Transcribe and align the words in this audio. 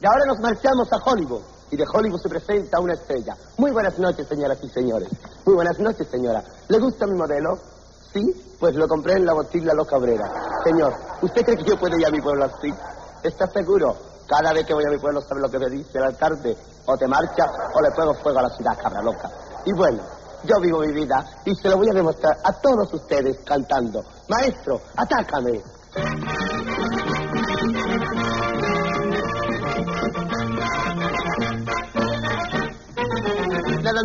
Y 0.00 0.06
ahora 0.06 0.24
nos 0.26 0.40
marchamos 0.40 0.90
a 0.92 0.96
Hollywood. 0.96 1.42
Y 1.70 1.76
de 1.76 1.84
Hollywood 1.92 2.20
se 2.20 2.28
presenta 2.28 2.80
una 2.80 2.94
estrella. 2.94 3.36
Muy 3.58 3.70
buenas 3.70 3.98
noches, 3.98 4.26
señoras 4.26 4.58
y 4.62 4.68
señores. 4.70 5.08
Muy 5.44 5.54
buenas 5.54 5.78
noches, 5.78 6.08
señora. 6.10 6.42
¿Le 6.68 6.78
gusta 6.78 7.06
mi 7.06 7.16
modelo? 7.16 7.58
¿Sí? 8.12 8.56
Pues 8.58 8.74
lo 8.74 8.88
compré 8.88 9.14
en 9.14 9.26
la 9.26 9.34
botilla 9.34 9.74
Loca 9.74 9.96
Obrera. 9.96 10.32
Señor, 10.64 10.94
¿usted 11.22 11.44
cree 11.44 11.56
que 11.58 11.64
yo 11.64 11.78
puedo 11.78 11.96
ir 11.96 12.06
a 12.06 12.10
mi 12.10 12.20
pueblo 12.20 12.46
así? 12.46 12.72
¿Está 13.22 13.46
seguro? 13.48 13.94
Cada 14.26 14.52
vez 14.52 14.66
que 14.66 14.74
voy 14.74 14.84
a 14.84 14.90
mi 14.90 14.98
pueblo, 14.98 15.20
¿sabe 15.20 15.42
lo 15.42 15.50
que 15.50 15.58
me 15.58 15.68
dice 15.68 15.98
el 15.98 16.04
alcalde? 16.04 16.56
O 16.86 16.96
te 16.96 17.06
marchas 17.06 17.50
o 17.74 17.80
le 17.80 17.90
pongo 17.92 18.14
fuego 18.14 18.38
a 18.38 18.42
la 18.42 18.50
ciudad, 18.50 18.78
cabra 18.82 19.02
loca. 19.02 19.30
Y 19.64 19.72
bueno, 19.72 20.02
yo 20.44 20.58
vivo 20.60 20.80
mi 20.80 20.92
vida 20.92 21.24
y 21.44 21.54
se 21.54 21.68
lo 21.68 21.76
voy 21.76 21.88
a 21.90 21.94
demostrar 21.94 22.38
a 22.42 22.52
todos 22.54 22.92
ustedes 22.94 23.38
cantando. 23.44 24.02
Maestro, 24.28 24.80
atácame. 24.96 25.62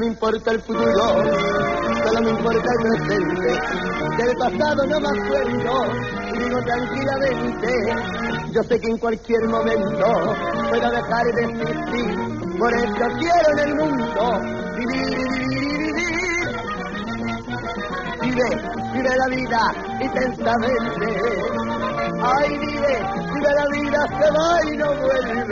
Me 0.05 0.11
importa 0.11 0.51
el 0.51 0.61
futuro, 0.61 1.23
solo 2.03 2.21
me 2.21 2.29
importa 2.29 2.69
el 2.71 2.79
presente. 2.81 3.49
Del 4.17 4.37
pasado 4.37 4.85
no 4.85 4.99
me 4.99 5.07
acuerdo, 5.07 5.73
vivo 6.37 6.61
tranquilamente. 6.63 7.69
Yo 8.51 8.63
sé 8.63 8.79
que 8.79 8.87
en 8.87 8.97
cualquier 8.99 9.43
momento 9.49 10.05
puedo 10.69 10.91
dejar 10.91 11.25
de 11.25 11.43
existir. 11.43 12.57
Por 12.59 12.73
eso 12.73 13.05
quiero 13.19 13.51
en 13.51 13.59
el 13.59 13.75
mundo 13.75 14.39
vivir, 14.77 15.17
vivir, 15.39 15.93
vivir. 15.95 16.47
Vive, 18.21 18.49
vive 18.93 19.17
la 19.17 19.27
vida 19.27 19.73
intensamente. 20.01 21.07
Ay, 22.21 22.57
vive, 22.59 22.93
vive 23.33 23.49
la 23.53 23.65
vida, 23.71 24.07
se 24.19 24.27
va 24.31 24.71
y 24.71 24.77
no 24.77 24.87
vuelve. 24.95 25.43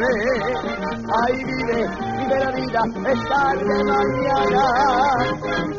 Ay, 1.26 1.44
vive, 1.44 2.13
vive 2.24 2.40
la 2.40 2.52
vida, 2.52 2.82
es 3.12 3.28
tarde 3.28 3.84
mañana. 3.84 4.66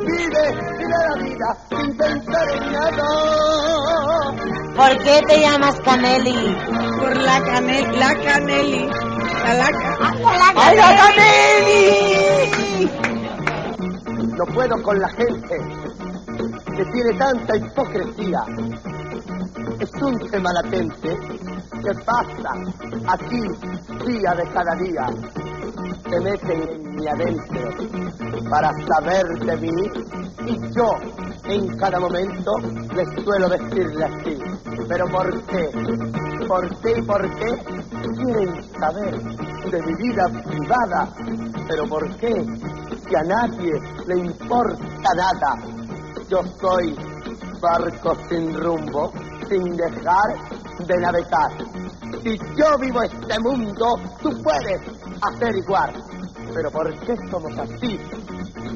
Vive, 0.00 0.44
vive 0.78 0.98
la 0.98 1.14
vida 1.22 1.56
sin 1.70 1.96
pensar 1.96 2.48
en 2.50 2.72
nada. 2.72 3.08
¿Por 4.76 4.92
qué 4.98 5.22
te 5.26 5.40
llamas 5.40 5.80
Caneli? 5.80 6.56
Por 6.98 7.16
la 7.16 7.40
canel, 7.42 7.98
la 7.98 8.14
caneli. 8.14 8.88
La 9.44 9.54
laca. 9.54 9.98
¡Ay, 10.56 10.76
la 10.76 10.96
Caneli! 10.96 12.90
No 14.36 14.44
puedo 14.46 14.82
con 14.82 15.00
la 15.00 15.08
gente 15.10 15.56
que 16.76 16.84
tiene 16.86 17.12
tanta 17.18 17.56
hipocresía. 17.56 18.44
Es 19.78 19.92
un 20.02 20.18
tema 20.30 20.52
latente 20.52 21.16
que 21.84 21.94
pasa 22.04 22.54
aquí 23.06 23.42
día 24.06 24.34
de 24.34 24.48
cada 24.52 24.74
día. 24.76 25.06
Se 26.10 26.20
meten 26.20 26.62
en 26.68 26.94
mi 26.94 27.08
adentro 27.08 27.70
para 28.50 28.70
saber 28.86 29.26
de 29.40 29.56
mí 29.56 29.90
y 30.46 30.74
yo 30.74 30.90
en 31.46 31.76
cada 31.76 31.98
momento 31.98 32.52
les 32.94 33.24
suelo 33.24 33.48
decirle 33.48 34.04
así. 34.04 34.38
Pero 34.88 35.06
¿por 35.06 35.46
qué? 35.46 35.70
¿Por 36.46 36.80
qué 36.80 36.98
y 36.98 37.02
por 37.02 37.34
qué? 37.36 37.58
Quieren 38.16 38.72
saber 38.78 39.22
de 39.70 39.82
mi 39.82 39.94
vida 39.94 40.24
privada. 40.44 41.14
¿Pero 41.68 41.86
por 41.88 42.16
qué? 42.16 42.34
Si 43.08 43.16
a 43.16 43.22
nadie 43.22 43.72
le 44.06 44.18
importa 44.18 45.14
nada. 45.16 45.56
Yo 46.28 46.42
soy 46.60 46.94
barco 47.60 48.16
sin 48.28 48.54
rumbo, 48.54 49.12
sin 49.48 49.76
dejar 49.76 50.34
de 50.86 50.96
navegar. 50.98 51.50
Si 52.22 52.38
yo 52.56 52.78
vivo 52.78 53.02
este 53.02 53.40
mundo, 53.40 53.96
tú 54.22 54.30
puedes 54.42 54.80
hacer 55.20 55.54
igual. 55.56 55.92
Pero 56.54 56.70
¿por 56.70 57.00
qué 57.00 57.14
somos 57.30 57.58
así? 57.58 57.98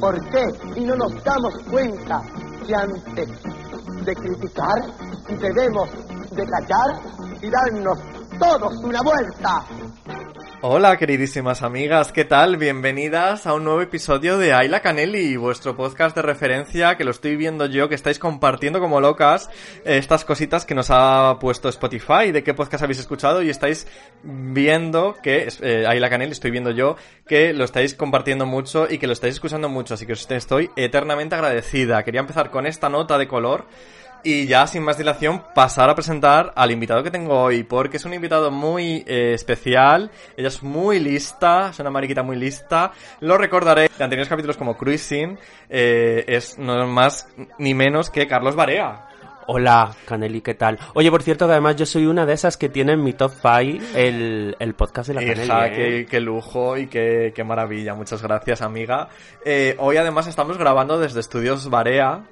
¿Por 0.01 0.15
qué? 0.31 0.45
Y 0.77 0.85
no 0.85 0.97
nos 0.97 1.25
damos 1.25 1.55
cuenta 1.71 2.23
que 2.67 2.75
antes 2.75 3.29
de 4.05 4.15
criticar 4.15 5.39
debemos 5.41 5.89
de 6.31 6.47
callar 6.47 7.01
y 7.41 7.51
darnos 7.51 7.99
todos 8.39 8.73
una 8.85 9.01
vuelta. 9.03 9.65
Hola 10.61 10.97
queridísimas 10.97 11.63
amigas, 11.63 12.11
¿qué 12.11 12.25
tal? 12.25 12.57
Bienvenidas 12.57 13.47
a 13.47 13.55
un 13.55 13.63
nuevo 13.63 13.81
episodio 13.81 14.39
de 14.39 14.53
Ayla 14.53 14.81
Canelli, 14.81 15.37
vuestro 15.37 15.77
podcast 15.77 16.17
de 16.17 16.23
referencia 16.23 16.97
que 16.97 17.05
lo 17.05 17.13
estoy 17.13 17.37
viendo 17.37 17.67
yo, 17.67 17.89
que 17.89 17.95
estáis 17.95 18.19
compartiendo 18.19 18.81
como 18.81 19.01
locas 19.01 19.49
eh, 19.85 19.99
estas 19.99 20.25
cositas 20.25 20.67
que 20.67 20.75
nos 20.75 20.89
ha 20.91 21.37
puesto 21.39 21.69
Spotify, 21.69 22.33
de 22.33 22.43
qué 22.43 22.55
podcast 22.55 22.83
habéis 22.83 22.99
escuchado 22.99 23.41
y 23.41 23.51
estáis 23.51 23.87
viendo 24.25 25.15
que, 25.23 25.47
eh, 25.63 25.85
Ayla 25.87 26.11
Canelli, 26.11 26.33
estoy 26.33 26.51
viendo 26.51 26.73
yo, 26.73 26.97
que 27.25 27.53
lo 27.53 27.63
estáis 27.63 27.95
compartiendo 27.95 28.45
mucho 28.45 28.89
y 28.91 28.99
que 28.99 29.07
lo 29.07 29.13
estáis 29.13 29.35
escuchando 29.35 29.69
mucho, 29.69 29.95
así 29.95 30.07
que 30.07 30.15
os 30.15 30.29
estoy 30.29 30.71
eternamente 30.75 31.37
agradecida. 31.37 32.03
Quería 32.03 32.23
empezar 32.23 32.51
con 32.51 32.67
esta 32.67 32.89
nota 32.89 33.17
de 33.17 33.29
color 33.29 33.67
y 34.23 34.47
ya 34.47 34.67
sin 34.67 34.83
más 34.83 34.99
dilación 34.99 35.43
pasar 35.55 35.91
a 35.91 35.95
presentar 35.95 36.53
al 36.57 36.71
invitado 36.71 37.03
que 37.03 37.11
tengo 37.11 37.41
hoy, 37.41 37.63
porque 37.63 37.97
es 37.99 38.05
un 38.05 38.15
invitado 38.15 38.51
muy 38.51 39.05
eh, 39.07 39.33
especial, 39.35 40.11
ella 40.37 40.49
es 40.49 40.63
muy 40.63 41.01
lista, 41.01 41.71
es 41.71 41.79
una 41.79 41.91
mariquita 41.91 42.23
muy 42.23 42.37
lista, 42.37 42.93
lo 43.21 43.39
recordaré 43.39 43.91
de 43.97 44.05
anteriores 44.05 44.29
capítulos 44.29 44.57
como 44.57 44.77
Cruising, 44.77 45.39
eh, 45.69 46.25
es 46.27 46.59
no 46.59 46.87
más 46.87 47.29
ni 47.59 47.75
menos 47.75 48.11
que 48.11 48.27
Carlos 48.27 48.55
Barea. 48.55 49.05
Hola, 49.51 49.97
Caneli, 50.05 50.43
¿qué 50.43 50.53
tal? 50.53 50.79
Oye, 50.93 51.11
por 51.11 51.23
cierto, 51.23 51.47
que 51.47 51.53
además 51.53 51.75
yo 51.77 51.87
soy 51.87 52.05
una 52.05 52.27
de 52.27 52.35
esas 52.35 52.59
que 52.59 52.69
tiene 52.69 52.93
en 52.93 53.03
mi 53.03 53.15
top 53.15 53.33
5 53.33 53.83
el, 53.95 54.55
el 54.59 54.75
podcast 54.75 55.09
de 55.09 55.15
la 55.15 55.21
Caneli. 55.21 55.51
¿eh? 55.51 55.75
qué, 55.75 56.07
qué 56.11 56.21
lujo 56.21 56.77
y 56.77 56.87
qué, 56.87 57.33
qué 57.35 57.45
maravilla, 57.45 57.95
muchas 57.95 58.23
gracias 58.23 58.61
amiga. 58.61 59.09
Eh, 59.47 59.75
hoy 59.79 59.97
además 59.97 60.27
estamos 60.27 60.59
grabando 60.59 60.99
desde 60.99 61.21
Estudios 61.21 61.71
Barea, 61.71 62.25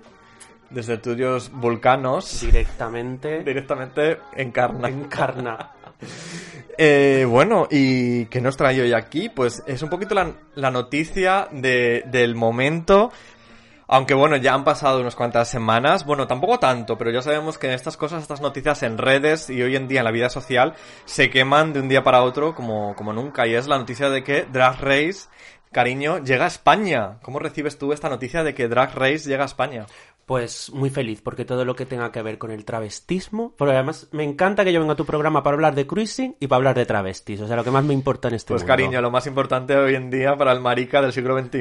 desde 0.71 0.94
Estudios 0.94 1.50
Vulcanos, 1.50 2.41
Directamente 2.41 3.43
directamente 3.44 4.19
en 4.34 4.50
Carna. 4.53 4.88
encarna. 4.88 5.71
Eh, 6.78 7.25
bueno, 7.27 7.66
¿y 7.71 8.27
qué 8.27 8.43
nos 8.43 8.59
trae 8.59 8.78
hoy 8.82 8.93
aquí? 8.93 9.31
Pues 9.31 9.62
es 9.66 9.82
un 9.82 9.88
poquito 9.88 10.15
la, 10.15 10.31
la 10.55 10.71
noticia 10.71 11.49
de, 11.50 12.05
del 12.06 12.34
momento. 12.34 13.10
Aunque 13.88 14.15
bueno, 14.15 14.37
ya 14.37 14.53
han 14.53 14.65
pasado 14.65 15.00
unas 15.00 15.15
cuantas 15.15 15.49
semanas, 15.49 16.05
bueno, 16.05 16.26
tampoco 16.26 16.59
tanto, 16.59 16.99
pero 16.99 17.12
ya 17.12 17.22
sabemos 17.22 17.56
que 17.56 17.72
estas 17.72 17.97
cosas, 17.97 18.21
estas 18.21 18.41
noticias 18.41 18.82
en 18.82 18.99
redes 18.99 19.49
y 19.49 19.62
hoy 19.62 19.76
en 19.76 19.87
día 19.87 20.00
en 20.00 20.05
la 20.05 20.10
vida 20.10 20.28
social 20.28 20.75
se 21.05 21.31
queman 21.31 21.72
de 21.72 21.81
un 21.81 21.88
día 21.88 22.03
para 22.03 22.22
otro 22.22 22.55
como, 22.55 22.97
como 22.97 23.12
nunca. 23.12 23.47
Y 23.47 23.55
es 23.55 23.69
la 23.69 23.78
noticia 23.78 24.10
de 24.10 24.25
que 24.25 24.43
Drag 24.43 24.81
Race, 24.81 25.28
cariño, 25.72 26.19
llega 26.25 26.44
a 26.44 26.49
España. 26.49 27.19
¿Cómo 27.22 27.38
recibes 27.38 27.78
tú 27.78 27.93
esta 27.93 28.09
noticia 28.09 28.43
de 28.44 28.54
que 28.54 28.69
Drag 28.69 28.94
Race 28.94 29.28
llega 29.28 29.43
a 29.44 29.47
España? 29.47 29.87
Pues 30.27 30.71
muy 30.72 30.91
feliz, 30.91 31.21
porque 31.22 31.44
todo 31.44 31.65
lo 31.65 31.77
que 31.77 31.87
tenga 31.87 32.10
que 32.10 32.21
ver 32.21 32.37
con 32.37 32.50
el 32.50 32.65
travestismo, 32.65 33.53
porque 33.56 33.75
además 33.75 34.09
me 34.10 34.25
encanta 34.25 34.65
que 34.65 34.72
yo 34.72 34.81
venga 34.81 34.94
a 34.94 34.97
tu 34.97 35.06
programa 35.06 35.44
para 35.44 35.55
hablar 35.55 35.76
de 35.76 35.87
cruising 35.87 36.34
y 36.41 36.49
para 36.49 36.56
hablar 36.56 36.75
de 36.75 36.84
travestis, 36.84 37.41
o 37.43 37.47
sea, 37.47 37.55
lo 37.55 37.62
que 37.62 37.71
más 37.71 37.84
me 37.84 37.94
importa 37.94 38.26
en 38.26 38.34
este 38.34 38.49
Pues 38.53 38.62
mundo. 38.62 38.72
cariño, 38.72 39.00
lo 39.00 39.12
más 39.12 39.26
importante 39.28 39.76
hoy 39.76 39.94
en 39.94 40.10
día 40.10 40.34
para 40.37 40.50
el 40.50 40.60
marica 40.60 41.00
del 41.00 41.12
siglo 41.12 41.38
XXI. 41.41 41.60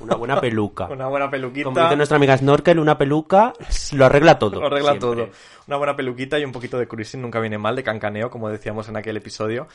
Una 0.00 0.16
buena 0.16 0.40
peluca. 0.40 0.86
Una 0.86 1.06
buena 1.08 1.30
peluquita. 1.30 1.64
Como 1.64 1.80
dice 1.80 1.96
nuestra 1.96 2.16
amiga 2.16 2.36
Snorkel, 2.36 2.78
una 2.78 2.98
peluca 2.98 3.52
lo 3.92 4.06
arregla 4.06 4.38
todo. 4.38 4.60
Lo 4.60 4.66
arregla 4.66 4.92
siempre. 4.92 5.08
todo. 5.08 5.28
Una 5.66 5.76
buena 5.76 5.96
peluquita 5.96 6.38
y 6.38 6.44
un 6.44 6.52
poquito 6.52 6.78
de 6.78 6.88
cruising 6.88 7.20
nunca 7.22 7.40
viene 7.40 7.58
mal, 7.58 7.76
de 7.76 7.82
cancaneo, 7.82 8.30
como 8.30 8.48
decíamos 8.48 8.88
en 8.88 8.96
aquel 8.96 9.16
episodio, 9.16 9.68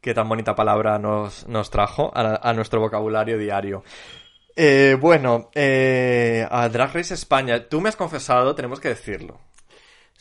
que 0.00 0.14
tan 0.14 0.28
bonita 0.28 0.54
palabra 0.54 0.98
nos, 0.98 1.46
nos 1.46 1.70
trajo 1.70 2.10
a, 2.14 2.48
a 2.48 2.52
nuestro 2.54 2.80
vocabulario 2.80 3.36
diario. 3.36 3.84
Eh, 4.54 4.96
bueno, 5.00 5.50
eh, 5.54 6.46
a 6.50 6.68
Drag 6.68 6.94
Race 6.94 7.14
España, 7.14 7.68
tú 7.68 7.80
me 7.80 7.88
has 7.88 7.96
confesado, 7.96 8.54
tenemos 8.54 8.80
que 8.80 8.88
decirlo. 8.88 9.38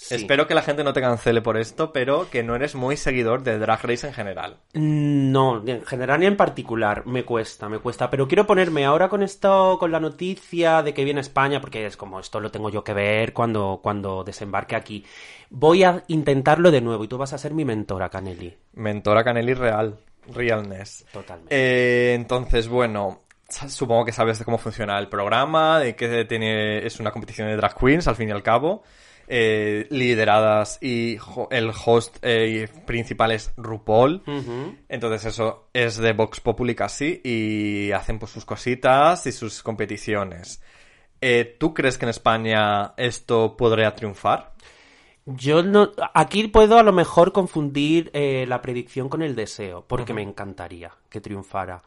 Sí. 0.02 0.16
Espero 0.16 0.48
que 0.48 0.56
la 0.56 0.64
gente 0.64 0.84
no 0.84 0.94
te 0.94 1.00
cancele 1.00 1.44
por 1.44 1.58
esto, 1.58 1.94
pero 1.94 2.28
que 2.32 2.42
no 2.42 2.56
eres 2.56 2.74
muy 2.74 2.98
seguidor 2.98 3.44
de 3.44 3.60
Drag 3.60 3.84
Race 3.84 4.08
en 4.08 4.14
general. 4.14 4.58
No, 4.74 5.60
ni 5.60 5.74
en 5.74 5.86
general 5.86 6.20
ni 6.20 6.26
en 6.26 6.36
particular. 6.36 7.06
Me 7.06 7.24
cuesta, 7.24 7.70
me 7.70 7.78
cuesta. 7.78 8.10
Pero 8.10 8.28
quiero 8.28 8.48
ponerme 8.48 8.84
ahora 8.84 9.10
con 9.10 9.22
esto, 9.22 9.78
con 9.80 9.92
la 9.92 10.00
noticia 10.00 10.82
de 10.82 10.96
que 10.96 11.04
viene 11.04 11.20
a 11.20 11.22
España, 11.22 11.62
porque 11.62 11.86
es 11.86 11.98
como 11.98 12.20
esto 12.20 12.40
lo 12.40 12.50
tengo 12.50 12.72
yo 12.72 12.84
que 12.84 12.96
ver 12.96 13.32
cuando, 13.32 13.80
cuando 13.84 14.24
desembarque 14.24 14.76
aquí. 14.76 15.06
Voy 15.52 15.84
a 15.84 16.04
intentarlo 16.08 16.72
de 16.72 16.82
nuevo 16.82 17.04
y 17.04 17.08
tú 17.08 17.20
vas 17.20 17.34
a 17.34 17.38
ser 17.38 17.54
mi 17.54 17.64
mentora, 17.64 18.10
Caneli. 18.10 18.58
Mentora 18.74 19.24
Canelli 19.24 19.54
Real, 19.54 20.00
Realness. 20.34 21.06
Totalmente. 21.14 21.56
Eh, 21.56 22.16
entonces, 22.16 22.68
bueno, 22.68 23.22
supongo 23.68 24.04
que 24.04 24.14
sabes 24.14 24.40
de 24.40 24.46
cómo 24.46 24.58
funciona 24.58 24.98
el 24.98 25.10
programa, 25.10 25.80
de 25.80 25.96
que 25.96 26.26
tiene, 26.26 26.86
es 26.88 27.00
una 27.00 27.12
competición 27.12 27.50
de 27.50 27.56
drag 27.56 27.76
queens, 27.78 28.08
al 28.08 28.16
fin 28.16 28.30
y 28.30 28.32
al 28.32 28.42
cabo, 28.42 28.84
eh, 29.34 29.88
lideradas 29.90 30.78
y 30.82 31.18
el 31.52 31.72
host 31.86 32.18
eh, 32.22 32.68
principal 32.86 33.32
es 33.32 33.54
RuPaul. 33.56 34.22
Entonces 34.90 35.24
eso 35.24 35.70
es 35.72 35.96
de 35.96 36.12
Vox 36.12 36.42
Populi 36.42 36.76
casi 36.76 37.22
y 37.24 37.94
hacen 37.94 38.20
pues 38.20 38.34
sus 38.34 38.44
cositas 38.44 39.26
y 39.28 39.32
sus 39.32 39.64
competiciones. 39.64 40.62
Eh, 41.22 41.56
¿Tú 41.58 41.74
crees 41.74 41.98
que 41.98 42.04
en 42.04 42.10
España 42.10 42.94
esto 42.98 43.56
podría 43.56 43.96
triunfar? 43.96 44.51
Yo 45.26 45.62
no. 45.62 45.92
Aquí 46.16 46.48
puedo 46.48 46.80
a 46.80 46.84
lo 46.84 46.92
mejor 46.92 47.32
confundir 47.32 48.10
eh, 48.14 48.46
la 48.48 48.60
predicción 48.62 49.08
con 49.08 49.22
el 49.22 49.36
deseo, 49.36 49.86
porque 49.88 50.14
me 50.16 50.24
encantaría 50.24 50.92
que 51.10 51.22
triunfara. 51.22 51.84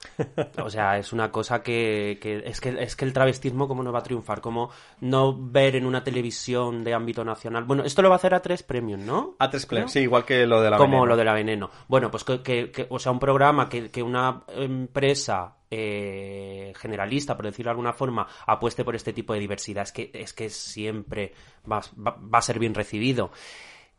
O 0.63 0.71
sea, 0.71 0.99
es 0.99 1.13
una 1.13 1.33
cosa 1.33 1.61
que, 1.63 2.19
que, 2.23 2.43
es 2.47 2.61
que 2.61 2.77
es 2.81 2.95
que 2.95 3.05
el 3.05 3.13
travestismo 3.13 3.67
cómo 3.67 3.83
no 3.83 3.91
va 3.91 3.99
a 3.99 4.03
triunfar, 4.05 4.41
como 4.41 4.71
no 5.01 5.37
ver 5.37 5.75
en 5.77 5.85
una 5.87 6.05
televisión 6.05 6.85
de 6.85 6.95
ámbito 6.95 7.25
nacional. 7.25 7.65
Bueno, 7.65 7.83
esto 7.85 8.03
lo 8.03 8.09
va 8.09 8.15
a 8.15 8.19
hacer 8.19 8.35
a 8.35 8.41
tres 8.43 8.63
premios, 8.63 9.01
¿no? 9.01 9.35
A 9.41 9.51
tres 9.51 9.67
premios, 9.67 9.91
sí, 9.93 10.01
igual 10.01 10.25
que 10.25 10.47
lo 10.47 10.61
de 10.63 10.71
la 10.71 10.77
como 10.77 10.93
Veneno. 10.99 11.07
lo 11.07 11.17
de 11.17 11.25
la 11.25 11.33
veneno. 11.33 11.71
Bueno, 11.89 12.11
pues 12.11 12.23
que, 12.23 12.41
que- 12.43 12.71
que- 12.71 12.87
o 12.89 12.99
sea, 13.01 13.11
un 13.11 13.19
programa 13.19 13.69
que, 13.69 13.91
que 13.91 14.03
una 14.03 14.43
empresa 14.57 15.55
eh, 15.76 16.73
generalista, 16.76 17.37
por 17.37 17.44
decirlo 17.47 17.69
de 17.69 17.73
alguna 17.73 17.93
forma, 17.93 18.26
apueste 18.47 18.85
por 18.85 18.94
este 18.97 19.12
tipo 19.12 19.32
de 19.32 19.41
diversidad, 19.41 19.82
es 19.85 19.93
que, 19.93 20.11
es 20.15 20.32
que 20.32 20.49
siempre 20.50 21.32
va, 21.71 21.81
va- 22.06 22.19
a 22.32 22.43
ser 22.43 22.59
bien 22.59 22.75
recibido. 22.75 23.31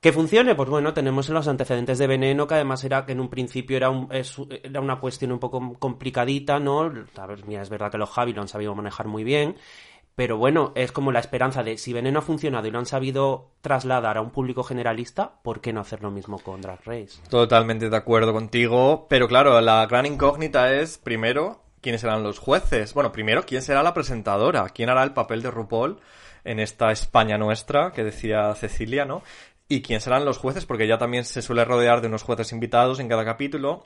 Que 0.01 0.11
funcione, 0.13 0.53
pues 0.55 0.69
bueno, 0.69 0.93
tenemos 0.93 1.29
los 1.29 1.47
antecedentes 1.47 1.97
de 1.97 2.05
Veneno, 2.05 2.45
que 2.47 2.53
además 2.55 2.83
era 2.83 3.05
que 3.05 3.13
en 3.13 3.19
un 3.19 3.29
principio 3.29 3.75
era, 3.77 3.89
un- 3.89 4.07
era 4.11 4.79
una 4.81 4.99
cuestión 4.99 5.31
un 5.31 5.39
poco 5.39 5.73
complicadita, 5.79 6.59
¿no? 6.59 6.81
A 7.17 7.25
ver, 7.25 7.45
mira, 7.47 7.61
es 7.63 7.69
verdad 7.69 7.91
que 7.91 7.97
los 7.97 8.09
Javi 8.11 8.33
lo 8.33 8.41
han 8.41 8.47
sabido 8.47 8.75
manejar 8.75 9.07
muy 9.07 9.23
bien, 9.23 9.55
pero 10.13 10.37
bueno, 10.37 10.71
es 10.75 10.91
como 10.91 11.11
la 11.11 11.19
esperanza 11.19 11.63
de 11.63 11.77
si 11.79 11.91
Veneno 11.91 12.19
ha 12.19 12.21
funcionado 12.21 12.67
y 12.67 12.71
lo 12.71 12.77
han 12.77 12.85
sabido 12.85 13.51
trasladar 13.61 14.17
a 14.17 14.21
un 14.21 14.29
público 14.29 14.63
generalista, 14.63 15.39
¿por 15.41 15.59
qué 15.59 15.73
no 15.73 15.81
hacer 15.81 16.03
lo 16.03 16.11
mismo 16.11 16.37
con 16.39 16.61
Drag 16.61 16.79
Race? 16.85 17.19
Totalmente 17.29 17.89
de 17.89 17.97
acuerdo 17.97 18.31
contigo, 18.31 19.07
pero 19.09 19.27
claro, 19.27 19.59
la 19.59 19.85
gran 19.87 20.05
incógnita 20.05 20.71
es, 20.73 20.99
primero, 20.99 21.63
quiénes 21.85 22.01
serán 22.01 22.23
los 22.23 22.39
jueces. 22.39 22.95
Bueno, 22.95 23.11
primero, 23.11 23.45
quién 23.45 23.61
será 23.61 23.83
la 23.83 23.93
presentadora, 23.93 24.67
quién 24.69 24.89
hará 24.89 25.03
el 25.03 25.13
papel 25.13 25.43
de 25.43 25.51
RuPaul 25.51 25.99
en 26.43 26.59
esta 26.59 26.91
España 26.91 27.37
nuestra, 27.37 27.91
que 27.91 28.03
decía 28.03 28.55
Cecilia, 28.55 29.05
¿no? 29.05 29.21
Y 29.67 29.83
quién 29.83 30.01
serán 30.01 30.25
los 30.25 30.39
jueces, 30.39 30.65
porque 30.65 30.87
ya 30.87 30.97
también 30.97 31.25
se 31.25 31.43
suele 31.43 31.63
rodear 31.63 32.01
de 32.01 32.07
unos 32.07 32.23
jueces 32.23 32.51
invitados 32.53 32.99
en 32.99 33.07
cada 33.07 33.23
capítulo. 33.23 33.85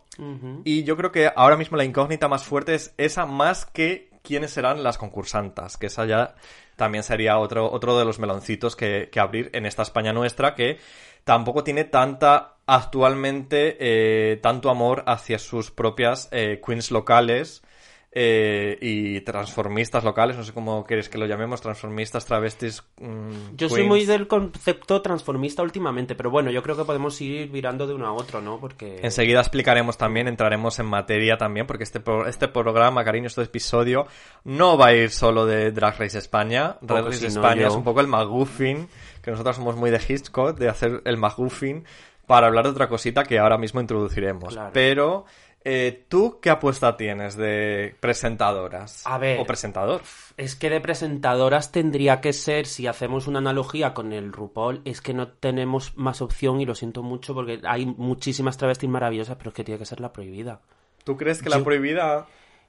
Y 0.63 0.85
yo 0.85 0.95
creo 0.95 1.11
que 1.11 1.29
ahora 1.35 1.57
mismo 1.57 1.75
la 1.75 1.83
incógnita 1.83 2.29
más 2.29 2.45
fuerte 2.45 2.73
es 2.73 2.93
esa 2.97 3.25
más 3.25 3.65
que 3.65 4.09
quiénes 4.23 4.51
serán 4.51 4.81
las 4.81 4.97
concursantas, 4.97 5.75
que 5.75 5.87
esa 5.87 6.05
ya 6.05 6.35
también 6.77 7.03
sería 7.03 7.37
otro, 7.37 7.69
otro 7.69 7.99
de 7.99 8.05
los 8.05 8.17
meloncitos 8.17 8.77
que, 8.77 9.09
que 9.11 9.19
abrir 9.19 9.49
en 9.51 9.65
esta 9.65 9.81
España 9.81 10.13
nuestra, 10.13 10.55
que 10.55 10.77
tampoco 11.25 11.65
tiene 11.65 11.83
tanta 11.83 12.55
actualmente 12.65 13.75
eh, 13.77 14.37
tanto 14.37 14.69
amor 14.69 15.03
hacia 15.05 15.37
sus 15.37 15.69
propias 15.69 16.29
eh, 16.31 16.61
queens 16.65 16.91
locales 16.91 17.61
eh, 18.11 18.77
y 18.81 19.21
transformistas 19.21 20.03
locales, 20.03 20.35
no 20.35 20.43
sé 20.43 20.51
cómo 20.51 20.83
quieres 20.83 21.09
que 21.09 21.19
lo 21.19 21.27
llamemos, 21.27 21.61
transformistas, 21.61 22.25
travestis. 22.25 22.83
mm, 22.99 23.55
Yo 23.55 23.69
soy 23.69 23.83
muy 23.83 24.05
del 24.05 24.27
concepto 24.27 25.01
transformista 25.03 25.61
últimamente, 25.61 26.15
pero 26.15 26.31
bueno, 26.31 26.49
yo 26.49 26.63
creo 26.63 26.75
que 26.75 26.85
podemos 26.85 27.21
ir 27.21 27.49
virando 27.49 27.85
de 27.85 27.93
uno 27.93 28.07
a 28.07 28.13
otro, 28.13 28.41
¿no? 28.41 28.59
Porque... 28.59 28.99
Enseguida 29.03 29.39
explicaremos 29.41 29.97
también, 29.97 30.27
entraremos 30.27 30.79
en 30.79 30.87
materia 30.87 31.37
también, 31.37 31.67
porque 31.67 31.83
este, 31.83 31.99
pro- 31.99 32.27
este 32.27 32.47
programa, 32.47 33.03
cariño, 33.03 33.27
este 33.27 33.43
episodio, 33.43 34.07
no 34.43 34.75
va 34.77 34.87
a 34.87 34.93
ir 34.95 35.11
solo 35.11 35.45
de 35.45 35.71
Drag 35.71 35.99
Race 35.99 36.17
España. 36.17 36.77
Drag 36.81 37.05
Race 37.05 37.27
España 37.27 37.61
yo. 37.61 37.67
es 37.67 37.75
un 37.75 37.83
poco 37.83 38.01
el 38.01 38.07
McGuffin, 38.07 38.87
que 39.21 39.29
nosotros 39.31 39.55
somos 39.55 39.75
muy 39.75 39.91
de 39.91 40.01
Hitchcock, 40.07 40.57
de 40.57 40.67
hacer 40.69 41.01
el 41.05 41.17
McGuffin, 41.17 41.85
para 42.25 42.47
hablar 42.47 42.65
de 42.65 42.71
otra 42.71 42.87
cosita 42.87 43.23
que 43.23 43.39
ahora 43.39 43.57
mismo 43.57 43.81
introduciremos. 43.81 44.53
Claro. 44.53 44.69
Pero, 44.73 45.25
eh, 45.65 46.05
¿tú 46.07 46.39
qué 46.41 46.49
apuesta 46.49 46.95
tienes 46.95 47.35
de 47.35 47.95
presentadoras? 47.99 49.05
A 49.05 49.17
ver. 49.17 49.39
O 49.39 49.45
presentador. 49.45 50.01
Es 50.37 50.55
que 50.55 50.69
de 50.69 50.79
presentadoras 50.79 51.71
tendría 51.71 52.21
que 52.21 52.31
ser, 52.31 52.65
si 52.65 52.87
hacemos 52.87 53.27
una 53.27 53.39
analogía 53.39 53.93
con 53.93 54.13
el 54.13 54.31
RuPaul, 54.31 54.81
es 54.85 55.01
que 55.01 55.13
no 55.13 55.27
tenemos 55.27 55.97
más 55.97 56.21
opción 56.21 56.61
y 56.61 56.65
lo 56.65 56.75
siento 56.75 57.03
mucho 57.03 57.33
porque 57.33 57.59
hay 57.65 57.85
muchísimas 57.85 58.57
travestis 58.57 58.89
maravillosas, 58.89 59.35
pero 59.35 59.49
es 59.49 59.55
que 59.55 59.63
tiene 59.63 59.79
que 59.79 59.85
ser 59.85 59.99
la 59.99 60.13
prohibida. 60.13 60.61
¿Tú 61.03 61.17
crees 61.17 61.41
que 61.41 61.49
la 61.49 61.63
prohibida 61.63 62.27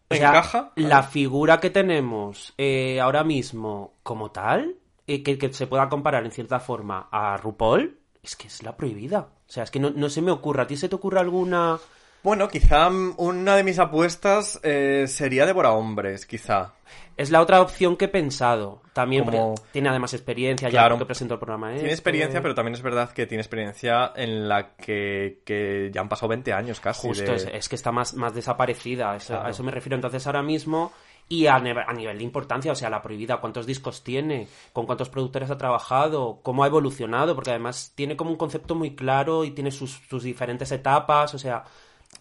O 0.09 0.15
sea, 0.15 0.31
encaja? 0.31 0.73
la 0.75 1.03
figura 1.05 1.61
que 1.61 1.71
tenemos 1.71 2.55
eh, 2.59 3.01
ahora 3.01 3.23
mismo 3.23 3.95
como 4.03 4.33
tal, 4.33 4.77
eh, 5.07 5.23
que, 5.23 5.39
que 5.39 5.53
se 5.53 5.67
pueda 5.69 5.89
comparar 5.89 6.25
en 6.25 6.33
cierta 6.33 6.59
forma 6.59 7.09
a 7.13 7.37
RuPaul, 7.37 7.99
es 8.23 8.35
que 8.35 8.49
es 8.49 8.63
la 8.65 8.77
prohibida. 8.77 9.29
O 9.49 9.53
sea, 9.53 9.63
es 9.63 9.71
que 9.71 9.79
no, 9.79 9.91
no 9.91 10.09
se 10.09 10.23
me 10.23 10.33
ocurre. 10.33 10.63
¿A 10.63 10.67
ti 10.67 10.77
se 10.77 10.89
te 10.89 10.97
ocurre 10.97 11.21
alguna...? 11.21 11.79
Bueno, 12.23 12.49
quizá 12.49 12.89
una 12.89 13.57
de 13.57 13.65
mis 13.65 13.79
apuestas 13.79 14.61
eh, 14.63 15.07
sería 15.09 15.47
Débora 15.47 15.73
Hombres, 15.73 16.27
quizá. 16.27 16.75
Es 17.17 17.31
la 17.31 17.41
otra 17.41 17.61
opción 17.63 17.97
que 17.97 18.07
he 18.07 18.09
pensado. 18.09 18.83
También 18.93 19.25
Como- 19.25 19.55
tiene 19.73 19.89
además 19.89 20.13
experiencia, 20.15 20.69
Claro. 20.69 20.97
ya 20.97 20.99
que 21.01 21.07
presentó 21.07 21.35
el 21.35 21.41
programa. 21.41 21.69
Tiene 21.69 21.81
este. 21.83 21.93
experiencia, 21.93 22.43
pero 22.43 22.55
también 22.55 22.75
es 22.75 22.83
verdad 22.83 23.11
que 23.13 23.27
tiene 23.27 23.41
experiencia 23.43 24.13
en 24.17 24.49
la 24.49 24.75
que, 24.77 25.41
que 25.45 25.91
ya 25.93 26.01
han 26.03 26.09
pasado 26.09 26.29
20 26.29 26.53
años 26.53 26.79
casi. 26.81 27.09
Justo, 27.09 27.31
de- 27.31 27.37
es, 27.37 27.49
es 27.53 27.69
que 27.69 27.77
está 27.77 27.91
más, 27.93 28.15
más 28.15 28.35
desaparecida, 28.35 29.13
a 29.13 29.17
eso, 29.17 29.29
Claro. 29.29 29.47
a 29.47 29.51
eso 29.51 29.63
me 29.63 29.71
refiero. 29.71 29.97
Entonces 29.97 30.27
ahora 30.27 30.43
mismo, 30.43 30.93
y 31.29 31.47
a, 31.47 31.59
nivel- 31.59 31.85
a 31.87 31.93
nivel 31.95 32.19
de 32.19 32.25
importancia, 32.25 32.73
o 32.73 32.75
sea, 32.75 32.91
la 32.91 33.01
prohibida, 33.03 33.39
cuántos 33.39 33.65
discos 33.67 34.03
tiene, 34.03 34.47
con 34.73 34.85
cuántos 34.87 35.09
productores 35.09 35.51
ha 35.51 35.57
trabajado, 35.59 36.41
cómo 36.43 36.65
ha 36.65 36.67
evolucionado, 36.67 37.35
porque 37.35 37.51
además 37.51 37.93
tiene 37.95 38.17
como 38.17 38.31
un 38.31 38.37
concepto 38.37 38.75
muy 38.75 38.95
claro 38.95 39.45
y 39.45 39.53
tiene 39.53 39.71
sus, 39.71 39.91
sus 40.09 40.23
diferentes 40.23 40.71
etapas, 40.73 41.35
o 41.35 41.39
sea, 41.39 41.65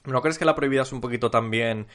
¿No 0.06 0.22
crees 0.22 0.38
que 0.38 0.46
la 0.46 0.56
prohibida 0.56 0.84
es 0.84 0.92
un 0.94 1.02
poquito 1.02 1.30
también 1.30 1.88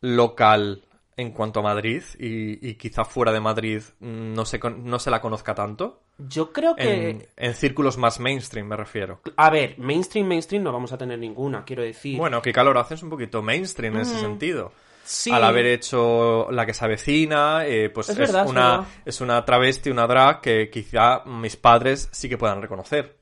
local 0.00 0.84
en 1.16 1.30
cuanto 1.32 1.60
a 1.60 1.62
Madrid 1.62 2.02
y, 2.18 2.68
y 2.68 2.74
quizá 2.74 3.04
fuera 3.04 3.32
de 3.32 3.40
Madrid 3.40 3.82
no 4.00 4.44
se, 4.44 4.58
no 4.58 4.98
se 4.98 5.10
la 5.10 5.20
conozca 5.20 5.54
tanto? 5.54 6.02
yo 6.18 6.52
creo 6.52 6.74
que... 6.74 7.10
En, 7.10 7.28
en 7.36 7.54
círculos 7.54 7.98
más 7.98 8.20
mainstream, 8.20 8.66
me 8.66 8.76
refiero. 8.76 9.20
A 9.36 9.50
ver, 9.50 9.78
mainstream, 9.78 10.26
mainstream 10.26 10.62
no 10.62 10.72
vamos 10.72 10.92
a 10.92 10.98
tener 10.98 11.18
ninguna, 11.18 11.64
quiero 11.64 11.82
decir. 11.82 12.16
Bueno, 12.16 12.40
que 12.40 12.52
calor 12.52 12.78
haces 12.78 13.02
un 13.02 13.10
poquito 13.10 13.42
mainstream 13.42 13.96
en 13.96 14.00
ese 14.02 14.18
sentido. 14.18 14.68
Mm. 14.68 14.72
sí. 15.04 15.30
Al 15.30 15.44
haber 15.44 15.66
hecho 15.66 16.50
La 16.50 16.64
que 16.64 16.74
se 16.74 16.84
avecina, 16.84 17.66
eh, 17.66 17.90
pues 17.90 18.08
Es 18.08 18.14
es, 18.14 18.18
verdad, 18.18 18.44
es 18.44 18.50
una, 18.50 18.70
verdad. 18.70 18.86
es 19.04 19.20
una 19.20 19.44
travesti, 19.44 19.90
una 19.90 20.06
drag 20.06 20.40
que 20.40 20.70
quizá 20.70 21.22
mis 21.26 21.56
padres 21.56 22.08
sí 22.12 22.28
que 22.28 22.38
puedan 22.38 22.62
reconocer. 22.62 23.16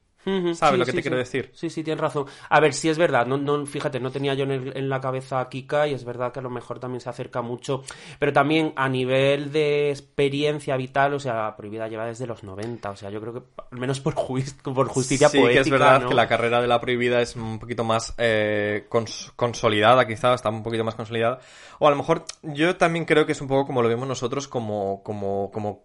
¿Sabes 0.52 0.78
sí, 0.78 0.78
lo 0.78 0.86
que 0.86 0.92
sí, 0.92 0.96
te 0.96 1.02
quiero 1.02 1.16
sí. 1.16 1.18
decir? 1.18 1.50
Sí, 1.54 1.70
sí, 1.70 1.84
tienes 1.84 2.00
razón. 2.00 2.26
A 2.48 2.60
ver, 2.60 2.72
sí 2.72 2.88
es 2.88 2.96
verdad. 2.98 3.26
No, 3.26 3.36
no, 3.36 3.66
fíjate, 3.66 4.00
no 4.00 4.10
tenía 4.10 4.34
yo 4.34 4.44
en, 4.44 4.50
el- 4.52 4.76
en 4.76 4.88
la 4.88 5.00
cabeza 5.00 5.40
a 5.40 5.48
Kika 5.48 5.86
y 5.88 5.94
es 5.94 6.04
verdad 6.04 6.32
que 6.32 6.38
a 6.38 6.42
lo 6.42 6.50
mejor 6.50 6.78
también 6.80 7.00
se 7.00 7.10
acerca 7.10 7.42
mucho. 7.42 7.82
Pero 8.18 8.32
también 8.32 8.72
a 8.76 8.88
nivel 8.88 9.52
de 9.52 9.90
experiencia 9.90 10.76
vital, 10.76 11.14
o 11.14 11.20
sea, 11.20 11.34
la 11.34 11.56
prohibida 11.56 11.88
lleva 11.88 12.06
desde 12.06 12.26
los 12.26 12.42
90. 12.44 12.90
O 12.90 12.96
sea, 12.96 13.10
yo 13.10 13.20
creo 13.20 13.34
que 13.34 13.42
al 13.72 13.78
menos 13.78 14.00
por, 14.00 14.14
juis- 14.14 14.54
por 14.62 14.88
justicia 14.88 15.28
sí, 15.28 15.38
poética. 15.38 15.54
que 15.54 15.60
es 15.60 15.70
verdad 15.70 16.00
¿no? 16.02 16.08
que 16.08 16.14
la 16.14 16.28
carrera 16.28 16.60
de 16.60 16.68
la 16.68 16.80
prohibida 16.80 17.20
es 17.20 17.36
un 17.36 17.58
poquito 17.58 17.84
más 17.84 18.14
eh, 18.18 18.86
cons- 18.90 19.32
consolidada, 19.36 20.06
quizá, 20.06 20.34
está 20.34 20.48
un 20.50 20.62
poquito 20.62 20.84
más 20.84 20.94
consolidada. 20.94 21.40
O 21.78 21.86
a 21.86 21.90
lo 21.90 21.96
mejor 21.96 22.24
yo 22.42 22.76
también 22.76 23.04
creo 23.04 23.26
que 23.26 23.32
es 23.32 23.40
un 23.40 23.48
poco 23.48 23.66
como 23.66 23.82
lo 23.82 23.88
vemos 23.88 24.06
nosotros 24.08 24.48
como, 24.48 25.02
como, 25.02 25.50
como 25.52 25.84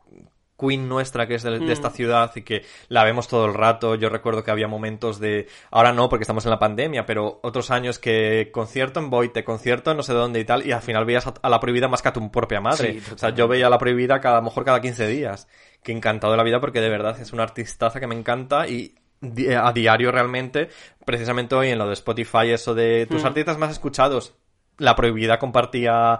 queen 0.60 0.90
nuestra 0.90 1.28
que 1.28 1.36
es 1.36 1.44
de, 1.44 1.52
de 1.52 1.60
Mm. 1.60 1.70
esta 1.72 1.90
ciudad 1.90 2.32
y 2.36 2.42
que 2.42 2.66
la 2.90 3.04
vemos 3.04 3.28
todo 3.28 3.46
el 3.46 3.54
rato. 3.54 3.96
Yo 3.96 4.10
recuerdo 4.10 4.44
que 4.44 4.52
había 4.52 4.68
momentos 4.68 5.20
de, 5.20 5.48
ahora 5.72 5.94
no 5.94 6.10
porque 6.10 6.24
estamos 6.24 6.46
en 6.46 6.52
la 6.52 6.60
pandemia, 6.60 7.06
pero 7.06 7.40
otros 7.44 7.72
años 7.72 8.00
que 8.00 8.50
concierto 8.52 9.00
en 9.00 9.10
Boite, 9.10 9.44
concierto 9.44 9.92
en 9.92 9.98
no 9.98 10.04
sé 10.04 10.14
dónde 10.14 10.40
y 10.40 10.46
tal, 10.46 10.66
y 10.68 10.72
al 10.72 10.82
final 10.82 11.06
veías 11.06 11.28
a, 11.28 11.34
a 11.42 11.50
la 11.50 11.60
prohibida 11.60 11.88
más 11.88 12.02
que 12.02 12.10
a 12.10 12.14
tu 12.14 12.30
propia 12.32 12.60
madre. 12.62 13.00
Sí, 13.00 13.14
o 13.14 13.18
sea, 13.18 13.30
yo 13.30 13.48
veía 13.48 13.68
a 13.68 13.70
la 13.70 13.78
prohibida 13.78 14.20
cada, 14.20 14.38
a 14.38 14.42
lo 14.42 14.46
mejor 14.46 14.66
cada 14.66 14.82
15 14.82 15.08
días. 15.08 15.48
Que 15.82 15.94
encantado 15.94 16.32
de 16.34 16.38
la 16.38 16.44
vida 16.44 16.60
porque 16.60 16.82
de 16.82 16.90
verdad 16.90 17.18
es 17.22 17.32
una 17.32 17.44
artistaza 17.44 18.00
que 18.02 18.08
me 18.08 18.16
encanta 18.16 18.68
y 18.68 18.96
di- 19.22 19.54
a 19.54 19.72
diario 19.72 20.12
realmente, 20.12 20.68
precisamente 21.06 21.56
hoy 21.56 21.70
en 21.70 21.78
lo 21.78 21.88
de 21.88 21.94
Spotify, 21.94 22.50
eso 22.52 22.76
de 22.76 23.06
tus 23.10 23.24
Mm. 23.24 23.28
artistas 23.28 23.58
más 23.58 23.72
escuchados. 23.72 24.36
La 24.78 24.96
prohibida 24.96 25.40
compartía 25.40 26.20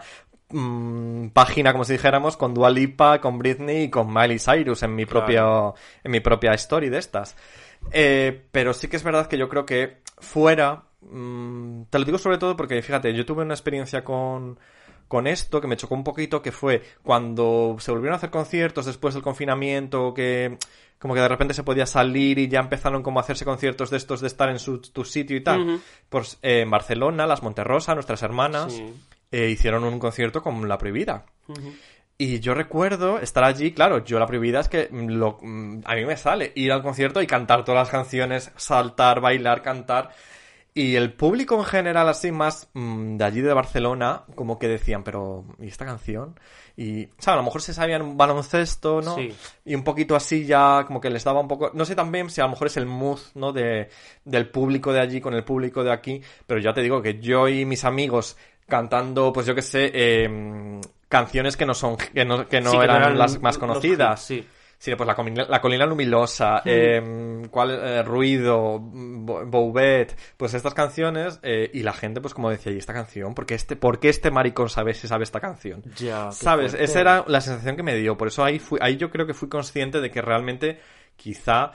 mm, 0.50 1.28
página, 1.30 1.72
como 1.72 1.84
si 1.86 1.94
dijéramos, 1.94 2.38
con 2.38 2.54
Dua 2.54 2.70
Lipa, 2.70 3.20
con 3.22 3.38
Britney 3.40 3.84
y 3.84 3.90
con 3.90 4.14
Miley 4.14 4.40
Cyrus 4.40 4.84
en 4.84 4.96
mi 4.96 5.06
Claro. 5.06 5.26
propio, 5.26 5.76
en 6.04 6.12
mi 6.12 6.20
propia 6.20 6.54
story 6.54 6.90
de 6.90 6.98
estas. 7.00 7.36
Eh, 7.92 8.46
pero 8.52 8.74
sí 8.74 8.88
que 8.88 8.98
es 8.98 9.04
verdad 9.04 9.28
que 9.28 9.38
yo 9.38 9.48
creo 9.50 9.66
que 9.66 10.02
fuera, 10.18 10.84
mm, 11.02 11.84
te 11.90 12.00
lo 12.00 12.06
digo 12.06 12.18
sobre 12.18 12.38
todo 12.38 12.56
porque, 12.58 12.82
fíjate, 12.82 13.14
yo 13.14 13.26
tuve 13.26 13.44
una 13.44 13.54
experiencia 13.54 14.04
con, 14.04 14.60
con 15.08 15.28
esto 15.28 15.62
que 15.62 15.68
me 15.68 15.78
chocó 15.78 15.96
un 15.96 16.04
poquito, 16.04 16.42
que 16.42 16.52
fue 16.52 16.84
cuando 17.04 17.78
se 17.80 17.92
volvieron 17.92 18.14
a 18.14 18.18
hacer 18.18 18.30
conciertos 18.30 18.86
después 18.86 19.14
del 19.14 19.24
confinamiento, 19.24 20.14
que 20.14 20.58
como 21.00 21.14
que 21.14 21.22
de 21.22 21.30
repente 21.30 21.54
se 21.54 21.64
podía 21.64 21.86
salir 21.86 22.38
y 22.40 22.50
ya 22.50 22.60
empezaron 22.60 23.02
como 23.02 23.20
a 23.20 23.24
hacerse 23.24 23.46
conciertos 23.46 23.90
de 23.90 23.96
estos 23.98 24.20
de 24.20 24.28
estar 24.28 24.50
en 24.50 24.60
su, 24.60 24.80
tu 24.82 25.06
sitio 25.06 25.38
y 25.38 25.42
tal. 25.42 25.80
Pues 26.10 26.38
eh, 26.42 26.62
en 26.62 26.70
Barcelona, 26.70 27.26
las 27.26 27.42
Monterrosa, 27.42 27.94
nuestras 27.94 28.22
hermanas, 28.22 28.74
Sí. 28.74 28.94
Eh, 29.32 29.50
hicieron 29.50 29.84
un 29.84 30.00
concierto 30.00 30.42
con 30.42 30.68
La 30.68 30.78
Prohibida. 30.78 31.26
Y 32.18 32.42
yo 32.42 32.54
recuerdo 32.54 33.20
estar 33.20 33.46
allí, 33.46 33.72
claro, 33.72 34.04
yo 34.04 34.20
la 34.20 34.26
prohibida 34.28 34.60
es 34.60 34.68
que 34.68 34.90
lo- 34.92 35.38
mm, 35.42 35.84
a 35.86 35.96
mí 35.96 36.04
me 36.06 36.18
sale 36.18 36.52
ir 36.56 36.72
al 36.74 36.82
concierto 36.82 37.22
y 37.22 37.28
cantar 37.28 37.64
todas 37.64 37.80
las 37.84 37.90
canciones, 37.90 38.52
saltar, 38.58 39.22
bailar, 39.22 39.62
cantar. 39.62 40.10
Y 40.74 40.96
el 40.98 41.14
público 41.14 41.56
en 41.56 41.64
general, 41.64 42.10
así 42.10 42.32
más 42.34 42.70
mm, 42.74 43.16
de 43.16 43.24
allí 43.24 43.40
de 43.42 43.54
Barcelona, 43.54 44.24
como 44.36 44.60
que 44.60 44.68
decían, 44.68 45.04
pero 45.06 45.46
¿y 45.60 45.68
esta 45.68 45.86
canción? 45.86 46.38
Y, 46.76 47.08
sea, 47.20 47.34
a 47.34 47.38
lo 47.38 47.44
mejor 47.44 47.62
se 47.62 47.74
sabían 47.74 48.18
baloncesto, 48.18 49.02
¿no? 49.02 49.16
Sí. 49.16 49.34
Y 49.64 49.76
un 49.76 49.84
poquito 49.86 50.14
así 50.16 50.46
ya, 50.46 50.84
como 50.86 51.00
que 51.00 51.10
les 51.10 51.24
daba 51.24 51.40
un 51.40 51.48
poco... 51.48 51.72
No 51.74 51.86
sé 51.86 51.96
también 51.96 52.30
si 52.30 52.42
a 52.42 52.44
lo 52.46 52.52
mejor 52.52 52.68
es 52.68 52.76
el 52.78 52.86
mood, 52.86 53.20
¿no? 53.36 53.54
De, 53.54 53.90
del 54.26 54.50
público 54.50 54.92
de 54.92 55.00
allí 55.00 55.22
con 55.22 55.34
el 55.34 55.44
público 55.46 55.84
de 55.86 55.92
aquí, 55.94 56.22
pero 56.46 56.60
ya 56.60 56.74
te 56.74 56.82
digo 56.82 57.02
que 57.02 57.20
yo 57.20 57.48
y 57.48 57.66
mis 57.66 57.84
amigos 57.86 58.36
cantando, 58.70 59.34
pues 59.34 59.46
yo 59.46 59.54
qué 59.56 59.62
sé, 59.62 59.92
eh, 59.94 60.80
canciones 61.10 61.58
que 61.58 61.66
no 61.66 61.74
son, 61.74 61.98
que 61.98 62.24
no, 62.24 62.48
que 62.48 62.62
no 62.62 62.72
Sí, 62.72 62.78
que 62.78 62.84
eran, 62.86 63.18
las 63.18 63.42
más 63.42 63.58
conocidas. 63.58 64.22
hits, 64.22 64.28
sí. 64.28 64.48
Sí, 64.82 64.96
pues 64.96 65.06
la, 65.06 65.14
colina- 65.14 65.46
la 65.50 65.60
colina 65.60 65.86
luminosa, 65.86 66.62
eh, 66.66 67.42
cuál, 67.52 67.72
eh, 67.72 68.02
ruido, 68.02 68.80
Bo- 68.80 69.46
Bouvet, 69.46 70.18
pues 70.38 70.54
estas 70.54 70.74
canciones, 70.74 71.38
eh, 71.44 71.70
y 71.74 71.84
la 71.84 71.92
gente, 71.92 72.22
pues 72.22 72.34
como 72.34 72.50
decía, 72.50 72.72
¿y 72.72 72.78
esta 72.78 72.94
canción? 72.94 73.34
¿Por 73.36 73.46
qué 73.46 73.56
este, 73.56 73.76
por 73.76 74.00
qué 74.00 74.08
este 74.08 74.32
maricón 74.32 74.70
sabe 74.70 74.94
si 74.94 75.10
sabe 75.10 75.26
esta 75.26 75.42
canción? 75.42 75.84
Ya, 75.98 76.32
¿Sabes? 76.32 76.76
Esa 76.76 77.02
era 77.02 77.26
la 77.28 77.42
sensación 77.42 77.76
que 77.76 77.84
me 77.84 77.96
dio. 77.96 78.16
Por 78.18 78.30
eso 78.30 78.42
ahí, 78.46 78.58
fui, 78.60 78.80
ahí 78.82 78.96
yo 78.96 79.10
creo 79.10 79.28
que 79.28 79.34
fui 79.34 79.50
consciente 79.50 80.00
de 80.00 80.12
que 80.12 80.22
realmente 80.22 80.80
quizá 81.18 81.72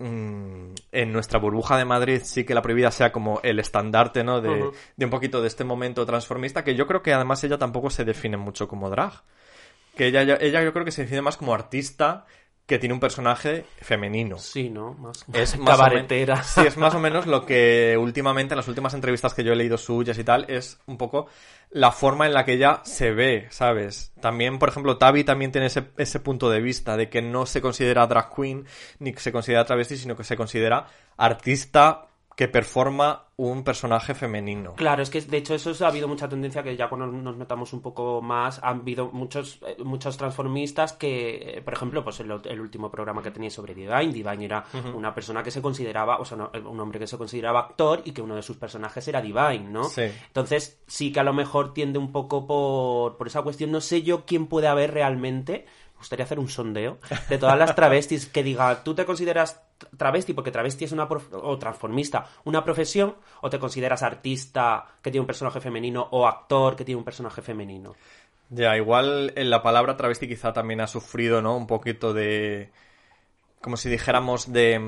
en 0.00 1.12
nuestra 1.12 1.38
burbuja 1.38 1.76
de 1.76 1.84
Madrid 1.84 2.22
sí 2.24 2.44
que 2.44 2.54
la 2.54 2.62
prohibida 2.62 2.90
sea 2.90 3.12
como 3.12 3.40
el 3.42 3.58
estandarte, 3.58 4.24
¿no? 4.24 4.40
De, 4.40 4.70
de 4.96 5.04
un 5.04 5.10
poquito 5.10 5.42
de 5.42 5.48
este 5.48 5.64
momento 5.64 6.06
transformista, 6.06 6.64
que 6.64 6.74
yo 6.74 6.86
creo 6.86 7.02
que 7.02 7.12
además 7.12 7.44
ella 7.44 7.58
tampoco 7.58 7.90
se 7.90 8.04
define 8.04 8.36
mucho 8.36 8.66
como 8.66 8.88
drag. 8.88 9.12
Que 9.96 10.06
ella, 10.06 10.22
ella 10.22 10.62
yo 10.62 10.72
creo 10.72 10.84
que 10.84 10.92
se 10.92 11.02
define 11.02 11.20
más 11.20 11.36
como 11.36 11.52
artista 11.52 12.24
que 12.70 12.78
tiene 12.78 12.94
un 12.94 13.00
personaje 13.00 13.64
femenino. 13.82 14.38
Sí, 14.38 14.70
¿no? 14.70 14.94
Más 14.94 15.24
Es 15.32 15.50
más 15.58 15.58
o 15.58 15.58
men- 15.58 15.64
cabaretera. 15.66 16.42
Sí, 16.42 16.60
es 16.66 16.76
más 16.76 16.94
o 16.94 17.00
menos 17.00 17.26
lo 17.26 17.44
que 17.44 17.96
últimamente, 17.98 18.54
en 18.54 18.58
las 18.58 18.68
últimas 18.68 18.94
entrevistas 18.94 19.34
que 19.34 19.44
yo 19.44 19.52
he 19.52 19.56
leído 19.56 19.76
suyas 19.76 20.16
y 20.18 20.24
tal, 20.24 20.46
es 20.48 20.78
un 20.86 20.96
poco 20.96 21.26
la 21.72 21.92
forma 21.92 22.26
en 22.26 22.32
la 22.32 22.44
que 22.44 22.52
ella 22.54 22.80
se 22.84 23.10
ve, 23.10 23.46
¿sabes? 23.50 24.12
También, 24.20 24.58
por 24.58 24.68
ejemplo, 24.68 24.98
Tavi 24.98 25.24
también 25.24 25.52
tiene 25.52 25.66
ese, 25.66 25.84
ese 25.98 26.20
punto 26.20 26.48
de 26.48 26.60
vista 26.60 26.96
de 26.96 27.08
que 27.08 27.22
no 27.22 27.44
se 27.46 27.60
considera 27.60 28.06
drag 28.06 28.34
queen 28.34 28.64
ni 29.00 29.12
se 29.14 29.32
considera 29.32 29.64
travesti, 29.64 29.96
sino 29.96 30.16
que 30.16 30.24
se 30.24 30.36
considera 30.36 30.86
artista 31.16 32.06
que 32.40 32.48
performa 32.48 33.26
un 33.36 33.62
personaje 33.62 34.14
femenino. 34.14 34.72
Claro, 34.74 35.02
es 35.02 35.10
que 35.10 35.20
de 35.20 35.36
hecho 35.36 35.54
eso 35.54 35.84
ha 35.84 35.88
habido 35.88 36.08
mucha 36.08 36.26
tendencia 36.26 36.62
que 36.62 36.74
ya 36.74 36.88
cuando 36.88 37.06
nos 37.06 37.36
notamos 37.36 37.74
un 37.74 37.82
poco 37.82 38.22
más, 38.22 38.60
han 38.62 38.80
habido 38.80 39.10
muchos 39.12 39.58
eh, 39.66 39.76
muchos 39.84 40.16
transformistas 40.16 40.94
que, 40.94 41.58
eh, 41.58 41.60
por 41.60 41.74
ejemplo, 41.74 42.02
pues 42.02 42.18
el, 42.20 42.32
el 42.46 42.58
último 42.58 42.90
programa 42.90 43.22
que 43.22 43.30
tenía 43.30 43.50
sobre 43.50 43.74
Divine, 43.74 44.10
Divine 44.10 44.42
era 44.42 44.64
una 44.94 45.14
persona 45.14 45.42
que 45.42 45.50
se 45.50 45.60
consideraba, 45.60 46.16
o 46.16 46.24
sea, 46.24 46.38
no, 46.38 46.50
un 46.64 46.80
hombre 46.80 46.98
que 46.98 47.06
se 47.06 47.18
consideraba 47.18 47.60
actor 47.60 48.00
y 48.06 48.12
que 48.12 48.22
uno 48.22 48.36
de 48.36 48.42
sus 48.42 48.56
personajes 48.56 49.06
era 49.06 49.20
Divine, 49.20 49.68
¿no? 49.68 49.84
Sí. 49.84 50.04
Entonces 50.28 50.80
sí 50.86 51.12
que 51.12 51.20
a 51.20 51.24
lo 51.24 51.34
mejor 51.34 51.74
tiende 51.74 51.98
un 51.98 52.12
poco 52.12 52.46
por, 52.46 53.18
por 53.18 53.26
esa 53.26 53.42
cuestión. 53.42 53.70
No 53.70 53.82
sé 53.82 54.00
yo 54.00 54.24
quién 54.24 54.46
puede 54.46 54.66
haber 54.66 54.94
realmente. 54.94 55.66
Gustaría 56.00 56.24
hacer 56.24 56.38
un 56.38 56.48
sondeo 56.48 56.98
de 57.28 57.36
todas 57.36 57.58
las 57.58 57.74
travestis 57.74 58.24
que 58.24 58.42
diga, 58.42 58.82
¿tú 58.82 58.94
te 58.94 59.04
consideras 59.04 59.60
travesti 59.98 60.32
porque 60.32 60.50
travesti 60.50 60.86
es 60.86 60.92
una 60.92 61.06
o 61.32 61.58
transformista 61.58 62.26
una 62.44 62.64
profesión 62.64 63.16
o 63.42 63.50
te 63.50 63.58
consideras 63.58 64.02
artista 64.02 64.86
que 65.02 65.10
tiene 65.10 65.20
un 65.20 65.26
personaje 65.26 65.60
femenino 65.60 66.08
o 66.10 66.26
actor 66.26 66.74
que 66.74 66.86
tiene 66.86 66.98
un 66.98 67.04
personaje 67.04 67.42
femenino? 67.42 67.94
Ya, 68.48 68.76
igual 68.78 69.32
en 69.36 69.50
la 69.50 69.62
palabra 69.62 69.96
travesti 69.98 70.26
quizá 70.26 70.54
también 70.54 70.80
ha 70.80 70.86
sufrido, 70.86 71.42
¿no? 71.42 71.54
Un 71.56 71.66
poquito 71.66 72.14
de... 72.14 72.70
Como 73.60 73.76
si 73.76 73.90
dijéramos 73.90 74.50
de... 74.50 74.80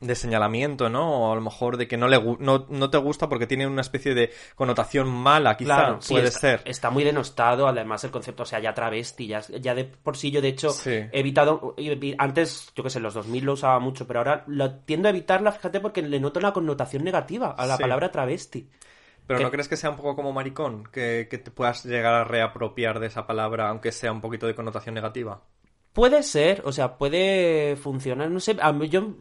de 0.00 0.14
señalamiento, 0.14 0.90
¿no? 0.90 1.10
O 1.28 1.32
a 1.32 1.34
lo 1.34 1.40
mejor 1.40 1.76
de 1.78 1.88
que 1.88 1.96
no 1.96 2.06
le 2.08 2.20
no, 2.38 2.66
no 2.68 2.90
te 2.90 2.98
gusta 2.98 3.28
porque 3.28 3.46
tiene 3.46 3.66
una 3.66 3.80
especie 3.80 4.14
de 4.14 4.30
connotación 4.54 5.08
mala, 5.08 5.56
quizá, 5.56 5.74
Claro, 5.76 6.02
sí, 6.02 6.12
puede 6.14 6.28
está, 6.28 6.40
ser. 6.40 6.62
Está 6.66 6.90
muy 6.90 7.02
denostado, 7.04 7.66
además, 7.66 8.04
el 8.04 8.10
concepto, 8.10 8.42
o 8.42 8.46
sea, 8.46 8.58
ya 8.60 8.74
travesti, 8.74 9.26
ya, 9.26 9.40
ya 9.40 9.74
de 9.74 9.84
por 9.84 10.16
sí 10.16 10.30
yo, 10.30 10.40
de 10.42 10.48
hecho, 10.48 10.70
Sí. 10.70 10.90
he 10.90 11.08
evitado, 11.12 11.74
evi- 11.76 12.14
antes, 12.18 12.72
yo 12.74 12.82
que 12.82 12.90
sé, 12.90 12.98
en 12.98 13.04
los 13.04 13.14
2000 13.14 13.44
lo 13.44 13.54
usaba 13.54 13.78
mucho, 13.78 14.06
pero 14.06 14.20
ahora 14.20 14.44
lo 14.48 14.74
tiendo 14.80 15.08
a 15.08 15.10
evitarla, 15.10 15.52
fíjate, 15.52 15.80
porque 15.80 16.02
le 16.02 16.20
noto 16.20 16.40
una 16.40 16.52
connotación 16.52 17.02
negativa 17.02 17.54
a 17.56 17.66
la 17.66 17.76
Sí. 17.76 17.82
palabra 17.82 18.10
travesti. 18.12 18.68
Pero 19.26 19.40
¿no 19.40 19.50
crees 19.50 19.66
que 19.66 19.76
sea 19.76 19.90
un 19.90 19.96
poco 19.96 20.14
como 20.14 20.32
maricón? 20.32 20.84
Que, 20.92 21.26
que 21.28 21.38
te 21.38 21.50
puedas 21.50 21.84
llegar 21.84 22.14
a 22.14 22.22
reapropiar 22.24 23.00
de 23.00 23.08
esa 23.08 23.26
palabra, 23.26 23.68
aunque 23.70 23.90
sea 23.92 24.12
un 24.12 24.20
poquito 24.20 24.46
de 24.46 24.54
connotación 24.54 24.94
negativa. 24.94 25.40
Puede 25.92 26.22
ser, 26.22 26.62
o 26.66 26.72
sea, 26.72 26.98
puede 26.98 27.74
funcionar, 27.76 28.30
no 28.30 28.38
sé, 28.38 28.56
a 28.60 28.70
mí 28.72 28.88
yo 28.88 29.14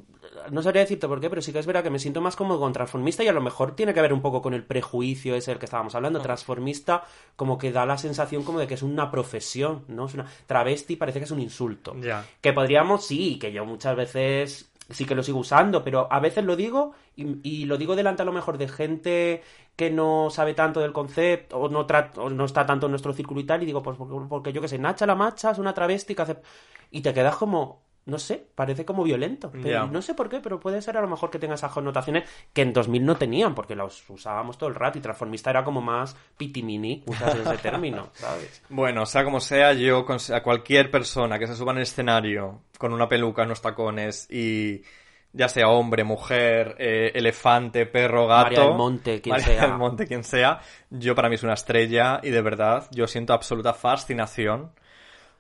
no 0.52 0.62
sabría 0.62 0.82
decirte 0.82 1.08
por 1.08 1.20
qué, 1.20 1.30
pero 1.30 1.42
sí 1.42 1.52
que 1.54 1.60
es 1.60 1.66
verdad 1.66 1.84
que 1.84 1.90
me 1.90 2.00
siento 2.00 2.22
más 2.22 2.36
como 2.36 2.60
con 2.60 2.74
transformista 2.74 3.24
y 3.24 3.28
a 3.28 3.34
lo 3.34 3.42
mejor 3.42 3.76
tiene 3.76 3.94
que 3.94 4.02
ver 4.02 4.14
un 4.14 4.22
poco 4.22 4.42
con 4.42 4.54
el 4.54 4.64
prejuicio 4.64 5.36
ese 5.36 5.52
del 5.52 5.60
que 5.60 5.66
estábamos 5.66 5.96
hablando. 5.96 6.20
Transformista 6.22 7.04
como 7.36 7.58
que 7.58 7.72
da 7.72 7.86
la 7.86 7.98
sensación 7.98 8.44
como 8.44 8.60
de 8.60 8.68
que 8.68 8.74
es 8.76 8.84
una 8.84 9.12
profesión, 9.12 9.84
¿no? 9.88 10.06
Es 10.06 10.14
una 10.14 10.26
travesti 10.48 10.96
parece 10.96 11.20
que 11.20 11.26
es 11.26 11.32
un 11.32 11.40
insulto. 11.42 11.96
Que 12.42 12.54
podríamos, 12.54 13.06
sí, 13.06 13.38
que 13.40 13.52
yo 13.52 13.66
muchas 13.66 13.96
veces 13.96 14.72
sí 14.90 15.06
que 15.06 15.16
lo 15.16 15.24
sigo 15.24 15.40
usando, 15.40 15.84
pero 15.84 16.08
a 16.12 16.20
veces 16.20 16.44
lo 16.46 16.56
digo 16.56 16.94
y, 17.16 17.40
y 17.42 17.66
lo 17.66 17.78
digo 17.78 17.96
delante 17.96 18.22
a 18.22 18.26
lo 18.26 18.32
mejor 18.32 18.60
de 18.60 18.68
gente 18.68 19.42
que 19.76 19.90
no 19.90 20.30
sabe 20.30 20.54
tanto 20.54 20.80
del 20.80 20.94
concepto 20.94 21.58
o 21.58 21.70
no, 21.70 21.88
tra- 21.88 22.12
o 22.18 22.30
no 22.30 22.46
está 22.46 22.66
tanto 22.66 22.86
en 22.86 22.92
nuestro 22.92 23.12
círculo 23.12 23.42
y 23.42 23.46
tal 23.46 23.64
y 23.64 23.66
digo, 23.66 23.82
pues 23.82 23.98
porque, 23.98 24.16
porque 24.30 24.54
yo 24.54 24.62
que 24.62 24.68
sé, 24.68 24.78
Nacha 24.78 25.06
la 25.08 25.16
macha 25.16 25.52
es 25.52 25.58
una 25.58 25.74
travesti 25.74 26.14
que 26.16 26.22
hace... 26.22 26.38
Y 26.92 27.02
te 27.02 27.14
quedas 27.14 27.36
como, 27.36 27.82
no 28.06 28.20
sé, 28.20 28.46
parece 28.54 28.86
como 28.86 29.04
violento. 29.04 29.52
Pero 29.52 29.88
no 29.88 30.02
sé 30.02 30.14
por 30.14 30.30
qué, 30.30 30.40
pero 30.40 30.60
puede 30.60 30.82
ser 30.82 30.98
a 30.98 31.02
lo 31.02 31.08
mejor 31.08 31.32
que 31.32 31.40
tenga 31.40 31.56
esas 31.56 31.72
connotaciones 31.72 32.30
que 32.54 32.62
en 32.62 32.72
2000 32.72 33.04
no 33.04 33.18
tenían, 33.18 33.56
porque 33.56 33.76
los 33.76 34.08
usábamos 34.10 34.58
todo 34.58 34.70
el 34.70 34.76
rato 34.76 35.00
y 35.00 35.02
transformista 35.02 35.50
era 35.50 35.64
como 35.64 35.82
más 35.82 36.16
pitimini, 36.38 37.04
usas 37.08 37.36
ese 37.36 37.58
término, 37.58 38.10
¿sabes? 38.14 38.62
Bueno, 38.70 39.06
sea 39.08 39.24
como 39.24 39.40
sea, 39.40 39.74
yo 39.74 40.06
a 40.34 40.44
cualquier 40.44 40.92
persona 40.92 41.40
que 41.40 41.48
se 41.48 41.56
suba 41.56 41.72
en 41.72 41.78
el 41.78 41.84
escenario 41.84 42.62
con 42.78 42.94
una 42.94 43.10
peluca, 43.10 43.44
unos 43.44 43.62
tacones 43.62 44.28
y 44.30 44.84
ya 45.34 45.50
sea 45.50 45.70
hombre, 45.70 46.04
mujer, 46.04 46.76
eh, 46.78 47.12
elefante, 47.16 47.88
perro, 47.88 48.28
gato, 48.28 48.44
María 48.44 48.64
del 48.66 48.74
Monte, 48.76 49.22
quien 49.22 49.34
María 49.34 49.46
sea. 49.48 49.62
del 49.62 49.78
Monte, 49.78 50.08
quien 50.08 50.24
sea, 50.24 50.60
yo 50.92 51.16
para 51.16 51.28
mí 51.28 51.36
es 51.36 51.44
una 51.44 51.54
estrella 51.54 52.20
y 52.22 52.30
de 52.30 52.42
verdad 52.42 52.88
yo 52.92 53.08
siento 53.08 53.34
absoluta 53.34 53.74
fascinación 53.74 54.72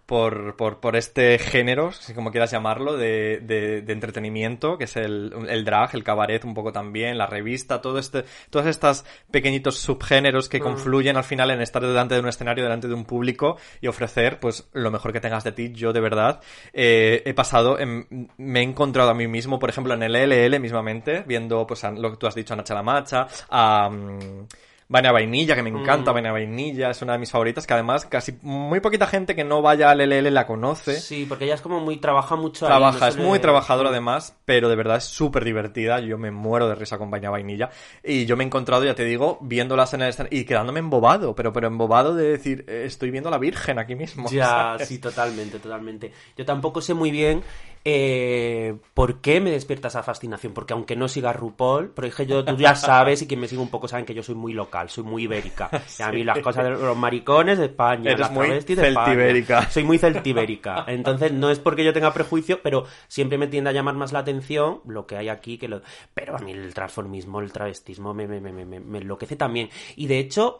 por, 0.05 0.55
por, 0.55 0.79
por 0.79 0.95
este 0.95 1.39
género, 1.39 1.91
si 1.91 2.13
como 2.13 2.31
quieras 2.31 2.51
llamarlo, 2.51 2.95
de, 2.95 3.39
de, 3.41 3.81
de 3.81 3.93
entretenimiento, 3.93 4.77
que 4.77 4.83
es 4.83 4.95
el, 4.97 5.33
el 5.50 5.65
drag, 5.65 5.95
el 5.95 6.03
cabaret 6.03 6.43
un 6.45 6.53
poco 6.53 6.71
también, 6.71 7.17
la 7.17 7.25
revista, 7.25 7.81
todo 7.81 7.97
este, 7.97 8.24
todos 8.50 8.67
estos 8.67 9.03
pequeñitos 9.31 9.77
subgéneros 9.79 10.47
que 10.47 10.59
confluyen 10.59 11.17
al 11.17 11.24
final 11.24 11.50
en 11.51 11.62
estar 11.62 11.81
delante 11.81 12.13
de 12.15 12.21
un 12.21 12.27
escenario, 12.27 12.63
delante 12.63 12.88
de 12.88 12.93
un 12.93 13.05
público 13.05 13.57
y 13.81 13.88
ofrecer 13.88 14.39
pues 14.39 14.67
lo 14.74 14.91
mejor 14.91 15.12
que 15.12 15.19
tengas 15.21 15.43
de 15.43 15.51
ti. 15.51 15.71
Yo 15.74 15.91
de 15.91 16.00
verdad 16.01 16.39
eh, 16.74 17.24
he 17.25 17.33
pasado, 17.33 17.79
en- 17.79 18.29
me 18.38 18.59
he 18.59 18.63
encontrado 18.63 19.09
a 19.09 19.13
mí 19.15 19.27
mismo, 19.27 19.57
por 19.59 19.69
ejemplo, 19.69 19.93
en 19.95 20.03
el 20.03 20.15
LL 20.15 20.59
mismamente, 20.59 21.24
viendo 21.25 21.65
pues 21.65 21.83
a 21.83 21.91
lo 21.91 22.12
que 22.12 22.17
tú 22.17 22.27
has 22.27 22.35
dicho, 22.35 22.53
a 22.53 22.57
Nacha 22.57 22.75
la 22.75 22.83
Macha, 22.83 23.27
a... 23.50 23.89
mm, 23.89 24.47
Vania 24.88 25.12
Vainilla, 25.12 25.56
que 25.56 25.63
me 25.63 25.70
encanta, 25.70 26.12
Vania 26.12 26.32
Vainilla, 26.32 26.92
es 26.92 27.01
una 27.01 27.13
de 27.13 27.20
mis 27.20 27.32
favoritas, 27.32 27.65
que 27.65 27.74
además 27.74 28.06
casi 28.06 28.38
muy 28.44 28.80
poquita 28.82 29.08
gente 29.08 29.36
que 29.36 29.44
no 29.44 29.63
vaya 29.63 29.89
al 29.89 30.00
LL 30.00 30.32
la 30.32 30.46
conoce. 30.46 31.00
Sí, 31.00 31.25
porque 31.27 31.46
ella 31.46 31.56
es 31.56 31.62
como 31.62 31.80
muy, 31.80 31.98
trabaja 31.98 32.36
mucho 32.36 32.65
ahí, 32.65 32.70
Trabaja, 32.70 33.00
no 33.00 33.06
es 33.08 33.18
muy 33.18 33.39
trabajadora 33.39 33.89
además, 33.89 34.38
pero 34.46 34.70
de 34.70 34.75
verdad 34.75 34.98
es 34.98 35.06
súper 35.06 35.44
divertida. 35.44 36.00
Yo 36.01 36.20
me 36.20 36.30
muero 36.30 36.70
de 36.70 36.75
risa 36.75 37.00
con 37.00 37.10
Vania 37.10 37.32
Vainilla. 37.32 37.72
Y 38.04 38.27
yo 38.27 38.38
me 38.38 38.44
he 38.44 38.48
encontrado, 38.48 38.86
ya 38.86 38.94
te 38.94 39.06
digo, 39.06 39.39
viéndolas 39.42 39.94
en 39.96 40.04
el 40.04 40.10
escenario 40.10 40.39
y 40.39 40.46
quedándome 40.46 40.80
embobado, 40.80 41.34
pero, 41.34 41.51
pero 41.51 41.68
embobado 41.68 42.13
de 42.13 42.30
decir, 42.30 42.63
eh, 42.68 42.84
estoy 42.86 43.10
viendo 43.10 43.30
a 43.30 43.32
la 43.32 43.39
Virgen 43.39 43.80
aquí 43.80 43.96
mismo. 43.96 44.30
Ya, 44.36 44.46
¿sabes? 44.48 44.88
sí, 44.88 45.00
totalmente, 45.00 45.60
totalmente. 45.60 46.12
Yo 46.38 46.46
tampoco 46.46 46.82
sé 46.82 46.94
muy 46.94 47.10
bien 47.10 47.42
eh, 47.88 48.75
por 48.96 49.22
qué 49.22 49.39
me 49.39 49.51
despierta 49.51 49.89
esa 49.89 50.01
fascinación, 50.01 50.54
porque 50.54 50.74
aunque 50.74 50.96
no 50.96 51.08
siga 51.08 51.32
RuPaul, 51.32 51.92
pero 51.92 52.08
dije 52.08 52.25
yo, 52.25 52.44
tú 52.44 52.58
ya 52.58 52.74
sabes 52.74 53.22
y 53.22 53.27
quien 53.27 53.39
me 53.39 53.48
sigue 53.48 53.62
un 53.62 53.70
poco 53.70 53.88
saben 53.88 54.06
que 54.06 54.15
yo 54.15 54.24
soy 54.24 54.34
muy 54.34 54.54
local, 54.54 54.89
soy 54.89 55.04
muy 55.04 55.24
ibérica. 55.24 55.70
Y 56.00 56.01
a 56.01 56.12
mí 56.12 56.24
las 56.24 56.39
cosas 56.39 56.63
de 56.63 56.72
los 56.72 56.98
maricones 56.98 57.60
de 57.60 57.65
España, 57.65 58.10
Eres 58.10 58.22
las 58.22 58.32
muy 58.32 58.48
travestis 58.48 58.77
de 58.77 58.88
España. 58.89 59.06
celtibérica. 59.06 59.70
Soy 59.70 59.84
muy 59.84 59.98
celtibérica. 60.00 60.84
Entonces 60.88 61.32
no 61.32 61.51
es 61.51 61.60
porque 61.60 61.84
yo 61.84 61.94
tenga 61.94 62.12
prejuicio, 62.12 62.62
pero 62.63 62.86
siempre 63.08 63.38
me 63.38 63.46
tiende 63.48 63.70
a 63.70 63.74
llamar 63.74 63.94
más 63.94 64.12
la 64.12 64.20
atención 64.20 64.82
lo 64.88 65.06
que 65.06 65.18
hay 65.18 65.30
aquí 65.30 65.60
que 65.60 65.68
lo... 65.68 65.82
Pero 66.15 66.36
a 66.36 66.39
mí 66.39 66.51
el 66.51 66.74
transformismo, 66.74 67.39
el 67.39 67.51
travestismo 67.51 68.15
me, 68.15 68.27
me, 68.27 68.42
me, 68.42 68.51
me, 68.51 68.80
me 68.80 68.98
enloquece 68.98 69.36
también. 69.36 69.70
Y 69.96 70.08
de 70.08 70.18
hecho... 70.18 70.58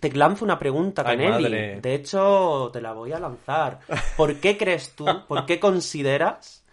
Te 0.00 0.12
lanzo 0.12 0.44
una 0.44 0.58
pregunta, 0.58 1.04
Canelli. 1.04 1.80
De 1.80 1.94
hecho, 1.94 2.70
te 2.72 2.80
la 2.80 2.92
voy 2.92 3.12
a 3.12 3.18
lanzar. 3.18 3.80
¿Por 4.16 4.36
qué 4.36 4.56
crees 4.56 4.90
tú, 4.94 5.06
por 5.28 5.46
qué 5.46 5.60
consideras 5.60 6.64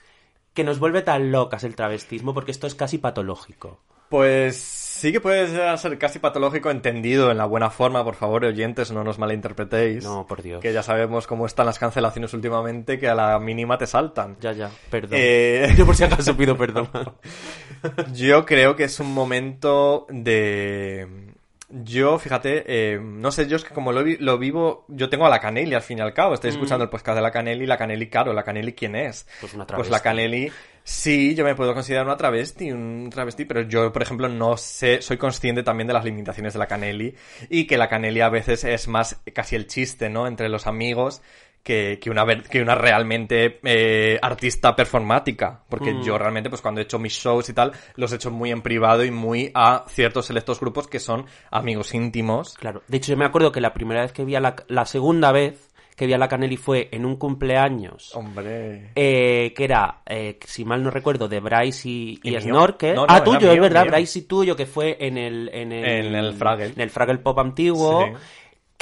que 0.53 0.63
nos 0.63 0.79
vuelve 0.79 1.01
tan 1.01 1.31
locas 1.31 1.63
el 1.63 1.75
travestismo? 1.75 2.33
Porque 2.33 2.51
esto 2.51 2.67
es 2.67 2.75
casi 2.75 2.97
patológico. 2.97 3.79
Pues 4.09 4.83
Sí 5.03 5.11
que 5.11 5.19
puede 5.19 5.77
ser 5.77 5.97
casi 5.97 6.19
patológico 6.19 6.71
entendido 6.71 7.29
en 7.29 7.37
la 7.37 7.43
buena 7.43 7.69
forma, 7.69 8.05
por 8.05 8.15
favor, 8.15 8.45
oyentes, 8.45 8.89
no 8.93 9.03
nos 9.03 9.19
malinterpretéis. 9.19 10.01
No, 10.01 10.25
por 10.25 10.41
Dios. 10.41 10.61
Que 10.61 10.71
ya 10.71 10.81
sabemos 10.81 11.27
cómo 11.27 11.45
están 11.45 11.65
las 11.65 11.77
cancelaciones 11.77 12.33
últimamente, 12.33 12.97
que 12.97 13.09
a 13.09 13.13
la 13.13 13.37
mínima 13.37 13.77
te 13.77 13.85
saltan. 13.85 14.37
Ya, 14.39 14.53
ya, 14.53 14.71
perdón. 14.89 15.19
Eh, 15.21 15.73
Yo 15.77 15.85
por 15.85 15.97
si 15.97 16.05
acaso 16.05 16.37
pido 16.37 16.55
perdón. 16.55 16.87
Yo 18.13 18.45
creo 18.45 18.77
que 18.77 18.85
es 18.85 18.97
un 19.01 19.13
momento 19.13 20.05
de... 20.09 21.32
Yo, 21.75 22.19
fíjate, 22.19 22.63
eh, 22.67 22.99
no 23.01 23.31
sé, 23.31 23.47
yo 23.47 23.55
es 23.55 23.63
que 23.63 23.73
como 23.73 23.91
lo, 23.91 24.03
vi- 24.03 24.17
lo 24.17 24.37
vivo, 24.37 24.85
yo 24.89 25.09
tengo 25.09 25.25
a 25.25 25.29
la 25.29 25.39
Canelli 25.39 25.73
al 25.73 25.81
fin 25.81 25.97
y 25.97 26.01
al 26.01 26.13
cabo. 26.13 26.35
Estoy 26.35 26.51
escuchando 26.51 26.83
el 26.83 26.89
podcast 26.91 27.15
de 27.15 27.21
la 27.23 27.31
Canelli, 27.31 27.65
la 27.65 27.77
Canelli, 27.77 28.09
claro, 28.09 28.31
la 28.31 28.43
Canelli, 28.43 28.73
¿quién 28.73 28.95
es? 28.95 29.25
Pues 29.41 29.55
una 29.55 29.65
Pues 29.65 29.89
la 29.89 29.99
travesti. 29.99 30.03
Canelli, 30.03 30.51
sí, 30.83 31.33
yo 31.33 31.43
me 31.43 31.55
puedo 31.55 31.73
considerar 31.73 32.05
una 32.05 32.15
travesti, 32.15 32.71
un 32.71 33.09
travesti, 33.11 33.45
pero 33.45 33.61
yo, 33.61 33.91
por 33.91 34.03
ejemplo, 34.03 34.29
no 34.29 34.55
sé, 34.55 35.01
soy 35.01 35.17
consciente 35.17 35.63
también 35.63 35.87
de 35.87 35.93
las 35.93 36.05
limitaciones 36.05 36.53
de 36.53 36.59
la 36.59 36.67
Canelli 36.67 37.15
y 37.49 37.65
que 37.65 37.77
la 37.77 37.89
Canelli 37.89 38.21
a 38.21 38.29
veces 38.29 38.63
es 38.65 38.87
más 38.87 39.19
casi 39.33 39.55
el 39.55 39.65
chiste, 39.65 40.09
¿no? 40.11 40.27
Entre 40.27 40.49
los 40.49 40.67
amigos 40.67 41.23
que, 41.63 41.97
que 42.01 42.09
una, 42.09 42.25
que 42.43 42.61
una 42.61 42.75
realmente 42.75 43.59
eh, 43.63 44.19
artista 44.21 44.75
performática. 44.75 45.61
Porque 45.69 45.93
Mm. 45.93 46.03
yo 46.03 46.17
realmente, 46.17 46.49
pues 46.49 46.61
cuando 46.61 46.81
he 46.81 46.83
hecho 46.83 46.99
mis 46.99 47.13
shows 47.13 47.47
y 47.49 47.53
tal, 47.53 47.71
los 47.95 48.11
he 48.11 48.15
hecho 48.17 48.31
muy 48.31 48.51
en 48.51 48.61
privado 48.61 49.03
y 49.05 49.11
muy 49.11 49.49
a 49.53 49.85
ciertos 49.87 50.25
selectos 50.25 50.59
grupos 50.59 50.87
que 50.87 50.99
son 50.99 51.25
amigos 51.51 51.93
íntimos. 51.93 52.53
Claro. 52.55 52.83
De 52.87 52.97
hecho, 52.97 53.11
yo 53.13 53.17
me 53.17 53.25
acuerdo 53.25 53.51
que 53.51 53.61
la 53.61 53.73
primera 53.73 54.01
vez 54.01 54.11
que 54.11 54.25
vi 54.25 54.35
a 54.35 54.39
la... 54.41 54.55
La 54.67 54.85
segunda 54.85 55.31
vez 55.31 55.69
que 55.95 56.07
vi 56.07 56.13
a 56.13 56.17
la 56.17 56.27
Canelli 56.27 56.57
fue 56.57 56.89
en 56.91 57.05
un 57.05 57.17
cumpleaños. 57.17 58.15
Hombre. 58.15 58.89
eh, 58.95 59.53
que 59.55 59.63
era, 59.63 60.01
eh, 60.07 60.39
si 60.43 60.65
mal 60.65 60.81
no 60.83 60.89
recuerdo, 60.89 61.27
de 61.27 61.39
Bryce 61.39 61.87
y, 61.87 62.19
y 62.23 62.29
¿Y 62.29 62.31
mío? 62.31 62.41
Snorkel. 62.41 62.95
No, 62.95 63.01
no, 63.01 63.07
ah, 63.13 63.23
tuyo, 63.23 63.41
mío, 63.41 63.53
es 63.53 63.59
verdad, 63.61 63.83
mío. 63.83 63.91
Bryce 63.91 64.19
y 64.19 64.21
tuyo, 64.23 64.55
que 64.55 64.65
fue 64.65 64.97
en 64.99 65.19
el... 65.19 65.49
En 65.53 65.71
el, 65.71 65.85
En 66.07 66.15
el 66.15 66.33
Fraggle. 66.33 66.65
En 66.75 66.81
el 66.81 66.89
Fraggle 66.89 67.19
Pop 67.19 67.37
antiguo. 67.37 68.07
Sí. 68.07 68.13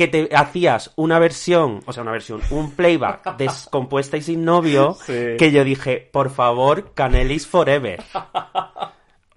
Que 0.02 0.08
te 0.08 0.36
hacías 0.36 0.92
una 0.96 1.20
versión, 1.20 1.82
o 1.86 1.94
sea, 1.94 2.02
una 2.04 2.12
versión, 2.12 2.42
un 2.50 2.72
playback 2.72 3.36
descompuesta 3.38 4.18
y 4.18 4.22
sin 4.24 4.44
novio, 4.44 4.96
Sí. 5.06 5.36
que 5.38 5.52
yo 5.52 5.64
dije, 5.64 6.10
por 6.12 6.30
favor, 6.32 6.94
Canelis 6.96 7.46
Forever. 7.46 8.02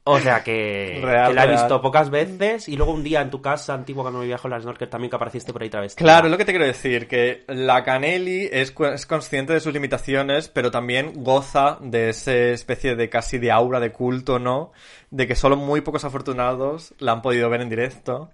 O 0.07 0.21
sea 0.21 0.45
que, 0.45 1.01
Real, 1.03 1.29
que 1.29 1.35
la 1.35 1.45
he 1.45 1.47
real. 1.47 1.59
visto 1.61 1.81
pocas 1.81 2.11
veces 2.11 2.69
y 2.69 2.77
luego 2.77 2.93
un 2.93 3.03
día 3.03 3.23
en 3.23 3.31
tu 3.31 3.41
casa 3.41 3.73
antigua 3.73 4.05
cuando 4.05 4.21
me 4.21 4.27
viajo 4.27 4.49
a 4.49 4.51
la 4.51 4.61
Snorkel 4.61 4.89
también 4.91 5.09
que 5.09 5.17
apareciste 5.17 5.51
por 5.53 5.63
ahí 5.63 5.69
otra 5.69 5.81
vez. 5.81 5.95
Claro, 5.95 6.27
es 6.27 6.31
lo 6.31 6.37
que 6.37 6.45
te 6.45 6.53
quiero 6.53 6.67
decir, 6.67 7.09
que 7.09 7.45
la 7.49 7.85
Canelli 7.85 8.49
es, 8.53 8.75
es 8.93 9.07
consciente 9.07 9.55
de 9.55 9.61
sus 9.61 9.73
limitaciones, 9.73 10.49
pero 10.49 10.71
también 10.71 11.13
goza 11.25 11.79
de 11.81 12.11
esa 12.11 12.35
especie 12.35 12.97
de 12.97 13.09
casi 13.09 13.39
de 13.39 13.51
aura 13.51 13.81
de 13.81 13.93
culto, 13.93 14.39
¿no? 14.39 14.73
De 15.11 15.27
que 15.27 15.35
solo 15.37 15.57
muy 15.57 15.81
pocos 15.81 16.05
afortunados 16.05 16.93
la 16.99 17.13
han 17.13 17.23
podido 17.23 17.49
ver 17.49 17.63
en 17.63 17.71
directo. 17.71 18.31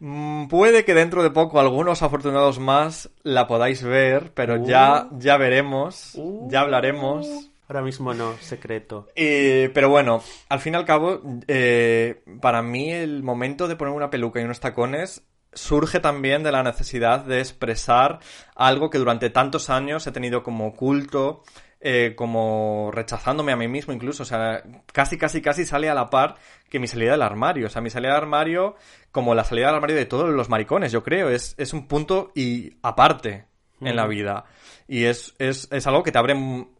Mm, 0.00 0.48
Puede 0.48 0.84
que 0.84 0.94
dentro 0.94 1.22
de 1.22 1.30
poco 1.30 1.60
algunos 1.60 2.02
afortunados 2.02 2.58
más 2.58 3.10
la 3.22 3.46
podáis 3.46 3.82
ver, 3.82 4.32
pero 4.34 4.64
ya, 4.64 5.08
ya 5.18 5.36
veremos, 5.36 6.18
ya 6.48 6.60
hablaremos. 6.60 7.26
Ahora 7.68 7.82
mismo 7.82 8.14
no, 8.14 8.36
secreto. 8.38 9.08
Eh, 9.16 9.70
pero 9.74 9.88
bueno, 9.88 10.22
al 10.48 10.60
fin 10.60 10.74
y 10.74 10.76
al 10.76 10.84
cabo, 10.84 11.20
eh, 11.48 12.22
para 12.40 12.62
mí 12.62 12.92
el 12.92 13.24
momento 13.24 13.66
de 13.66 13.74
poner 13.74 13.92
una 13.92 14.08
peluca 14.10 14.40
y 14.40 14.44
unos 14.44 14.60
tacones 14.60 15.22
surge 15.52 15.98
también 15.98 16.42
de 16.44 16.52
la 16.52 16.62
necesidad 16.62 17.24
de 17.24 17.40
expresar 17.40 18.20
algo 18.54 18.90
que 18.90 18.98
durante 18.98 19.30
tantos 19.30 19.70
años 19.70 20.06
he 20.06 20.12
tenido 20.12 20.42
como 20.42 20.68
oculto, 20.68 21.42
eh, 21.88 22.16
como 22.16 22.90
rechazándome 22.92 23.52
a 23.52 23.56
mí 23.56 23.68
mismo 23.68 23.92
incluso, 23.92 24.24
o 24.24 24.26
sea, 24.26 24.60
casi, 24.92 25.16
casi, 25.16 25.40
casi 25.40 25.64
sale 25.64 25.88
a 25.88 25.94
la 25.94 26.10
par 26.10 26.34
que 26.68 26.80
mi 26.80 26.88
salida 26.88 27.12
del 27.12 27.22
armario, 27.22 27.68
o 27.68 27.70
sea, 27.70 27.80
mi 27.80 27.90
salida 27.90 28.14
del 28.14 28.22
armario, 28.22 28.74
como 29.12 29.36
la 29.36 29.44
salida 29.44 29.66
del 29.66 29.76
armario 29.76 29.94
de 29.94 30.04
todos 30.04 30.28
los 30.30 30.48
maricones, 30.48 30.90
yo 30.90 31.04
creo, 31.04 31.30
es, 31.30 31.54
es 31.58 31.72
un 31.72 31.86
punto 31.86 32.32
y 32.34 32.72
aparte 32.82 33.44
en 33.80 33.94
la 33.94 34.08
vida. 34.08 34.46
Y 34.88 35.04
es, 35.04 35.36
es, 35.38 35.68
es 35.70 35.86
algo 35.86 36.02
que 36.02 36.10
te 36.10 36.18
abre 36.18 36.34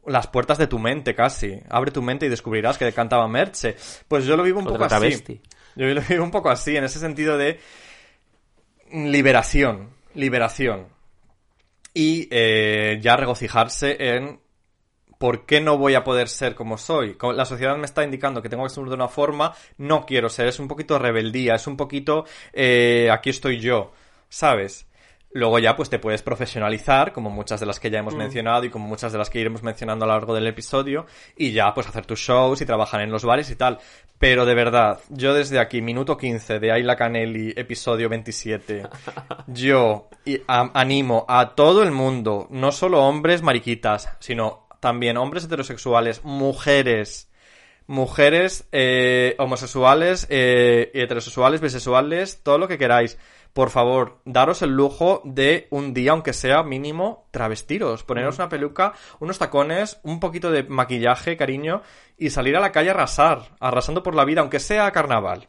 las 0.07 0.27
puertas 0.27 0.59
de 0.59 0.67
tu 0.67 0.81
mente 0.81 1.15
casi. 1.15 1.61
Abre 1.69 1.93
tu 1.93 2.03
mente 2.03 2.27
y 2.27 2.29
descubrirás 2.29 2.77
que 2.77 2.93
cantaba 2.93 3.29
Merche. 3.29 3.77
Pues 4.09 4.25
yo 4.25 4.37
lo 4.37 4.43
vivo 4.43 4.59
un 4.59 4.67
poco 4.67 4.87
así. 4.87 5.41
Yo 5.77 5.87
lo 5.87 6.01
vivo 6.01 6.25
un 6.25 6.33
poco 6.33 6.51
así, 6.51 6.77
en 6.77 6.83
ese 6.83 6.99
sentido 6.99 7.39
de 7.39 7.61
liberación. 8.91 9.91
Liberación. 10.15 10.89
Y 11.95 12.27
eh, 12.33 12.99
ya 13.01 13.17
regocijarse 13.17 13.97
en 14.01 14.41
¿por 15.19 15.47
qué 15.47 15.61
no 15.61 15.79
voy 15.79 15.95
a 15.95 16.05
poder 16.05 16.29
ser 16.29 16.55
como 16.55 16.79
soy? 16.79 17.17
La 17.35 17.45
sociedad 17.45 17.77
me 17.77 17.87
está 17.87 18.05
indicando 18.05 18.43
que 18.43 18.49
tengo 18.49 18.65
que 18.65 18.71
ser 18.71 18.85
de 18.85 18.95
una 18.95 19.09
forma, 19.09 19.55
no 19.79 20.07
quiero 20.07 20.29
ser, 20.29 20.49
es 20.49 20.59
un 20.59 20.69
poquito 20.69 20.99
rebeldía, 20.99 21.55
es 21.55 21.67
un 21.67 21.77
poquito 21.77 22.25
eh, 22.53 23.09
aquí 23.13 23.31
estoy 23.31 23.61
yo, 23.61 23.93
¿sabes? 24.29 24.87
Luego 25.37 25.59
ya 25.59 25.77
pues 25.77 25.91
te 25.91 25.99
puedes 25.99 26.23
profesionalizar, 26.23 27.13
como 27.13 27.29
muchas 27.29 27.61
de 27.61 27.67
las 27.67 27.79
que 27.79 27.91
ya 27.91 27.99
hemos 27.99 28.15
mencionado 28.15 28.65
y 28.65 28.71
como 28.71 28.89
muchas 28.89 29.13
de 29.13 29.19
las 29.19 29.29
que 29.29 29.39
iremos 29.39 29.63
mencionando 29.63 30.07
a 30.07 30.09
lo 30.09 30.15
largo 30.15 30.35
del 30.35 30.47
episodio, 30.47 31.05
y 31.37 31.53
ya 31.53 31.75
pues 31.75 31.87
hacer 31.87 32.07
tus 32.07 32.21
shows 32.21 32.63
y 32.63 32.65
trabajar 32.65 33.03
en 33.03 33.11
los 33.11 33.25
bares 33.25 33.51
y 33.51 33.57
tal. 33.57 33.79
Pero 34.19 34.47
de 34.47 34.55
verdad, 34.55 34.99
yo 35.11 35.35
desde 35.35 35.59
aquí, 35.59 35.83
minuto 35.83 36.17
15 36.17 36.59
de 36.59 36.73
Ayla 36.73 36.97
Canelli, 36.97 37.53
episodio 37.55 38.09
27, 38.09 38.85
yo 39.49 40.09
animo 40.47 41.27
a 41.29 41.55
todo 41.55 41.83
el 41.83 41.91
mundo, 41.91 42.47
no 42.49 42.73
solo 42.73 43.05
hombres 43.05 43.43
mariquitas, 43.43 44.09
sino 44.21 44.66
también 44.87 45.17
hombres 45.17 45.43
heterosexuales, 45.43 46.23
mujeres, 46.23 47.29
mujeres 47.89 48.69
eh, 48.71 49.35
homosexuales, 49.37 50.29
eh, 50.31 50.93
heterosexuales, 50.95 51.61
bisexuales, 51.61 52.45
todo 52.45 52.59
lo 52.59 52.69
que 52.69 52.79
queráis. 52.79 53.19
Por 53.53 53.71
favor, 53.71 54.21
daros 54.25 54.63
el 54.63 54.71
lujo 54.71 55.23
de 55.25 55.67
un 55.71 55.93
día, 55.93 56.13
aunque 56.13 56.33
sea 56.33 56.63
mínimo, 56.63 57.27
travestiros, 57.33 58.05
poneros 58.05 58.39
una 58.39 58.49
peluca, 58.49 58.93
unos 59.19 59.41
tacones, 59.41 59.99
un 60.05 60.21
poquito 60.21 60.53
de 60.53 60.63
maquillaje, 60.63 61.37
cariño, 61.37 61.83
y 62.17 62.31
salir 62.31 62.57
a 62.57 62.61
la 62.61 62.71
calle 62.71 62.91
a 62.91 62.93
arrasar, 62.93 63.57
arrasando 63.59 64.05
por 64.05 64.15
la 64.15 64.25
vida, 64.25 64.41
aunque 64.41 64.61
sea 64.61 64.93
carnaval. 64.93 65.49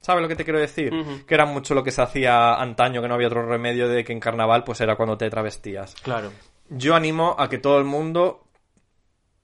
¿Sabes 0.00 0.22
lo 0.22 0.28
que 0.28 0.34
te 0.34 0.42
quiero 0.42 0.58
decir? 0.58 0.92
Que 1.24 1.34
era 1.34 1.46
mucho 1.46 1.76
lo 1.76 1.84
que 1.84 1.92
se 1.92 2.02
hacía 2.02 2.54
antaño, 2.54 3.00
que 3.00 3.06
no 3.06 3.14
había 3.14 3.28
otro 3.28 3.46
remedio 3.46 3.88
de 3.88 4.02
que 4.02 4.12
en 4.12 4.18
carnaval 4.18 4.64
pues 4.64 4.80
era 4.80 4.96
cuando 4.96 5.16
te 5.16 5.30
travestías. 5.30 5.94
Claro. 6.02 6.32
Yo 6.68 6.96
animo 6.96 7.36
a 7.38 7.48
que 7.48 7.58
todo 7.58 7.78
el 7.78 7.84
mundo 7.84 8.48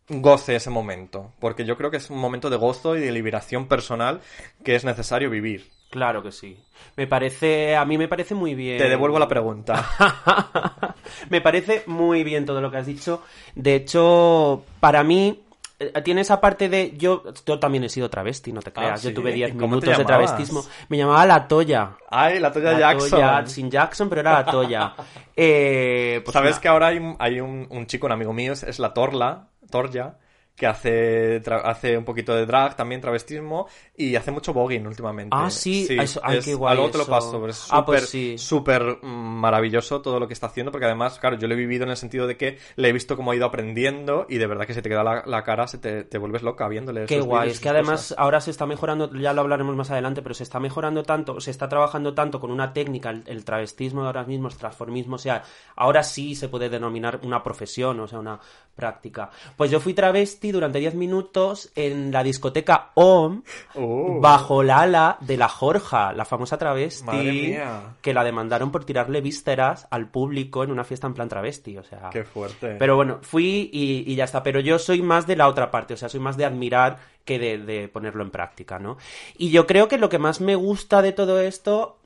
goce 0.09 0.57
ese 0.57 0.71
momento, 0.71 1.33
porque 1.41 1.65
yo 1.65 1.77
creo 1.77 1.91
que 1.91 1.97
es 1.99 2.11
un 2.11 2.19
momento 2.19 2.51
de 2.51 2.57
gozo 2.57 2.97
y 2.97 3.01
de 3.01 3.13
liberación 3.13 3.67
personal 3.69 4.21
que 4.65 4.75
es 4.75 4.85
necesario 4.85 5.31
vivir. 5.31 5.69
Claro 5.91 6.23
que 6.23 6.33
sí. 6.33 6.59
Me 6.97 7.07
parece, 7.07 7.75
a 7.77 7.85
mí 7.87 7.97
me 7.97 8.09
parece 8.09 8.35
muy 8.35 8.55
bien. 8.55 8.77
Te 8.79 8.89
devuelvo 8.89 9.19
la 9.19 9.27
pregunta. 9.29 9.89
me 11.31 11.41
parece 11.41 11.83
muy 11.87 12.25
bien 12.25 12.45
todo 12.45 12.61
lo 12.61 12.71
que 12.71 12.79
has 12.79 12.87
dicho. 12.87 13.23
De 13.55 13.75
hecho, 13.77 14.65
para 14.81 15.03
mí, 15.03 15.41
eh, 15.79 15.93
tiene 16.05 16.21
esa 16.23 16.41
parte 16.41 16.69
de. 16.69 16.93
Yo, 16.97 17.23
yo 17.47 17.59
también 17.59 17.85
he 17.85 17.89
sido 17.89 18.11
travesti, 18.11 18.53
no 18.53 18.61
te 18.61 18.73
creas. 18.73 19.01
¿sí? 19.01 19.09
Yo 19.09 19.15
tuve 19.15 19.33
10 19.33 19.51
¿Y 19.51 19.53
cómo 19.53 19.79
te 19.81 19.87
minutos 19.87 19.99
de 19.99 20.05
travestismo. 20.05 20.63
Me 20.91 20.99
llamaba 20.99 21.25
La 21.25 21.49
Toya. 21.49 21.93
Ay, 22.11 22.39
la 22.39 22.53
Toya 22.53 22.73
La 22.73 22.79
Jackson. 22.79 23.11
Toya, 23.11 23.47
sin 23.47 23.71
Jackson, 23.71 24.09
pero 24.11 24.21
era 24.23 24.33
La 24.33 24.45
Toya. 24.45 24.95
Eh, 25.41 26.21
pues 26.25 26.33
¿Sabes 26.33 26.59
que 26.59 26.67
ahora 26.67 26.89
hay, 26.89 26.99
un- 26.99 27.15
hay 27.21 27.39
un, 27.41 27.69
un 27.71 27.87
chico, 27.87 28.07
un 28.07 28.13
amigo 28.13 28.33
mío, 28.33 28.53
es- 28.55 28.65
es 28.65 28.81
la 28.81 28.93
Torla, 28.93 29.47
Torja, 29.71 30.17
que 30.59 30.67
hace, 30.67 31.43
hace 31.65 31.97
un 31.97 32.05
poquito 32.05 32.35
de 32.35 32.45
drag, 32.47 32.77
también 32.77 33.01
travestismo, 33.01 33.67
y 33.97 34.17
hace 34.17 34.31
mucho 34.31 34.53
voguing 34.53 34.87
últimamente. 34.87 35.37
Ah, 35.37 35.51
sí, 35.51 35.87
eso- 35.91 36.21
ay, 36.25 36.39
es- 36.39 36.45
qué 36.45 36.55
guay 36.55 36.77
Luego 36.77 36.91
te 36.91 36.99
lo 36.99 37.07
paso, 37.07 37.33
pero 37.41 37.51
es 37.51 37.67
Ah, 37.71 37.85
pues 37.87 38.01
súper, 38.01 38.11
sí. 38.11 38.39
súper 38.39 38.99
maravilloso 39.03 40.03
todo 40.03 40.19
lo 40.21 40.27
que 40.27 40.35
está 40.35 40.47
haciendo, 40.49 40.73
porque 40.73 40.87
además, 40.87 41.19
claro, 41.19 41.37
yo 41.39 41.47
lo 41.49 41.55
he 41.55 41.57
vivido 41.57 41.85
en 41.85 41.91
el 41.91 41.97
sentido 41.97 42.27
de 42.27 42.37
que 42.37 42.59
le 42.77 42.89
he 42.89 42.93
visto 42.93 43.17
cómo 43.17 43.31
ha 43.31 43.37
ido 43.37 43.47
aprendiendo, 43.47 44.27
y 44.29 44.39
de 44.39 44.47
verdad 44.47 44.67
que 44.67 44.75
se 44.75 44.83
te 44.83 44.89
queda 44.89 45.05
la, 45.05 45.23
la 45.27 45.43
cara, 45.45 45.67
se 45.69 45.79
te, 45.79 46.05
te 46.05 46.19
vuelves 46.19 46.43
loca 46.43 46.67
viéndole 46.69 47.07
Qué 47.07 47.21
guay, 47.21 47.51
es 47.51 47.61
que 47.61 47.69
además 47.69 48.01
cosas. 48.09 48.19
ahora 48.19 48.41
se 48.41 48.51
está 48.51 48.67
mejorando, 48.67 49.13
ya 49.15 49.33
lo 49.33 49.41
hablaremos 49.43 49.77
más 49.77 49.91
adelante, 49.91 50.23
pero 50.23 50.35
se 50.35 50.43
está 50.43 50.61
mejorando 50.61 51.03
tanto, 51.03 51.41
se 51.41 51.51
está 51.51 51.69
trabajando 51.69 52.15
tanto 52.15 52.41
con 52.41 52.51
una 52.51 52.73
técnica, 52.73 53.11
el, 53.11 53.23
el 53.27 53.45
travestismo 53.45 54.01
de 54.03 54.07
ahora 54.09 54.25
mismo, 54.25 54.49
el 54.49 54.57
transformismo, 54.57 55.17
o 55.17 55.19
sea, 55.19 55.43
ahora 55.77 56.03
sí 56.03 56.35
se 56.35 56.49
puede 56.49 56.69
denominar 56.69 57.21
una 57.23 57.43
profesión, 57.43 58.01
o 58.01 58.09
sea, 58.09 58.19
una 58.19 58.41
práctica. 58.75 59.31
Pues 59.57 59.71
yo 59.71 59.81
fui 59.81 59.95
travesti 59.95 60.48
durante 60.53 60.79
10 60.79 60.95
minutos 60.95 61.71
en 61.75 62.11
la 62.13 62.23
discoteca 62.23 62.91
OM, 62.95 63.43
Oh. 63.75 64.21
bajo 64.21 64.63
la 64.63 64.81
ala 64.81 65.19
de 65.21 65.37
la 65.37 65.49
Jorja, 65.49 66.13
la 66.13 66.25
famosa 66.25 66.59
travesti, 66.59 67.57
que 68.03 68.15
la 68.15 68.25
demandaron 68.25 68.71
por 68.73 68.85
tirarle 68.85 69.21
vísceras 69.21 69.87
al 69.91 70.09
público 70.11 70.65
en 70.65 70.71
una 70.71 70.85
fiesta 70.85 71.07
en 71.07 71.15
plan 71.15 71.29
travesti, 71.29 71.77
o 71.79 71.85
sea... 71.85 72.11
Qué 72.11 72.25
fuerte. 72.25 72.77
Pero 72.79 72.97
bueno, 72.97 73.19
fui 73.23 73.71
y, 73.73 74.05
y 74.11 74.15
ya 74.15 74.25
está. 74.25 74.43
Pero 74.43 74.61
yo 74.61 74.79
soy 74.79 75.03
más 75.03 75.27
de 75.27 75.37
la 75.37 75.49
otra 75.49 75.71
parte, 75.71 75.95
o 75.95 75.97
sea, 75.97 76.09
soy 76.09 76.21
más 76.21 76.37
de 76.37 76.45
admirar 76.45 76.99
que 77.25 77.39
de, 77.39 77.59
de 77.59 77.89
ponerlo 77.89 78.23
en 78.23 78.31
práctica, 78.31 78.79
¿no? 78.79 78.97
Y 79.37 79.51
yo 79.51 79.67
creo 79.67 79.87
que 79.89 79.99
lo 79.99 80.09
que 80.09 80.19
más 80.19 80.41
me 80.41 80.55
gusta 80.55 81.03
de 81.03 81.13
todo 81.13 81.39
esto 81.41 81.98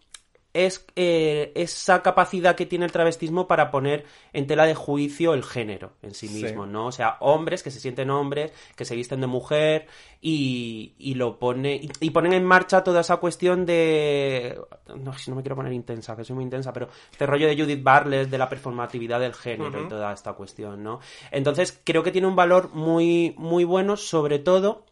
es 0.54 0.84
eh, 0.96 1.50
esa 1.54 2.02
capacidad 2.02 2.54
que 2.56 2.66
tiene 2.66 2.84
el 2.84 2.92
travestismo 2.92 3.46
para 3.48 3.70
poner 3.70 4.04
en 4.34 4.46
tela 4.46 4.66
de 4.66 4.74
juicio 4.74 5.32
el 5.32 5.44
género 5.44 5.92
en 6.02 6.14
sí 6.14 6.28
Sí. 6.28 6.42
mismo, 6.42 6.66
¿no? 6.66 6.86
O 6.88 6.92
sea, 6.92 7.16
hombres 7.20 7.62
que 7.62 7.70
se 7.70 7.80
sienten 7.80 8.10
hombres, 8.10 8.52
que 8.76 8.84
se 8.84 8.94
visten 8.94 9.20
de 9.22 9.26
mujer 9.26 9.86
y, 10.20 10.94
y 10.98 11.14
lo 11.14 11.38
pone 11.38 11.76
y, 11.76 11.90
y 12.00 12.10
ponen 12.10 12.34
en 12.34 12.44
marcha 12.44 12.84
toda 12.84 13.00
esa 13.00 13.16
cuestión 13.16 13.64
de 13.64 14.60
no, 14.96 15.12
si 15.14 15.30
no 15.30 15.36
me 15.36 15.42
quiero 15.42 15.56
poner 15.56 15.72
intensa, 15.72 16.14
que 16.16 16.24
soy 16.24 16.34
muy 16.34 16.44
intensa, 16.44 16.72
pero 16.72 16.88
este 17.10 17.26
rollo 17.26 17.46
de 17.48 17.56
Judith 17.56 17.82
Barles 17.82 18.30
de 18.30 18.38
la 18.38 18.48
performatividad 18.48 19.20
del 19.20 19.34
género 19.34 19.84
y 19.84 19.88
toda 19.88 20.12
esta 20.12 20.34
cuestión, 20.34 20.82
¿no? 20.82 21.00
Entonces, 21.30 21.80
creo 21.82 22.02
que 22.02 22.12
tiene 22.12 22.26
un 22.26 22.36
valor 22.36 22.70
muy 22.74 23.34
muy 23.38 23.64
bueno, 23.64 23.96
sobre 23.96 24.38
todo 24.38 24.84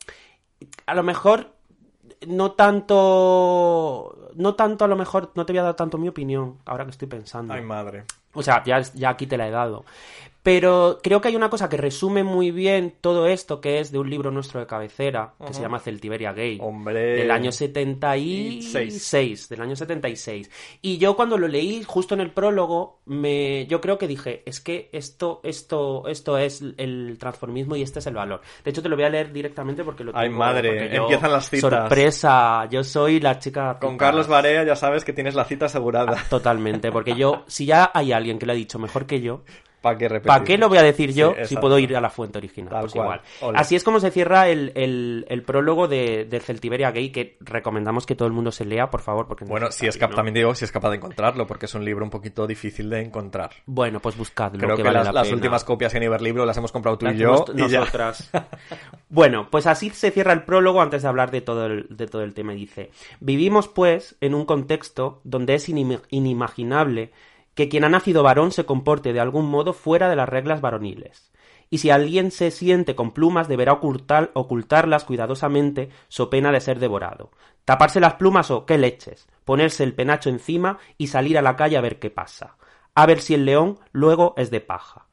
a 0.87 0.95
lo 0.95 1.03
mejor 1.03 1.53
no 2.27 2.53
tanto 2.53 4.31
no 4.35 4.55
tanto 4.55 4.85
a 4.85 4.89
lo 4.89 4.97
mejor 4.97 5.31
no 5.35 5.47
te 5.47 5.53
voy 5.53 5.61
a 5.61 5.65
dar 5.65 5.75
tanto 5.77 5.99
mi 5.99 6.09
opinión 6.09 6.59
ahora 6.67 6.85
que 6.85 6.91
estoy 6.91 7.09
pensando 7.09 7.53
Ay, 7.55 7.63
madre. 7.63 8.05
o 8.35 8.43
sea 8.43 8.63
ya, 8.65 8.81
ya 8.81 9.11
aquí 9.11 9.27
te 9.27 9.37
la 9.37 9.49
he 9.49 9.51
dado 9.51 9.85
pero 10.43 11.01
creo 11.03 11.21
que 11.21 11.29
hay 11.29 11.37
una 11.37 11.51
cosa 11.51 11.69
que 11.69 11.77
resume 11.77 12.25
muy 12.25 12.51
bien 12.51 12.95
todo 13.01 13.27
esto 13.27 13.61
que 13.61 13.79
es 13.79 13.93
de 13.93 13.99
un 13.99 14.09
libro 14.09 14.31
nuestro 14.31 14.59
de 14.61 14.67
cabecera 14.67 15.35
que 15.47 15.53
se 15.53 15.61
llama 15.61 15.79
Celtiberia 15.81 16.33
Gay 16.33 16.59
Hombre. 16.63 17.01
del 17.17 17.31
año 17.31 17.53
76 17.53 19.49
del 19.49 19.61
año 19.61 19.77
76 19.77 20.51
y 20.83 20.99
yo 20.99 21.17
cuando 21.17 21.37
lo 21.39 21.49
leí 21.49 21.83
justo 21.85 22.15
en 22.15 22.21
el 22.21 22.31
prólogo 22.31 23.01
me 23.07 23.67
yo 23.67 23.81
creo 23.81 23.99
que 23.99 24.07
dije 24.09 24.43
es 24.47 24.61
que 24.61 24.89
esto 24.93 25.41
esto 25.43 26.05
esto 26.07 26.39
es 26.39 26.63
el 26.77 27.17
transformismo 27.19 27.77
y 27.77 27.83
este 27.83 27.99
es 27.99 28.07
el 28.07 28.15
valor 28.15 28.41
de 28.65 28.71
hecho 28.71 28.83
te 28.83 28.89
lo 28.89 28.97
voy 28.97 29.05
a 29.05 29.11
leer 29.11 29.33
directamente 29.33 29.85
porque 29.85 30.05
lo 30.05 30.13
Ay, 30.15 30.29
tengo- 30.29 30.39
madre, 30.39 30.69
porque 30.71 30.97
yo- 30.97 31.03
empiezan 31.03 31.33
las 31.33 31.51
citas. 31.51 31.71
sorpresa 31.71 32.67
yo 32.71 32.83
soy 32.85 33.21
la 33.21 33.39
chica 33.39 33.79
Con. 33.81 33.99
Carlos 33.99 34.29
Barea 34.29 34.65
ya 34.65 34.77
sabes 34.77 35.05
que 35.05 35.13
tienes 35.13 35.35
la 35.35 35.45
cita 35.45 35.67
asegurada. 35.67 36.17
totalmente 36.31 36.91
porque 36.91 37.15
yo 37.15 37.45
si 37.47 37.67
ya 37.67 37.91
hay 37.93 38.13
alguien 38.13 38.39
que 38.39 38.47
lo 38.47 38.53
ha 38.53 38.57
dicho 38.57 38.79
mejor 38.79 39.07
que 39.07 39.21
yo 39.21 39.43
¿Para 39.81 39.97
qué 39.97 40.09
repetir? 40.09 40.29
¿Para 40.29 40.45
qué 40.45 40.59
lo 40.59 40.69
voy 40.69 40.79
a 40.79 40.83
decir 40.83 41.13
yo 41.15 41.35
Sí, 41.43 41.47
si 41.55 41.57
puedo 41.57 41.79
ir 41.79 41.97
a 41.97 42.01
la 42.01 42.11
fuente 42.11 42.39
original? 42.39 42.71
Tal 42.71 42.81
pues 42.83 42.95
igual. 42.97 43.21
Así 43.55 43.77
es 43.77 43.83
como 43.85 43.99
se 44.01 44.11
cierra 44.11 44.49
el, 44.49 44.73
el- 44.75 45.25
el 45.29 45.43
prólogo 45.43 45.89
de, 45.89 46.25
de 46.27 46.41
Celtiberia 46.41 46.91
Gay, 46.91 47.11
que 47.11 47.37
recomendamos 47.41 48.05
que 48.07 48.15
todo 48.15 48.29
el 48.29 48.35
mundo 48.35 48.53
se 48.53 48.65
lea, 48.65 48.91
por 48.91 49.01
favor, 49.01 49.27
porque 49.27 49.45
Bueno, 49.47 49.71
si 49.71 49.87
es 49.87 49.97
capaz, 49.97 50.11
¿no? 50.11 50.17
también 50.17 50.35
digo 50.35 50.55
si 50.55 50.65
es 50.65 50.73
capaz 50.73 50.91
de 50.91 50.97
encontrarlo, 50.97 51.47
porque 51.47 51.67
es 51.67 51.75
un 51.75 51.85
libro 51.85 52.05
un 52.05 52.11
poquito 52.11 52.47
difícil 52.47 52.91
de 52.91 53.01
encontrar. 53.01 53.51
Bueno, 53.67 54.01
pues 54.01 54.17
buscadlo, 54.17 54.59
Creo 54.59 54.77
que, 54.77 54.83
vale 54.83 54.99
las, 54.99 55.07
la 55.07 55.13
las 55.13 55.23
pena. 55.29 55.37
últimas 55.37 55.65
copias 55.65 55.95
en 55.95 56.03
Iberlibro 56.03 56.45
las 56.45 56.57
hemos 56.57 56.73
comprado 56.73 56.99
tú 56.99 57.07
Las 57.07 57.15
y 57.15 57.19
yo. 57.19 57.45
y 57.55 57.57
nosotras. 57.63 58.31
bueno, 59.09 59.49
pues 59.51 59.67
así 59.67 59.91
se 59.91 60.11
cierra 60.11 60.33
el 60.33 60.43
prólogo 60.43 60.81
antes 60.83 61.03
de 61.03 61.09
hablar 61.09 61.31
de 61.31 61.41
todo 61.41 61.67
el, 61.67 61.87
de 61.91 62.07
todo 62.07 62.23
el 62.23 62.35
tema. 62.35 62.53
Dice, 62.53 62.91
vivimos 63.21 63.69
pues 63.69 64.17
en 64.21 64.35
un 64.35 64.45
contexto 64.45 65.21
donde 65.25 65.55
es 65.55 65.69
inim- 65.69 66.03
inimaginable 66.11 67.13
que 67.55 67.69
quien 67.69 67.85
ha 67.85 67.89
nacido 67.89 68.23
varón 68.23 68.53
se 68.53 68.65
comporte 68.65 69.13
de 69.13 69.21
algún 69.21 69.51
modo 69.51 69.73
fuera 69.73 70.09
de 70.09 70.17
las 70.17 70.29
reglas 70.29 70.61
varoniles. 70.61 71.31
Y 71.69 71.79
si 71.79 71.91
alguien 71.91 72.31
se 72.33 72.51
siente 72.51 72.97
con 72.97 73.13
plumas 73.13 73.47
deberá 73.47 73.73
ocultar, 73.75 74.31
ocultarlas 74.35 75.05
cuidadosamente 75.05 75.91
so 76.09 76.29
pena 76.29 76.51
de 76.51 76.61
ser 76.61 76.81
devorado. 76.81 77.31
Taparse 77.65 78.01
las 78.01 78.15
plumas 78.15 78.51
o, 78.51 78.67
qué 78.67 78.77
leches, 78.77 79.29
ponerse 79.45 79.85
el 79.85 79.95
penacho 79.95 80.31
encima 80.31 80.79
y 80.99 81.07
salir 81.07 81.39
a 81.39 81.43
la 81.43 81.55
calle 81.55 81.77
a 81.77 81.81
ver 81.81 82.01
qué 82.01 82.11
pasa. 82.11 82.57
A 82.95 83.07
ver 83.07 83.21
si 83.21 83.35
el 83.35 83.45
león 83.45 83.79
luego 83.93 84.35
es 84.37 84.51
de 84.51 84.61
paja. 84.61 85.07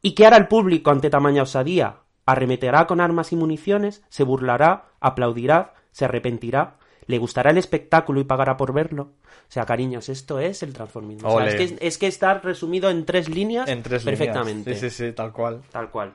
¿Y 0.00 0.14
qué 0.14 0.24
hará 0.24 0.38
el 0.38 0.48
público 0.48 0.90
ante 0.90 1.10
tamaña 1.10 1.42
osadía? 1.42 1.96
¿Arremeterá 2.24 2.86
con 2.86 3.00
armas 3.00 3.32
y 3.32 3.36
municiones? 3.36 4.02
¿Se 4.08 4.24
burlará? 4.24 4.86
¿Aplaudirá? 5.00 5.74
¿Se 5.92 6.06
arrepentirá? 6.06 6.77
¿Le 7.08 7.18
gustará 7.18 7.50
el 7.50 7.58
espectáculo 7.58 8.20
y 8.20 8.24
pagará 8.24 8.56
por 8.56 8.72
verlo? 8.72 9.14
O 9.24 9.50
sea, 9.50 9.64
cariños, 9.66 10.08
esto 10.08 10.38
es 10.38 10.62
el 10.62 10.72
transformismo. 10.72 11.28
O 11.34 11.38
sea, 11.40 11.48
es, 11.48 11.72
que, 11.72 11.86
es 11.88 11.98
que 11.98 12.06
está 12.06 12.34
resumido 12.34 12.88
en 12.90 13.04
tres 13.04 13.28
líneas 13.28 13.68
En 13.68 13.82
tres 13.82 14.04
perfectamente. 14.04 14.70
líneas. 14.70 14.80
Sí, 14.80 14.90
sí, 14.90 15.06
sí, 15.08 15.12
tal 15.12 15.32
cual. 15.32 15.62
Tal 15.72 15.90
cual. 15.90 16.14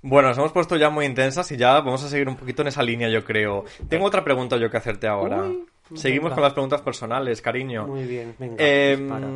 Bueno, 0.00 0.28
nos 0.28 0.38
hemos 0.38 0.52
puesto 0.52 0.76
ya 0.76 0.90
muy 0.90 1.04
intensas 1.04 1.50
y 1.50 1.56
ya 1.56 1.72
vamos 1.80 2.04
a 2.04 2.08
seguir 2.08 2.28
un 2.28 2.36
poquito 2.36 2.62
en 2.62 2.68
esa 2.68 2.82
línea, 2.82 3.08
yo 3.08 3.24
creo. 3.24 3.64
Tengo 3.88 4.06
otra 4.06 4.22
pregunta 4.22 4.56
yo 4.56 4.70
que 4.70 4.76
hacerte 4.76 5.08
ahora. 5.08 5.42
Uy, 5.42 5.66
Seguimos 5.96 6.26
venga. 6.26 6.34
con 6.36 6.42
las 6.44 6.52
preguntas 6.52 6.80
personales, 6.82 7.42
cariño. 7.42 7.86
Muy 7.88 8.04
bien, 8.04 8.36
venga. 8.38 8.54
Eh, 8.58 8.96
dispara. 8.96 9.26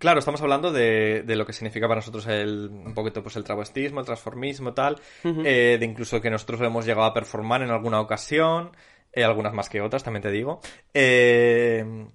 claro, 0.00 0.18
estamos 0.18 0.40
hablando 0.42 0.72
de, 0.72 1.22
de 1.24 1.36
lo 1.36 1.46
que 1.46 1.52
significa 1.52 1.86
para 1.86 2.00
nosotros 2.00 2.26
el, 2.26 2.68
un 2.86 2.94
poquito 2.94 3.22
pues 3.22 3.36
el 3.36 3.44
travestismo, 3.44 4.00
el 4.00 4.06
transformismo, 4.06 4.74
tal, 4.74 4.96
eh, 5.22 5.76
de 5.78 5.86
incluso 5.86 6.20
que 6.20 6.30
nosotros 6.30 6.58
lo 6.58 6.66
hemos 6.66 6.84
llegado 6.84 7.06
a 7.06 7.14
performar 7.14 7.62
en 7.62 7.70
alguna 7.70 8.00
ocasión, 8.00 8.72
eh, 9.16 9.24
algunas 9.24 9.52
más 9.52 9.68
que 9.68 9.80
otras, 9.80 10.04
también 10.04 10.22
te 10.22 10.30
digo. 10.30 10.60
Eh, 10.94 12.06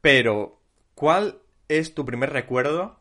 pero, 0.00 0.60
¿cuál 0.94 1.40
es 1.68 1.94
tu 1.94 2.04
primer 2.06 2.30
recuerdo 2.32 3.00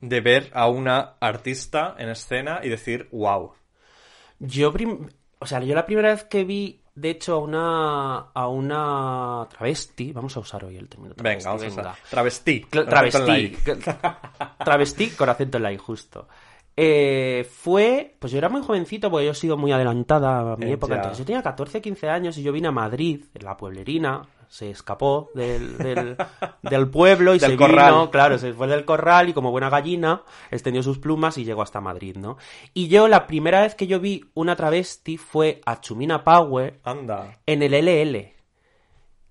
de 0.00 0.20
ver 0.20 0.50
a 0.54 0.68
una 0.68 1.14
artista 1.20 1.94
en 1.98 2.08
escena 2.10 2.60
y 2.62 2.68
decir, 2.68 3.08
wow? 3.12 3.52
Yo, 4.38 4.72
prim- 4.72 5.08
o 5.38 5.46
sea, 5.46 5.60
yo 5.60 5.74
la 5.74 5.86
primera 5.86 6.10
vez 6.10 6.24
que 6.24 6.44
vi, 6.44 6.82
de 6.94 7.10
hecho, 7.10 7.34
a 7.34 7.38
una, 7.38 8.18
a 8.34 8.48
una 8.48 9.46
travesti, 9.48 10.12
vamos 10.12 10.36
a 10.36 10.40
usar 10.40 10.64
hoy 10.64 10.76
el 10.76 10.88
término 10.88 11.14
travesti, 11.14 11.38
Venga, 11.44 11.50
vamos 11.56 11.62
a 11.78 11.80
usar. 11.80 11.96
Travestí. 12.10 12.66
Cla- 12.70 12.84
con 12.84 12.94
acento 12.98 13.18
en 13.18 13.26
la 13.26 13.38
I. 13.38 13.50
Travesti. 13.50 13.90
Travesti 14.64 15.10
con 15.10 15.28
acento 15.28 15.56
en 15.58 15.62
la 15.62 15.72
I, 15.72 15.76
justo. 15.78 16.28
Eh, 16.76 17.46
fue, 17.50 18.16
pues 18.18 18.32
yo 18.32 18.38
era 18.38 18.48
muy 18.48 18.62
jovencito 18.62 19.10
porque 19.10 19.26
yo 19.26 19.32
he 19.32 19.34
sido 19.34 19.56
muy 19.56 19.72
adelantada 19.72 20.52
a 20.52 20.56
mi 20.56 20.66
Eh, 20.66 20.72
época. 20.72 20.94
ya. 20.94 21.00
Entonces 21.00 21.18
yo 21.18 21.24
tenía 21.26 21.42
14, 21.42 21.80
15 21.82 22.08
años 22.08 22.38
y 22.38 22.42
yo 22.42 22.52
vine 22.52 22.68
a 22.68 22.72
Madrid, 22.72 23.24
en 23.34 23.44
la 23.44 23.56
pueblerina, 23.56 24.22
se 24.48 24.70
escapó 24.70 25.30
del, 25.34 25.76
del, 25.78 26.16
del 26.62 26.88
pueblo 26.90 27.34
y 27.34 27.38
Del 27.38 27.52
se 27.52 27.56
corral. 27.56 27.92
vino, 27.92 28.10
claro, 28.10 28.38
se 28.38 28.52
fue 28.52 28.66
del 28.68 28.84
corral 28.84 29.28
y 29.28 29.32
como 29.32 29.50
buena 29.50 29.70
gallina 29.70 30.22
extendió 30.50 30.82
sus 30.82 30.98
plumas 30.98 31.38
y 31.38 31.44
llegó 31.44 31.62
hasta 31.62 31.80
Madrid, 31.80 32.16
¿no? 32.16 32.36
Y 32.74 32.88
yo 32.88 33.08
la 33.08 33.26
primera 33.26 33.62
vez 33.62 33.74
que 33.74 33.86
yo 33.86 33.98
vi 34.00 34.24
una 34.34 34.56
travesti 34.56 35.16
fue 35.16 35.60
a 35.66 35.80
Chumina 35.80 36.22
Power 36.24 36.80
Anda. 36.84 37.38
en 37.46 37.62
el 37.62 37.72
LL. 37.74 38.32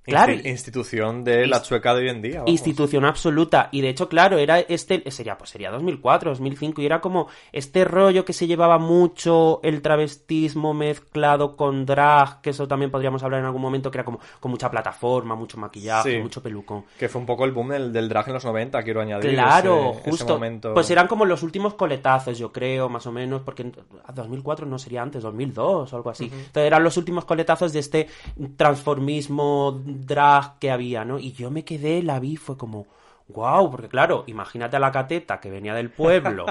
Claro, 0.04 0.34
Insti- 0.34 0.50
institución 0.50 1.24
de 1.24 1.46
la 1.46 1.62
chueca 1.62 1.94
de 1.94 2.02
hoy 2.02 2.10
en 2.10 2.22
día. 2.24 2.36
vamos. 2.40 2.50
institución 2.50 3.06
absoluta 3.06 3.70
y 3.72 3.82
de 3.82 3.90
hecho 3.90 4.10
claro 4.10 4.40
era 4.40 4.60
este 4.60 5.04
sería 5.12 5.38
pues 5.38 5.52
sería 5.52 5.70
2004 5.70 6.32
2005 6.32 6.82
y 6.82 6.86
era 6.88 7.00
como 7.02 7.28
este 7.52 7.86
rollo 7.86 8.26
que 8.26 8.34
se 8.34 8.48
llevaba 8.48 8.80
mucho 8.80 9.60
el 9.62 9.84
travestismo 9.84 10.74
mezclado 10.74 11.56
con 11.56 11.86
drag 11.86 12.42
que 12.42 12.50
eso 12.50 12.68
también 12.68 12.90
podríamos 12.90 13.22
hablar 13.22 13.42
en 13.42 13.46
algún 13.46 13.62
momento 13.62 13.92
que 13.92 13.98
era 14.00 14.06
como 14.06 14.20
con 14.40 14.50
mucha 14.50 14.72
plataforma 14.72 15.36
mucho 15.36 15.58
maquillaje 15.60 16.16
Sí. 16.16 16.22
mucho 16.22 16.42
pelucón 16.42 16.84
Que 16.98 17.08
fue 17.08 17.22
un 17.22 17.28
poco 17.28 17.46
el 17.46 17.52
boom 17.52 17.70
del, 17.70 17.94
del 17.94 18.10
drag 18.10 18.28
en 18.30 18.34
los 18.34 18.46
90, 18.46 18.82
quiero 18.84 19.02
añadir. 19.02 19.32
Claro, 19.34 19.92
ese- 19.92 20.00
ese 20.02 20.10
justo. 20.10 20.34
momento. 20.34 20.74
Pues 20.74 20.90
eran 20.90 21.08
como 21.08 21.26
los 21.26 21.44
últimos 21.44 21.76
coletazos, 21.76 22.38
yo 22.40 22.52
creo, 22.52 22.90
más 22.90 23.06
o 23.06 23.12
menos, 23.12 23.42
porque 23.44 23.62
en 23.64 23.76
2004 24.16 24.66
no 24.66 24.80
sería 24.80 25.02
antes, 25.04 25.22
2002 25.24 25.94
o 25.94 25.96
algo 25.96 26.10
así. 26.10 26.26
Entonces 26.26 26.64
eran 26.66 26.84
los 26.84 26.98
últimos 26.98 27.26
coletazos 27.26 27.72
de 27.74 27.80
este 27.80 28.08
transformismo 28.58 29.82
drag 30.06 30.60
que 30.60 30.72
había, 30.72 31.06
¿no? 31.06 31.20
Y 31.20 31.34
yo 31.34 31.52
me 31.52 31.64
quedé, 31.66 32.04
la 32.04 32.20
vi, 32.20 32.38
fue 32.38 32.58
como, 32.58 32.88
wow, 33.34 33.70
porque 33.72 33.88
claro, 33.90 34.24
imagínate 34.28 34.76
a 34.78 34.80
la 34.80 34.92
cateta 34.92 35.40
que 35.40 35.50
venía 35.50 35.74
del 35.74 35.90
pueblo, 35.90 36.46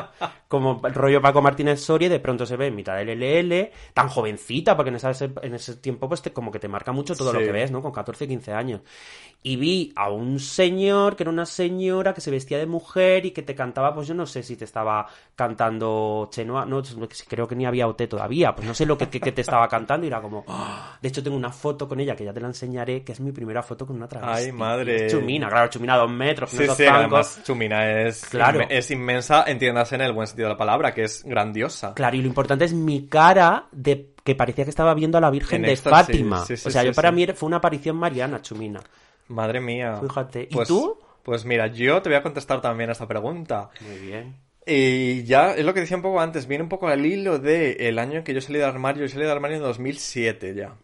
como 0.48 0.80
el 0.84 0.94
rollo 0.94 1.20
Paco 1.22 1.42
Martínez 1.42 1.80
Soria, 1.80 2.06
y 2.06 2.10
de 2.10 2.20
pronto 2.20 2.44
se 2.46 2.56
ve 2.56 2.66
en 2.68 2.74
mitad 2.76 2.96
del 2.96 3.10
LL, 3.22 3.70
tan 3.94 4.08
jovencita, 4.08 4.76
porque 4.76 4.90
en, 4.90 4.96
esa- 4.96 5.12
en 5.42 5.54
ese 5.54 5.76
tiempo, 5.76 6.08
pues 6.08 6.22
te- 6.22 6.32
como 6.32 6.50
que 6.50 6.58
te 6.58 6.68
marca 6.68 6.92
mucho 6.92 7.14
todo 7.16 7.32
lo 7.32 7.38
que 7.40 7.52
ves, 7.52 7.70
¿no? 7.70 7.82
Con 7.82 7.92
14, 7.92 8.26
15 8.26 8.52
años. 8.52 8.80
Y 9.42 9.56
vi 9.56 9.92
a 9.96 10.10
un 10.10 10.38
señor, 10.38 11.16
que 11.16 11.22
era 11.22 11.30
una 11.30 11.46
señora 11.46 12.12
que 12.12 12.20
se 12.20 12.30
vestía 12.30 12.58
de 12.58 12.66
mujer 12.66 13.24
y 13.24 13.30
que 13.30 13.42
te 13.42 13.54
cantaba, 13.54 13.94
pues 13.94 14.06
yo 14.06 14.14
no 14.14 14.26
sé 14.26 14.42
si 14.42 14.56
te 14.56 14.64
estaba 14.66 15.06
cantando 15.34 16.28
Chenoa, 16.30 16.66
no, 16.66 16.82
creo 17.28 17.48
que 17.48 17.56
ni 17.56 17.64
había 17.64 17.88
OT 17.88 18.06
todavía, 18.06 18.54
pues 18.54 18.66
no 18.68 18.74
sé 18.74 18.84
lo 18.84 18.98
que, 18.98 19.08
que- 19.08 19.20
que 19.20 19.32
te 19.32 19.40
estaba 19.40 19.66
cantando 19.68 20.04
y 20.04 20.08
era 20.08 20.20
como, 20.20 20.44
¡ah! 20.48 20.98
de 21.00 21.08
hecho 21.08 21.22
tengo 21.22 21.36
una 21.36 21.50
foto 21.50 21.88
con 21.88 22.00
ella 22.00 22.14
que 22.14 22.24
ya 22.24 22.32
te 22.34 22.40
la 22.40 22.48
enseñaré, 22.48 23.02
que 23.02 23.12
es 23.12 23.20
mi 23.20 23.32
primera 23.32 23.62
foto 23.62 23.86
con 23.86 23.96
una 23.96 24.06
travesti. 24.08 24.46
Ay, 24.46 24.52
madre. 24.52 25.08
Chumina, 25.08 25.48
claro, 25.48 25.70
Chumina 25.70 25.96
dos 25.96 26.10
metros, 26.10 26.50
Sí, 26.50 26.66
con 26.66 26.69
sí, 26.76 26.84
además 26.86 27.40
Chumina 27.44 28.02
es, 28.02 28.24
Claro. 28.26 28.60
es 28.68 28.90
inmensa, 28.90 29.44
entiéndase 29.46 29.94
en 29.94 30.00
el 30.02 30.12
buen 30.12 30.26
sentido 30.26 30.48
de 30.48 30.54
la 30.54 30.58
palabra, 30.58 30.92
que 30.94 31.04
es 31.04 31.22
grandiosa. 31.24 31.94
Claro, 31.94 32.16
y 32.16 32.22
lo 32.22 32.26
importante 32.28 32.64
es 32.64 32.72
mi 32.72 33.06
cara 33.08 33.66
de 33.72 34.10
que 34.24 34.34
parecía 34.34 34.64
que 34.64 34.70
estaba 34.70 34.94
viendo 34.94 35.18
a 35.18 35.20
la 35.20 35.30
Virgen 35.30 35.64
En 35.64 35.70
de 35.70 35.76
Fátima. 35.76 36.44
sí, 36.44 36.56
sí, 36.56 36.68
o 36.68 36.70
sea, 36.70 36.82
yo 36.84 36.92
para 36.92 37.10
mí 37.12 37.26
fue 37.34 37.46
una 37.46 37.56
aparición 37.58 37.96
mariana, 37.96 38.42
Chumina. 38.42 38.80
Madre 39.28 39.60
mía. 39.60 39.98
Fíjate. 40.02 40.42
¿Y 40.50 40.54
Pues- 40.54 40.68
tú? 40.68 40.98
Pues 41.22 41.44
mira, 41.44 41.66
yo 41.68 42.00
te 42.02 42.08
voy 42.08 42.16
a 42.16 42.22
contestar 42.22 42.60
también 42.60 42.88
a 42.90 42.92
esta 42.92 43.06
pregunta. 43.06 43.68
Muy 43.82 43.98
bien. 43.98 44.36
Y 44.66 45.22
ya 45.24 45.52
es 45.52 45.64
lo 45.64 45.74
que 45.74 45.80
decía 45.80 45.96
un 45.96 46.02
poco 46.02 46.20
antes, 46.20 46.46
viene 46.46 46.62
un 46.64 46.68
poco 46.68 46.88
al 46.88 47.04
hilo 47.04 47.38
de 47.38 47.72
el 47.88 47.98
año 47.98 48.18
en 48.18 48.24
que 48.24 48.32
yo 48.34 48.40
salí 48.40 48.58
del 48.58 48.68
armario. 48.68 49.02
Yo 49.02 49.08
salí 49.08 49.22
del 49.22 49.30
armario 49.32 49.56
en 49.58 49.62
2007 49.62 50.54
ya, 50.54 50.74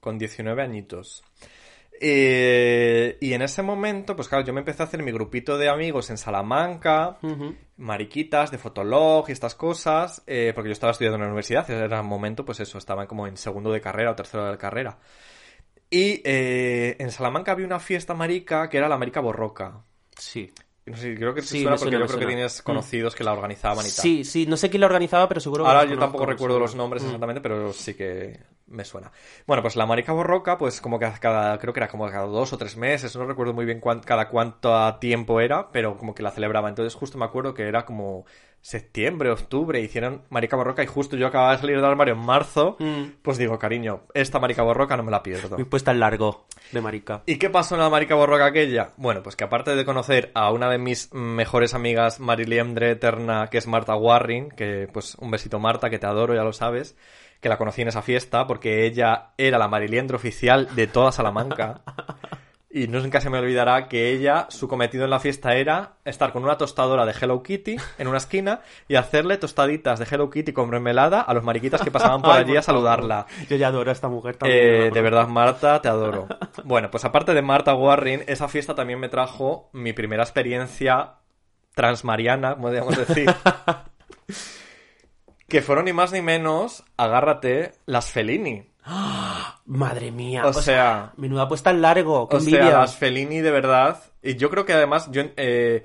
con 0.00 0.18
19 0.18 0.62
añitos. 0.62 1.22
Eh, 2.02 3.18
y 3.20 3.34
en 3.34 3.42
ese 3.42 3.62
momento, 3.62 4.16
pues 4.16 4.26
claro, 4.26 4.42
yo 4.42 4.54
me 4.54 4.60
empecé 4.60 4.82
a 4.82 4.86
hacer 4.86 5.02
mi 5.02 5.12
grupito 5.12 5.58
de 5.58 5.68
amigos 5.68 6.08
en 6.08 6.16
Salamanca, 6.16 7.18
mariquitas 7.76 8.50
de 8.50 8.56
Fotolog 8.56 9.28
y 9.28 9.32
estas 9.32 9.54
cosas, 9.54 10.22
eh, 10.26 10.52
porque 10.54 10.70
yo 10.70 10.72
estaba 10.72 10.92
estudiando 10.92 11.16
en 11.16 11.22
la 11.22 11.28
universidad, 11.28 11.68
era 11.70 12.00
un 12.00 12.06
momento, 12.06 12.46
pues 12.46 12.60
eso, 12.60 12.78
estaba 12.78 13.06
como 13.06 13.26
en 13.26 13.36
segundo 13.36 13.70
de 13.70 13.82
carrera 13.82 14.12
o 14.12 14.14
tercero 14.14 14.50
de 14.50 14.56
carrera. 14.56 14.98
Y 15.90 16.22
eh, 16.24 16.96
en 16.98 17.10
Salamanca 17.10 17.52
había 17.52 17.66
una 17.66 17.80
fiesta 17.80 18.14
marica 18.14 18.70
que 18.70 18.78
era 18.78 18.88
la 18.88 18.96
Marica 18.96 19.20
Borroca. 19.20 19.84
Sí. 20.16 20.50
No 20.90 20.96
sé, 20.96 21.14
creo 21.14 21.34
que 21.34 21.42
Sí, 21.42 21.62
suena 21.62 21.76
porque 21.76 21.90
suena, 21.90 21.98
yo 21.98 22.06
creo 22.06 22.06
que 22.18 22.24
suena. 22.24 22.36
tienes 22.36 22.62
conocidos 22.62 23.14
que 23.14 23.24
la 23.24 23.32
organizaban 23.32 23.78
y 23.78 23.82
tal. 23.82 24.02
Sí, 24.02 24.24
sí, 24.24 24.46
no 24.46 24.56
sé 24.56 24.70
quién 24.70 24.80
la 24.80 24.86
organizaba, 24.86 25.28
pero 25.28 25.40
seguro 25.40 25.64
que 25.64 25.68
Ahora 25.70 25.84
yo 25.84 25.98
tampoco 25.98 26.26
recuerdo 26.26 26.58
los 26.58 26.74
nombres 26.74 27.02
Mm. 27.02 27.06
exactamente, 27.06 27.40
pero 27.40 27.72
sí 27.72 27.94
que 27.94 28.40
me 28.66 28.84
suena. 28.84 29.10
Bueno, 29.46 29.62
pues 29.62 29.74
la 29.76 29.84
Marica 29.86 30.12
Borroca, 30.12 30.56
pues 30.58 30.80
como 30.80 30.98
que 30.98 31.10
cada, 31.20 31.58
creo 31.58 31.72
que 31.72 31.80
era 31.80 31.88
como 31.88 32.06
cada 32.08 32.24
dos 32.26 32.52
o 32.52 32.58
tres 32.58 32.76
meses, 32.76 33.14
no 33.16 33.26
recuerdo 33.26 33.52
muy 33.52 33.64
bien 33.64 33.80
cuán- 33.80 34.00
cada 34.00 34.28
cuánto 34.28 34.94
tiempo 35.00 35.40
era, 35.40 35.70
pero 35.72 35.96
como 35.98 36.14
que 36.14 36.22
la 36.22 36.30
celebraba. 36.30 36.68
Entonces 36.68 36.94
justo 36.94 37.18
me 37.18 37.24
acuerdo 37.24 37.52
que 37.54 37.66
era 37.66 37.84
como 37.84 38.24
septiembre, 38.62 39.30
octubre, 39.30 39.80
hicieron 39.80 40.22
Marica 40.30 40.56
Borroca 40.56 40.82
y 40.82 40.86
justo 40.86 41.16
yo 41.16 41.26
acababa 41.26 41.52
de 41.52 41.58
salir 41.58 41.76
del 41.76 41.84
armario 41.84 42.14
en 42.14 42.20
marzo, 42.20 42.76
Mm. 42.78 43.04
pues 43.22 43.38
digo, 43.38 43.58
cariño, 43.58 44.02
esta 44.14 44.38
Marica 44.38 44.62
Borroca 44.62 44.96
no 44.96 45.02
me 45.02 45.10
la 45.10 45.22
pierdo. 45.22 45.56
Mi 45.56 45.64
puesta 45.64 45.90
en 45.92 46.00
largo 46.00 46.46
de 46.72 46.80
marica. 46.80 47.22
¿Y 47.26 47.36
qué 47.36 47.50
pasó 47.50 47.74
en 47.74 47.80
la 47.80 47.90
marica 47.90 48.14
borroca 48.14 48.46
aquella? 48.46 48.92
Bueno, 48.96 49.22
pues 49.22 49.34
que 49.34 49.44
aparte 49.44 49.74
de 49.74 49.84
conocer 49.84 50.30
a 50.34 50.52
una 50.52 50.70
de 50.70 50.78
mis 50.78 51.12
mejores 51.12 51.74
amigas, 51.74 52.20
Mariliendre 52.20 52.90
Eterna, 52.92 53.48
que 53.50 53.58
es 53.58 53.66
Marta 53.66 53.96
Warring, 53.96 54.50
que 54.50 54.88
pues 54.92 55.14
un 55.16 55.30
besito 55.30 55.58
Marta, 55.58 55.90
que 55.90 55.98
te 55.98 56.06
adoro, 56.06 56.34
ya 56.34 56.44
lo 56.44 56.52
sabes, 56.52 56.96
que 57.40 57.48
la 57.48 57.56
conocí 57.58 57.82
en 57.82 57.88
esa 57.88 58.02
fiesta, 58.02 58.46
porque 58.46 58.84
ella 58.86 59.30
era 59.38 59.58
la 59.58 59.66
Mariliendre 59.68 60.16
oficial 60.16 60.68
de 60.76 60.86
toda 60.86 61.10
Salamanca. 61.12 61.80
Y 62.72 62.86
nunca 62.86 63.20
se 63.20 63.30
me 63.30 63.40
olvidará 63.40 63.88
que 63.88 64.12
ella, 64.12 64.46
su 64.48 64.68
cometido 64.68 65.02
en 65.02 65.10
la 65.10 65.18
fiesta 65.18 65.56
era 65.56 65.96
estar 66.04 66.32
con 66.32 66.44
una 66.44 66.56
tostadora 66.56 67.04
de 67.04 67.12
Hello 67.20 67.42
Kitty 67.42 67.76
en 67.98 68.06
una 68.06 68.18
esquina 68.18 68.60
y 68.86 68.94
hacerle 68.94 69.38
tostaditas 69.38 69.98
de 69.98 70.06
Hello 70.08 70.30
Kitty 70.30 70.52
con 70.52 70.70
mermelada 70.70 71.20
a 71.20 71.34
los 71.34 71.42
mariquitas 71.42 71.82
que 71.82 71.90
pasaban 71.90 72.22
por 72.22 72.30
Ay, 72.34 72.42
allí 72.42 72.52
por 72.52 72.58
a 72.58 72.62
saludarla. 72.62 73.26
Yo 73.48 73.56
ya 73.56 73.68
adoro 73.68 73.90
a 73.90 73.92
esta 73.92 74.08
mujer 74.08 74.36
también. 74.36 74.64
Eh, 74.64 74.90
de 74.92 75.02
verdad, 75.02 75.26
Marta, 75.26 75.82
te 75.82 75.88
adoro. 75.88 76.28
Bueno, 76.62 76.90
pues 76.90 77.04
aparte 77.04 77.34
de 77.34 77.42
Marta 77.42 77.74
Warren, 77.74 78.22
esa 78.28 78.46
fiesta 78.46 78.74
también 78.74 79.00
me 79.00 79.08
trajo 79.08 79.70
mi 79.72 79.92
primera 79.92 80.22
experiencia 80.22 81.14
transmariana, 81.74 82.56
podríamos 82.56 82.96
decir. 82.96 83.34
que 85.48 85.62
fueron 85.62 85.86
ni 85.86 85.92
más 85.92 86.12
ni 86.12 86.22
menos, 86.22 86.84
agárrate, 86.96 87.72
las 87.86 88.12
Fellini. 88.12 88.69
Madre 89.66 90.10
mía. 90.10 90.46
O 90.46 90.52
sea, 90.52 91.12
menuda 91.16 91.48
puesta 91.48 91.70
en 91.70 91.82
largo. 91.82 92.28
Qué 92.28 92.36
o 92.36 92.40
sea, 92.40 92.70
las 92.70 92.96
Fellini 92.96 93.40
de 93.40 93.50
verdad. 93.50 94.02
Y 94.22 94.36
yo 94.36 94.50
creo 94.50 94.64
que 94.64 94.72
además, 94.72 95.08
yo 95.10 95.22
eh, 95.36 95.84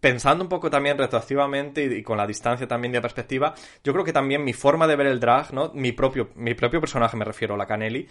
pensando 0.00 0.44
un 0.44 0.48
poco 0.48 0.70
también 0.70 0.96
retroactivamente 0.96 1.84
y, 1.84 1.98
y 1.98 2.02
con 2.02 2.16
la 2.16 2.26
distancia 2.26 2.66
también 2.66 2.92
de 2.92 3.00
perspectiva, 3.00 3.54
yo 3.82 3.92
creo 3.92 4.04
que 4.04 4.12
también 4.12 4.44
mi 4.44 4.52
forma 4.52 4.86
de 4.86 4.96
ver 4.96 5.06
el 5.06 5.20
drag, 5.20 5.52
¿no? 5.52 5.70
Mi 5.74 5.92
propio, 5.92 6.30
mi 6.36 6.54
propio 6.54 6.80
personaje, 6.80 7.16
me 7.16 7.24
refiero 7.24 7.54
a 7.54 7.58
la 7.58 7.66
Canelli, 7.66 8.08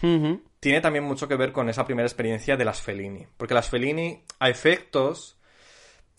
tiene 0.60 0.82
también 0.82 1.04
mucho 1.04 1.28
que 1.28 1.36
ver 1.36 1.52
con 1.52 1.70
esa 1.70 1.86
primera 1.86 2.08
experiencia 2.08 2.58
de 2.58 2.66
las 2.66 2.82
Fellini. 2.82 3.26
Porque 3.38 3.54
las 3.54 3.70
Fellini, 3.70 4.24
a 4.40 4.50
efectos, 4.50 5.37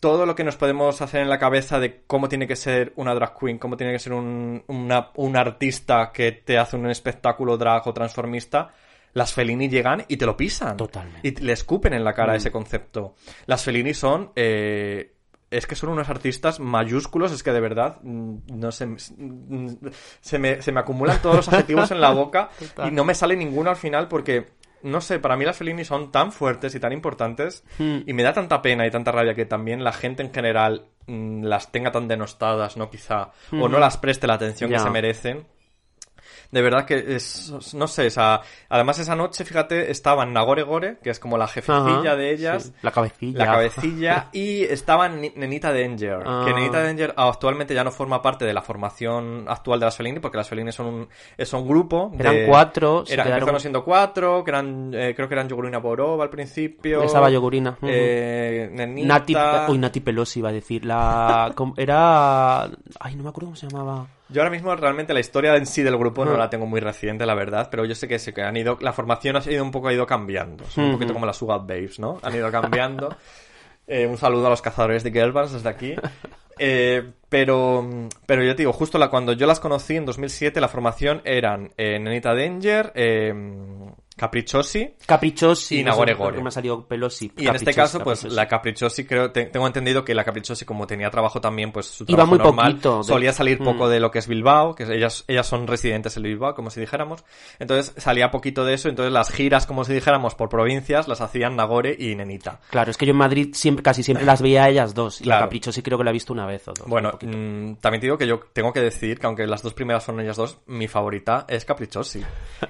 todo 0.00 0.26
lo 0.26 0.34
que 0.34 0.44
nos 0.44 0.56
podemos 0.56 1.00
hacer 1.02 1.20
en 1.22 1.28
la 1.28 1.38
cabeza 1.38 1.78
de 1.80 2.02
cómo 2.06 2.28
tiene 2.28 2.46
que 2.46 2.56
ser 2.56 2.92
una 2.96 3.14
drag 3.14 3.36
queen, 3.38 3.58
cómo 3.58 3.76
tiene 3.76 3.92
que 3.92 3.98
ser 3.98 4.12
un, 4.12 4.62
una- 4.68 5.10
un 5.16 5.36
artista 5.36 6.10
que 6.12 6.32
te 6.32 6.56
hace 6.58 6.76
un 6.76 6.88
espectáculo 6.88 7.56
drag 7.58 7.86
o 7.88 7.92
transformista, 7.92 8.70
las 9.14 9.32
Fellini 9.32 9.68
llegan 9.68 10.04
y 10.06 10.16
te 10.16 10.26
lo 10.26 10.36
pisan. 10.36 10.76
Totalmente. 10.76 11.26
Y 11.26 11.34
le 11.42 11.52
escupen 11.52 11.94
en 11.94 12.04
la 12.04 12.12
cara 12.14 12.36
ese 12.36 12.52
concepto. 12.52 13.14
Las 13.46 13.64
Fellini 13.64 13.94
son... 13.94 14.30
eh, 14.36 15.14
es 15.50 15.66
que 15.66 15.74
son 15.74 15.88
unos 15.88 16.10
artistas 16.10 16.60
mayúsculos, 16.60 17.32
es 17.32 17.42
que 17.42 17.52
de 17.52 17.60
verdad, 17.60 17.96
mm, 18.02 18.34
no 18.52 18.70
sé, 18.70 18.84
mm, 18.84 19.76
se 20.20 20.38
me, 20.38 20.60
se 20.60 20.72
me 20.72 20.80
acumulan 20.80 21.22
todos 21.22 21.36
los 21.36 21.48
adjetivos 21.48 21.90
en 21.90 22.02
la 22.02 22.10
boca 22.10 22.50
y 22.86 22.90
no 22.90 23.02
me 23.04 23.14
sale 23.14 23.34
ninguno 23.34 23.70
al 23.70 23.76
final 23.76 24.08
porque, 24.08 24.44
no 24.82 25.00
sé, 25.00 25.18
para 25.18 25.36
mí 25.36 25.44
las 25.44 25.56
Fellini 25.56 25.84
son 25.84 26.12
tan 26.12 26.32
fuertes 26.32 26.74
y 26.74 26.80
tan 26.80 26.92
importantes 26.92 27.64
Hmm. 27.78 27.98
y 28.06 28.12
me 28.12 28.22
da 28.22 28.32
tanta 28.32 28.62
pena 28.62 28.86
y 28.86 28.90
tanta 28.90 29.12
rabia 29.12 29.34
que 29.34 29.44
también 29.46 29.84
la 29.84 29.92
gente 29.92 30.22
en 30.22 30.32
general 30.32 30.86
mm, 31.06 31.44
las 31.44 31.72
tenga 31.72 31.90
tan 31.90 32.08
denostadas, 32.08 32.76
¿no? 32.76 32.90
Quizá, 32.90 33.30
o 33.52 33.68
no 33.68 33.78
las 33.78 33.96
preste 33.96 34.26
la 34.26 34.34
atención 34.34 34.70
que 34.70 34.78
se 34.78 34.90
merecen. 34.90 35.46
De 36.50 36.62
verdad 36.62 36.84
que 36.86 37.16
es, 37.16 37.74
no 37.74 37.86
sé, 37.88 38.06
esa, 38.06 38.40
además 38.68 38.98
esa 38.98 39.14
noche, 39.14 39.44
fíjate, 39.44 39.90
estaban 39.90 40.32
Nagore 40.32 40.62
Gore, 40.62 40.98
que 41.02 41.10
es 41.10 41.18
como 41.20 41.36
la 41.36 41.46
jefecilla 41.46 41.98
Ajá, 42.12 42.16
de 42.16 42.32
ellas, 42.32 42.62
sí, 42.64 42.72
La 42.82 42.90
cabecilla. 42.90 43.38
la 43.38 43.46
cabecilla 43.46 44.28
y 44.32 44.62
estaba 44.62 45.08
Ni- 45.08 45.32
Nenita 45.36 45.72
Danger, 45.72 46.22
Ah. 46.24 46.44
que 46.46 46.54
Nenita 46.54 46.82
Danger 46.82 47.12
actualmente 47.16 47.74
ya 47.74 47.84
no 47.84 47.90
forma 47.90 48.22
parte 48.22 48.44
de 48.46 48.52
la 48.54 48.62
formación 48.62 49.44
actual 49.48 49.78
de 49.80 49.86
las 49.86 49.96
Fellini 49.96 50.20
porque 50.20 50.38
las 50.38 50.48
Fellini 50.48 50.72
son 50.72 50.86
un, 50.86 51.08
es 51.36 51.52
un 51.52 51.68
grupo 51.68 52.10
de- 52.14 52.20
Eran 52.20 52.46
cuatro, 52.48 53.04
se 53.04 53.14
era, 53.14 53.24
quedaron- 53.24 53.38
empezaron 53.40 53.60
siendo 53.60 53.84
cuatro 53.84 54.42
que 54.44 54.50
eran 54.50 54.90
eh, 54.94 55.12
creo 55.14 55.28
que 55.28 55.34
eran 55.34 55.48
Yogurina 55.48 55.78
Borova 55.78 56.24
al 56.24 56.30
principio 56.30 57.02
Estaba 57.02 57.28
Yogurina. 57.30 57.72
ujú. 57.72 57.86
eh, 57.90 58.68
Nenita 58.72 59.06
Nati, 59.08 59.36
uy, 59.68 59.78
Nati 59.78 60.00
Pelosi 60.00 60.38
iba 60.38 60.48
a 60.48 60.52
decir. 60.52 60.84
La, 60.84 61.52
era. 61.76 62.64
Ay, 63.00 63.16
no 63.16 63.22
me 63.22 63.28
acuerdo 63.28 63.46
cómo 63.48 63.56
se 63.56 63.68
llamaba. 63.68 64.06
Yo 64.30 64.40
ahora 64.42 64.50
mismo 64.50 64.74
realmente 64.76 65.14
la 65.14 65.20
historia 65.20 65.56
en 65.56 65.66
sí 65.66 65.82
del 65.82 65.96
grupo 65.96 66.24
no 66.24 66.34
Ah. 66.34 66.38
la 66.38 66.50
tengo 66.50 66.66
muy 66.66 66.80
reciente 66.80 67.24
la 67.26 67.34
verdad 67.34 67.68
pero 67.70 67.84
yo 67.84 67.94
sé 67.94 68.08
que 68.08 68.18
sí 68.18 68.32
que 68.32 68.42
han 68.42 68.56
ido 68.56 68.78
la 68.80 68.92
formación 68.92 69.36
ha 69.36 69.42
ido 69.50 69.62
un 69.64 69.70
poco 69.70 69.88
ha 69.88 69.92
ido 69.92 70.06
cambiando 70.06 70.64
Son 70.66 70.84
un 70.84 70.92
poquito 70.92 71.12
como 71.14 71.26
las 71.26 71.36
Sugar 71.36 71.60
Babes 71.60 71.98
no 71.98 72.18
han 72.22 72.34
ido 72.34 72.50
cambiando 72.50 73.14
Eh, 73.90 74.06
un 74.06 74.18
saludo 74.18 74.48
a 74.48 74.50
los 74.50 74.60
cazadores 74.60 75.02
de 75.02 75.10
Girlbands 75.10 75.50
desde 75.54 75.68
aquí. 75.70 75.94
Eh, 76.58 77.10
pero, 77.30 77.88
pero 78.26 78.42
yo 78.44 78.54
te 78.54 78.58
digo, 78.60 78.72
justo 78.74 78.98
la, 78.98 79.08
cuando 79.08 79.32
yo 79.32 79.46
las 79.46 79.60
conocí 79.60 79.96
en 79.96 80.04
2007, 80.04 80.60
la 80.60 80.68
formación 80.68 81.22
eran 81.24 81.70
eh, 81.78 81.98
Nenita 81.98 82.34
Danger, 82.34 82.92
Capricciosi, 84.18 84.94
Caprichosi. 85.06 85.80
Y 85.80 85.84
no 85.84 85.92
sé 85.92 85.98
Nagore 85.98 86.14
Gore. 86.14 86.42
me 86.42 86.48
ha 86.48 86.50
salido 86.50 86.86
Pelosi. 86.86 87.32
y 87.36 87.46
en 87.46 87.54
este 87.54 87.66
Caprichosi, 87.72 87.76
caso, 87.76 87.98
pues 88.04 88.18
Caprichosi. 88.20 88.36
la 88.36 88.48
Capricciosi, 88.48 89.04
creo, 89.06 89.30
te- 89.32 89.46
tengo 89.46 89.66
entendido 89.66 90.04
que 90.04 90.14
la 90.14 90.24
Capricciosi, 90.24 90.64
como 90.64 90.86
tenía 90.86 91.10
trabajo 91.10 91.40
también, 91.40 91.72
pues 91.72 91.86
su 91.86 92.04
Iba 92.04 92.16
trabajo 92.16 92.30
muy 92.30 92.38
normal, 92.38 92.72
poquito 92.72 92.98
de- 92.98 93.04
solía 93.04 93.32
salir 93.32 93.58
poco 93.58 93.86
Mm. 93.86 93.90
de 93.90 94.00
lo 94.00 94.10
que 94.10 94.18
es 94.18 94.26
Bilbao, 94.28 94.74
que 94.74 94.82
ellas, 94.84 95.24
ellas 95.28 95.46
son 95.46 95.66
residentes 95.66 96.16
en 96.16 96.24
Bilbao, 96.24 96.54
como 96.54 96.70
si 96.70 96.80
dijéramos. 96.80 97.24
Entonces 97.58 97.94
salía 97.96 98.30
poquito 98.30 98.64
de 98.64 98.74
eso, 98.74 98.88
entonces 98.88 99.12
las 99.12 99.30
giras, 99.30 99.66
como 99.66 99.84
si 99.84 99.92
dijéramos, 99.94 100.34
por 100.34 100.48
provincias, 100.48 101.08
las 101.08 101.20
hacían 101.20 101.56
Nagore 101.56 101.94
y 101.98 102.14
Nenita. 102.14 102.60
Claro, 102.70 102.90
es 102.90 102.96
que 102.96 103.06
yo 103.06 103.12
en 103.12 103.18
Madrid 103.18 103.50
siempre, 103.54 103.82
casi 103.82 104.02
siempre 104.02 104.26
las 104.26 104.42
veía 104.42 104.64
a 104.64 104.68
ellas 104.68 104.94
dos. 104.94 105.20
Y 105.20 105.24
Claro. 105.24 105.40
la 105.40 105.46
Caprichosi 105.46 105.82
creo 105.82 105.96
que 105.98 106.04
la 106.04 106.10
he 106.10 106.12
visto 106.12 106.32
una 106.32 106.46
vez 106.46 106.66
o 106.68 106.72
dos. 106.72 106.86
Bueno, 106.86 107.08
un 107.08 107.12
poquito. 107.12 107.36
mm, 107.36 107.76
también 107.76 108.00
te 108.00 108.06
digo 108.06 108.18
que 108.18 108.26
yo 108.26 108.40
tengo 108.52 108.72
que 108.72 108.80
decir 108.80 109.18
que 109.18 109.26
aunque 109.26 109.46
las 109.46 109.62
dos 109.62 109.74
primeras 109.74 110.02
son 110.04 110.18
ellas 110.20 110.36
dos, 110.36 110.58
mi 110.66 110.88
favorita 110.88 111.44
es 111.48 111.64
Capricciosi. 111.64 112.22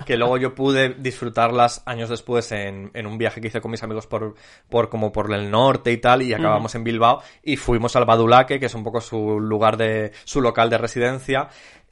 Que 0.05 0.17
luego 0.17 0.37
yo 0.37 0.55
pude 0.55 0.91
disfrutarlas 1.39 1.83
años 1.87 2.09
después 2.09 2.51
en, 2.53 2.91
en 2.95 3.07
un 3.07 3.17
viaje 3.17 3.41
que 3.41 3.49
hice 3.49 3.61
con 3.61 3.71
mis 3.71 3.83
amigos 3.83 4.07
por, 4.07 4.35
por 4.69 4.89
como 4.89 5.13
por 5.13 5.33
el 5.33 5.51
norte 5.51 5.93
y 5.93 5.99
tal, 5.99 6.23
y 6.23 6.33
acabamos 6.33 6.75
en 6.75 6.85
Bilbao 6.85 7.23
y 7.43 7.57
fuimos 7.57 7.95
al 7.97 8.05
Badulaque, 8.05 8.59
que 8.59 8.67
es 8.67 8.75
un 8.75 8.83
poco 8.83 9.01
su 9.01 9.39
lugar 9.39 9.77
de, 9.77 10.13
su 10.25 10.41
local 10.41 10.69
de 10.71 10.79
residencia. 10.79 11.49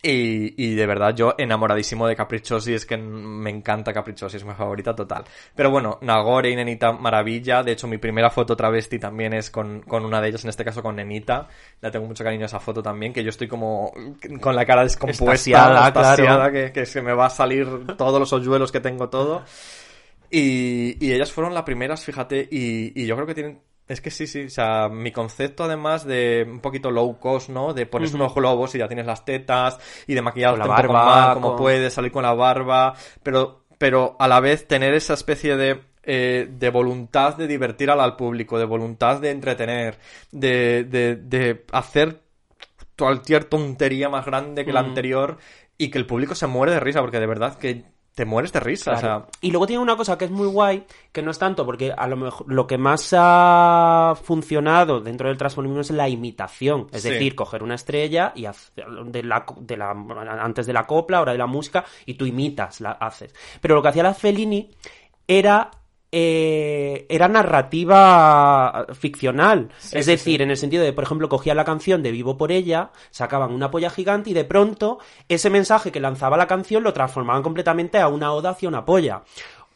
Y, 0.09 0.55
y 0.57 0.77
de 0.77 0.87
verdad 0.87 1.17
yo 1.17 1.35
enamoradísimo 1.37 2.07
de 2.07 2.15
Capricciosi, 2.15 2.75
es 2.75 2.87
que 2.87 2.97
me 2.97 3.51
encanta 3.51 3.93
Capricciosi, 3.93 4.37
es 4.37 4.45
mi 4.45 4.55
favorita 4.55 4.95
total. 4.95 5.25
Pero 5.53 5.73
bueno, 5.73 5.99
Nagore 6.01 6.49
y 6.49 6.55
Nenita, 6.55 6.93
maravilla. 6.93 7.65
De 7.65 7.73
hecho, 7.73 7.89
mi 7.89 7.99
primera 7.99 8.31
foto 8.31 8.57
travesti 8.57 9.01
también 9.01 9.33
es 9.33 9.51
con, 9.51 9.81
con 9.81 10.05
una 10.05 10.21
de 10.21 10.29
ellas, 10.29 10.45
en 10.45 10.51
este 10.51 10.65
caso 10.65 10.81
con 10.81 10.95
Nenita. 10.95 11.49
Le 11.81 11.91
tengo 11.91 12.07
mucho 12.07 12.23
cariño 12.23 12.45
a 12.45 12.47
esa 12.47 12.61
foto 12.61 12.85
también, 12.85 13.13
que 13.13 13.25
yo 13.25 13.31
estoy 13.31 13.49
como 13.49 13.93
con 14.41 14.55
la 14.55 14.65
cara 14.65 14.85
descompuesta, 14.85 15.93
claro. 15.93 16.53
que, 16.53 16.71
que 16.71 16.87
se 16.87 17.03
me 17.03 17.13
va 17.13 17.27
a 17.27 17.31
salir 17.31 17.67
todos 17.97 18.21
los 18.21 18.33
hoyuelos 18.33 18.71
que 18.71 18.79
tengo 18.79 19.09
todo. 19.09 19.43
Y, 20.31 21.05
y 21.05 21.13
ellas 21.15 21.33
fueron 21.33 21.53
las 21.53 21.65
primeras, 21.65 22.05
fíjate, 22.05 22.49
y, 22.49 22.93
y 22.95 23.07
yo 23.07 23.17
creo 23.17 23.27
que 23.27 23.35
tienen... 23.35 23.61
Es 23.89 24.01
que 24.01 24.11
sí, 24.11 24.27
sí, 24.27 24.45
o 24.47 24.51
sea, 24.51 24.89
mi 24.89 25.13
concepto 25.13 25.63
además 25.65 26.05
de 26.05 26.45
un 26.49 26.59
poquito 26.61 26.91
low 26.91 27.21
cost, 27.21 27.51
¿no? 27.51 27.73
De 27.73 27.87
pones 27.87 28.15
unos 28.15 28.35
globos 28.35 28.75
y 28.75 28.79
ya 28.79 28.89
tienes 28.89 29.07
las 29.07 29.25
tetas 29.25 29.79
y 30.09 30.15
de 30.15 30.23
maquillarte 30.23 30.55
un 30.55 30.59
la 30.59 30.75
poco 30.75 30.97
barba, 30.97 31.05
más, 31.05 31.31
como 31.33 31.51
con- 31.51 31.57
puedes, 31.57 31.95
salir 31.95 32.11
con 32.11 32.25
la 32.25 32.35
barba, 32.35 32.95
pero, 33.23 33.65
pero 33.79 34.17
a 34.19 34.27
la 34.27 34.41
vez 34.41 34.67
tener 34.67 34.93
esa 34.95 35.15
especie 35.15 35.57
de, 35.57 35.83
eh, 36.03 36.49
de 36.51 36.71
voluntad 36.71 37.37
de 37.37 37.47
divertir 37.47 37.89
al, 37.91 38.01
al 38.01 38.17
público, 38.17 38.59
de 38.59 38.65
voluntad 38.65 39.21
de 39.21 39.31
entretener, 39.31 39.99
de, 40.33 40.83
de, 40.85 41.15
de 41.17 41.65
hacer 41.71 42.23
cualquier 42.99 43.45
tontería 43.45 44.09
más 44.09 44.27
grande 44.27 44.65
que 44.65 44.73
la 44.73 44.81
anterior 44.81 45.39
y 45.79 45.91
que 45.91 45.99
el 45.99 46.07
público 46.07 46.35
se 46.35 46.47
muere 46.47 46.73
de 46.73 46.81
risa, 46.81 47.01
porque 47.01 47.21
de 47.21 47.27
verdad 47.27 47.59
que 47.59 47.85
te 48.17 48.25
mueres 48.25 48.51
de 48.51 48.61
risa, 48.61 48.93
Claro. 48.93 49.17
o 49.19 49.21
sea... 49.21 49.29
Y 49.43 49.51
luego 49.51 49.67
tiene 49.67 49.83
una 49.83 49.95
cosa 49.95 50.17
que 50.17 50.25
es 50.25 50.31
muy 50.31 50.47
guay, 50.47 50.87
que 51.13 51.21
no 51.21 51.31
es 51.31 51.39
tanto, 51.39 51.67
porque 51.67 51.93
a 51.95 52.07
lo 52.07 52.17
mejor 52.17 52.51
lo 52.51 52.67
que 52.67 52.79
más 52.79 53.15
ha 53.17 54.15
funcionado 54.23 55.01
dentro 55.01 55.29
del 55.29 55.37
transformismo 55.37 55.81
es 55.83 55.91
la 55.91 56.09
imitación. 56.09 56.87
Es 56.93 57.03
Sí. 57.03 57.11
decir, 57.11 57.35
coger 57.35 57.63
una 57.63 57.75
estrella 57.75 58.33
y 58.35 58.47
hacer 58.47 58.87
de 59.05 59.23
la, 59.23 59.45
de 59.61 59.77
la, 59.77 59.91
antes 60.41 60.67
de 60.67 60.73
la 60.73 60.85
copla, 60.87 61.19
ahora 61.19 61.33
de 61.33 61.39
la 61.39 61.47
música, 61.47 61.85
y 62.07 62.15
tú 62.15 62.25
imitas, 62.25 62.81
la 62.81 62.93
haces. 62.93 63.35
Pero 63.61 63.75
lo 63.75 63.83
que 63.83 63.89
hacía 63.89 64.03
la 64.03 64.15
Fellini 64.15 64.71
era. 65.29 65.71
Eh, 66.19 67.05
era 67.11 67.29
narrativa 67.29 68.87
ficcional. 68.95 69.69
Sí, 69.79 69.99
es 69.99 70.05
sí, 70.07 70.11
decir, 70.13 70.39
sí. 70.39 70.43
en 70.43 70.51
el 70.51 70.57
sentido 70.57 70.83
de, 70.83 70.95
por 70.95 71.05
ejemplo, 71.05 71.29
cogían 71.29 71.59
la 71.59 71.65
canción 71.67 72.03
de 72.03 72.11
Vivo 72.11 72.39
por 72.39 72.53
ella, 72.53 72.91
sacaban 73.11 73.53
una 73.53 73.71
polla 73.71 73.91
gigante 73.91 74.31
y 74.31 74.33
de 74.33 74.45
pronto 74.45 74.99
ese 75.29 75.51
mensaje 75.51 75.93
que 75.93 76.01
lanzaba 76.01 76.39
la 76.39 76.47
canción 76.47 76.83
lo 76.83 76.95
transformaban 76.95 77.43
completamente 77.43 77.99
a 77.99 78.09
una 78.09 78.33
oda 78.33 78.51
hacia 78.51 78.69
una 78.69 78.85
polla. 78.87 79.25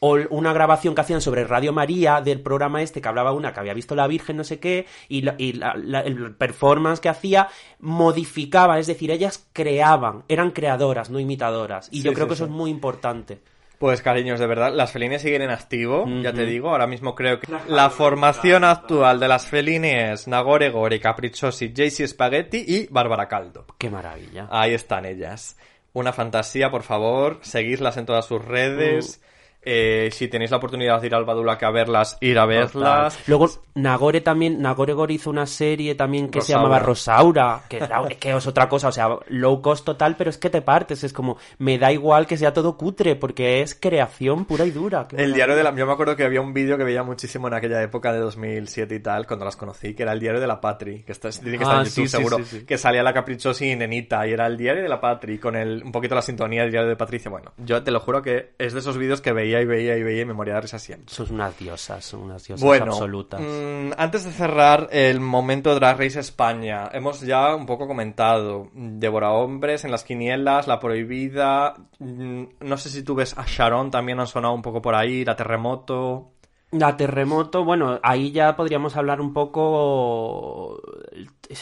o 0.02 0.16
una 0.30 0.54
grabación 0.54 0.94
que 0.94 1.02
hacían 1.02 1.20
sobre 1.20 1.44
Radio 1.44 1.74
María 1.74 2.22
del 2.22 2.40
programa 2.40 2.80
este 2.80 3.02
que 3.02 3.08
hablaba 3.10 3.32
una 3.32 3.52
que 3.52 3.60
había 3.60 3.74
visto 3.74 3.94
la 3.94 4.06
Virgen 4.06 4.38
no 4.38 4.44
sé 4.44 4.58
qué 4.58 4.86
y, 5.10 5.20
la- 5.20 5.34
y 5.36 5.52
la- 5.52 5.74
la- 5.76 6.00
el 6.00 6.34
performance 6.36 7.00
que 7.00 7.10
hacía 7.10 7.48
modificaba, 7.80 8.78
es 8.78 8.86
decir, 8.86 9.10
ellas 9.10 9.46
creaban, 9.52 10.22
eran 10.26 10.52
creadoras, 10.52 11.10
no 11.10 11.20
imitadoras 11.20 11.88
y 11.92 11.98
Sí, 11.98 12.02
yo 12.04 12.14
creo 12.14 12.24
sí, 12.24 12.28
que 12.28 12.34
eso 12.34 12.44
es 12.46 12.50
muy 12.50 12.70
importante. 12.70 13.40
Pues 13.80 14.02
cariños, 14.02 14.38
de 14.38 14.46
verdad, 14.46 14.74
las 14.74 14.92
felines 14.92 15.22
siguen 15.22 15.40
en 15.40 15.48
activo, 15.48 16.04
ya 16.22 16.34
te 16.34 16.44
digo, 16.44 16.68
ahora 16.68 16.86
mismo 16.86 17.14
creo 17.14 17.40
que 17.40 17.50
la 17.66 17.88
formación 17.88 18.62
actual 18.62 19.18
de 19.18 19.26
las 19.26 19.46
felines 19.46 20.20
es 20.20 20.28
Nagore 20.28 20.68
Gore, 20.68 21.00
Capricciosi, 21.00 21.72
JC 21.72 22.06
Spaghetti 22.06 22.62
y 22.68 22.88
Bárbara 22.88 23.26
Caldo. 23.26 23.64
Qué 23.78 23.88
maravilla. 23.88 24.48
Ahí 24.50 24.74
están 24.74 25.06
ellas. 25.06 25.56
Una 25.94 26.12
fantasía, 26.12 26.70
por 26.70 26.82
favor, 26.82 27.38
seguidlas 27.40 27.96
en 27.96 28.04
todas 28.04 28.26
sus 28.26 28.44
redes. 28.44 29.22
Eh, 29.62 30.08
si 30.12 30.28
tenéis 30.28 30.50
la 30.50 30.56
oportunidad 30.56 31.00
de 31.00 31.06
ir 31.06 31.14
al 31.14 31.24
Badulac 31.24 31.62
a 31.62 31.70
verlas, 31.70 32.16
ir 32.20 32.38
a 32.38 32.46
verlas. 32.46 33.18
Luego, 33.28 33.48
Nagore 33.74 34.20
también, 34.22 34.62
Nagore 34.62 34.94
Gore 34.94 35.14
hizo 35.14 35.28
una 35.30 35.46
serie 35.46 35.94
también 35.94 36.28
que 36.30 36.40
se 36.40 36.52
Rosaura. 36.54 36.62
llamaba 36.62 36.78
Rosaura, 36.86 37.60
que, 37.68 37.76
era- 37.76 38.02
que 38.18 38.34
es 38.36 38.46
otra 38.46 38.68
cosa, 38.68 38.88
o 38.88 38.92
sea, 38.92 39.08
low 39.28 39.60
cost 39.60 39.84
total, 39.84 40.16
pero 40.16 40.30
es 40.30 40.38
que 40.38 40.48
te 40.50 40.62
partes, 40.62 41.04
es 41.04 41.12
como, 41.12 41.36
me 41.58 41.78
da 41.78 41.92
igual 41.92 42.26
que 42.26 42.36
sea 42.36 42.52
todo 42.54 42.76
cutre, 42.76 43.16
porque 43.16 43.60
es 43.62 43.74
creación 43.74 44.44
pura 44.46 44.64
y 44.64 44.70
dura. 44.70 45.06
Qué 45.08 45.16
El 45.16 45.34
diario 45.34 45.54
de 45.56 45.62
la... 45.62 45.74
Yo 45.74 45.86
me 45.86 45.92
acuerdo 45.92 46.16
que 46.16 46.24
había 46.24 46.40
un 46.40 46.54
vídeo 46.54 46.78
que 46.78 46.84
veía 46.84 47.02
muchísimo 47.02 47.48
en 47.48 47.54
aquella 47.54 47.82
época 47.82 48.12
de 48.12 48.18
2007 48.20 48.94
y 48.94 49.00
tal, 49.00 49.26
cuando 49.26 49.44
las 49.44 49.56
conocí, 49.56 49.94
que 49.94 50.02
era 50.04 50.12
el 50.12 50.20
diario 50.20 50.40
de 50.40 50.46
la 50.46 50.60
Patri, 50.60 51.02
que 51.02 51.12
está, 51.12 51.30
tiene 51.30 51.58
que 51.58 51.64
estar 51.64 51.76
Ah, 51.76 51.80
en 51.80 51.86
YouTube 51.86 52.04
sí, 52.04 52.08
seguro, 52.08 52.36
sí, 52.38 52.44
sí. 52.44 52.64
que 52.66 52.78
salía 52.78 53.02
la 53.02 53.12
caprichosi 53.12 53.70
y 53.72 53.76
nenita, 53.76 54.26
y 54.26 54.32
era 54.32 54.46
el 54.46 54.56
diario 54.56 54.82
de 54.82 54.88
la 54.88 55.00
Patri, 55.00 55.38
con 55.38 55.54
el, 55.56 55.82
un 55.84 55.92
poquito 55.92 56.14
la 56.14 56.22
sintonía 56.22 56.62
del 56.62 56.70
diario 56.70 56.88
de 56.88 56.96
Patricia. 56.96 57.30
Bueno, 57.30 57.52
yo 57.58 57.82
te 57.82 57.90
lo 57.90 58.00
juro 58.00 58.22
que 58.22 58.52
es 58.58 58.72
de 58.72 58.80
esos 58.80 58.96
vídeos 58.96 59.20
que 59.20 59.32
veía 59.50 59.62
y 59.62 59.64
veía 59.66 59.96
y 59.96 60.02
veía 60.02 60.22
y 60.22 60.24
me 60.24 60.34
moría 60.34 60.54
de 60.54 60.60
risa 60.62 60.78
siempre. 60.78 61.12
Son 61.12 61.26
unas 61.30 61.58
diosas, 61.58 62.04
son 62.04 62.22
unas 62.22 62.46
diosas 62.46 62.64
Bueno, 62.64 62.92
absolutas. 62.92 63.40
mm, 63.40 63.92
antes 63.96 64.24
de 64.24 64.30
cerrar 64.32 64.88
el 64.92 65.20
momento 65.20 65.74
Drag 65.74 65.98
Race 65.98 66.20
España, 66.20 66.88
hemos 66.92 67.20
ya 67.20 67.54
un 67.54 67.66
poco 67.66 67.86
comentado 67.86 68.68
Devora 68.74 69.32
Hombres 69.32 69.84
en 69.84 69.90
las 69.90 70.04
quinielas, 70.04 70.66
La 70.66 70.78
Prohibida, 70.78 71.74
mm, 71.98 72.42
no 72.60 72.76
sé 72.76 72.88
si 72.88 73.02
tú 73.02 73.14
ves 73.14 73.36
a 73.36 73.44
Sharon, 73.46 73.90
también 73.90 74.20
han 74.20 74.26
sonado 74.26 74.54
un 74.54 74.62
poco 74.62 74.80
por 74.80 74.94
ahí, 74.94 75.24
La 75.24 75.36
Terremoto... 75.36 76.32
La 76.72 76.96
terremoto, 76.96 77.64
bueno, 77.64 77.98
ahí 78.00 78.30
ya 78.30 78.54
podríamos 78.54 78.96
hablar 78.96 79.20
un 79.20 79.32
poco. 79.32 80.80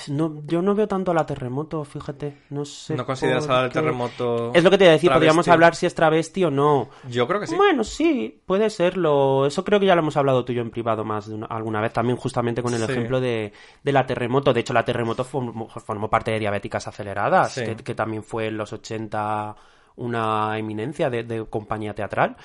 No, 0.09 0.43
yo 0.47 0.61
no 0.61 0.75
veo 0.75 0.87
tanto 0.87 1.13
a 1.13 1.15
la 1.15 1.25
terremoto, 1.25 1.83
fíjate. 1.83 2.43
No 2.51 2.67
sé. 2.67 2.95
¿No 2.95 3.07
consideras 3.07 3.49
a 3.49 3.63
la 3.63 3.69
qué. 3.69 3.75
Terremoto 3.81 4.53
Es 4.53 4.63
lo 4.63 4.71
que 4.71 4.77
te 4.77 4.85
iba 4.85 4.91
a 4.91 4.93
decir, 4.93 5.09
travesti? 5.09 5.19
podríamos 5.19 5.49
hablar 5.49 5.75
si 5.75 5.87
es 5.87 5.95
travesti 5.95 6.45
o 6.45 6.51
no. 6.51 6.91
Yo 7.09 7.27
creo 7.27 7.41
que 7.41 7.47
sí. 7.47 7.57
Bueno, 7.57 7.85
sí, 7.85 8.43
puede 8.45 8.69
serlo. 8.69 9.47
Eso 9.47 9.65
creo 9.65 9.81
que 9.81 9.87
ya 9.87 9.95
lo 9.95 10.03
hemos 10.03 10.19
hablado 10.19 10.45
tú 10.45 10.53
y 10.53 10.57
yo 10.57 10.61
en 10.63 10.71
privado 10.71 11.05
más 11.07 11.27
de 11.27 11.37
una- 11.37 11.47
alguna 11.47 11.81
vez, 11.81 11.93
también 11.95 12.19
justamente 12.19 12.63
con 12.63 12.75
el 12.75 12.81
Sí. 12.85 12.93
ejemplo 12.93 13.19
de, 13.19 13.55
de 13.83 13.93
la 13.93 14.05
terremoto. 14.05 14.53
De 14.53 14.61
hecho, 14.61 14.75
la 14.75 14.85
terremoto 14.85 15.25
formó, 15.25 15.69
formó 15.71 16.11
parte 16.11 16.33
de 16.33 16.39
Diabéticas 16.41 16.87
Aceleradas, 16.87 17.53
Sí. 17.53 17.65
que, 17.65 17.77
que 17.77 17.95
también 17.95 18.23
fue 18.23 18.49
en 18.49 18.59
los 18.59 18.75
80 18.75 19.57
una 19.99 20.57
eminencia 20.59 21.11
de, 21.11 21.47
compañía 21.51 21.95
teatral. 21.95 22.37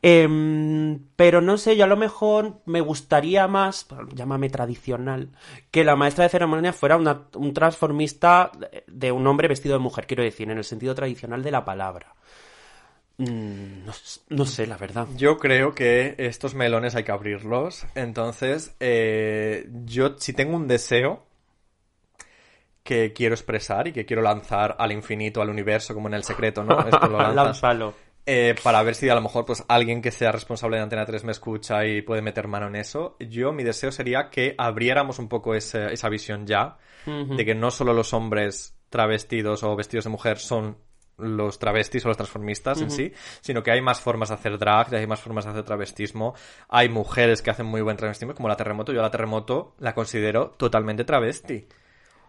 Em, 0.00 1.00
pero 1.16 1.40
no 1.40 1.58
sé, 1.58 1.76
yo 1.76 1.84
a 1.84 1.88
lo 1.88 1.96
mejor 1.96 2.60
me 2.66 2.80
gustaría 2.80 3.48
más, 3.48 3.86
llámame 4.14 4.48
tradicional, 4.48 5.30
que 5.72 5.82
la 5.84 5.96
maestra 5.96 6.24
de 6.24 6.30
ceremonia 6.30 6.72
fuera 6.72 6.96
una- 6.96 7.22
un 7.34 7.52
transformista 7.52 8.52
de- 8.86 9.10
un 9.12 9.26
hombre 9.26 9.48
vestido 9.48 9.74
de 9.74 9.80
mujer, 9.80 10.06
quiero 10.06 10.22
decir, 10.22 10.48
en 10.50 10.58
el 10.58 10.64
sentido 10.64 10.94
tradicional 10.94 11.42
de 11.42 11.50
la 11.50 11.64
palabra. 11.64 12.14
Mm, 13.18 13.84
no, 13.84 13.92
no 14.28 14.46
sé, 14.46 14.66
la 14.68 14.76
verdad. 14.76 15.08
Yo 15.16 15.38
creo 15.38 15.74
que 15.74 16.14
estos 16.18 16.54
melones 16.54 16.94
hay 16.94 17.02
que 17.02 17.10
abrirlos. 17.10 17.84
Entonces, 17.96 18.76
eh, 18.78 19.68
yo 19.84 20.16
si 20.18 20.32
tengo 20.32 20.54
un 20.56 20.68
deseo 20.68 21.26
que 22.88 23.12
quiero 23.12 23.34
expresar 23.34 23.86
y 23.86 23.92
que 23.92 24.06
quiero 24.06 24.22
lanzar 24.22 24.74
al 24.78 24.92
infinito, 24.92 25.42
al 25.42 25.50
universo, 25.50 25.92
como 25.92 26.08
en 26.08 26.14
el 26.14 26.24
secreto, 26.24 26.64
¿no? 26.64 26.78
Esto 26.88 27.06
lo 27.06 27.18
lanzas. 27.18 27.34
Eh, 28.30 28.54
para 28.62 28.82
ver 28.82 28.94
si 28.94 29.08
a 29.10 29.14
lo 29.14 29.20
mejor 29.20 29.44
pues 29.44 29.62
alguien 29.68 30.00
que 30.00 30.10
sea 30.10 30.32
responsable 30.32 30.76
de 30.78 30.82
Antena 30.84 31.04
3 31.04 31.24
me 31.24 31.32
escucha 31.32 31.84
y 31.86 32.00
puede 32.02 32.22
meter 32.22 32.48
mano 32.48 32.66
en 32.68 32.76
eso. 32.76 33.16
Yo 33.20 33.52
mi 33.52 33.62
deseo 33.62 33.90
sería 33.92 34.30
que 34.30 34.54
abriéramos 34.56 35.18
un 35.18 35.28
poco 35.28 35.54
ese- 35.54 35.92
esa 35.92 36.08
visión 36.08 36.46
ya, 36.46 36.78
de 37.36 37.44
que 37.44 37.54
no 37.54 37.70
solo 37.70 37.92
los 37.92 38.12
hombres 38.14 38.74
travestidos 38.90 39.62
o 39.62 39.76
vestidos 39.76 40.04
de 40.04 40.10
mujer 40.10 40.38
son 40.38 40.76
los 41.16 41.58
travestis 41.58 42.04
o 42.04 42.08
los 42.08 42.16
transformistas 42.16 42.80
en 42.80 42.90
sí, 42.90 43.12
sino 43.40 43.62
que 43.62 43.70
hay 43.72 43.80
más 43.80 44.00
formas 44.00 44.28
de 44.28 44.36
hacer 44.36 44.56
drag, 44.58 44.94
hay 44.94 45.06
más 45.06 45.20
formas 45.20 45.44
de 45.46 45.50
hacer 45.50 45.64
travestismo, 45.64 46.34
hay 46.68 46.88
mujeres 46.88 47.42
que 47.42 47.50
hacen 47.50 47.66
muy 47.66 47.80
buen 47.80 47.96
travestismo, 47.96 48.34
como 48.34 48.48
la 48.48 48.56
terremoto, 48.56 48.92
yo 48.92 49.02
la 49.02 49.10
terremoto 49.10 49.74
la 49.80 49.94
considero 49.94 50.50
totalmente 50.56 51.04
travesti. 51.04 51.66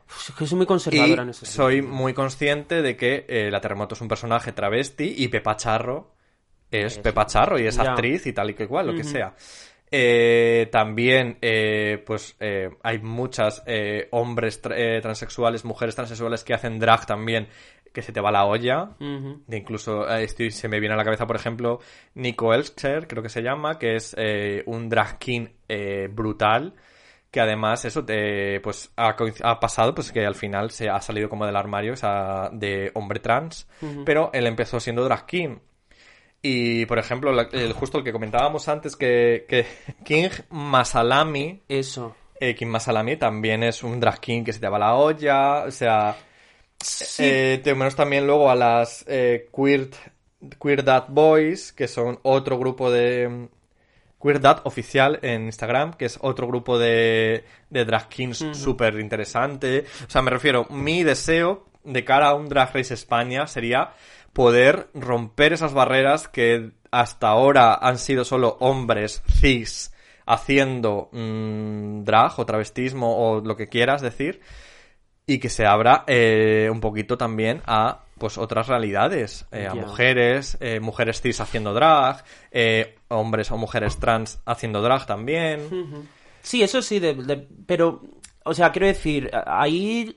Es 0.10 0.34
que 0.36 0.46
soy 0.48 0.58
muy 0.58 0.66
conservadora 0.66 1.22
Y 1.22 1.24
en 1.24 1.30
ese 1.30 1.46
soy 1.46 1.76
sentido. 1.76 1.94
muy 1.96 2.14
consciente 2.14 2.82
de 2.82 2.96
que 2.98 3.26
eh, 3.28 3.50
la 3.52 3.62
Terremoto 3.62 3.96
es 3.96 4.02
un 4.02 4.08
personaje 4.08 4.52
travesti 4.52 5.14
y 5.18 5.28
Pepa 5.28 5.56
Charro 5.56 6.14
es 6.72 6.94
Es- 6.94 7.00
Pepa 7.00 7.26
Charro 7.26 7.60
y 7.60 7.66
es 7.68 7.76
ya. 7.78 7.84
actriz 7.92 8.26
y 8.28 8.34
tal 8.34 8.50
y 8.50 8.54
que 8.54 8.64
igual, 8.64 8.88
lo 8.88 8.94
que 8.96 9.04
sea. 9.04 9.36
Eh, 9.92 10.68
también, 10.72 11.38
eh, 11.42 12.04
pues, 12.06 12.36
eh, 12.40 12.70
hay 12.84 13.00
muchas 13.00 13.64
eh, 13.66 14.08
hombres 14.12 14.62
tra- 14.62 14.76
eh, 14.78 15.02
transexuales, 15.02 15.66
mujeres 15.66 15.96
transexuales 15.96 16.44
que 16.44 16.54
hacen 16.54 16.78
drag 16.80 17.08
también, 17.08 17.48
que 17.92 18.04
se 18.04 18.12
te 18.12 18.22
va 18.22 18.32
la 18.32 18.46
olla. 18.46 18.92
De 19.00 19.58
incluso, 19.58 20.08
eh, 20.08 20.24
estoy- 20.26 20.52
se 20.52 20.68
me 20.68 20.80
viene 20.80 20.94
a 20.94 20.98
la 20.98 21.04
cabeza, 21.04 21.26
por 21.26 21.36
ejemplo, 21.36 21.80
Nico 22.14 22.54
Elsker, 22.54 23.08
creo 23.08 23.24
que 23.24 23.30
se 23.30 23.42
llama, 23.42 23.80
que 23.80 23.96
es 23.96 24.14
eh, 24.18 24.62
un 24.68 24.90
drag 24.90 25.18
king 25.18 25.48
eh, 25.68 26.08
brutal, 26.12 26.76
que 27.32 27.40
además 27.40 27.86
eso 27.86 28.04
te, 28.06 28.60
pues 28.62 28.92
ha, 28.96 29.60
pasado 29.60 29.94
pues 29.94 30.12
que 30.12 30.26
al 30.26 30.36
final 30.36 30.72
se 30.72 30.90
ha 30.90 31.00
salido 31.02 31.30
como 31.30 31.46
del 31.46 31.56
armario 31.56 31.94
o 31.94 31.96
sea, 31.96 32.50
de 32.52 32.92
hombre 32.96 33.20
trans, 33.20 33.68
pero 34.06 34.32
él 34.34 34.48
empezó 34.48 34.80
siendo 34.80 35.04
drag 35.04 35.26
king. 35.26 35.58
Y, 36.42 36.86
por 36.86 37.00
ejemplo, 37.00 37.32
la- 37.34 37.50
el, 37.52 37.74
justo 37.74 37.98
el 37.98 38.04
que 38.04 38.14
comentábamos 38.14 38.68
antes, 38.70 38.96
que, 38.96 39.46
que 39.48 39.66
King 40.06 40.30
Masalami, 40.50 41.62
Eso. 41.68 42.16
eh, 42.40 42.56
King 42.56 42.68
Masalami 42.68 43.18
también 43.18 43.62
es 43.64 43.84
un 43.84 44.00
drag 44.00 44.20
king 44.20 44.44
que 44.44 44.54
se 44.54 44.60
te 44.60 44.70
va 44.70 44.80
la 44.80 44.96
olla, 44.96 45.66
o 45.66 45.72
sea... 45.72 46.16
Eh, 47.20 47.60
tenemos 47.62 47.94
también 47.94 48.26
luego 48.26 48.50
a 48.50 48.56
las 48.56 49.04
eh, 49.08 49.50
Queer, 49.54 49.90
Queer 50.62 50.84
Dad 50.86 51.08
Boys, 51.10 51.74
que 51.74 51.90
son 51.90 52.20
otro 52.24 52.58
grupo 52.58 52.90
de... 52.90 53.50
Queer 54.22 54.42
Dad 54.42 54.62
oficial 54.66 55.20
en 55.22 55.46
Instagram, 55.46 55.94
que 55.94 56.06
es 56.06 56.18
otro 56.22 56.48
grupo 56.48 56.78
de, 56.78 57.46
de 57.70 57.86
drag 57.86 58.10
kings 58.10 58.46
súper 58.54 59.00
interesante. 59.00 59.86
O 60.08 60.10
sea, 60.10 60.22
me 60.22 60.32
refiero, 60.32 60.66
mi 60.70 61.04
deseo 61.04 61.66
de 61.84 62.04
cara 62.04 62.30
a 62.30 62.36
un 62.36 62.50
Drag 62.50 62.74
Race 62.74 62.94
España 62.94 63.48
sería 63.48 63.94
poder 64.34 64.90
romper 64.94 65.54
esas 65.54 65.74
barreras 65.74 66.28
que 66.28 66.72
hasta 66.92 67.30
ahora 67.30 67.74
han 67.74 67.98
sido 67.98 68.26
solo 68.26 68.58
hombres 68.60 69.24
cis 69.40 69.94
haciendo 70.26 71.10
mm, 71.12 72.04
drag 72.04 72.40
o 72.40 72.46
travestismo 72.46 73.18
o 73.18 73.42
lo 73.42 73.56
que 73.56 73.68
quieras 73.68 74.02
decir 74.02 74.42
y 75.26 75.40
que 75.40 75.50
se 75.50 75.66
abra 75.66 76.04
eh, 76.08 76.70
un 76.72 76.80
poquito 76.80 77.18
también 77.18 77.62
a 77.66 78.04
pues 78.20 78.38
otras 78.38 78.68
realidades, 78.68 79.46
eh, 79.52 79.66
a 79.68 79.74
mujeres, 79.88 80.58
eh, 80.60 80.80
mujeres 80.80 81.22
cis 81.22 81.40
haciendo 81.40 81.74
drag, 81.74 82.24
eh, 82.52 82.98
hombres 83.08 83.50
o 83.52 83.58
mujeres 83.58 83.98
trans 83.98 84.40
haciendo 84.46 84.82
drag 84.82 85.06
también. 85.08 85.62
Sí, 86.42 86.62
eso 86.62 86.82
sí, 86.82 87.00
de- 87.00 87.16
de- 87.16 87.48
pero, 87.66 88.02
o 88.44 88.54
sea, 88.54 88.72
quiero 88.72 88.88
decir, 88.88 89.30
ahí 89.46 90.16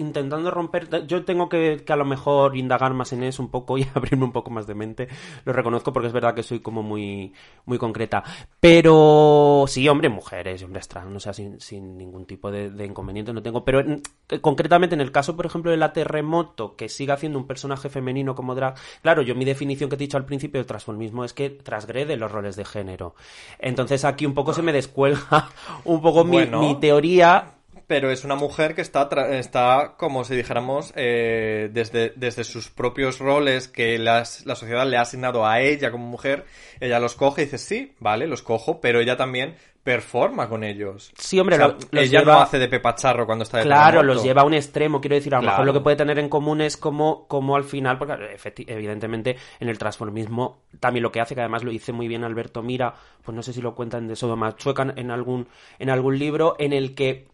intentando 0.00 0.50
romper, 0.50 1.06
yo 1.06 1.24
tengo 1.24 1.48
que, 1.48 1.82
que 1.86 1.92
a 1.92 1.96
lo 1.96 2.04
mejor 2.04 2.56
indagar 2.56 2.94
más 2.94 3.12
en 3.12 3.22
eso 3.22 3.42
un 3.42 3.50
poco 3.50 3.78
y 3.78 3.86
abrirme 3.94 4.24
un 4.24 4.32
poco 4.32 4.50
más 4.50 4.66
de 4.66 4.74
mente, 4.74 5.08
lo 5.44 5.52
reconozco 5.52 5.92
porque 5.92 6.08
es 6.08 6.12
verdad 6.12 6.34
que 6.34 6.42
soy 6.42 6.60
como 6.60 6.82
muy, 6.82 7.32
muy 7.66 7.78
concreta, 7.78 8.24
pero 8.58 9.64
sí, 9.68 9.88
hombre, 9.88 10.08
mujeres 10.08 10.62
hombres 10.62 10.88
trans, 10.88 11.16
o 11.16 11.20
sea, 11.20 11.32
sin, 11.32 11.60
sin 11.60 11.96
ningún 11.96 12.26
tipo 12.26 12.50
de, 12.50 12.70
de 12.70 12.86
inconveniente 12.86 13.32
no 13.32 13.42
tengo, 13.42 13.64
pero 13.64 13.80
en- 13.80 14.02
concretamente 14.40 14.94
en 14.94 15.00
el 15.00 15.12
caso, 15.12 15.36
por 15.36 15.46
ejemplo, 15.46 15.70
de 15.70 15.76
la 15.76 15.92
terremoto, 15.92 16.76
que 16.76 16.88
siga 16.88 17.14
haciendo 17.14 17.38
un 17.38 17.46
personaje 17.46 17.88
femenino 17.88 18.34
como 18.34 18.54
drag, 18.54 18.74
claro, 19.02 19.22
yo 19.22 19.34
mi 19.34 19.44
definición 19.44 19.90
que 19.90 19.96
te 19.96 20.04
he 20.04 20.06
dicho 20.06 20.16
al 20.16 20.24
principio 20.24 20.58
del 20.60 20.66
transformismo 20.66 21.24
es 21.24 21.32
que 21.32 21.50
transgrede 21.50 22.16
los 22.16 22.30
roles 22.30 22.56
de 22.56 22.64
género. 22.64 23.14
Entonces 23.58 24.04
aquí 24.04 24.26
un 24.26 24.34
poco 24.34 24.52
se 24.54 24.62
me 24.62 24.72
descuelga 24.72 25.48
un 25.84 26.00
poco 26.00 26.24
mi- 26.24 26.46
mi, 26.58 26.74
teoría 26.76 27.54
pero 27.90 28.08
es 28.12 28.22
una 28.24 28.36
mujer 28.36 28.76
que 28.76 28.82
está, 28.82 29.08
está 29.36 29.94
como 29.98 30.22
si 30.22 30.36
dijéramos, 30.36 30.92
eh, 30.94 31.68
desde, 31.72 32.12
desde 32.14 32.44
sus 32.44 32.70
propios 32.70 33.18
roles 33.18 33.66
que 33.66 33.98
las- 33.98 34.46
la 34.46 34.54
sociedad 34.54 34.86
le 34.86 34.96
ha 34.96 35.00
asignado 35.00 35.44
a 35.44 35.60
ella 35.60 35.90
como 35.90 36.06
mujer, 36.06 36.44
ella 36.78 37.00
los 37.00 37.16
coge 37.16 37.42
y 37.42 37.44
dice, 37.46 37.58
sí, 37.58 37.92
vale, 37.98 38.28
los 38.28 38.42
cojo, 38.42 38.80
pero 38.80 39.00
ella 39.00 39.16
también 39.16 39.56
performa 39.82 40.48
con 40.48 40.62
ellos. 40.62 41.10
Sí, 41.18 41.40
hombre, 41.40 41.56
O 41.56 41.58
sea, 41.58 41.66
lo- 41.66 41.74
los 41.90 42.04
ella 42.04 42.20
lleva- 42.20 42.34
no 42.34 42.40
hace 42.42 42.60
de 42.60 42.68
Pepa 42.68 42.94
Charro 42.94 43.26
cuando 43.26 43.42
está 43.42 43.58
de 43.58 43.64
Claro, 43.64 44.04
los 44.04 44.22
lleva 44.22 44.42
a 44.42 44.44
un 44.44 44.54
extremo, 44.54 45.00
quiero 45.00 45.16
decir, 45.16 45.34
a 45.34 45.38
lo 45.38 45.42
Claro. 45.42 45.54
mejor 45.54 45.66
lo 45.66 45.72
que 45.72 45.80
puede 45.80 45.96
tener 45.96 46.20
en 46.20 46.28
común 46.28 46.60
es 46.60 46.76
como, 46.76 47.26
como 47.26 47.56
al 47.56 47.64
final, 47.64 47.98
porque 47.98 48.14
evidentemente 48.68 49.36
en 49.58 49.68
el 49.68 49.78
transformismo 49.78 50.60
también 50.78 51.02
lo 51.02 51.10
que 51.10 51.20
hace, 51.20 51.34
que 51.34 51.40
además 51.40 51.64
lo 51.64 51.72
dice 51.72 51.92
muy 51.92 52.06
bien 52.06 52.22
Alberto 52.22 52.62
Mira, 52.62 52.94
pues 53.24 53.34
no 53.34 53.42
sé 53.42 53.52
si 53.52 53.60
lo 53.60 53.74
cuentan 53.74 54.06
de 54.06 54.14
Sodoma 54.14 54.54
Chueca 54.54 54.92
en 54.94 55.10
algún, 55.10 55.48
en 55.80 55.90
algún 55.90 56.16
libro, 56.20 56.54
en 56.60 56.72
el 56.72 56.94
que 56.94 57.26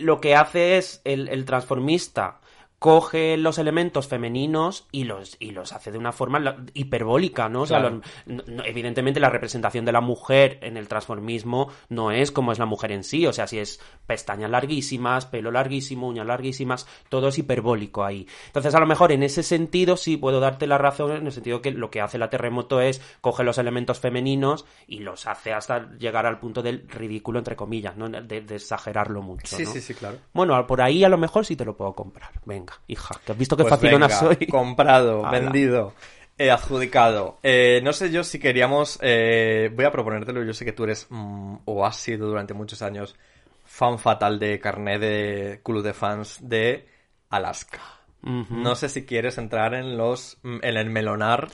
lo 0.00 0.20
que 0.20 0.34
hace 0.34 0.78
es 0.78 1.00
el, 1.04 1.28
el 1.28 1.44
transformista 1.44 2.40
coge 2.78 3.36
los 3.36 3.58
elementos 3.58 4.06
femeninos 4.06 4.86
y 4.92 5.04
los 5.04 5.36
y 5.40 5.50
los 5.50 5.72
hace 5.72 5.90
de 5.90 5.98
una 5.98 6.12
forma 6.12 6.56
hiperbólica, 6.74 7.48
¿no? 7.48 7.62
O 7.62 7.66
sea, 7.66 7.80
Claro. 7.80 7.96
los- 7.96 8.06
no- 8.26 8.44
no- 8.46 8.64
evidentemente 8.64 9.18
la 9.18 9.30
representación 9.30 9.84
de 9.84 9.90
la 9.92 10.00
mujer 10.00 10.58
en 10.62 10.76
el 10.76 10.86
transformismo 10.86 11.70
no 11.88 12.12
es 12.12 12.30
como 12.30 12.52
es 12.52 12.58
la 12.60 12.66
mujer 12.66 12.92
en 12.92 13.02
sí, 13.02 13.26
o 13.26 13.32
sea, 13.32 13.46
si 13.48 13.58
es 13.58 13.80
pestañas 14.06 14.50
larguísimas, 14.50 15.26
pelo 15.26 15.50
larguísimo, 15.50 16.06
uñas 16.08 16.26
larguísimas, 16.26 16.86
todo 17.08 17.28
es 17.28 17.38
hiperbólico 17.38 18.04
ahí. 18.04 18.26
Entonces, 18.46 18.74
a 18.74 18.80
lo 18.80 18.86
mejor 18.86 19.10
en 19.12 19.22
ese 19.24 19.42
sentido 19.42 19.96
sí 19.96 20.16
puedo 20.16 20.38
darte 20.40 20.66
la 20.66 20.78
razón 20.78 21.10
en 21.12 21.26
el 21.26 21.32
sentido 21.32 21.60
que 21.60 21.72
lo 21.72 21.90
que 21.90 22.00
hace 22.00 22.16
la 22.18 22.30
terremoto 22.30 22.80
es 22.80 23.00
coge 23.20 23.42
los 23.42 23.58
elementos 23.58 23.98
femeninos 23.98 24.64
y 24.86 25.00
los 25.00 25.26
hace 25.26 25.52
hasta 25.52 25.90
llegar 25.98 26.26
al 26.26 26.38
punto 26.38 26.62
del 26.62 26.88
ridículo 26.88 27.38
entre 27.40 27.56
comillas, 27.56 27.96
¿no? 27.96 28.08
De, 28.08 28.40
de 28.40 28.54
exagerarlo 28.54 29.20
mucho, 29.22 29.56
Sí, 29.56 29.64
¿no? 29.64 29.72
sí, 29.72 29.80
sí, 29.80 29.94
claro. 29.94 30.18
Bueno, 30.32 30.64
por 30.66 30.80
ahí 30.80 31.02
a 31.04 31.08
lo 31.08 31.18
mejor 31.18 31.44
sí 31.44 31.56
te 31.56 31.64
lo 31.64 31.76
puedo 31.76 31.92
comprar. 31.94 32.30
Venga, 32.44 32.67
hija, 32.86 33.14
que 33.24 33.32
has 33.32 33.38
visto 33.38 33.56
que 33.56 33.64
Pues 33.64 33.74
facilona 33.74 34.06
venga, 34.08 34.18
soy. 34.20 34.46
comprado, 34.46 35.24
Ala. 35.26 35.38
vendido, 35.40 35.94
eh, 36.36 36.50
adjudicado. 36.50 37.38
Eh, 37.42 37.80
no 37.82 37.92
sé 37.92 38.10
yo 38.10 38.22
si 38.24 38.38
queríamos, 38.38 38.98
eh, 39.02 39.70
voy 39.74 39.84
a 39.84 39.90
proponértelo, 39.92 40.42
yo 40.44 40.52
sé 40.54 40.64
que 40.64 40.72
tú 40.72 40.84
eres, 40.84 41.06
mm, 41.10 41.56
o 41.64 41.84
has 41.86 41.96
sido 41.96 42.26
durante 42.28 42.54
muchos 42.54 42.82
años, 42.82 43.16
fan 43.64 43.98
fatal 43.98 44.38
de 44.38 44.58
carnet 44.60 45.00
de 45.00 45.60
club 45.62 45.82
de 45.82 45.92
fans 45.92 46.38
de 46.42 46.86
Alaska. 47.30 47.80
No 48.22 48.74
sé 48.74 48.88
si 48.88 49.06
quieres 49.06 49.38
entrar 49.38 49.74
en 49.74 49.96
los, 49.96 50.38
mm, 50.42 50.56
en 50.62 50.76
el 50.76 50.90
melonar 50.90 51.48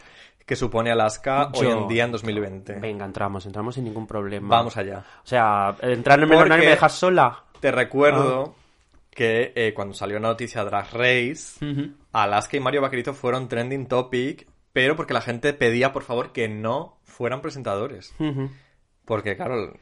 que 0.47 0.57
supone 0.57 0.91
Alaska 0.91 1.51
hoy 1.55 1.67
en 1.69 1.89
día 1.89 2.05
en 2.05 2.13
2020. 2.13 2.75
Venga, 2.81 3.05
entramos, 3.05 3.47
entramos 3.47 3.75
sin 3.75 3.85
ningún 3.85 4.07
problema. 4.07 4.49
Vamos 4.49 4.77
allá. 4.77 5.05
O 5.23 5.27
sea, 5.27 5.77
entrar 5.83 6.19
en 6.19 6.25
el 6.25 6.29
melonar 6.31 6.59
y 6.61 6.65
me 6.65 6.71
dejas 6.71 6.93
sola. 6.93 7.45
Te 7.61 7.71
recuerdo 7.71 8.55
Ah. 8.57 8.64
Que 9.15 9.53
eh, 9.55 9.73
cuando 9.75 9.95
salió 9.95 10.19
la 10.19 10.29
noticia 10.29 10.65
Drag 10.65 10.91
Race, 10.93 11.65
Ujú. 11.65 11.93
Alaska 12.13 12.57
y 12.57 12.61
Mario 12.61 12.83
Vaquerito 12.83 13.15
fueron 13.15 13.49
trending 13.49 13.87
topic, 13.87 14.47
pero 14.73 14.97
porque 14.97 15.15
la 15.15 15.21
gente 15.21 15.53
pedía, 15.53 15.93
por 15.93 16.03
favor, 16.03 16.33
que 16.33 16.49
no 16.49 16.99
fueran 17.05 17.41
presentadores. 17.41 18.13
Porque, 19.05 19.37
claro, 19.37 19.79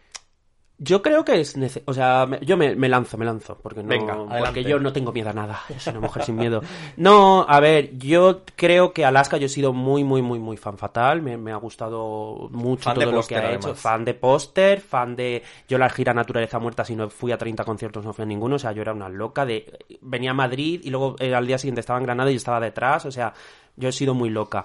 Yo 0.85 1.01
creo 1.01 1.24
que 1.24 1.41
es 1.41 1.57
necesario. 1.57 1.85
O 1.87 1.95
sea, 1.95 2.26
me- 2.26 2.41
yo 2.41 2.57
me, 2.57 2.74
me 2.74 2.89
lanzo, 2.89 3.16
me 3.16 3.24
lanzo. 3.24 3.57
Porque, 3.62 3.83
no, 3.83 3.89
Venga, 3.89 4.16
porque 4.41 4.64
yo 4.64 4.80
no 4.80 4.93
tengo 4.93 5.12
miedo 5.12 5.30
a 5.30 5.33
nada. 5.33 5.61
Soy 5.78 5.93
una 5.93 6.01
mujer 6.01 6.24
sin 6.24 6.35
miedo. 6.37 6.61
No, 6.97 7.47
a 7.49 7.61
ver, 7.61 7.97
yo 7.99 8.41
creo 8.57 8.93
que 8.93 9.05
Alaska 9.05 9.37
yo 9.37 9.47
he 9.47 9.49
sido 9.49 9.72
muy, 9.72 10.03
muy, 10.03 10.22
muy, 10.22 10.41
muy 10.41 10.57
fan 10.57 10.76
fatal. 10.78 11.22
Me, 11.22 11.37
me 11.37 11.53
ha 11.53 11.57
gustado 11.57 12.49
mucho 12.51 12.85
Fan 12.85 12.95
todo 12.99 13.12
lo 13.12 13.22
que 13.22 13.37
ha 13.37 13.39
además. 13.47 13.66
hecho. 13.66 13.74
Fan 13.76 14.05
de 14.05 14.14
póster, 14.14 14.80
fan 14.80 15.14
de. 15.14 15.43
Yo 15.68 15.78
la 15.78 15.89
gira 15.89 16.12
Naturaleza 16.12 16.59
Muerta, 16.59 16.85
si 16.85 16.97
no 16.97 17.09
fui 17.11 17.30
a 17.30 17.39
30 17.39 17.64
conciertos, 17.64 18.05
no 18.05 18.12
fui 18.12 18.24
a 18.24 18.26
ninguno. 18.26 18.57
O 18.57 18.59
sea, 18.59 18.72
yo 18.72 18.83
era 18.83 18.93
una 18.93 19.09
loca 19.09 19.47
de. 19.47 19.78
Venía 20.01 20.33
a 20.33 20.35
Madrid 20.35 20.80
y 20.83 20.91
luego 20.91 21.14
eh, 21.20 21.35
al 21.35 21.47
día 21.47 21.59
siguiente 21.59 21.80
estaba 21.80 21.99
en 22.01 22.07
Granada 22.07 22.30
y 22.33 22.37
estaba 22.37 22.59
detrás. 22.59 23.07
O 23.07 23.12
sea, 23.12 23.33
yo 23.76 23.89
he 23.89 23.93
sido 23.93 24.14
muy 24.14 24.30
loca. 24.30 24.64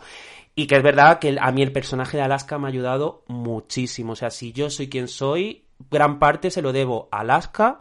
Y 0.55 0.65
que 0.65 0.77
es 0.77 0.81
verdad 0.81 1.19
que 1.19 1.37
a 1.39 1.51
mí 1.51 1.61
el 1.61 1.71
personaje 1.71 2.17
de 2.17 2.23
Alaska 2.23 2.57
me 2.57 2.65
ha 2.65 2.69
ayudado 2.69 3.21
muchísimo. 3.27 4.13
O 4.13 4.15
sea, 4.15 4.31
si 4.31 4.51
yo 4.53 4.71
soy 4.71 4.89
quien 4.89 5.07
soy, 5.07 5.65
gran 5.89 6.19
parte 6.19 6.51
se 6.51 6.61
lo 6.61 6.71
debo 6.73 7.07
a 7.11 7.19
Alaska 7.19 7.79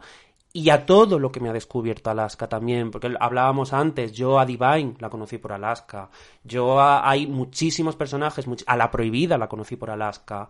y 0.53 0.69
a 0.69 0.85
todo 0.85 1.19
lo 1.19 1.31
que 1.31 1.39
me 1.39 1.49
ha 1.49 1.53
descubierto 1.53 2.09
Alaska 2.09 2.47
también. 2.47 2.89
Porque 2.89 3.13
hablábamos 3.19 3.73
antes, 3.73 4.11
yo 4.13 4.39
a 4.39 4.45
Divine 4.45 4.95
la 4.99 5.09
conocí 5.09 5.37
por 5.37 5.51
Alaska. 5.53 6.09
Yo 6.43 6.79
a- 6.79 7.07
hay 7.07 7.27
muchísimos 7.27 7.95
personajes, 7.95 8.47
much- 8.47 8.63
a 8.65 8.75
La 8.75 8.89
Prohibida 8.89 9.37
la 9.37 9.47
conocí 9.49 9.75
por 9.75 9.91
Alaska. 9.91 10.49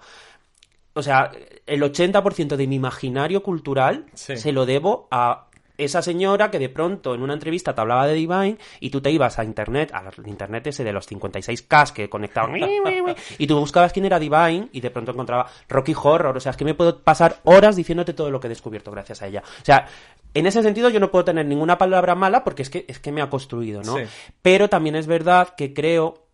O 0.94 1.04
sea, 1.04 1.32
el 1.66 1.84
80% 1.84 2.56
de 2.58 2.68
mi 2.68 2.76
imaginario 2.76 3.44
cultural 3.44 4.06
Sí. 4.14 4.38
se 4.38 4.52
lo 4.52 4.66
debo 4.66 5.08
a 5.12 5.47
esa 5.78 6.02
señora 6.02 6.50
que 6.50 6.60
de 6.60 6.70
pronto 6.70 7.14
en 7.14 7.22
una 7.22 7.34
entrevista 7.34 7.74
te 7.74 7.82
hablaba 7.82 8.08
de 8.08 8.16
Divine 8.16 8.58
y 8.80 8.90
tú 8.90 9.02
te 9.02 9.12
ibas 9.12 9.38
a 9.40 9.44
internet, 9.44 9.92
al 9.94 10.12
internet 10.26 10.68
ese 10.68 10.84
de 10.84 10.92
los 10.92 11.10
56K 11.10 11.94
que 11.94 12.10
conectaban 12.10 12.56
y 13.38 13.48
tú 13.48 13.60
buscabas 13.60 13.94
quién 13.94 14.06
era 14.06 14.20
Divine 14.20 14.70
y 14.72 14.82
de 14.82 14.90
pronto 14.90 15.12
encontraba 15.12 15.48
Rocky 15.70 15.94
Horror. 15.96 16.38
O 16.38 16.40
sea, 16.40 16.52
es 16.52 16.58
que 16.58 16.66
me 16.66 16.74
puedo 16.74 17.00
pasar 17.00 17.42
horas 17.44 17.76
diciéndote 17.76 18.14
todo 18.14 18.32
lo 18.32 18.40
que 18.40 18.48
he 18.48 18.50
descubierto 18.50 18.92
gracias 18.92 19.22
a 19.22 19.28
ella. 19.28 19.44
O 19.62 19.66
sea, 19.66 19.88
en 20.34 20.46
ese 20.46 20.64
sentido 20.64 20.90
yo 20.90 21.00
no 21.00 21.12
puedo 21.12 21.26
tener 21.26 21.46
ninguna 21.46 21.78
palabra 21.78 22.16
mala 22.16 22.44
porque 22.44 22.64
es 22.64 22.70
que, 22.70 22.86
es 22.88 23.00
que 23.00 23.12
me 23.12 23.22
ha 23.22 23.30
construido, 23.30 23.82
¿no? 23.84 23.98
Sí. 23.98 24.04
Pero 24.42 24.70
también 24.70 24.96
es 24.96 25.08
verdad 25.08 25.56
que 25.56 25.74
creo 25.74 26.26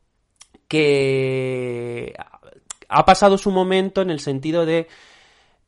que 0.67 2.13
ha 2.89 3.05
pasado 3.05 3.37
su 3.37 3.51
momento 3.51 4.01
en 4.01 4.09
el 4.09 4.19
sentido 4.19 4.65
de 4.65 4.87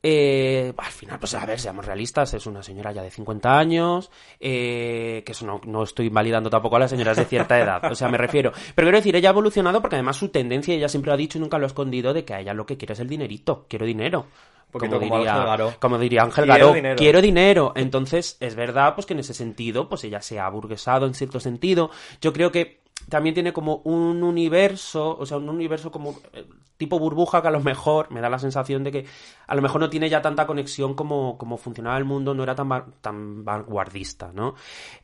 eh, 0.07 0.71
al 0.77 0.91
final, 0.91 1.17
pues 1.17 1.33
a 1.33 1.43
ver, 1.47 1.59
seamos 1.59 1.83
realistas, 1.83 2.31
es 2.35 2.45
una 2.45 2.61
señora 2.61 2.91
ya 2.91 3.01
de 3.01 3.09
50 3.09 3.57
años, 3.57 4.11
eh, 4.39 5.23
que 5.25 5.31
eso 5.31 5.47
no, 5.47 5.59
no 5.65 5.81
estoy 5.81 6.09
validando 6.09 6.47
tampoco 6.47 6.75
a 6.75 6.79
las 6.79 6.91
señoras 6.91 7.17
de 7.17 7.25
cierta 7.25 7.59
edad, 7.59 7.91
o 7.91 7.95
sea, 7.95 8.07
me 8.07 8.19
refiero. 8.19 8.51
Pero 8.75 8.85
quiero 8.85 8.99
decir, 8.99 9.15
ella 9.15 9.29
ha 9.29 9.31
evolucionado 9.31 9.81
porque 9.81 9.95
además 9.95 10.17
su 10.17 10.29
tendencia, 10.29 10.75
ella 10.75 10.89
siempre 10.89 11.09
lo 11.09 11.15
ha 11.15 11.17
dicho 11.17 11.39
y 11.39 11.41
nunca 11.41 11.57
lo 11.57 11.65
ha 11.65 11.67
escondido, 11.67 12.13
de 12.13 12.23
que 12.23 12.35
a 12.35 12.39
ella 12.39 12.53
lo 12.53 12.67
que 12.67 12.77
quiere 12.77 12.93
es 12.93 12.99
el 12.99 13.09
dinerito, 13.09 13.65
quiero 13.67 13.87
dinero. 13.87 14.27
poquito 14.71 14.99
como 14.99 15.17
diría, 15.17 15.75
como 15.79 15.97
diría 15.97 16.21
Ángel 16.21 16.45
Garó, 16.45 16.73
dinero. 16.73 16.97
quiero 16.97 17.19
dinero. 17.19 17.73
Entonces, 17.75 18.37
es 18.41 18.53
verdad, 18.53 18.93
pues 18.93 19.07
que 19.07 19.13
en 19.13 19.21
ese 19.21 19.33
sentido, 19.33 19.89
pues 19.89 20.03
ella 20.03 20.21
se 20.21 20.39
ha 20.39 20.47
burguesado 20.49 21.07
en 21.07 21.15
cierto 21.15 21.39
sentido. 21.39 21.89
Yo 22.21 22.31
creo 22.31 22.51
que 22.51 22.84
también 23.09 23.35
tiene 23.35 23.53
como 23.53 23.77
un 23.83 24.23
universo, 24.23 25.17
o 25.17 25.25
sea, 25.25 25.37
un 25.37 25.49
universo 25.49 25.91
como 25.91 26.19
eh, 26.33 26.45
tipo 26.77 26.99
burbuja 26.99 27.41
que 27.41 27.47
a 27.47 27.51
lo 27.51 27.59
mejor 27.59 28.11
me 28.11 28.21
da 28.21 28.29
la 28.29 28.39
sensación 28.39 28.83
de 28.83 28.91
que 28.91 29.05
a 29.47 29.55
lo 29.55 29.61
mejor 29.61 29.81
no 29.81 29.89
tiene 29.89 30.09
ya 30.09 30.21
tanta 30.21 30.47
conexión 30.47 30.95
como, 30.95 31.37
como 31.37 31.57
funcionaba 31.57 31.97
el 31.97 32.05
mundo, 32.05 32.33
no 32.33 32.43
era 32.43 32.55
tan, 32.55 32.69
tan 33.01 33.45
vanguardista, 33.45 34.31
¿no? 34.33 34.55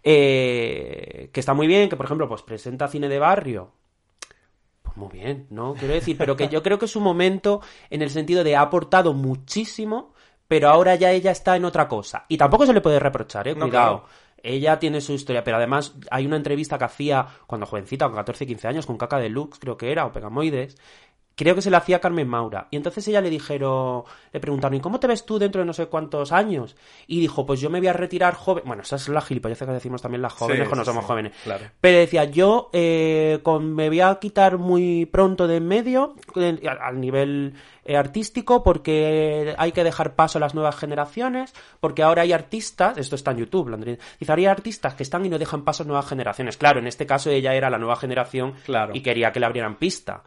Eh, 0.04 1.30
que 1.32 1.40
está 1.40 1.54
muy 1.54 1.68
bien, 1.68 1.90
que 1.90 1.96
por 1.96 2.06
ejemplo, 2.06 2.28
pues 2.28 2.42
presenta 2.42 2.88
cine 2.88 3.08
de 3.08 3.20
barrio, 3.20 3.72
pues 4.82 4.98
muy 4.98 5.10
bien, 5.10 5.48
¿no? 5.50 5.74
Quiero 5.76 5.94
decir, 5.94 6.18
pero 6.18 6.36
que 6.36 6.50
yo 6.50 6.64
creo 6.64 6.80
que 6.80 6.86
es 6.86 6.96
un 6.96 7.04
momento 7.04 7.62
en 7.90 8.02
el 8.02 8.10
sentido 8.10 8.44
de 8.44 8.56
ha 8.56 8.62
aportado 8.62 9.14
muchísimo, 9.14 10.14
pero 10.48 10.70
ahora 10.70 10.96
ya 10.96 11.12
ella 11.12 11.32
está 11.32 11.56
en 11.56 11.64
otra 11.64 11.88
cosa. 11.88 12.26
Y 12.28 12.38
tampoco 12.38 12.66
se 12.66 12.74
le 12.74 12.82
puede 12.82 13.00
reprochar, 13.00 13.48
¿eh? 13.48 13.56
No, 13.56 13.68
Cuidado. 13.68 14.00
claro. 14.00 14.22
Ella 14.44 14.80
tiene 14.80 15.02
su 15.02 15.14
historia, 15.14 15.44
pero 15.44 15.58
además 15.58 15.96
hay 16.10 16.26
una 16.26 16.38
entrevista 16.38 16.78
que 16.78 16.86
hacía 16.86 17.28
cuando 17.48 17.66
jovencita, 17.66 18.06
con 18.06 18.16
14, 18.16 18.48
15 18.48 18.68
años, 18.68 18.86
con 18.86 18.98
Caca 18.98 19.20
Deluxe, 19.20 19.60
creo 19.60 19.78
que 19.78 19.92
era, 19.92 20.06
o 20.06 20.12
Pegamoides. 20.12 20.78
Creo 21.42 21.56
que 21.56 21.64
se 21.64 21.72
la 21.72 21.80
hacía 21.80 22.00
Carmen 22.00 22.28
Maura. 22.28 22.68
Y 22.70 22.76
entonces 22.78 23.08
ella 23.08 23.20
le 23.20 23.32
dijeron, 23.32 24.04
le 24.32 24.40
preguntaron, 24.40 24.78
¿y 24.78 24.80
cómo 24.80 25.00
te 25.00 25.08
ves 25.08 25.26
tú 25.26 25.40
dentro 25.40 25.60
de 25.62 25.66
no 25.66 25.74
sé 25.74 25.88
cuántos 25.88 26.32
años? 26.32 26.76
Y 27.08 27.20
dijo, 27.20 27.48
pues 27.48 27.60
yo 27.60 27.72
me 27.72 27.80
voy 27.80 27.88
a 27.88 27.94
retirar 27.94 28.36
joven. 28.36 28.64
Bueno, 28.68 28.84
esa 28.84 28.98
es 28.98 29.10
la 29.10 29.22
gilipollez 29.22 29.58
que 29.58 29.66
decimos 29.66 30.04
también 30.04 30.22
las 30.22 30.34
jóvenes 30.34 30.66
Sí, 30.66 30.70
cuando 30.70 30.84
sí, 30.86 30.90
somos 30.90 31.04
sí, 31.04 31.08
jóvenes. 31.08 31.34
claro. 31.44 31.66
Pero 31.82 31.98
decía, 31.98 32.26
yo 32.26 32.70
eh, 32.74 33.40
con, 33.42 33.74
me 33.74 33.90
voy 33.90 34.02
a 34.02 34.14
quitar 34.22 34.60
muy 34.60 35.08
pronto 35.08 35.48
de 35.48 35.58
en 35.58 35.68
medio 35.68 36.14
eh, 36.36 36.62
al, 36.80 37.00
nivel 37.02 37.56
eh, 37.86 37.98
artístico 37.98 38.62
porque 38.64 39.56
hay 39.58 39.72
que 39.72 39.84
dejar 39.84 40.14
paso 40.16 40.38
a 40.38 40.42
las 40.42 40.54
nuevas 40.54 40.76
generaciones, 40.76 41.54
porque 41.80 42.04
ahora 42.04 42.22
hay 42.22 42.34
artistas, 42.34 43.00
esto 43.00 43.16
está 43.16 43.32
en 43.32 43.38
YouTube, 43.38 43.70
Landry, 43.70 43.98
dice, 44.20 44.32
ahora 44.32 44.42
hay 44.42 44.46
artistas 44.46 44.94
que 44.94 45.02
están 45.02 45.26
y 45.26 45.30
no 45.30 45.40
dejan 45.40 45.64
paso 45.64 45.82
a 45.82 45.86
nuevas 45.88 46.08
generaciones. 46.08 46.58
Claro, 46.58 46.80
en 46.80 46.86
este 46.86 47.08
caso 47.08 47.32
ella 47.32 47.56
era 47.56 47.72
la 47.72 47.80
nueva 47.80 47.96
generación 47.96 48.54
Claro. 48.66 48.92
y 48.96 49.02
quería 49.02 49.32
que 49.32 49.40
le 49.40 49.48
abrieran 49.48 49.78
pista. 49.78 50.24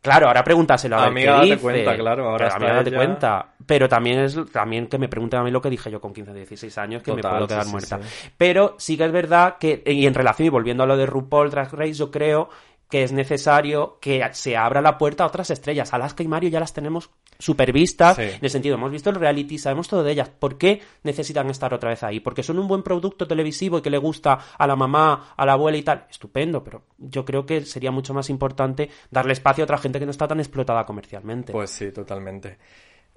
Claro, 0.00 0.28
ahora 0.28 0.44
pregúntaselo 0.44 0.96
a 0.96 1.00
ver 1.00 1.08
Amiga, 1.08 1.26
qué 1.26 1.32
date 1.38 1.46
dice. 1.50 1.60
cuenta, 1.60 1.96
claro, 1.96 2.28
ahora 2.30 2.54
Pero, 2.58 2.74
date 2.74 2.88
ella- 2.90 2.96
cuenta. 2.98 3.46
Pero 3.66 3.88
también 3.88 4.20
es 4.20 4.38
también 4.52 4.86
que 4.86 4.96
me 4.96 5.08
pregunten 5.08 5.40
a 5.40 5.42
mí 5.42 5.50
lo 5.50 5.60
que 5.60 5.70
dije 5.70 5.90
yo 5.90 6.00
con 6.00 6.12
15 6.14 6.32
16 6.32 6.78
años, 6.78 7.02
que 7.02 7.10
Total, 7.10 7.32
me 7.32 7.36
puedo 7.36 7.48
quedar 7.48 7.64
sí, 7.64 7.70
muerta. 7.70 7.98
sí. 8.02 8.30
Pero 8.36 8.76
sí 8.78 8.96
que 8.96 9.04
es 9.04 9.12
verdad 9.12 9.56
que, 9.58 9.82
y 9.84 10.06
en 10.06 10.14
relación, 10.14 10.46
y 10.46 10.50
volviendo 10.50 10.84
a 10.84 10.86
lo 10.86 10.96
de 10.96 11.04
RuPaul 11.06 11.50
Drag 11.50 11.72
Race, 11.74 11.94
yo 11.94 12.10
creo 12.10 12.48
que 12.90 13.02
es 13.02 13.12
necesario 13.12 13.98
que 14.00 14.26
se 14.32 14.56
abra 14.56 14.80
la 14.80 14.96
puerta 14.96 15.24
a 15.24 15.26
otras 15.26 15.50
estrellas. 15.50 15.92
Alaska 15.92 16.22
y 16.22 16.28
Mario 16.28 16.48
ya 16.50 16.58
las 16.60 16.72
tenemos 16.72 17.10
supervistas, 17.38 18.16
Sí. 18.16 18.22
en 18.22 18.38
el 18.40 18.50
sentido, 18.50 18.74
hemos 18.76 18.90
visto 18.90 19.10
el 19.10 19.16
reality, 19.16 19.58
sabemos 19.58 19.88
todo 19.88 20.02
de 20.02 20.12
ellas. 20.12 20.28
¿Por 20.30 20.56
qué 20.58 20.80
necesitan 21.02 21.50
estar 21.50 21.72
otra 21.74 21.90
vez 21.90 22.02
ahí? 22.02 22.20
Porque 22.20 22.42
son 22.42 22.58
un 22.58 22.66
buen 22.66 22.82
producto 22.82 23.26
televisivo 23.28 23.78
y 23.78 23.82
que 23.82 23.90
le 23.90 23.98
gusta 23.98 24.38
a 24.56 24.66
la 24.66 24.74
mamá, 24.74 25.34
a 25.36 25.46
la 25.46 25.52
abuela 25.52 25.76
y 25.78 25.82
tal. 25.82 26.06
Estupendo, 26.10 26.64
pero 26.64 26.82
yo 26.96 27.24
creo 27.24 27.44
que 27.46 27.64
sería 27.64 27.90
mucho 27.90 28.14
más 28.14 28.30
importante 28.30 28.90
darle 29.10 29.34
espacio 29.34 29.62
a 29.62 29.66
otra 29.66 29.78
gente 29.78 29.98
que 29.98 30.04
no 30.06 30.10
está 30.10 30.26
tan 30.26 30.40
explotada 30.40 30.84
comercialmente. 30.86 31.52
Pues 31.52 31.70
sí, 31.70 31.92
totalmente. 31.92 32.58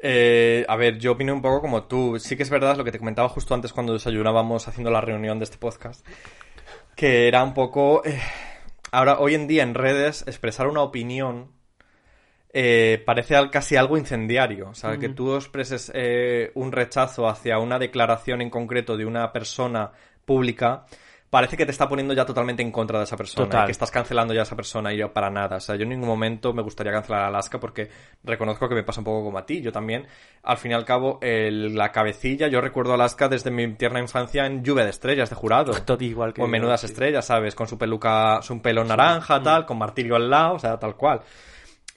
Eh, 0.03 0.65
a 0.67 0.75
ver, 0.75 0.97
yo 0.97 1.13
opino 1.13 1.33
un 1.33 1.41
poco 1.41 1.61
como 1.61 1.83
tú. 1.83 2.19
Sí 2.19 2.35
que 2.35 2.43
es 2.43 2.49
verdad 2.49 2.75
lo 2.75 2.83
que 2.83 2.91
te 2.91 2.99
comentaba 2.99 3.29
justo 3.29 3.53
antes 3.53 3.71
cuando 3.71 3.93
desayunábamos 3.93 4.67
haciendo 4.67 4.91
la 4.91 4.99
reunión 5.01 5.39
de 5.39 5.45
este 5.45 5.57
podcast. 5.57 6.05
Que 6.95 7.27
era 7.27 7.43
un 7.43 7.53
poco... 7.53 8.01
eh, 8.05 8.19
ahora, 8.91 9.19
hoy 9.19 9.35
en 9.35 9.47
día 9.47 9.63
en 9.63 9.73
redes, 9.73 10.23
expresar 10.27 10.67
una 10.67 10.81
opinión 10.81 11.51
eh, 12.53 13.01
parece 13.05 13.35
casi 13.49 13.75
algo 13.77 13.97
incendiario. 13.97 14.69
O 14.69 14.75
sea, 14.75 14.97
que 14.97 15.09
tú 15.09 15.35
expreses 15.35 15.91
eh, 15.95 16.51
un 16.55 16.71
rechazo 16.71 17.27
hacia 17.27 17.59
una 17.59 17.79
declaración 17.79 18.41
en 18.41 18.49
concreto 18.49 18.97
de 18.97 19.05
una 19.05 19.31
persona 19.31 19.91
pública, 20.25 20.85
parece 21.31 21.57
que 21.57 21.65
te 21.65 21.71
está 21.71 21.87
poniendo 21.89 22.13
ya 22.13 22.25
totalmente 22.25 22.61
en 22.61 22.71
contra 22.71 22.99
de 22.99 23.05
esa 23.05 23.17
persona. 23.17 23.45
Total. 23.47 23.65
que 23.65 23.71
estás 23.71 23.89
cancelando 23.89 24.33
ya 24.33 24.41
a 24.41 24.43
esa 24.43 24.55
persona 24.55 24.93
y 24.93 24.97
yo 24.97 25.11
para 25.11 25.29
nada. 25.31 25.55
O 25.55 25.59
sea, 25.59 25.75
yo 25.77 25.83
en 25.83 25.89
ningún 25.89 26.07
momento 26.07 26.53
me 26.53 26.61
gustaría 26.61 26.91
cancelar 26.91 27.21
a 27.23 27.27
Alaska 27.27 27.59
porque 27.59 27.89
reconozco 28.23 28.67
que 28.69 28.75
me 28.75 28.83
pasa 28.83 28.99
un 28.99 29.05
poco 29.05 29.23
como 29.23 29.37
a 29.39 29.45
ti. 29.45 29.61
Yo 29.61 29.71
también, 29.71 30.05
al 30.43 30.57
fin 30.57 30.71
y 30.71 30.73
al 30.75 30.85
cabo, 30.85 31.17
el- 31.21 31.73
la 31.73 31.91
cabecilla, 31.91 32.47
yo 32.49 32.59
recuerdo 32.61 32.91
a 32.91 32.95
Alaska 32.95 33.27
desde 33.29 33.49
mi 33.49 33.73
tierna 33.75 33.99
infancia 34.01 34.45
en 34.45 34.61
Lluvia 34.63 34.83
de 34.83 34.89
Estrellas 34.91 35.29
de 35.29 35.35
jurado. 35.37 35.71
Todo 35.85 36.03
igual 36.03 36.33
que 36.33 36.41
O 36.41 36.45
en 36.45 36.51
Menudas 36.51 36.81
sí. 36.81 36.87
Estrellas, 36.87 37.25
¿sabes? 37.25 37.55
Con 37.55 37.67
su 37.67 37.77
peluca, 37.77 38.41
su 38.41 38.61
pelo 38.61 38.83
naranja, 38.83 39.41
tal, 39.41 39.65
con 39.65 39.77
martirio 39.77 40.17
al 40.17 40.29
lado, 40.29 40.55
o 40.55 40.59
sea, 40.59 40.77
tal 40.77 40.95
cual. 40.97 41.21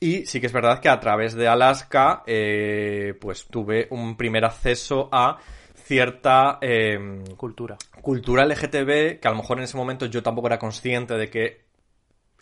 Y 0.01 0.26
sí 0.26 0.41
que 0.41 0.47
es 0.47 0.53
verdad 0.53 0.80
que 0.80 0.89
a 0.89 1.01
través 1.01 1.35
de 1.35 1.49
Alaska, 1.49 2.22
eh, 2.26 3.14
pues 3.20 3.47
tuve 3.49 3.87
un 3.91 4.16
primer 4.16 4.45
acceso 4.45 5.09
a 5.11 5.39
cierta 5.85 6.59
eh, 6.62 7.22
Cultura. 7.37 7.76
cultura 8.01 8.45
LGTB 8.45 9.20
que 9.20 9.28
a 9.28 9.30
lo 9.30 9.37
mejor 9.37 9.59
en 9.59 9.64
ese 9.64 9.76
momento 9.76 10.07
yo 10.07 10.22
tampoco 10.22 10.47
era 10.49 10.59
consciente 10.59 11.14
de 11.14 11.28
que 11.30 11.64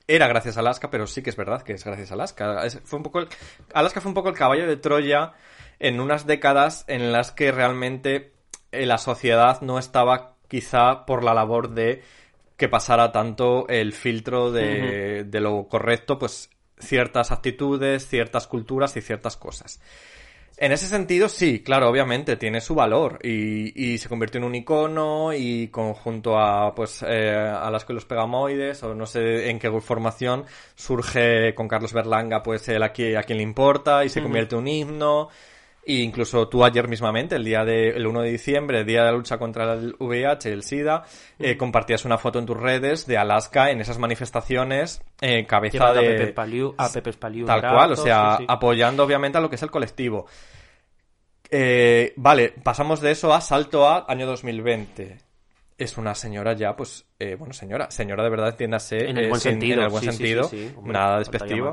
era 0.06 0.26
gracias 0.28 0.56
a 0.56 0.60
Alaska, 0.60 0.90
pero 0.90 1.06
sí 1.06 1.22
que 1.22 1.30
es 1.30 1.36
verdad 1.36 1.62
que 1.62 1.72
es 1.74 1.84
gracias 1.84 2.10
a 2.10 2.14
Alaska. 2.14 2.64
Es- 2.64 2.80
fue 2.84 2.98
un 2.98 3.02
poco 3.02 3.20
el- 3.20 3.28
Alaska 3.74 4.00
fue 4.00 4.10
un 4.10 4.14
poco 4.14 4.28
el 4.28 4.34
caballo 4.36 4.66
de 4.66 4.76
Troya 4.76 5.32
en 5.78 6.00
unas 6.00 6.26
décadas 6.26 6.84
en 6.88 7.12
las 7.12 7.32
que 7.32 7.50
realmente 7.52 8.32
eh, 8.72 8.86
la 8.86 8.98
sociedad 8.98 9.60
no 9.60 9.78
estaba 9.78 10.36
quizá 10.48 11.04
por 11.06 11.24
la 11.24 11.34
labor 11.34 11.70
de 11.70 12.02
que 12.56 12.68
pasara 12.68 13.10
tanto 13.12 13.66
el 13.68 13.92
filtro 13.92 14.52
de, 14.52 15.24
de 15.26 15.40
lo 15.40 15.66
correcto, 15.68 16.18
pues 16.18 16.48
ciertas 16.78 17.32
actitudes, 17.32 18.06
ciertas 18.06 18.46
culturas 18.46 18.96
y 18.96 19.00
ciertas 19.02 19.36
cosas. 19.36 19.80
En 20.62 20.70
ese 20.70 20.86
sentido, 20.86 21.28
sí, 21.28 21.60
claro, 21.60 21.88
obviamente 21.88 22.36
tiene 22.36 22.60
su 22.60 22.76
valor 22.76 23.18
y, 23.20 23.94
y 23.94 23.98
se 23.98 24.08
convirtió 24.08 24.38
en 24.38 24.44
un 24.44 24.54
icono 24.54 25.32
y 25.32 25.66
conjunto 25.66 26.38
a 26.38 26.72
pues 26.72 27.04
eh, 27.04 27.36
a 27.36 27.68
las 27.68 27.84
que 27.84 27.92
los 27.92 28.04
pegamoides 28.04 28.80
o 28.84 28.94
no 28.94 29.04
sé 29.04 29.50
en 29.50 29.58
qué 29.58 29.68
formación 29.80 30.44
surge 30.76 31.52
con 31.56 31.66
Carlos 31.66 31.92
Berlanga 31.92 32.44
pues 32.44 32.68
el 32.68 32.84
aquí 32.84 33.16
a 33.16 33.24
quien 33.24 33.38
le 33.38 33.42
importa 33.42 34.04
y 34.04 34.08
se 34.08 34.22
convierte 34.22 34.54
en 34.54 34.60
un 34.60 34.68
himno 34.68 35.30
e 35.84 35.94
incluso 35.94 36.46
tú 36.48 36.64
ayer 36.64 36.86
mismamente, 36.88 37.34
el 37.36 37.44
día 37.44 37.64
de, 37.64 37.88
el 37.90 38.06
1 38.06 38.22
de 38.22 38.30
diciembre, 38.30 38.80
el 38.80 38.86
día 38.86 39.00
de 39.04 39.10
la 39.10 39.16
lucha 39.16 39.36
contra 39.38 39.72
el 39.74 39.96
VIH 39.98 40.48
y 40.48 40.52
el 40.52 40.62
SIDA, 40.62 41.04
eh, 41.38 41.56
compartías 41.56 42.04
una 42.04 42.18
foto 42.18 42.38
en 42.38 42.46
tus 42.46 42.56
redes 42.56 43.04
de 43.06 43.18
Alaska 43.18 43.70
en 43.70 43.80
esas 43.80 43.98
manifestaciones, 43.98 45.02
eh, 45.20 45.44
cabeza 45.46 45.92
de... 45.92 45.98
a 45.98 46.02
Pepe 46.02 46.32
Paliu, 46.32 46.74
a 46.78 46.88
Pepe 46.88 47.12
Paliu 47.14 47.46
Tal 47.46 47.60
cual, 47.60 47.92
o 47.92 47.96
sea, 47.96 48.36
sí, 48.36 48.42
sí. 48.42 48.46
apoyando 48.48 49.02
obviamente 49.02 49.38
a 49.38 49.40
lo 49.40 49.48
que 49.50 49.56
es 49.56 49.62
el 49.62 49.70
colectivo. 49.70 50.26
Eh, 51.50 52.12
vale, 52.16 52.54
pasamos 52.62 53.00
de 53.00 53.10
eso 53.10 53.32
a 53.34 53.40
salto 53.40 53.86
a 53.88 54.06
año 54.08 54.26
2020. 54.26 55.18
Es 55.78 55.98
una 55.98 56.14
señora 56.14 56.52
ya, 56.54 56.76
pues, 56.76 57.04
eh, 57.18 57.34
bueno, 57.34 57.52
señora, 57.52 57.90
señora 57.90 58.22
de 58.22 58.30
verdad, 58.30 58.50
entiéndase. 58.50 59.08
En 59.10 59.18
el 59.18 59.28
buen 59.28 59.40
sin- 59.40 59.52
sentido, 59.52 59.78
En 59.78 59.84
el 59.84 59.90
buen 59.90 60.02
sí, 60.04 60.10
sí, 60.10 60.16
sentido, 60.16 60.44
sí, 60.44 60.68
sí, 60.68 60.74
hombre, 60.76 60.92
nada 60.92 61.18
despectivo. 61.18 61.72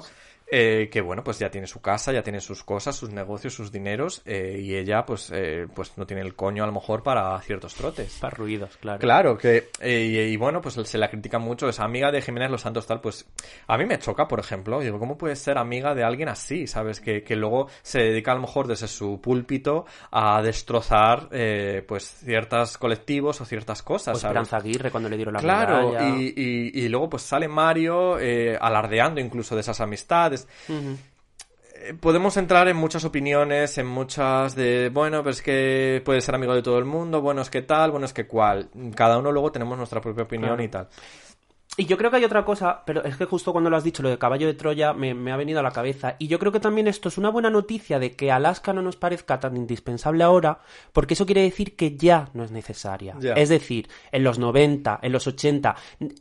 Eh, 0.52 0.90
que 0.92 1.02
bueno, 1.02 1.24
pues 1.24 1.40
ya 1.40 1.50
tiene 1.50 1.68
su 1.68 1.82
casa, 1.82 2.12
ya 2.12 2.24
tiene 2.24 2.40
sus 2.42 2.64
cosas, 2.64 2.96
sus 2.96 3.10
negocios, 3.12 3.54
sus 3.54 3.72
dineros, 3.72 4.22
eh, 4.26 4.60
y 4.62 4.76
ella, 4.76 5.06
pues, 5.06 5.32
eh, 5.34 5.68
pues 5.74 5.98
no 5.98 6.06
tiene 6.06 6.22
el 6.24 6.36
coño 6.36 6.64
a 6.64 6.68
lo 6.68 6.74
mejor 6.74 7.04
para 7.04 7.40
ciertos 7.42 7.76
trotes. 7.76 8.18
Para 8.20 8.36
ruidos, 8.36 8.78
claro. 8.78 9.00
Claro, 9.00 9.38
que, 9.38 9.70
eh, 9.80 10.06
y, 10.06 10.18
y 10.34 10.38
bueno, 10.38 10.62
pues 10.62 10.76
se 10.76 10.98
la 10.98 11.10
critica 11.10 11.40
mucho, 11.40 11.70
es 11.70 11.80
amiga 11.80 12.12
de 12.12 12.22
Jiménez 12.22 12.52
Los 12.52 12.62
Santos 12.62 12.88
tal, 12.88 13.02
pues 13.02 13.28
a 13.68 13.78
mí 13.78 13.86
me 13.86 14.00
choca, 14.00 14.28
por 14.28 14.40
ejemplo, 14.40 14.80
digo, 14.80 15.00
¿cómo 15.00 15.18
puedes 15.18 15.40
ser 15.40 15.58
amiga 15.58 15.94
de 15.96 16.04
alguien 16.04 16.30
así, 16.30 16.68
sabes? 16.68 17.00
Que, 17.02 17.24
que 17.24 17.36
luego 17.36 17.68
se 17.82 18.00
dedica 18.00 18.32
a 18.32 18.36
lo 18.36 18.42
mejor 18.42 18.68
desde 18.68 18.88
su 18.88 19.20
púlpito 19.22 19.86
a 20.12 20.42
destrozar, 20.42 21.30
eh, 21.32 21.84
pues, 21.88 22.04
ciertos 22.26 22.78
colectivos 22.78 23.42
o 23.42 23.46
ciertas 23.46 23.84
cosas, 23.84 24.18
O 24.18 24.20
¿sabes? 24.20 24.24
Esperanza 24.24 24.58
Aguirre 24.58 24.92
cuando 24.92 25.10
le 25.10 25.16
dieron 25.16 25.34
la 25.34 25.40
Claro, 25.40 25.94
y, 26.18 26.34
y, 26.36 26.86
y 26.86 26.90
luego 26.90 27.10
pues 27.10 27.24
sale 27.24 27.48
Mario 27.48 28.20
eh, 28.20 28.58
alardeando 28.60 29.20
incluso 29.20 29.56
de 29.56 29.62
esas 29.62 29.82
amistades. 29.82 30.39
Eh, 30.68 31.94
Podemos 32.00 32.36
entrar 32.38 32.68
en 32.68 32.76
muchas 32.78 33.06
opiniones, 33.06 33.78
en 33.78 33.88
muchas 33.88 34.54
de, 34.56 34.90
bueno, 34.94 35.20
pero 35.20 35.32
es 35.32 35.42
que 35.42 36.02
puede 36.04 36.20
ser 36.22 36.36
amigo 36.36 36.54
de 36.54 36.62
todo 36.62 36.78
el 36.78 36.86
mundo, 36.86 37.22
bueno, 37.22 37.42
es 37.42 37.50
que 37.50 37.62
tal, 37.62 37.92
bueno, 37.92 38.06
es 38.06 38.14
que 38.14 38.28
cual. 38.28 38.70
Cada 38.96 39.18
uno 39.18 39.32
luego 39.32 39.52
tenemos 39.52 39.78
nuestra 39.78 40.02
propia 40.02 40.24
opinión 40.24 40.50
Claro. 40.50 40.64
y 40.64 40.68
tal. 40.68 40.88
Y 41.80 41.86
yo 41.86 41.98
creo 41.98 42.12
que 42.12 42.18
hay 42.18 42.26
otra 42.26 42.44
cosa, 42.44 42.84
pero 42.86 43.06
es 43.06 43.16
que 43.16 43.24
justo 43.24 43.54
cuando 43.54 43.70
lo 43.70 43.78
has 43.78 43.86
dicho, 43.86 44.04
lo 44.04 44.10
de 44.10 44.18
caballo 44.18 44.48
de 44.48 44.54
Troya, 44.54 44.92
me, 44.92 45.14
me 45.14 45.32
ha 45.32 45.38
venido 45.38 45.62
a 45.62 45.64
la 45.64 45.72
cabeza. 45.72 46.18
Y 46.20 46.28
yo 46.28 46.38
creo 46.38 46.52
que 46.52 46.60
también 46.60 46.90
esto 46.90 47.08
es 47.08 47.18
una 47.18 47.30
buena 47.30 47.50
noticia 47.50 48.00
de 48.00 48.18
que 48.18 48.34
Alaska 48.34 48.74
no 48.74 48.82
nos 48.82 48.98
parezca 48.98 49.40
tan 49.40 49.56
indispensable 49.56 50.26
ahora, 50.26 50.60
porque 50.92 51.14
eso 51.14 51.26
quiere 51.26 51.42
decir 51.44 51.78
que 51.78 51.96
ya 51.96 52.32
no 52.34 52.44
es 52.44 52.52
necesaria. 52.52 53.16
Es 53.34 53.48
decir, 53.48 53.88
en 54.12 54.26
los 54.26 54.40
90, 54.40 55.00
en 55.02 55.12
los 55.14 55.26
80, 55.26 55.74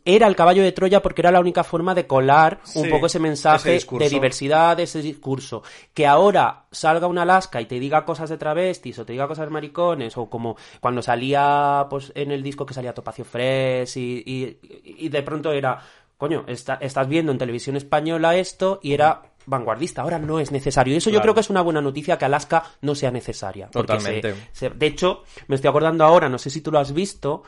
era 0.04 0.28
el 0.28 0.36
caballo 0.36 0.62
de 0.62 0.70
Troya 0.70 1.02
porque 1.02 1.22
era 1.22 1.32
la 1.32 1.40
única 1.40 1.64
forma 1.64 1.92
de 1.92 2.06
colar 2.06 2.60
un 2.76 2.84
Sí, 2.84 2.90
poco 2.90 3.06
ese 3.06 3.18
mensaje 3.18 3.74
ese 3.74 3.98
de 3.98 4.08
diversidad, 4.08 4.78
ese 4.78 5.02
discurso. 5.02 5.64
Que 5.92 6.06
ahora 6.06 6.66
salga 6.70 7.08
un 7.08 7.18
Alaska 7.18 7.60
y 7.60 7.66
te 7.66 7.80
diga 7.80 8.04
cosas 8.04 8.30
de 8.30 8.38
travestis 8.38 8.96
o 9.00 9.04
te 9.04 9.12
diga 9.12 9.26
cosas 9.26 9.46
de 9.46 9.50
maricones, 9.50 10.16
o 10.18 10.30
como 10.30 10.56
cuando 10.78 11.02
salía 11.02 11.86
pues 11.90 12.12
en 12.14 12.30
el 12.30 12.44
disco 12.44 12.64
que 12.64 12.74
salía 12.74 12.94
Topacio 12.94 13.24
Fresh 13.24 13.96
y, 13.96 14.22
y, 14.24 14.58
y 14.84 15.08
de 15.08 15.22
pronto 15.24 15.47
era, 15.52 15.78
coño, 16.16 16.44
está- 16.46 16.74
estás 16.80 17.08
viendo 17.08 17.32
en 17.32 17.38
televisión 17.38 17.76
española 17.76 18.36
esto 18.36 18.80
y 18.82 18.92
era 18.94 19.22
vanguardista, 19.46 20.02
ahora 20.02 20.18
no 20.18 20.40
es 20.40 20.52
necesario. 20.52 20.92
Y 20.92 20.98
eso 20.98 21.08
yo 21.10 21.20
creo 21.22 21.32
que 21.34 21.40
es 21.40 21.48
una 21.50 21.62
buena 21.62 21.80
noticia 21.80 22.18
que 22.18 22.26
Alaska 22.26 22.64
no 22.82 22.94
sea 22.94 23.10
necesaria. 23.10 23.68
Totalmente. 23.68 24.34
se- 24.52 24.68
se- 24.68 24.70
de 24.70 24.86
hecho, 24.86 25.22
me 25.46 25.54
estoy 25.56 25.68
acordando 25.70 26.04
ahora, 26.04 26.28
no 26.28 26.36
sé 26.38 26.50
si 26.50 26.60
tú 26.60 26.70
lo 26.70 26.78
has 26.78 26.92
visto, 26.92 27.42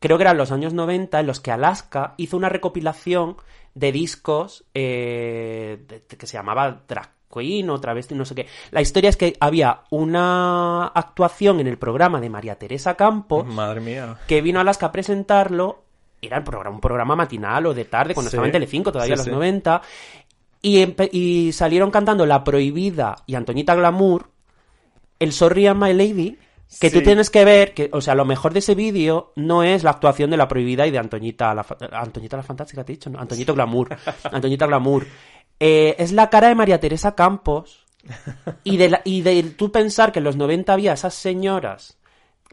creo 0.00 0.16
que 0.16 0.22
eran 0.24 0.38
los 0.38 0.50
años 0.50 0.72
90 0.72 1.20
en 1.20 1.26
los 1.26 1.40
que 1.40 1.50
Alaska 1.50 2.14
hizo 2.16 2.36
una 2.38 2.48
recopilación 2.48 3.36
de 3.74 3.92
discos 3.92 4.64
eh, 4.74 5.84
de- 5.88 6.02
que 6.16 6.26
se 6.26 6.34
llamaba 6.38 6.82
Drag 6.88 7.10
Queen 7.32 7.68
o 7.70 7.80
Travesti, 7.80 8.14
no 8.14 8.24
sé 8.24 8.34
qué. 8.34 8.46
La 8.70 8.80
historia 8.82 9.08
es 9.10 9.16
que 9.16 9.34
había 9.40 9.82
una 9.90 10.86
actuación 10.88 11.60
en 11.60 11.66
el 11.66 11.78
programa 11.78 12.20
de 12.20 12.28
María 12.30 12.56
Teresa 12.56 12.94
Campos 12.94 13.46
Madre 13.46 13.80
mía. 13.80 14.18
que 14.28 14.40
vino 14.42 14.58
a 14.58 14.62
Alaska 14.62 14.86
a 14.86 14.92
presentarlo. 14.92 15.84
Era 16.22 16.38
el 16.38 16.44
programa, 16.44 16.76
un 16.76 16.80
programa 16.80 17.16
matinal 17.16 17.66
o 17.66 17.74
de 17.74 17.84
tarde, 17.84 18.14
cuando 18.14 18.30
Sí. 18.30 18.36
estaba 18.36 18.46
en 18.46 18.52
Telecinco, 18.52 18.92
todavía 18.92 19.16
Sí, 19.16 19.18
los 19.18 19.24
sí. 19.26 19.30
90. 19.32 19.82
Y, 20.62 20.94
y 21.18 21.52
salieron 21.52 21.90
cantando 21.90 22.24
La 22.24 22.44
Prohibida 22.44 23.16
y 23.26 23.34
Antoñita 23.34 23.74
Glamour, 23.74 24.30
el 25.18 25.32
Sorry 25.32 25.72
My 25.74 25.92
Lady, 25.92 26.38
que 26.80 26.90
tú 26.90 27.02
tienes 27.02 27.28
que 27.28 27.44
ver 27.44 27.74
que, 27.74 27.90
o 27.92 28.00
sea, 28.00 28.14
lo 28.14 28.24
mejor 28.24 28.52
de 28.52 28.60
ese 28.60 28.74
vídeo 28.76 29.32
no 29.36 29.62
es 29.64 29.82
la 29.82 29.90
actuación 29.90 30.30
de 30.30 30.36
La 30.36 30.46
Prohibida 30.48 30.86
y 30.86 30.90
de 30.92 30.98
Antoñita 30.98 31.52
la, 31.54 31.66
Antoñita 31.92 32.36
la 32.36 32.42
Fantástica, 32.44 32.84
te 32.84 32.92
he 32.92 32.96
dicho, 32.96 33.10
¿no? 33.10 33.18
Antoñito 33.18 33.52
Glamour. 33.54 33.88
Antoñita 34.32 34.66
Glamour. 34.66 35.06
Eh, 35.58 35.96
es 35.98 36.12
la 36.12 36.30
cara 36.30 36.48
de 36.48 36.54
María 36.54 36.78
Teresa 36.80 37.14
Campos 37.16 37.84
y 38.64 38.76
de, 38.78 38.88
la- 38.90 39.02
y 39.04 39.20
de 39.22 39.42
tú 39.42 39.70
pensar 39.72 40.12
que 40.12 40.20
en 40.20 40.24
los 40.24 40.36
90 40.36 40.72
había 40.72 40.92
esas 40.92 41.14
señoras 41.14 41.98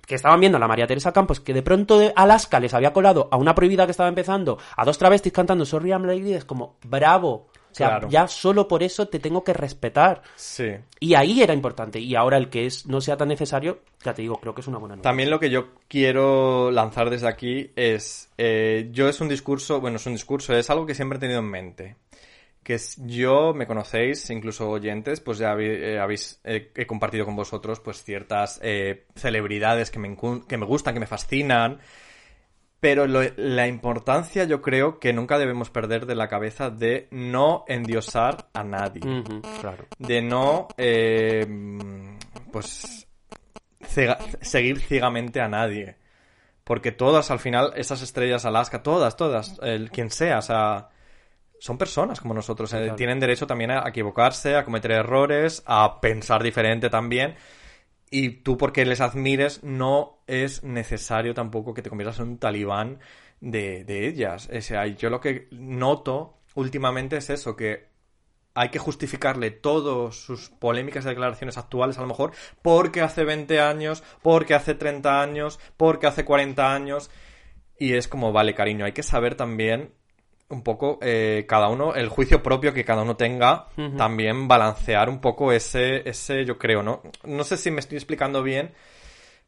que 0.09 0.15
estaban 0.15 0.39
viendo 0.39 0.57
a 0.57 0.59
la 0.59 0.67
María 0.67 0.87
Teresa 0.87 1.13
Campos, 1.13 1.39
que 1.39 1.53
de 1.53 1.61
pronto 1.61 1.99
de 1.99 2.11
Alaska 2.15 2.59
les 2.59 2.73
había 2.73 2.91
colado 2.91 3.29
a 3.31 3.37
una 3.37 3.53
prohibida 3.53 3.85
que 3.85 3.91
estaba 3.91 4.09
empezando, 4.09 4.57
a 4.75 4.83
dos 4.83 4.97
travestis 4.97 5.31
cantando 5.31 5.65
Sorry 5.65 5.91
I'm 5.91 6.03
Lady, 6.03 6.33
es 6.33 6.45
como, 6.45 6.77
bravo. 6.83 7.49
O 7.71 7.75
sea, 7.75 7.89
Claro. 7.89 8.09
ya 8.09 8.27
solo 8.27 8.67
por 8.67 8.81
eso 8.81 9.07
te 9.07 9.19
tengo 9.19 9.43
que 9.43 9.53
respetar. 9.53 10.23
Sí. 10.35 10.71
Y 10.99 11.13
ahí 11.13 11.43
era 11.43 11.53
importante. 11.53 11.99
Y 11.99 12.15
ahora 12.15 12.37
el 12.37 12.49
que 12.49 12.65
es 12.65 12.87
no 12.87 12.99
sea 13.01 13.17
tan 13.17 13.27
necesario, 13.27 13.81
ya 14.03 14.15
te 14.15 14.23
digo, 14.23 14.37
creo 14.37 14.55
que 14.55 14.61
es 14.61 14.67
una 14.67 14.79
buena 14.79 14.95
noticia. 14.95 15.07
También 15.11 15.29
lo 15.29 15.39
que 15.39 15.51
yo 15.51 15.67
quiero 15.87 16.71
lanzar 16.71 17.11
desde 17.11 17.27
aquí 17.27 17.69
es, 17.75 18.29
eh, 18.39 18.89
yo 18.91 19.07
es 19.07 19.21
un 19.21 19.29
discurso, 19.29 19.79
bueno, 19.79 19.97
es 19.97 20.05
un 20.07 20.13
discurso, 20.13 20.55
es 20.55 20.71
algo 20.71 20.87
que 20.87 20.95
siempre 20.95 21.17
he 21.17 21.21
tenido 21.21 21.41
en 21.41 21.49
mente. 21.51 21.95
Que 22.63 22.77
yo, 22.97 23.53
me 23.53 23.65
conocéis, 23.65 24.29
incluso 24.29 24.69
oyentes, 24.69 25.21
pues 25.21 25.37
ya 25.39 25.51
habéis, 25.51 25.79
eh, 25.81 25.99
habéis- 25.99 26.39
eh, 26.43 26.71
he 26.75 26.85
compartido 26.85 27.25
con 27.25 27.35
vosotros 27.35 27.79
pues 27.79 28.03
ciertas 28.03 28.59
eh, 28.61 29.05
celebridades 29.15 29.89
que 29.91 29.99
me, 29.99 30.15
que 30.47 30.57
me 30.57 30.65
gustan, 30.65 30.93
que 30.93 30.99
me 30.99 31.07
fascinan. 31.07 31.79
Pero 32.81 33.07
lo- 33.07 33.21
la 33.35 33.67
importancia 33.67 34.43
yo 34.45 34.61
creo 34.61 34.99
que 34.99 35.11
nunca 35.13 35.37
debemos 35.37 35.69
perder 35.69 36.05
de 36.05 36.15
la 36.15 36.27
cabeza 36.29 36.69
de 36.69 37.07
no 37.11 37.65
endiosar 37.67 38.47
a 38.53 38.63
nadie 38.63 39.01
claro. 39.59 39.85
de 39.97 40.21
no 40.21 40.67
eh, 40.77 41.45
pues 42.53 43.05
cega- 43.81 44.17
seguir 44.41 44.79
ciegamente 44.79 45.41
a 45.41 45.49
nadie 45.49 45.97
porque 46.63 46.93
todas 46.93 47.31
al 47.31 47.39
final 47.39 47.73
esas 47.75 48.01
estrellas 48.01 48.45
Alaska 48.45 48.81
todas 48.81 49.17
todas 49.17 49.59
el 49.61 49.91
quien 49.91 50.09
sea 50.09 50.37
o 50.37 50.41
sea 50.41 50.87
son 51.59 51.77
personas 51.77 52.19
como 52.19 52.33
nosotros. 52.33 52.73
eh, 52.73 52.77
Claro. 52.77 52.95
Tienen 52.95 53.19
derecho 53.19 53.47
también 53.47 53.71
a 53.71 53.87
equivocarse, 53.87 54.55
a 54.55 54.63
cometer 54.65 54.91
errores, 54.91 55.63
a 55.65 55.99
pensar 56.01 56.41
diferente 56.43 56.89
también. 56.89 57.35
Y 58.11 58.29
tú, 58.41 58.57
porque 58.57 58.85
les 58.85 59.01
admires, 59.01 59.63
no 59.63 60.23
es 60.25 60.63
necesario 60.63 61.33
tampoco 61.33 61.73
que 61.73 61.81
te 61.81 61.89
conviertas 61.89 62.19
en 62.19 62.29
un 62.29 62.37
talibán 62.39 62.99
de, 63.39 63.83
de 63.83 64.07
ellas. 64.07 64.49
O 64.51 64.61
sea, 64.61 64.87
yo 64.87 65.09
lo 65.09 65.19
que 65.19 65.47
noto 65.51 66.39
últimamente 66.55 67.17
es 67.17 67.29
eso, 67.29 67.55
que 67.55 67.87
hay 68.55 68.69
que 68.69 68.79
justificarle 68.79 69.51
todas 69.51 70.15
sus 70.15 70.49
polémicas 70.49 71.05
y 71.05 71.09
declaraciones 71.09 71.57
actuales, 71.57 71.97
a 71.97 72.01
lo 72.01 72.07
mejor, 72.07 72.31
porque 72.61 73.01
hace 73.01 73.23
20 73.23 73.61
años, 73.61 74.03
porque 74.21 74.55
hace 74.55 74.73
30 74.73 75.21
años, 75.21 75.59
porque 75.77 76.07
hace 76.07 76.25
40 76.25 76.73
años. 76.73 77.11
Y 77.77 77.93
es 77.93 78.07
como, 78.07 78.33
vale, 78.33 78.55
cariño, 78.55 78.85
hay 78.85 78.91
que 78.91 79.03
saber 79.03 79.35
también 79.35 79.93
un 80.49 80.63
poco 80.63 80.97
eh, 81.01 81.45
cada 81.47 81.69
uno, 81.69 81.93
el 81.95 82.09
juicio 82.09 82.41
propio 82.41 82.73
que 82.73 82.83
cada 82.83 83.03
uno 83.03 83.15
tenga, 83.15 83.67
también 83.97 84.47
balancear 84.47 85.07
un 85.09 85.19
poco 85.21 85.51
ese, 85.51 86.07
ese, 86.09 86.43
yo 86.45 86.57
creo, 86.57 86.81
¿no? 86.83 87.01
No 87.23 87.43
sé 87.43 87.55
si 87.57 87.69
me 87.71 87.79
estoy 87.79 87.97
explicando 87.97 88.41
bien, 88.41 88.71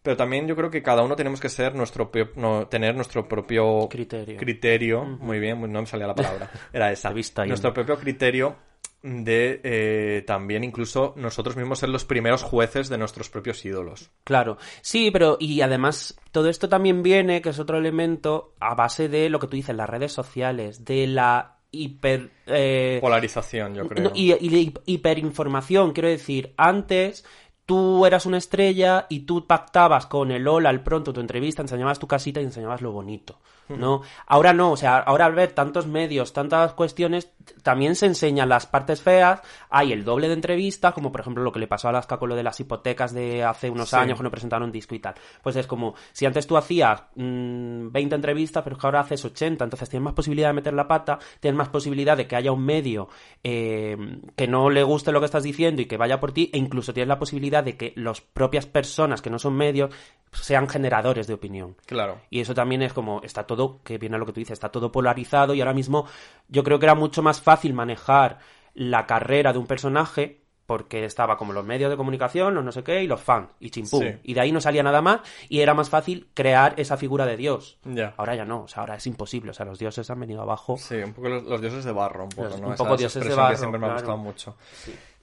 pero 0.04 0.16
también 0.16 0.48
yo 0.48 0.56
creo 0.56 0.70
que 0.70 0.82
cada 0.84 1.04
uno 1.04 1.16
tenemos 1.16 1.40
que 1.40 1.50
ser 1.50 1.76
nuestro 1.76 2.12
propio- 2.12 2.32
no, 2.36 2.68
tener 2.68 2.96
nuestro 2.96 3.28
propio 3.28 3.88
Criterio. 3.90 4.38
criterio. 4.38 5.04
Muy 5.04 5.40
bien, 5.40 5.60
no 5.72 5.82
me 5.82 5.88
salía 5.88 6.08
la 6.08 6.16
palabra. 6.16 6.50
Era 6.74 6.92
esa. 6.92 7.10
Ahí 7.10 7.48
nuestro 7.48 7.74
propio 7.74 7.98
criterio 8.00 8.56
de 9.04 9.62
eh, 9.64 10.24
también 10.28 10.64
incluso 10.64 11.14
nosotros 11.18 11.56
mismos 11.56 11.80
ser 11.80 11.90
los 11.90 12.06
primeros 12.06 12.44
jueces 12.44 12.90
de 12.90 12.98
nuestros 12.98 13.30
propios 13.30 13.64
ídolos. 13.66 14.12
Claro, 14.24 14.58
sí, 14.82 15.10
pero 15.12 15.38
y 15.40 15.62
además 15.62 16.20
todo 16.32 16.50
esto 16.50 16.70
también 16.70 17.02
viene, 17.02 17.42
que 17.42 17.50
es 17.50 17.60
otro 17.60 17.78
elemento, 17.78 18.54
a 18.60 18.76
base 18.76 19.10
de 19.10 19.30
lo 19.30 19.40
que 19.40 19.48
tú 19.48 19.56
dices, 19.56 19.76
las 19.76 19.90
redes 19.90 20.12
sociales, 20.12 20.86
de 20.86 21.08
la 21.08 21.58
hiper... 21.72 22.32
eh, 22.48 23.00
Polarización, 23.02 23.74
yo 23.76 23.88
creo. 23.88 24.04
no, 24.04 24.12
y, 24.14 24.34
y 24.34 24.74
hiperinformación, 24.86 25.94
quiero 25.94 26.10
decir, 26.10 26.54
antes 26.58 27.26
tú 27.66 28.06
eras 28.06 28.26
una 28.26 28.38
estrella 28.38 29.06
y 29.10 29.22
tú 29.22 29.48
pactabas 29.48 30.06
con 30.06 30.32
el 30.32 30.48
hola 30.48 30.70
al 30.70 30.84
pronto 30.84 31.14
tu 31.14 31.22
entrevista, 31.22 31.62
enseñabas 31.62 32.00
tu 32.00 32.08
casita 32.08 32.42
y 32.42 32.44
enseñabas 32.44 32.82
lo 32.82 32.92
bonito, 32.92 33.40
¿no? 33.78 34.02
Ahora 34.28 34.54
no, 34.54 34.72
o 34.72 34.78
sea, 34.78 34.98
ahora 34.98 35.26
al 35.26 35.34
ver 35.36 35.52
tantos 35.54 35.88
medios, 35.88 36.34
tantas 36.34 36.74
cuestiones, 36.74 37.32
también 37.64 37.96
se 37.96 38.06
enseñan 38.06 38.50
las 38.50 38.66
partes 38.66 39.02
feas, 39.02 39.42
hay 39.70 39.92
el 39.94 40.04
doble 40.04 40.28
de 40.28 40.34
entrevistas, 40.34 40.94
como 40.94 41.12
por 41.12 41.22
ejemplo 41.22 41.44
lo 41.44 41.52
que 41.52 41.60
le 41.60 41.68
pasó 41.68 41.88
a 41.88 41.92
Alaska 41.92 42.18
con 42.18 42.30
lo 42.30 42.36
de 42.36 42.44
las 42.44 42.60
hipotecas 42.60 43.14
de 43.14 43.44
hace 43.44 43.70
unos 43.70 43.90
Sí. 43.90 43.96
años 43.96 44.18
cuando 44.18 44.32
presentaron 44.32 44.68
un 44.68 44.72
disco 44.72 44.96
y 44.96 45.00
tal. 45.00 45.16
Pues 45.42 45.56
es 45.56 45.68
como, 45.68 45.96
si 46.12 46.26
antes 46.26 46.48
tú 46.48 46.58
hacías 46.58 47.04
mm, 47.16 47.92
20 47.92 48.16
entrevistas, 48.16 48.64
pero 48.64 48.76
es 48.76 48.82
que 48.82 48.88
ahora 48.88 49.00
haces 49.02 49.24
80, 49.26 49.64
entonces 49.64 49.90
tienes 49.90 50.04
más 50.06 50.14
posibilidad 50.14 50.50
de 50.50 50.54
meter 50.54 50.74
la 50.74 50.88
pata, 50.88 51.20
tienes 51.40 51.58
más 51.58 51.70
posibilidad 51.70 52.16
de 52.18 52.28
que 52.28 52.36
haya 52.36 52.52
un 52.52 52.64
medio 52.66 53.10
eh, 53.44 53.98
que 54.36 54.48
no 54.48 54.70
le 54.70 54.84
guste 54.84 55.12
lo 55.12 55.20
que 55.20 55.26
estás 55.26 55.44
diciendo 55.44 55.82
y 55.82 55.86
que 55.86 55.98
vaya 55.98 56.20
por 56.20 56.32
ti, 56.32 56.50
e 56.54 56.58
incluso 56.58 56.94
tienes 56.94 57.08
la 57.08 57.20
posibilidad 57.20 57.64
de 57.64 57.76
que 57.78 57.94
las 57.96 58.22
propias 58.22 58.66
personas 58.66 59.22
que 59.22 59.30
no 59.30 59.40
son 59.40 59.56
medios 59.56 59.92
sean 60.32 60.70
generadores 60.70 61.28
de 61.28 61.34
opinión. 61.34 61.76
Claro. 61.86 62.22
Y 62.30 62.40
eso 62.40 62.54
también 62.54 62.82
es 62.82 62.94
como, 62.94 63.22
está 63.22 63.44
todo, 63.46 63.61
que 63.84 63.98
viene 63.98 64.16
a 64.16 64.20
lo 64.20 64.26
que 64.26 64.34
tú 64.34 64.40
dices, 64.40 64.54
está 64.54 64.70
todo 64.70 64.92
polarizado 64.92 65.54
y 65.54 65.62
ahora 65.62 65.74
mismo 65.74 66.06
yo 66.48 66.64
creo 66.64 66.80
que 66.80 66.86
era 66.86 66.96
mucho 66.96 67.22
más 67.22 67.42
fácil 67.42 67.74
manejar 67.74 68.40
la 68.74 69.06
carrera 69.06 69.52
de 69.54 69.60
un 69.60 69.68
personaje 69.68 70.40
porque 70.66 71.04
estaba 71.04 71.36
como 71.38 71.52
los 71.52 71.66
medios 71.66 71.92
de 71.92 71.98
comunicación, 71.98 72.56
los 72.56 72.64
no 72.64 72.72
sé 72.72 72.82
qué, 72.82 73.04
y 73.04 73.08
los 73.08 73.20
fans, 73.20 73.50
y 73.60 73.72
chimpum. 73.72 74.00
Sí. 74.00 74.08
Y 74.24 74.34
de 74.34 74.40
ahí 74.40 74.54
no 74.54 74.62
salía 74.62 74.84
nada 74.84 75.02
más 75.02 75.20
y 75.50 75.60
era 75.60 75.74
más 75.74 75.90
fácil 75.90 76.30
crear 76.34 76.76
esa 76.78 76.96
figura 76.96 77.26
de 77.26 77.36
Dios. 77.36 77.78
Ya. 77.84 78.14
Ahora 78.16 78.36
ya 78.36 78.46
no, 78.46 78.62
o 78.64 78.68
sea, 78.70 78.82
ahora 78.82 78.96
es 78.96 79.06
imposible, 79.06 79.52
o 79.52 79.54
sea, 79.54 79.66
los 79.66 79.80
dioses 79.80 80.10
han 80.10 80.20
venido 80.22 80.42
abajo. 80.42 80.78
Sí, 80.78 80.96
un 80.96 81.12
poco 81.14 81.28
los, 81.28 81.44
los 81.44 81.60
dioses 81.60 81.84
de 81.84 81.92
barro, 81.92 82.24
un 82.24 82.30
poco, 82.30 82.48
Los- 82.48 82.62
¿no? 82.62 82.68
un 82.70 82.76
poco 82.76 82.94
esa 82.94 83.00
dioses 83.02 83.24
de 83.28 83.36
barro, 83.36 83.52
que 83.52 83.58
siempre 83.58 83.80
me 83.82 83.88
ha 83.88 83.94
gustado 83.94 84.18
mucho. 84.18 84.56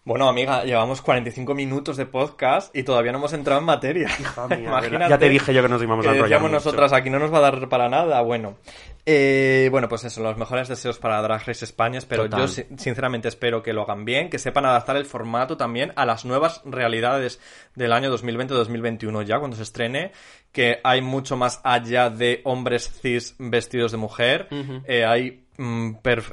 Bueno, 0.05 0.27
amiga, 0.27 0.65
llevamos 0.65 1.03
45 1.03 1.55
minutos 1.55 1.99
de 1.99 2.07
podcast 2.07 2.75
y 2.75 2.83
todavía 2.83 3.13
no 3.13 3.19
hemos 3.19 3.35
entrado 3.35 3.61
en 3.61 3.67
materia. 3.67 4.09
Hija 4.19 4.49
mía, 4.49 4.59
Imagínate. 4.69 5.11
ya 5.11 5.19
te 5.19 5.29
dije 5.29 5.53
yo 5.53 5.61
que 5.63 5.69
nos 5.69 5.83
íbamos 5.83 6.07
a 6.07 6.11
que 6.11 6.17
enrollar 6.17 6.41
mucho. 6.41 6.53
nosotras 6.55 6.95
aquí 6.95 7.11
no 7.11 7.19
nos 7.19 7.31
va 7.33 7.39
a 7.39 7.41
dar 7.43 7.69
para 7.69 7.91
nada. 7.91 8.23
Bueno, 8.23 8.57
Eh, 9.05 9.69
bueno, 9.71 9.87
pues 9.89 10.05
eso, 10.05 10.23
los 10.23 10.37
mejores 10.39 10.69
deseos 10.69 10.99
para 10.99 11.21
Drag 11.21 11.43
Race 11.47 11.65
España. 11.65 11.99
Pero 12.09 12.23
Total. 12.25 12.41
yo 12.41 12.49
si- 12.49 12.65
sinceramente 12.79 13.29
espero 13.29 13.63
que 13.63 13.75
lo 13.75 13.83
hagan 13.83 14.05
bien, 14.07 14.31
que 14.31 14.39
sepan 14.39 14.65
adaptar 14.65 14.97
el 14.97 15.05
formato 15.05 15.57
también 15.59 15.93
a 15.97 16.07
las 16.07 16.25
nuevas 16.25 16.63
realidades 16.65 17.39
del 17.75 17.93
año 17.93 18.11
2020-2021 18.17 19.23
ya, 19.25 19.39
cuando 19.39 19.57
se 19.59 19.63
estrene, 19.63 20.13
que 20.53 20.81
hay 20.85 21.03
mucho 21.03 21.37
más 21.37 21.61
allá 21.65 22.09
de 22.09 22.41
hombres 22.45 22.91
cis 23.03 23.35
vestidos 23.39 23.93
de 23.93 23.99
mujer. 23.99 24.49
Eh, 24.87 25.05
hay 25.05 25.27
eh, 25.27 25.41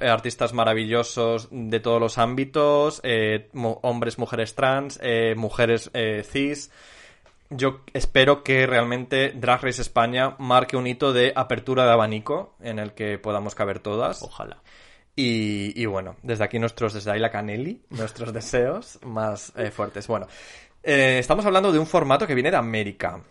artistas 0.01 0.53
maravillosos 0.53 1.47
de 1.51 1.79
todos 1.79 1.99
los 1.99 2.17
ámbitos, 2.17 3.01
eh, 3.03 3.49
hombres, 3.53 4.19
mujeres 4.19 4.55
trans, 4.55 4.99
eh, 5.01 5.33
mujeres 5.35 5.89
eh, 5.93 6.23
cis. 6.23 6.71
Yo 7.49 7.81
espero 7.93 8.43
que 8.43 8.65
realmente 8.65 9.31
Drag 9.35 9.61
Race 9.61 9.81
España 9.81 10.35
marque 10.39 10.77
un 10.77 10.87
hito 10.87 11.13
de 11.13 11.31
apertura 11.35 11.85
de 11.85 11.91
abanico 11.91 12.55
en 12.59 12.79
el 12.79 12.93
que 12.93 13.17
podamos 13.17 13.55
caber 13.55 13.79
todas. 13.79 14.23
Ojalá. 14.23 14.61
Y, 15.15 15.79
y 15.81 15.85
bueno, 15.85 16.17
desde 16.23 16.43
aquí 16.43 16.59
nuestros, 16.59 16.93
desde 16.93 17.11
Ayla 17.11 17.31
Canelli, 17.31 17.81
nuestros 17.89 18.33
deseos 18.33 18.99
más 19.03 19.53
eh, 19.55 19.71
fuertes. 19.71 20.07
Bueno, 20.07 20.27
eh, 20.83 21.17
estamos 21.19 21.45
hablando 21.45 21.71
de 21.71 21.79
un 21.79 21.87
formato 21.87 22.27
que 22.27 22.35
viene 22.35 22.51
de 22.51 22.57
América 22.57 23.21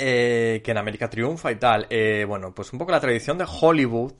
eh, 0.00 0.60
que 0.62 0.70
en 0.70 0.78
América 0.78 1.10
triunfa 1.10 1.50
y 1.50 1.56
tal. 1.56 1.86
Eh, 1.90 2.24
bueno, 2.26 2.54
pues 2.54 2.72
un 2.72 2.78
poco 2.78 2.92
la 2.92 3.00
tradición 3.00 3.36
de 3.36 3.46
Hollywood 3.48 4.12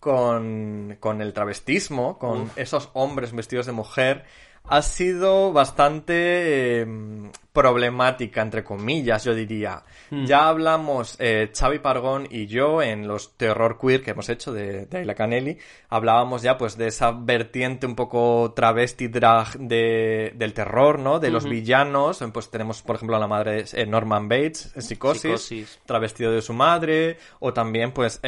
con, 0.00 0.96
con 1.00 1.22
el 1.22 1.32
travestismo, 1.32 2.18
con 2.18 2.50
esos 2.56 2.90
hombres 2.92 3.32
vestidos 3.32 3.66
de 3.66 3.72
mujer, 3.72 4.24
ha 4.68 4.82
sido 4.82 5.52
bastante 5.52 6.82
eh, 6.82 6.86
problemática, 7.52 8.42
entre 8.42 8.64
comillas, 8.64 9.24
yo 9.24 9.34
diría. 9.34 9.82
Ya 10.10 10.48
hablamos, 10.48 11.16
eh, 11.18 11.50
Xavi 11.56 11.78
Pargón 11.78 12.26
y 12.30 12.46
yo, 12.46 12.82
en 12.82 13.06
los 13.06 13.36
terror 13.36 13.78
queer 13.80 14.02
que 14.02 14.10
hemos 14.10 14.28
hecho 14.28 14.52
de, 14.52 14.86
de 14.86 14.98
Ayla 14.98 15.14
Canelli, 15.14 15.58
hablábamos 15.88 16.42
ya 16.42 16.58
pues 16.58 16.76
de 16.76 16.88
esa 16.88 17.12
vertiente 17.12 17.86
un 17.86 17.94
poco 17.94 18.52
travesti 18.54 19.08
drag 19.08 19.58
de, 19.58 20.32
del 20.36 20.52
terror, 20.52 20.98
¿no? 20.98 21.18
De 21.18 21.30
los 21.30 21.48
villanos. 21.48 22.24
Pues 22.32 22.50
tenemos, 22.50 22.82
por 22.82 22.96
ejemplo, 22.96 23.16
a 23.16 23.20
la 23.20 23.28
madre 23.28 23.64
eh, 23.72 23.86
Norman 23.86 24.28
Bates, 24.28 24.72
en 24.74 24.82
Psicosis, 24.82 25.22
Psicosis. 25.22 25.78
travestido 25.86 26.32
de 26.32 26.42
su 26.42 26.52
madre, 26.52 27.18
o 27.40 27.52
también, 27.52 27.92
pues, 27.92 28.20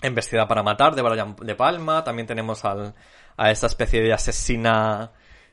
em, 0.00 0.08
en 0.08 0.14
Vestida 0.14 0.46
para 0.46 0.62
Matar, 0.62 0.94
de 0.94 1.02
Brian 1.02 1.36
De 1.40 1.54
Palma. 1.54 2.04
También 2.04 2.26
tenemos 2.26 2.64
al, 2.64 2.94
a 3.36 3.50
esta 3.50 3.66
especie 3.66 4.00
de 4.02 4.12
asesina 4.12 5.10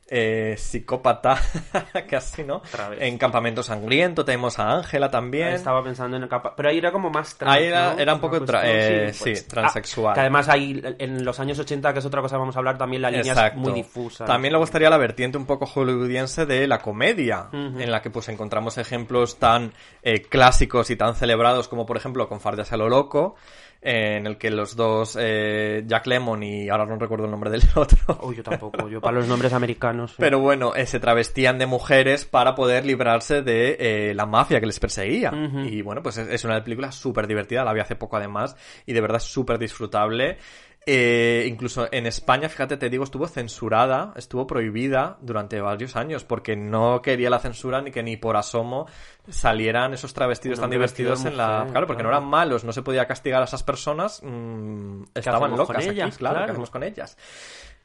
eh, 0.10 0.56
psicópata, 0.58 1.38
casi, 2.10 2.44
¿no? 2.44 2.62
En 3.00 3.18
Campamento 3.18 3.64
Sangriento 3.64 4.24
tenemos 4.26 4.60
a 4.60 4.70
Ángela 4.74 5.10
también. 5.10 5.48
Estaba 5.48 5.82
pensando 5.82 6.18
en 6.18 6.24
el 6.24 6.30
capa... 6.30 6.54
Pero 6.56 6.70
ahí 6.70 6.78
era 6.78 6.92
como 6.92 7.10
más 7.10 7.36
trans, 7.38 7.56
Ahí 7.56 7.66
era- 7.66 7.94
¿no? 7.94 8.00
era 8.00 8.14
un 8.14 8.20
poco 8.20 8.42
tra- 8.42 8.62
eh, 8.66 9.14
pues, 9.18 9.40
sí, 9.40 9.48
transexual. 9.48 10.12
ah, 10.12 10.14
que 10.16 10.20
además 10.20 10.50
ahí, 10.50 10.80
en 11.00 11.24
los 11.24 11.40
años 11.40 11.58
80, 11.58 11.94
que 11.94 12.00
es 12.00 12.06
otra 12.06 12.22
cosa 12.22 12.36
que 12.36 12.40
vamos 12.42 12.56
a 12.56 12.60
hablar, 12.60 12.78
también 12.78 13.02
la 13.02 13.10
línea 13.12 13.32
Exacto. 13.32 13.58
es 13.60 13.64
muy 13.66 13.74
difusa. 13.74 14.26
También 14.26 14.52
luego 14.52 14.66
estaría 14.66 14.90
la 14.90 14.98
vertiente 14.98 15.38
un 15.38 15.46
poco 15.46 15.66
hollywoodiense 15.66 16.46
de 16.46 16.68
la 16.68 16.80
comedia, 16.80 17.48
en 17.54 17.90
la 17.90 18.02
que 18.02 18.10
pues 18.12 18.28
encontramos 18.30 18.78
ejemplos 18.78 19.40
tan 19.40 19.74
eh, 20.04 20.22
clásicos 20.22 20.90
y 20.92 20.96
tan 20.98 21.16
celebrados 21.16 21.70
como 21.70 21.86
por 21.86 21.96
ejemplo 21.98 22.28
con 22.28 22.42
Fardas 22.42 22.72
a 22.74 22.78
lo 22.78 22.90
loco, 22.90 23.36
en 23.84 24.26
el 24.26 24.38
que 24.38 24.50
los 24.50 24.76
dos, 24.76 25.18
eh, 25.20 25.84
Jack 25.86 26.08
Lemmon 26.08 26.42
y 26.42 26.70
ahora 26.70 26.86
no 26.86 26.96
recuerdo 26.98 27.26
el 27.26 27.32
nombre 27.32 27.50
del 27.50 27.62
otro, 27.76 28.20
Uy, 28.24 28.38
yo 28.38 28.44
tampoco, 28.44 28.88
yo 28.88 29.02
para 29.02 29.18
los 29.18 29.28
nombres 29.28 29.52
americanos. 29.54 30.12
sí. 30.12 30.18
pero 30.20 30.40
bueno, 30.40 30.74
eh, 30.76 30.86
se 30.86 31.00
travestían 31.00 31.58
de 31.58 31.66
mujeres 31.66 32.26
para 32.26 32.56
poder 32.56 32.86
librarse 32.86 33.42
de 33.42 33.76
eh, 33.80 34.14
la 34.14 34.26
mafia 34.26 34.60
que 34.60 34.66
les 34.66 34.80
perseguía. 34.80 35.32
Y 35.66 35.82
bueno, 35.82 36.02
pues 36.02 36.18
es, 36.18 36.28
es 36.30 36.44
una 36.46 36.64
película 36.64 36.92
súper 36.92 37.28
divertida, 37.28 37.64
la 37.64 37.74
vi 37.74 37.82
hace 37.82 37.96
poco 37.96 38.18
además, 38.18 38.56
y 38.86 38.94
de 38.94 39.02
verdad 39.02 39.20
súper 39.20 39.60
disfrutable. 39.60 40.38
Eh, 40.86 41.46
incluso 41.48 41.88
en 41.92 42.06
España, 42.08 42.50
fíjate, 42.50 42.76
te 42.76 42.90
digo, 42.90 43.06
estuvo 43.06 43.26
censurada, 43.28 44.12
estuvo 44.18 44.46
prohibida 44.46 45.18
durante 45.22 45.62
varios 45.62 45.96
años, 45.96 46.26
porque 46.26 46.58
no 46.58 47.02
quería 47.02 47.30
la 47.30 47.40
censura 47.40 47.82
ni 47.82 47.92
que 47.92 48.04
ni 48.04 48.18
por 48.18 48.36
asomo 48.36 48.88
salieran 49.30 49.94
esos 49.94 50.14
travestidos 50.14 50.60
tan 50.60 50.70
divertidos 50.70 51.24
en 51.24 51.38
la... 51.38 51.68
Claro, 51.72 51.88
porque 51.88 52.04
no 52.04 52.10
eran 52.10 52.26
malos, 52.26 52.66
no 52.66 52.74
se 52.74 52.82
podía 52.82 53.06
castigar 53.08 53.42
a 53.42 53.46
esas 53.46 53.64
personas, 53.64 54.22
mm, 54.24 55.04
estaban 55.16 55.52
con 55.52 55.58
locas 55.58 55.78
aquí, 55.78 55.90
ellas? 55.90 56.18
claro, 56.18 56.36
¿qué 56.36 56.40
Claro. 56.40 56.52
hacemos 56.52 56.70
con 56.70 56.84
ellas? 56.84 57.18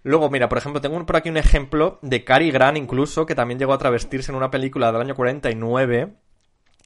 Luego, 0.03 0.29
mira, 0.31 0.49
por 0.49 0.59
ejemplo, 0.59 0.81
tengo 0.81 0.97
un- 0.97 1.07
por 1.07 1.17
aquí 1.17 1.29
un 1.29 1.37
ejemplo 1.37 1.99
de 2.03 2.25
Cary 2.25 2.51
Grant 2.51 2.79
incluso, 2.79 3.27
que 3.27 3.35
también 3.37 3.59
llegó 3.61 3.75
a 3.75 3.79
travestirse 3.79 4.33
en 4.33 4.37
una 4.37 4.51
película 4.51 4.91
del 4.91 5.03
año 5.03 5.15
49, 5.15 6.15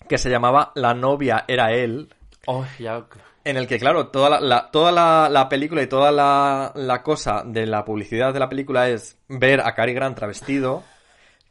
que 0.08 0.18
se 0.18 0.28
llamaba 0.28 0.72
La 0.74 0.92
novia 0.92 1.44
era 1.48 1.72
él, 1.72 2.12
Oh, 2.46 2.66
ya... 2.78 3.04
en 3.44 3.56
el 3.56 3.66
que, 3.66 3.78
claro, 3.78 4.08
toda 4.08 4.30
la, 4.30 4.40
la- 4.40 4.70
toda 4.70 4.92
la, 4.92 5.28
la 5.30 5.48
película 5.48 5.82
y 5.82 5.86
toda 5.86 6.12
la, 6.12 6.72
la 6.74 7.02
cosa 7.02 7.42
de 7.44 7.66
la 7.66 7.84
publicidad 7.84 8.32
de 8.32 8.40
la 8.40 8.48
película 8.48 8.88
es 8.88 9.16
ver 9.28 9.60
a 9.60 9.74
Cary 9.74 9.94
Grant 9.94 10.16
travestido, 10.16 10.84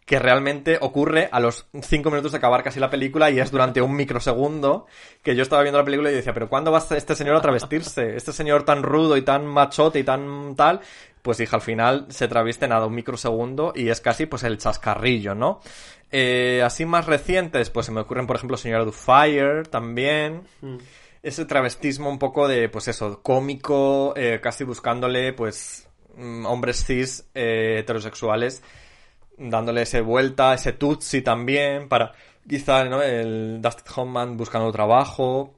que 0.05 0.19
realmente 0.19 0.77
ocurre 0.81 1.29
a 1.31 1.39
los 1.39 1.67
cinco 1.83 2.09
minutos 2.09 2.31
de 2.33 2.39
acabar 2.39 2.63
casi 2.63 2.79
la 2.79 2.89
película 2.89 3.29
y 3.29 3.39
es 3.39 3.51
durante 3.51 3.81
un 3.81 3.95
microsegundo 3.95 4.87
que 5.23 5.35
yo 5.35 5.43
estaba 5.43 5.61
viendo 5.61 5.77
la 5.79 5.85
película 5.85 6.11
y 6.11 6.15
decía, 6.15 6.33
pero 6.33 6.49
¿cuándo 6.49 6.71
va 6.71 6.83
este 6.95 7.15
señor 7.15 7.35
a 7.35 7.41
travestirse? 7.41 8.15
Este 8.17 8.33
señor 8.33 8.63
tan 8.63 8.83
rudo 8.83 9.15
y 9.15 9.21
tan 9.21 9.45
machote 9.45 9.99
y 9.99 10.03
tan 10.03 10.55
tal, 10.55 10.81
pues 11.21 11.39
hija, 11.39 11.55
al 11.57 11.61
final 11.61 12.07
se 12.09 12.27
traviste 12.27 12.67
nada 12.67 12.87
un 12.87 12.95
microsegundo 12.95 13.73
y 13.75 13.89
es 13.89 14.01
casi 14.01 14.25
pues 14.25 14.43
el 14.43 14.57
chascarrillo, 14.57 15.33
¿no? 15.35 15.61
Eh, 16.11 16.61
así 16.65 16.85
más 16.85 17.05
recientes, 17.05 17.69
pues 17.69 17.85
se 17.85 17.91
me 17.93 18.01
ocurren, 18.01 18.27
por 18.27 18.35
ejemplo, 18.35 18.57
Señora 18.57 18.83
do 18.83 18.91
Fire 18.91 19.67
también. 19.67 20.41
Mm. 20.61 20.77
Ese 21.23 21.45
travestismo 21.45 22.09
un 22.09 22.17
poco 22.17 22.47
de, 22.47 22.67
pues 22.69 22.87
eso, 22.87 23.21
cómico, 23.21 24.13
eh, 24.15 24.39
casi 24.41 24.63
buscándole, 24.63 25.33
pues, 25.33 25.87
mm, 26.15 26.45
hombres 26.45 26.83
cis 26.85 27.29
eh, 27.35 27.77
heterosexuales, 27.79 28.63
dándole 29.37 29.83
ese 29.83 30.01
vuelta, 30.01 30.53
ese 30.53 30.73
tutsi 30.73 31.21
también, 31.21 31.87
para 31.89 32.13
quizá, 32.47 32.85
¿no? 32.85 33.01
El 33.03 33.61
Dustin 33.61 33.93
Hoffman 33.95 34.37
buscando 34.37 34.71
trabajo. 34.71 35.53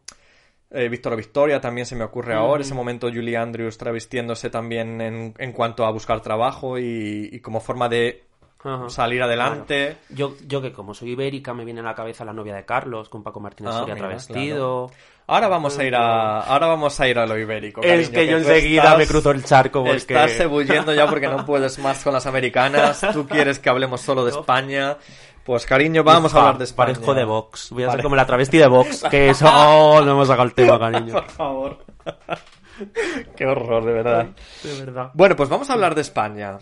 Eh, 0.69 0.89
Víctor 0.89 1.15
Victoria 1.15 1.61
también 1.61 1.85
se 1.85 1.95
me 1.95 2.03
ocurre 2.03 2.33
ahora, 2.33 2.63
ese 2.63 2.73
momento 2.73 3.07
Julie 3.07 3.37
Andrews 3.37 3.77
travestiéndose 3.77 4.49
también 4.49 4.99
en, 5.01 5.33
en 5.37 5.51
cuanto 5.53 5.85
a 5.85 5.91
buscar 5.91 6.21
trabajo 6.21 6.79
y, 6.79 7.29
y 7.31 7.39
como 7.41 7.59
forma 7.61 7.89
de 7.89 8.23
Ajá. 8.63 8.89
salir 8.89 9.21
adelante. 9.21 9.97
Yo, 10.09 10.35
yo 10.47 10.61
que 10.61 10.71
como 10.71 10.93
soy 10.93 11.11
ibérica 11.11 11.53
me 11.53 11.65
viene 11.65 11.81
a 11.81 11.83
la 11.83 11.95
cabeza 11.95 12.23
la 12.25 12.33
novia 12.33 12.55
de 12.55 12.65
Carlos 12.65 13.09
con 13.09 13.23
Paco 13.23 13.39
Martínez 13.39 13.73
Ah, 13.73 13.79
Soria 13.79 13.95
mira, 13.95 14.07
travestido. 14.07 14.91
Ahora 15.27 15.47
vamos 15.47 15.77
a 15.79 15.83
ir 15.85 15.95
a, 15.95 16.41
ahora 16.41 16.67
vamos 16.67 16.99
a 16.99 17.07
ir 17.07 17.17
a 17.17 17.25
lo 17.25 17.37
ibérico. 17.37 17.81
Es 17.81 18.09
cariño, 18.09 18.11
que 18.11 18.27
yo 18.27 18.37
enseguida 18.37 18.83
estás- 18.83 18.97
me 18.97 19.07
cruzo 19.07 19.31
el 19.31 19.43
charco 19.45 19.79
porque... 19.83 19.95
Estás 19.95 20.39
ebulliendo 20.41 20.93
ya 20.93 21.07
porque 21.07 21.27
no 21.27 21.45
puedes 21.45 21.79
más 21.79 22.03
con 22.03 22.11
las 22.13 22.25
americanas. 22.25 23.01
Tú 23.13 23.25
quieres 23.27 23.59
que 23.59 23.69
hablemos 23.69 24.01
solo 24.01 24.25
de 24.25 24.31
España. 24.31 24.97
Pues 25.45 25.65
cariño, 25.65 26.03
vamos 26.03 26.33
a 26.35 26.39
hablar 26.39 26.57
de 26.57 26.63
España. 26.65 26.93
Parezco 26.93 27.13
de 27.13 27.23
Vox. 27.25 27.69
Voy 27.71 27.83
a 27.83 27.87
ser 27.87 27.91
Pare- 27.93 28.03
como 28.03 28.15
la 28.15 28.25
travesti 28.25 28.57
de 28.57 28.67
Vox. 28.67 29.03
Que 29.09 29.29
eso... 29.31 29.45
Oh, 29.53 30.01
no 30.01 30.11
hemos 30.11 30.27
sacado 30.27 30.47
el 30.47 30.53
tema, 30.53 30.77
cariño. 30.79 31.13
Por 31.13 31.29
favor. 31.29 31.77
Qué 33.35 33.45
horror, 33.45 33.85
de 33.85 33.93
verdad. 33.93 34.27
De 34.63 34.79
verdad. 34.85 35.11
Bueno, 35.13 35.35
pues 35.35 35.47
vamos 35.49 35.69
a 35.69 35.73
hablar 35.73 35.95
de 35.95 36.01
España. 36.01 36.57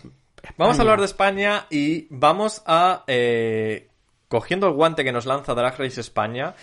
Vamos 0.56 0.78
a 0.78 0.82
hablar 0.82 0.98
de 1.00 1.06
España 1.06 1.66
y 1.70 2.06
vamos 2.10 2.62
a... 2.66 3.04
eh, 3.06 3.88
cogiendo 4.28 4.66
el 4.66 4.72
guante 4.72 5.04
que 5.04 5.12
nos 5.12 5.26
lanza 5.26 5.52
Drag 5.54 5.78
Race 5.78 6.00
España 6.00 6.54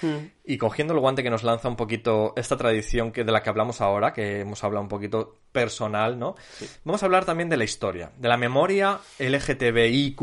y 0.43 0.57
cogiendo 0.57 0.95
el 0.95 0.99
guante 0.99 1.21
que 1.21 1.29
nos 1.29 1.43
lanza 1.43 1.67
un 1.69 1.75
poquito 1.75 2.33
esta 2.35 2.57
tradición 2.57 3.11
que 3.11 3.23
de 3.23 3.31
la 3.31 3.43
que 3.43 3.49
hablamos 3.51 3.79
ahora, 3.79 4.11
que 4.11 4.39
hemos 4.39 4.63
hablado 4.63 4.81
un 4.81 4.89
poquito 4.89 5.37
personal, 5.51 6.17
¿no? 6.17 6.35
Vamos 6.83 7.03
a 7.03 7.05
hablar 7.05 7.25
también 7.25 7.47
de 7.47 7.57
la 7.57 7.65
historia, 7.65 8.11
de 8.17 8.27
la 8.27 8.37
memoria 8.37 8.97
LGTBIQ+, 9.19 10.17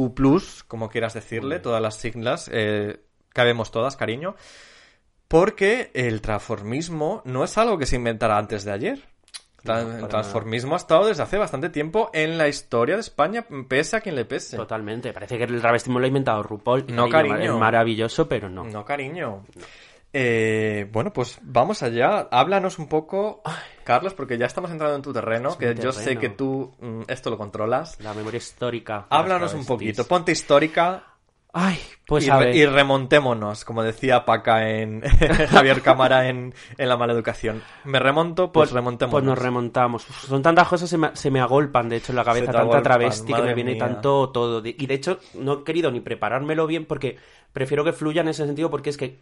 como 0.67 0.89
quieras 0.89 1.15
decirle, 1.15 1.61
todas 1.61 1.81
las 1.81 1.95
siglas, 1.95 2.51
eh, 2.53 2.99
cabemos 3.29 3.71
todas, 3.71 3.95
cariño, 3.95 4.35
porque 5.29 5.93
el 5.95 6.21
transformismo 6.23 7.23
no 7.25 7.45
es 7.45 7.57
algo 7.59 7.79
que 7.79 7.87
se 7.87 7.95
inventara 7.95 8.39
antes 8.39 8.65
de 8.65 8.73
ayer. 8.73 9.16
El 9.69 10.09
transformismo 10.09 10.75
ha 10.75 10.77
estado 10.79 11.07
desde 11.07 11.23
hace 11.23 11.39
bastante 11.39 11.71
tiempo 11.71 12.11
en 12.13 12.39
la 12.39 12.49
historia 12.49 12.95
de 12.95 13.01
España, 13.01 13.47
pese 13.69 13.97
a 13.97 14.01
quien 14.01 14.15
le 14.15 14.25
pese. 14.25 14.57
Totalmente. 14.57 15.13
Parece 15.13 15.39
que 15.39 15.45
el 15.45 15.61
travestismo 15.61 15.99
lo 15.99 16.05
ha 16.05 16.09
inventado 16.09 16.43
RuPaul. 16.43 16.87
No, 16.89 17.09
cariño. 17.09 17.37
Es 17.37 17.53
maravilloso, 17.53 18.29
pero 18.29 18.49
no. 18.49 18.65
No, 18.65 18.85
cariño. 18.85 19.45
Eh, 20.13 20.89
bueno, 20.93 21.13
pues 21.13 21.39
vamos 21.43 21.83
allá. 21.83 22.29
Háblanos 22.31 22.79
un 22.79 22.89
poco, 22.89 23.43
Carlos, 23.85 24.15
porque 24.15 24.39
ya 24.39 24.47
estamos 24.47 24.71
entrando 24.71 24.97
en 24.97 25.03
tu 25.03 25.13
terreno, 25.13 25.51
Es 25.51 25.57
que 25.57 25.75
yo 25.75 25.93
sé 25.93 26.17
que 26.17 26.31
tú 26.31 26.75
mm, 26.81 27.03
esto 27.09 27.31
lo 27.31 27.37
controlas. 27.37 28.01
La 28.01 28.15
memoria 28.15 28.39
histórica. 28.39 29.07
Háblanos 29.11 29.53
un 29.55 29.67
poquito, 29.67 30.07
ponte 30.07 30.33
histórica 30.33 31.16
Ay, 31.59 31.81
pues 32.07 32.27
y, 32.27 32.31
a 32.31 32.37
ver. 32.37 32.55
y 32.55 32.67
remontémonos, 32.67 33.65
como 33.65 33.83
decía 33.83 34.27
Paca 34.27 34.69
en 34.69 35.01
Javier 35.51 35.81
Cámara 35.81 36.29
en, 36.29 36.55
en 36.77 36.89
La 36.89 36.99
Maleducación. 36.99 37.63
Me 37.85 37.99
remonto, 37.99 38.53
pues, 38.53 38.73
remontémonos. 38.73 39.13
Pues 39.13 39.25
nos 39.25 39.39
remontamos. 39.39 40.07
Uf, 40.07 40.27
son 40.27 40.43
tantas 40.43 40.69
cosas 40.69 40.91
se 40.91 40.99
me, 40.99 41.17
se 41.17 41.31
me 41.31 41.41
agolpan, 41.41 41.89
de 41.89 41.97
hecho, 41.97 42.13
en 42.13 42.17
la 42.17 42.25
cabeza, 42.25 42.47
tanta 42.47 42.61
agolpan, 42.61 42.83
travesti 42.83 43.33
que 43.33 43.41
me 43.41 43.55
viene 43.55 43.73
mía. 43.73 43.87
tanto 43.87 44.29
todo. 44.29 44.63
Y 44.67 44.87
de 44.87 44.95
hecho, 44.95 45.19
no 45.33 45.61
he 45.61 45.65
querido 45.65 45.91
ni 45.91 46.01
preparármelo 46.01 46.67
bien 46.67 46.85
porque 46.85 47.17
prefiero 47.55 47.85
que 47.85 47.95
fluya 47.95 48.21
en 48.21 48.29
ese 48.29 48.45
sentido 48.45 48.69
porque 48.69 48.91
es 48.91 48.99
que 48.99 49.19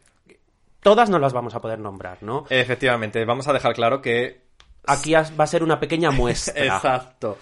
todas 0.80 1.10
no 1.10 1.20
las 1.20 1.32
vamos 1.32 1.54
a 1.54 1.60
poder 1.60 1.78
nombrar, 1.78 2.18
¿no? 2.22 2.46
Efectivamente, 2.50 3.24
vamos 3.24 3.46
a 3.46 3.52
dejar 3.52 3.74
claro 3.74 4.02
que 4.02 4.42
Aquí 4.86 5.14
va 5.14 5.44
a 5.44 5.46
ser 5.46 5.62
una 5.62 5.80
pequeña 5.80 6.10
muestra. 6.10 6.64
Exacto. 6.64 7.38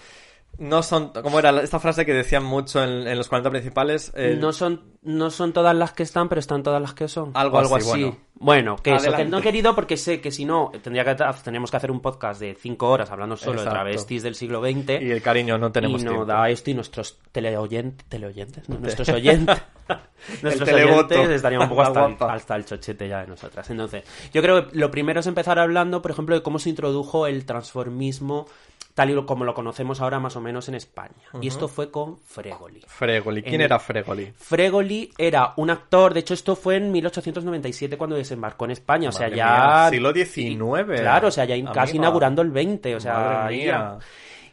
No 0.57 0.83
son, 0.83 1.09
como 1.09 1.39
era 1.39 1.61
esta 1.61 1.79
frase 1.79 2.05
que 2.05 2.13
decían 2.13 2.43
mucho 2.43 2.83
en, 2.83 3.07
en 3.07 3.17
los 3.17 3.27
40 3.27 3.49
principales? 3.49 4.11
Eh, 4.15 4.37
No 4.39 4.53
son, 4.53 4.81
no 5.01 5.31
son 5.31 5.51
todas 5.51 5.75
las 5.75 5.93
que 5.93 6.03
están, 6.03 6.29
pero 6.29 6.39
están 6.39 6.61
todas 6.61 6.81
las 6.81 6.93
que 6.93 7.07
son. 7.07 7.31
Algo 7.33 7.57
algo 7.57 7.75
así, 7.75 7.89
así. 7.89 8.01
bueno. 8.03 8.17
Bueno, 8.35 8.75
que 8.75 8.93
eso, 8.93 9.11
que 9.15 9.23
no 9.25 9.37
he 9.37 9.41
querido 9.41 9.73
porque 9.73 9.95
sé 9.95 10.19
que 10.19 10.29
si 10.29 10.43
no, 10.43 10.69
tendría 10.83 11.05
que, 11.05 11.15
teníamos 11.43 11.71
que 11.71 11.77
hacer 11.77 11.89
un 11.91 12.01
podcast 12.01 12.41
de 12.41 12.55
cinco 12.55 12.89
horas 12.89 13.09
hablando 13.09 13.37
solo 13.37 13.53
Exacto. 13.53 13.69
de 13.69 13.73
travestis 13.75 14.21
del 14.21 14.35
siglo 14.35 14.61
XX. 14.61 15.01
Y 15.01 15.11
el 15.11 15.21
cariño, 15.21 15.57
no 15.57 15.71
tenemos 15.71 16.01
y 16.01 16.05
no 16.05 16.11
tiempo. 16.11 16.25
da 16.25 16.49
esto 16.49 16.69
y 16.69 16.73
nuestros 16.73 17.19
teleoyentes, 17.31 18.05
teleoyentes, 18.09 18.67
no, 18.67 18.79
nuestros 18.79 19.07
oyentes, 19.09 19.61
nuestros 20.41 20.69
oyentes 20.69 21.29
estarían 21.29 21.61
un 21.63 21.69
poco 21.69 21.83
hasta 21.83 22.05
el, 22.05 22.17
hasta 22.19 22.55
el 22.57 22.65
chochete 22.65 23.07
ya 23.07 23.21
de 23.21 23.27
nosotras. 23.27 23.69
Entonces, 23.69 24.03
yo 24.33 24.41
creo 24.41 24.69
que 24.69 24.77
lo 24.77 24.91
primero 24.91 25.21
es 25.21 25.27
empezar 25.27 25.57
hablando, 25.57 26.01
por 26.01 26.11
ejemplo, 26.11 26.35
de 26.35 26.43
cómo 26.43 26.59
se 26.59 26.69
introdujo 26.69 27.27
el 27.27 27.45
transformismo 27.45 28.45
tal 28.93 29.09
y 29.09 29.25
como 29.25 29.43
lo 29.43 29.53
conocemos 29.53 30.01
ahora 30.01 30.19
más 30.19 30.35
o 30.35 30.41
menos 30.41 30.67
en 30.69 30.75
España. 30.75 31.15
Y 31.41 31.47
esto 31.47 31.67
fue 31.67 31.89
con 31.89 32.19
Fregoli. 32.19 32.81
Fregoli. 32.87 33.41
¿Quién 33.41 33.55
En- 33.55 33.61
era 33.61 33.79
Fregoli? 33.79 34.33
Fregoli 34.37 35.11
era 35.17 35.53
un 35.57 35.69
actor, 35.69 36.13
de 36.13 36.19
hecho 36.21 36.33
esto 36.33 36.55
fue 36.55 36.77
en 36.77 36.91
1897 36.91 37.97
cuando 37.97 38.15
desembarcó 38.15 38.65
en 38.65 38.71
España, 38.71 39.09
o 39.09 39.11
sea, 39.11 39.29
ya... 39.29 39.35
mía, 39.35 39.87
siglo 39.89 40.13
XIX. 40.13 41.01
Claro, 41.01 41.27
o 41.27 41.31
sea, 41.31 41.45
ya 41.45 41.71
casi 41.71 41.97
inaugurando 41.97 42.41
el 42.41 42.51
20, 42.51 42.95
o 42.95 42.99
sea... 42.99 43.13
Madre 43.13 43.55
mía. 43.57 43.97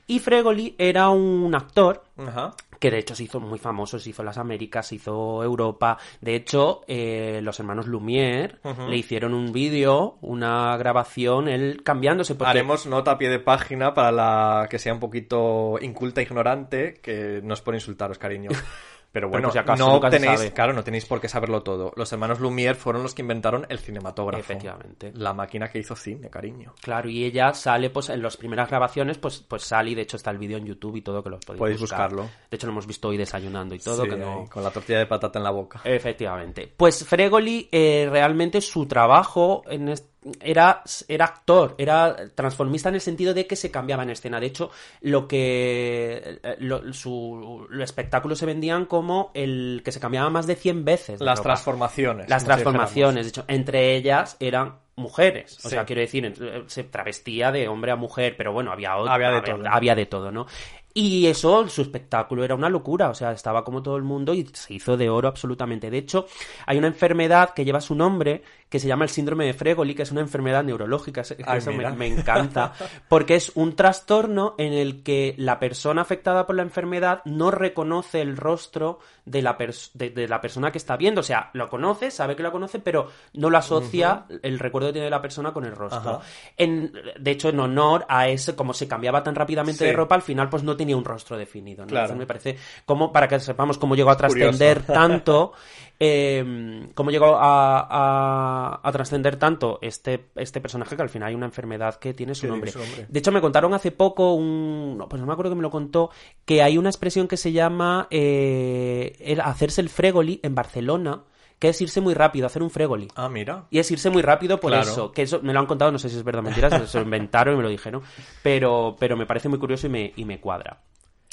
Y 0.07 0.19
Fregoli 0.19 0.75
era 0.77 1.09
un 1.11 1.55
actor 1.55 2.03
Ajá. 2.17 2.53
Que 2.81 2.91
de 2.91 2.99
hecho 2.99 3.15
se 3.15 3.25
hizo 3.25 3.39
muy 3.39 3.59
famoso, 3.59 3.99
se 3.99 4.11
hizo 4.11 4.25
las 4.25 4.39
Américas, 4.39 4.89
se 4.89 4.97
hizo 4.97 5.45
Europa. 5.45 5.99
De 6.21 6.35
hecho, 6.35 6.81
eh, 6.89 7.41
los 7.43 7.61
hermanos 7.61 7.87
Lumière 7.87 8.57
le 8.89 8.97
hicieron 8.97 9.35
un 9.35 9.53
vídeo, 9.53 10.17
una 10.23 10.77
grabación, 10.79 11.47
él 11.47 11.83
cambiándose. 11.85 12.35
Porque... 12.35 12.51
Haremos 12.51 12.87
nota 12.87 13.13
a 13.13 13.19
pie 13.19 13.29
de 13.29 13.39
página 13.39 13.93
para 13.93 14.11
la 14.11 14.67
que 14.69 14.79
sea 14.79 14.95
un 14.95 15.01
poquito 15.01 15.79
inculta, 15.81 16.23
ignorante, 16.23 16.95
que 17.03 17.41
no 17.45 17.53
es 17.53 17.61
por 17.61 17.75
insultaros, 17.75 18.19
cariño. 18.19 18.51
Pero 19.13 19.29
bueno, 19.29 19.51
si 19.51 19.59
acaso, 19.59 19.85
no 19.87 19.95
nunca 19.95 20.09
se 20.11 20.19
tenéis, 20.21 20.39
sabe. 20.39 20.53
claro, 20.53 20.73
no 20.73 20.85
tenéis 20.85 21.05
por 21.05 21.21
qué 21.21 21.29
saberlo 21.29 21.63
todo. 21.63 21.93
Los 21.97 22.13
hermanos 22.13 22.39
Lumière 22.41 22.77
fueron 22.77 23.03
los 23.03 23.13
que 23.15 23.23
inventaron 23.23 23.67
el 23.69 23.79
cinematógrafo. 23.81 24.41
Efectivamente. 24.41 25.13
La 25.17 25.35
máquina 25.35 25.69
que 25.69 25.81
hizo 25.81 25.97
cine, 25.97 26.31
cariño. 26.31 26.75
Claro, 26.81 27.09
y 27.09 27.25
ella 27.25 27.53
sale, 27.53 27.91
pues 27.91 28.09
en 28.11 28.23
las 28.23 28.37
primeras 28.37 28.69
grabaciones, 28.71 29.19
pues, 29.19 29.41
pues 29.41 29.65
sale 29.65 29.91
y 29.91 29.95
de 29.97 30.03
hecho 30.03 30.17
está 30.17 30.31
el 30.31 30.39
vídeo 30.39 30.59
en 30.59 30.67
YouTube 30.67 30.97
y 30.97 31.03
todo 31.03 31.23
que 31.25 31.31
lo 31.31 31.41
podéis, 31.41 31.59
Podéis 31.59 31.81
buscar. 31.81 32.11
buscarlo. 32.11 32.31
De 32.51 32.55
hecho 32.57 32.67
lo 32.69 32.73
hemos 32.73 32.87
visto 32.87 33.09
hoy 33.09 33.17
desayunando 33.17 33.75
y 33.75 33.79
todo, 33.81 34.05
Sí, 34.05 34.09
que 34.11 34.17
no... 34.17 34.41
ahí, 34.43 34.47
Con 34.49 34.63
la 34.63 34.71
tortilla 34.71 35.01
de 35.01 35.07
patata 35.07 35.39
en 35.41 35.45
la 35.45 35.51
boca. 35.51 35.81
Efectivamente. 35.85 36.73
Pues 36.77 37.05
Fregoli, 37.05 37.69
eh, 37.73 38.09
realmente 38.11 38.61
su 38.61 38.87
trabajo 38.87 39.63
en 39.69 39.89
est- 39.89 40.10
era, 40.41 40.83
era 41.09 41.25
actor, 41.25 41.75
era 41.79 42.17
transformista 42.35 42.89
en 42.91 42.97
el 42.97 43.01
sentido 43.01 43.33
de 43.35 43.47
que 43.47 43.57
se 43.57 43.71
cambiaba 43.71 44.03
en 44.03 44.11
escena. 44.11 44.39
De 44.41 44.47
hecho, 44.47 44.71
lo 45.01 45.27
que 45.27 46.39
eh, 46.43 46.57
lo, 46.59 46.93
su, 46.93 47.67
los 47.71 47.85
espectáculos 47.85 48.39
se 48.39 48.47
vendían 48.47 48.85
como 48.87 49.31
el 49.35 49.83
que 49.85 49.93
se 49.93 50.01
cambiaba 50.01 50.29
más 50.31 50.47
de 50.47 50.57
100 50.57 50.85
veces. 50.85 51.21
Las 51.21 51.39
ropa. 51.39 51.49
transformaciones. 51.51 52.29
Las 52.29 52.45
transformaciones, 52.45 53.25
de 53.25 53.29
hecho, 53.31 53.45
entre 53.49 53.97
ellas 53.97 54.37
eran 54.41 54.77
mujeres. 54.97 55.57
O 55.59 55.63
Sí. 55.63 55.69
sea, 55.71 55.87
quiero 55.87 56.03
decir, 56.03 56.25
ent- 56.25 56.65
se 56.69 56.85
travestía 56.85 57.51
de 57.53 57.69
hombre 57.69 57.91
a 57.93 57.97
mujer, 57.97 58.35
pero 58.37 58.53
bueno, 58.53 58.71
había 58.71 58.97
otro, 58.99 59.11
Había 59.13 59.31
de 59.31 59.41
todo. 59.41 59.63
había 59.71 59.95
de 59.95 60.05
todo, 60.07 60.31
¿no? 60.31 60.47
Y 60.93 61.27
eso, 61.27 61.69
su 61.69 61.83
espectáculo 61.83 62.45
era 62.45 62.55
una 62.57 62.69
locura, 62.69 63.11
o 63.11 63.15
sea, 63.15 63.31
estaba 63.33 63.65
como 63.65 63.83
todo 63.83 63.97
el 63.97 64.03
mundo 64.03 64.35
y 64.35 64.47
se 64.53 64.75
hizo 64.75 64.97
de 64.97 65.09
oro 65.09 65.29
absolutamente. 65.29 65.89
De 65.91 65.99
hecho, 65.99 66.27
hay 66.67 66.79
una 66.79 66.89
enfermedad 66.89 67.51
que 67.55 67.65
lleva 67.65 67.81
su 67.81 67.95
nombre 67.95 68.43
que 68.69 68.79
se 68.79 68.87
llama 68.87 69.03
el 69.05 69.11
síndrome 69.11 69.47
de 69.47 69.53
Fregoli, 69.53 69.97
que 69.97 70.03
es 70.03 70.13
una 70.13 70.21
enfermedad 70.21 70.63
neurológica, 70.63 71.23
Ay, 71.45 71.59
eso 71.59 71.73
me, 71.73 71.79
mira. 71.79 71.91
me 71.91 72.07
encanta, 72.07 72.73
porque 73.09 73.35
es 73.35 73.51
un 73.57 73.75
trastorno 73.75 74.55
en 74.59 74.73
el 74.73 75.03
que 75.03 75.35
la 75.39 75.59
persona 75.59 76.03
afectada 76.03 76.47
por 76.47 76.55
la 76.55 76.63
enfermedad 76.63 77.21
no 77.25 77.51
reconoce 77.51 78.21
el 78.21 78.37
rostro 78.37 79.01
de 79.25 79.43
la, 79.43 79.57
de, 79.95 80.11
de 80.11 80.29
la 80.29 80.41
persona 80.41 80.71
que 80.71 80.79
está 80.79 80.97
viendo, 80.97 81.21
o 81.21 81.25
sea, 81.25 81.51
lo 81.53 81.69
conoce, 81.69 82.13
sabe 82.13 82.37
que 82.37 82.45
lo 82.45 82.53
conoce, 82.53 82.79
pero 82.79 83.09
no 83.35 83.51
lo 83.51 83.59
asocia 83.59 84.27
el 84.43 84.61
recuerdo 84.61 84.89
que 84.89 84.93
tiene 84.95 85.07
de 85.07 85.11
la 85.11 85.23
persona 85.23 85.53
con 85.53 85.65
el 85.65 85.73
rostro. 85.75 86.21
En, 86.57 86.93
de 87.19 87.31
hecho, 87.33 87.49
en 87.49 87.59
honor 87.59 88.07
a 88.09 88.29
ese, 88.29 88.55
como 88.55 88.73
se 88.73 88.87
cambiaba 88.87 89.25
tan 89.25 89.35
rápidamente 89.35 89.79
Sí. 89.79 89.85
de 89.87 89.93
ropa, 89.95 90.15
al 90.15 90.23
final 90.23 90.49
pues 90.49 90.63
no 90.63 90.77
tenía 90.81 90.97
un 90.97 91.05
rostro 91.05 91.37
definido. 91.37 91.83
¿no? 91.85 91.89
Claro. 91.89 92.07
Entonces 92.07 92.19
me 92.19 92.27
parece, 92.27 92.57
como 92.87 93.13
para 93.13 93.29
que 93.29 93.39
sepamos 93.39 93.77
cómo 93.77 93.95
llegó 93.95 94.11
a 94.11 94.17
trascender 94.17 94.83
tanto, 94.87 95.53
eh, 95.99 96.89
cómo 96.95 97.11
llegó 97.11 97.37
a, 97.37 97.81
a- 97.91 98.81
a 98.83 98.93
trascender 98.93 99.37
tanto 99.37 99.79
este, 99.83 100.31
este 100.37 100.61
personaje 100.61 100.97
que 100.97 101.03
al 101.03 101.11
final 101.11 101.29
hay 101.29 101.35
una 101.35 101.47
enfermedad 101.47 101.97
que 101.97 102.15
tiene 102.15 102.33
nombre. 102.49 102.73
su 102.73 102.79
nombre. 102.79 103.07
De 103.09 103.19
hecho, 103.19 103.33
me 103.33 103.41
contaron 103.41 103.75
hace 103.75 103.91
poco 103.93 104.35
un. 104.35 104.97
no, 104.99 105.09
Pues 105.09 105.21
no 105.21 105.27
me 105.27 105.33
acuerdo 105.33 105.51
que 105.53 105.57
me 105.57 105.63
lo 105.63 105.71
contó. 105.71 106.11
Que 106.45 106.63
hay 106.63 106.79
una 106.79 106.89
expresión 106.89 107.29
que 107.29 107.37
se 107.37 107.53
llama 107.53 108.07
eh, 108.11 109.17
el 109.21 109.41
hacerse 109.41 109.81
el 109.81 109.89
fregoli 109.91 110.41
en 110.43 110.55
Barcelona. 110.55 111.25
Que 111.61 111.69
es 111.69 111.81
irse 111.81 112.01
muy 112.01 112.15
rápido, 112.15 112.47
hacer 112.47 112.63
un 112.63 112.71
fregoli. 112.71 113.07
Ah, 113.15 113.29
mira. 113.29 113.67
Y 113.71 113.79
es 113.79 113.89
irse 113.93 114.11
muy 114.11 114.23
rápido 114.23 114.59
por 114.59 114.73
Claro. 114.73 114.91
eso. 114.91 115.13
Que 115.13 115.23
eso 115.23 115.39
me 115.43 115.53
lo 115.53 115.61
han 115.61 115.67
contado, 115.67 115.93
no 115.93 115.99
sé 116.01 116.09
si 116.09 116.17
es 116.17 116.25
verdad 116.25 116.41
o 116.41 116.45
mentira, 116.45 116.71
se, 116.71 116.87
se 116.89 116.99
lo 116.99 117.05
inventaron 117.05 117.55
y 117.55 117.57
me 117.59 117.63
lo 117.63 117.69
dijeron. 117.69 118.03
Pero, 118.43 118.97
pero 118.99 119.17
me 119.17 119.27
parece 119.27 119.49
muy 119.49 119.59
curioso 119.61 119.87
y 119.87 119.91
me, 119.91 120.13
y 120.17 120.25
me 120.25 120.41
cuadra. 120.41 120.81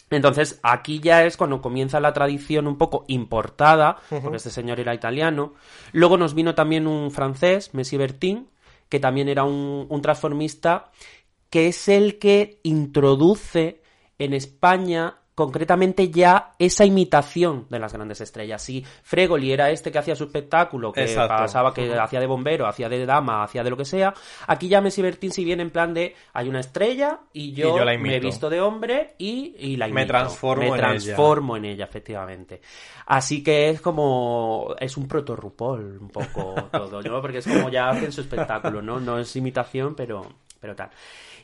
Entonces, 0.10 0.60
aquí 0.64 1.00
ya 1.00 1.26
es 1.26 1.36
cuando 1.36 1.62
comienza 1.62 2.00
la 2.00 2.14
tradición 2.14 2.68
un 2.68 2.78
poco 2.78 3.04
importada, 3.08 3.98
porque 4.10 4.38
este 4.38 4.50
señor 4.52 4.80
era 4.80 4.94
italiano. 4.94 5.54
Luego 5.92 6.18
nos 6.18 6.34
vino 6.34 6.56
también 6.56 6.88
un 6.88 7.12
francés, 7.12 7.74
Messi 7.74 7.98
Bertin, 7.98 8.48
que 8.90 9.00
también 9.02 9.28
era 9.28 9.44
un, 9.44 9.86
un 9.90 10.02
transformista, 10.02 10.92
que 11.50 11.68
es 11.68 11.88
el 11.90 12.20
que 12.20 12.60
introduce 12.64 13.82
en 14.20 14.34
España 14.34 15.16
concretamente 15.38 16.10
ya 16.10 16.56
esa 16.58 16.84
imitación 16.84 17.68
de 17.70 17.78
las 17.78 17.94
grandes 17.94 18.22
estrellas. 18.22 18.60
Si 18.60 18.84
Fregoli 19.04 19.52
era 19.52 19.70
este 19.70 19.92
que 19.92 20.00
hacía 20.00 20.16
su 20.16 20.24
espectáculo, 20.24 20.92
que 20.92 21.02
Exacto. 21.02 21.36
pasaba 21.44 21.76
que 21.76 21.94
hacía 21.94 22.20
de 22.20 22.26
bombero, 22.26 22.66
hacía 22.66 22.90
de 22.90 23.06
dama, 23.06 23.44
hacía 23.44 23.64
de 23.64 23.70
lo 23.70 23.78
que 23.78 23.86
sea, 23.86 24.16
aquí 24.48 24.68
ya 24.68 24.82
Messi 24.82 25.04
Bertin 25.04 25.32
si 25.32 25.46
viene 25.46 25.62
en 25.62 25.70
plan 25.70 25.94
de 25.94 26.16
hay 26.34 26.50
una 26.50 26.60
estrella 26.60 27.20
y 27.34 27.54
yo, 27.54 27.76
Y 27.76 27.78
yo 27.78 27.86
la 27.86 27.96
me 28.00 28.16
he 28.16 28.20
visto 28.20 28.50
de 28.50 28.62
hombre 28.62 29.14
y, 29.20 29.54
y 29.60 29.78
la 29.78 29.86
Me 29.86 29.92
imito. 30.02 30.08
transformo 30.08 30.64
Me 30.64 30.70
en 30.70 30.76
transformo 30.78 31.56
en 31.56 31.66
ella, 31.66 31.86
efectivamente. 31.86 32.60
Así 33.06 33.44
que 33.44 33.70
es 33.70 33.80
como 33.80 34.74
es 34.80 34.98
un 34.98 35.08
proto 35.08 35.36
RuPaul 35.36 36.00
un 36.02 36.10
poco 36.10 36.56
todo, 36.72 37.00
¿no? 37.04 37.22
Porque 37.22 37.38
es 37.38 37.48
como 37.48 37.70
ya 37.70 37.90
hacen 37.90 38.12
su 38.12 38.22
espectáculo, 38.22 38.82
¿no? 38.82 39.00
No 39.00 39.20
es 39.20 39.36
imitación, 39.36 39.94
pero 39.94 40.26
pero 40.60 40.76
tal. 40.76 40.90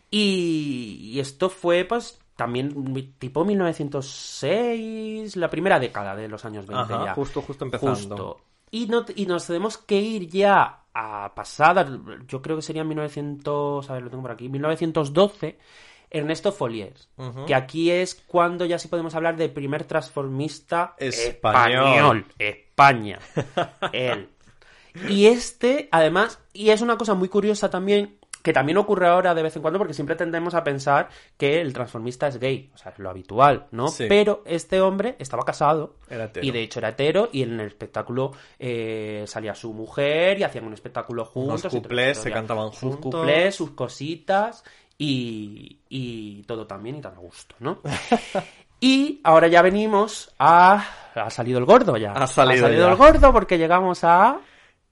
Y, 0.09 1.11
y 1.13 1.19
esto 1.19 1.49
fue 1.51 1.85
pues 1.85 2.22
también 2.35 3.13
tipo 3.19 3.45
1906, 3.45 5.35
la 5.35 5.49
primera 5.49 5.79
década 5.79 6.15
de 6.15 6.27
los 6.27 6.43
años 6.45 6.65
20 6.65 6.93
Ajá, 6.93 7.05
ya. 7.05 7.13
justo, 7.13 7.41
justo 7.41 7.65
empezando. 7.65 7.93
Justo. 7.95 8.41
Y, 8.71 8.87
no, 8.87 9.05
y 9.15 9.25
nos 9.27 9.45
tenemos 9.45 9.77
que 9.77 9.99
ir 9.99 10.27
ya 10.29 10.79
a 10.93 11.33
pasadas, 11.35 11.87
yo 12.27 12.41
creo 12.41 12.55
que 12.55 12.61
sería 12.61 12.83
1900, 12.83 13.89
a 13.89 13.93
ver, 13.93 14.03
lo 14.03 14.09
tengo 14.09 14.23
por 14.23 14.31
aquí, 14.31 14.49
1912, 14.49 15.57
Ernesto 16.09 16.51
Folliers, 16.51 17.09
Ujú. 17.17 17.45
que 17.45 17.55
aquí 17.55 17.89
es 17.91 18.15
cuando 18.27 18.65
ya 18.65 18.77
sí 18.79 18.87
podemos 18.87 19.13
hablar 19.15 19.35
del 19.35 19.51
primer 19.51 19.83
transformista 19.85 20.95
Español. 20.97 22.25
español, 22.25 22.25
España, 22.39 23.19
él. 23.93 24.29
Y 25.09 25.25
este, 25.25 25.89
además, 25.91 26.39
y 26.53 26.69
es 26.69 26.81
una 26.81 26.97
cosa 26.97 27.15
muy 27.15 27.29
curiosa 27.29 27.69
también, 27.71 28.19
que 28.43 28.53
también 28.53 28.77
ocurre 28.77 29.07
ahora 29.07 29.33
de 29.33 29.41
vez 29.41 29.55
en 29.55 29.61
cuando, 29.63 29.79
porque 29.79 29.95
siempre 29.95 30.15
tendemos 30.15 30.53
a 30.53 30.63
pensar 30.63 31.09
que 31.37 31.61
el 31.61 31.73
transformista 31.73 32.27
es 32.27 32.37
gay, 32.39 32.69
o 32.75 32.77
sea, 32.77 32.91
es 32.91 32.99
lo 32.99 33.09
habitual, 33.09 33.65
¿no? 33.71 33.87
Sí. 33.87 34.05
Pero 34.07 34.43
este 34.45 34.81
hombre 34.81 35.15
estaba 35.17 35.43
casado, 35.43 35.95
Era 36.09 36.29
y 36.41 36.51
de 36.51 36.61
hecho 36.61 36.79
era 36.79 36.89
hetero, 36.89 37.29
y 37.31 37.41
en 37.41 37.59
el 37.59 37.67
espectáculo 37.67 38.33
eh, 38.59 39.23
salía 39.25 39.55
su 39.55 39.73
mujer 39.73 40.37
y 40.39 40.43
hacían 40.43 40.65
un 40.65 40.73
espectáculo 40.73 41.25
juntos. 41.25 41.63
Toda 41.63 41.81
cuplés, 41.81 42.17
se 42.19 42.31
cantaban 42.31 42.71
Sus 42.71 42.95
juntos. 42.95 43.21
cuplés, 43.21 43.55
sus 43.55 43.71
cositas, 43.71 44.63
y, 44.97 45.79
y 45.89 46.43
todo 46.43 46.67
tan 46.67 46.83
bien 46.83 46.97
y 46.97 47.01
tan 47.01 47.13
a 47.15 47.19
gusto, 47.19 47.55
¿no? 47.59 47.79
Y 48.85 49.21
ahora 49.23 49.47
ya 49.47 49.61
venimos 49.61 50.35
a... 50.37 50.85
Ha 51.15 51.29
salido 51.29 51.57
el 51.57 51.63
gordo 51.63 51.95
ya. 51.95 52.11
Ha 52.11 52.27
salido 52.27 52.69
ya. 52.69 52.89
el 52.89 52.95
gordo 52.97 53.31
porque 53.31 53.57
llegamos 53.57 54.03
a 54.03 54.41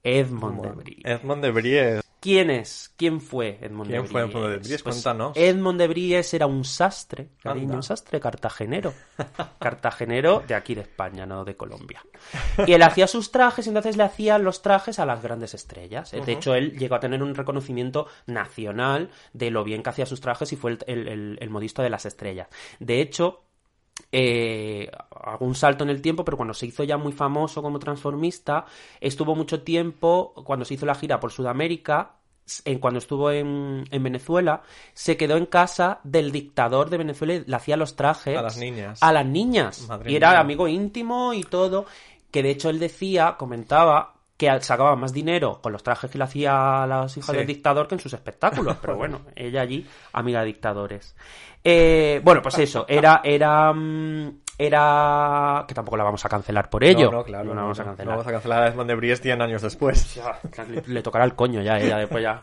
Edmond 0.01 0.61
de 0.61 0.69
Brie. 0.71 0.97
Edmond 1.03 1.43
de 1.43 1.51
Bries. 1.51 2.10
¿Quién 2.21 2.51
es? 2.51 2.93
¿Quién 2.97 3.19
fue 3.19 3.57
Edmond 3.61 3.89
¿Quién 3.89 4.03
de 4.03 4.07
fue 4.07 4.23
Bries? 4.23 4.35
Edmond 4.35 4.51
de 4.51 4.57
Bries? 4.59 4.83
Pues 4.83 4.95
Cuéntanos. 4.95 5.35
Edmond 5.35 5.79
de 5.79 5.87
Bries 5.87 6.33
era 6.35 6.45
un 6.45 6.63
sastre, 6.63 7.29
cariño, 7.41 7.73
un 7.73 7.83
sastre 7.83 8.19
cartagenero. 8.19 8.93
Cartagenero 9.59 10.43
de 10.47 10.53
aquí 10.55 10.75
de 10.75 10.81
España, 10.81 11.25
no 11.25 11.43
de 11.43 11.55
Colombia. 11.55 12.05
Y 12.67 12.73
él 12.73 12.83
hacía 12.83 13.07
sus 13.07 13.31
trajes 13.31 13.65
y 13.65 13.69
entonces 13.69 13.97
le 13.97 14.03
hacía 14.03 14.37
los 14.37 14.61
trajes 14.61 14.99
a 14.99 15.05
las 15.05 15.21
grandes 15.21 15.53
estrellas. 15.55 16.11
De 16.11 16.31
hecho, 16.31 16.53
él 16.53 16.77
llegó 16.77 16.95
a 16.95 16.99
tener 16.99 17.23
un 17.23 17.33
reconocimiento 17.35 18.07
nacional 18.27 19.09
de 19.33 19.51
lo 19.51 19.63
bien 19.63 19.81
que 19.83 19.89
hacía 19.89 20.05
sus 20.05 20.21
trajes 20.21 20.53
y 20.53 20.55
fue 20.55 20.71
el, 20.71 20.79
el- 20.87 21.07
el- 21.07 21.37
el 21.41 21.49
modisto 21.49 21.81
de 21.81 21.89
las 21.89 22.05
estrellas. 22.05 22.47
De 22.79 23.01
hecho, 23.01 23.43
eh, 24.11 24.89
hago 25.23 25.45
un 25.45 25.55
salto 25.55 25.83
en 25.83 25.89
el 25.89 26.01
tiempo, 26.01 26.25
pero 26.25 26.37
cuando 26.37 26.53
se 26.53 26.65
hizo 26.65 26.83
ya 26.83 26.97
muy 26.97 27.13
famoso 27.13 27.61
como 27.61 27.79
transformista, 27.79 28.65
estuvo 28.99 29.35
mucho 29.35 29.61
tiempo, 29.63 30.33
cuando 30.45 30.65
se 30.65 30.73
hizo 30.73 30.85
la 30.85 30.95
gira 30.95 31.19
por 31.19 31.31
Sudamérica, 31.31 32.15
en, 32.65 32.79
cuando 32.79 32.97
estuvo 32.97 33.31
en, 33.31 33.85
en 33.89 34.03
Venezuela, 34.03 34.61
se 34.93 35.15
quedó 35.15 35.37
en 35.37 35.45
casa 35.45 35.99
del 36.03 36.31
dictador 36.31 36.89
de 36.89 36.97
Venezuela 36.97 37.35
y 37.35 37.43
le 37.45 37.55
hacía 37.55 37.77
los 37.77 37.95
trajes 37.95 38.37
A 38.37 38.41
las 38.41 38.57
niñas. 38.57 39.01
a 39.01 39.13
las 39.13 39.25
niñas. 39.25 39.87
Madre 39.87 40.11
y 40.11 40.15
era 40.15 40.39
amigo 40.39 40.67
íntimo 40.67 41.33
y 41.33 41.43
todo, 41.43 41.85
que 42.31 42.43
de 42.43 42.49
hecho 42.49 42.69
él 42.69 42.79
decía, 42.79 43.35
comentaba, 43.37 44.15
que 44.41 44.61
sacaba 44.61 44.95
más 44.95 45.13
dinero 45.13 45.59
con 45.61 45.71
los 45.71 45.83
trajes 45.83 46.09
que 46.09 46.17
le 46.17 46.23
hacía 46.23 46.81
a 46.83 46.87
las 46.87 47.15
hijas 47.15 47.29
Sí. 47.29 47.37
del 47.37 47.45
dictador 47.45 47.87
que 47.87 47.93
en 47.95 47.99
sus 48.01 48.13
espectáculos. 48.13 48.75
Pero 48.81 48.95
bueno, 48.97 49.21
ella 49.35 49.61
allí, 49.61 49.85
amiga 50.13 50.39
de 50.39 50.47
dictadores. 50.47 51.15
Eh, 51.63 52.19
bueno, 52.23 52.41
pues 52.41 52.57
eso, 52.57 52.85
era, 52.87 53.21
era, 53.23 53.71
mm, 53.71 54.39
era, 54.57 55.63
que 55.67 55.75
tampoco 55.75 55.95
la 55.95 56.03
vamos 56.05 56.25
a 56.25 56.29
cancelar 56.29 56.71
por 56.71 56.83
ello. 56.83 57.11
No, 57.11 57.17
no, 57.19 57.23
claro. 57.23 57.45
No 57.49 57.53
la 57.53 57.61
vamos 57.61 57.79
a 57.79 57.83
cancelar. 57.83 58.05
no 58.07 58.11
vamos 58.13 58.27
a 58.27 58.31
cancelar 58.31 58.63
a 58.63 58.67
Edmond 58.69 58.89
de 58.89 58.95
Bries 58.95 59.21
100 59.21 59.41
años 59.43 59.61
después. 59.61 60.15
Ya, 60.15 60.39
le, 60.65 60.81
le 60.87 61.01
tocará 61.03 61.23
el 61.23 61.35
coño 61.35 61.61
ya, 61.61 61.77
ella 61.77 61.97
después 61.99 62.23
ya 62.23 62.39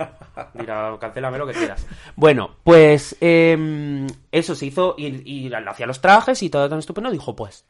dirá, 0.55 0.96
cancélame 1.01 1.36
lo 1.38 1.49
que 1.49 1.53
quieras. 1.55 1.84
Bueno, 2.14 2.57
pues 2.62 3.16
eh, 3.20 4.07
eso 4.30 4.55
se 4.55 4.66
hizo 4.66 4.94
y, 4.96 5.07
y 5.28 5.49
le 5.49 5.57
hacía 5.57 5.86
los 5.86 6.01
trajes 6.01 6.40
y 6.44 6.49
todo 6.51 6.68
tan 6.68 6.78
estupendo. 6.78 7.11
Dijo, 7.11 7.34
pues, 7.34 7.66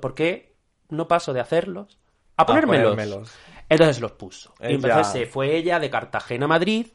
¿por 0.00 0.14
qué 0.14 0.54
no 0.88 1.06
paso 1.06 1.34
de 1.34 1.40
hacerlos 1.40 1.99
a 2.40 2.46
ponérmelos? 2.46 2.90
ponérmelos. 2.92 3.32
Entonces 3.68 4.00
los 4.00 4.12
puso. 4.12 4.54
Y 4.60 4.66
Ella- 4.66 4.74
entonces 4.74 5.06
se 5.12 5.26
fue 5.26 5.56
ella 5.56 5.78
de 5.78 5.90
Cartagena 5.90 6.46
a 6.46 6.48
Madrid 6.48 6.86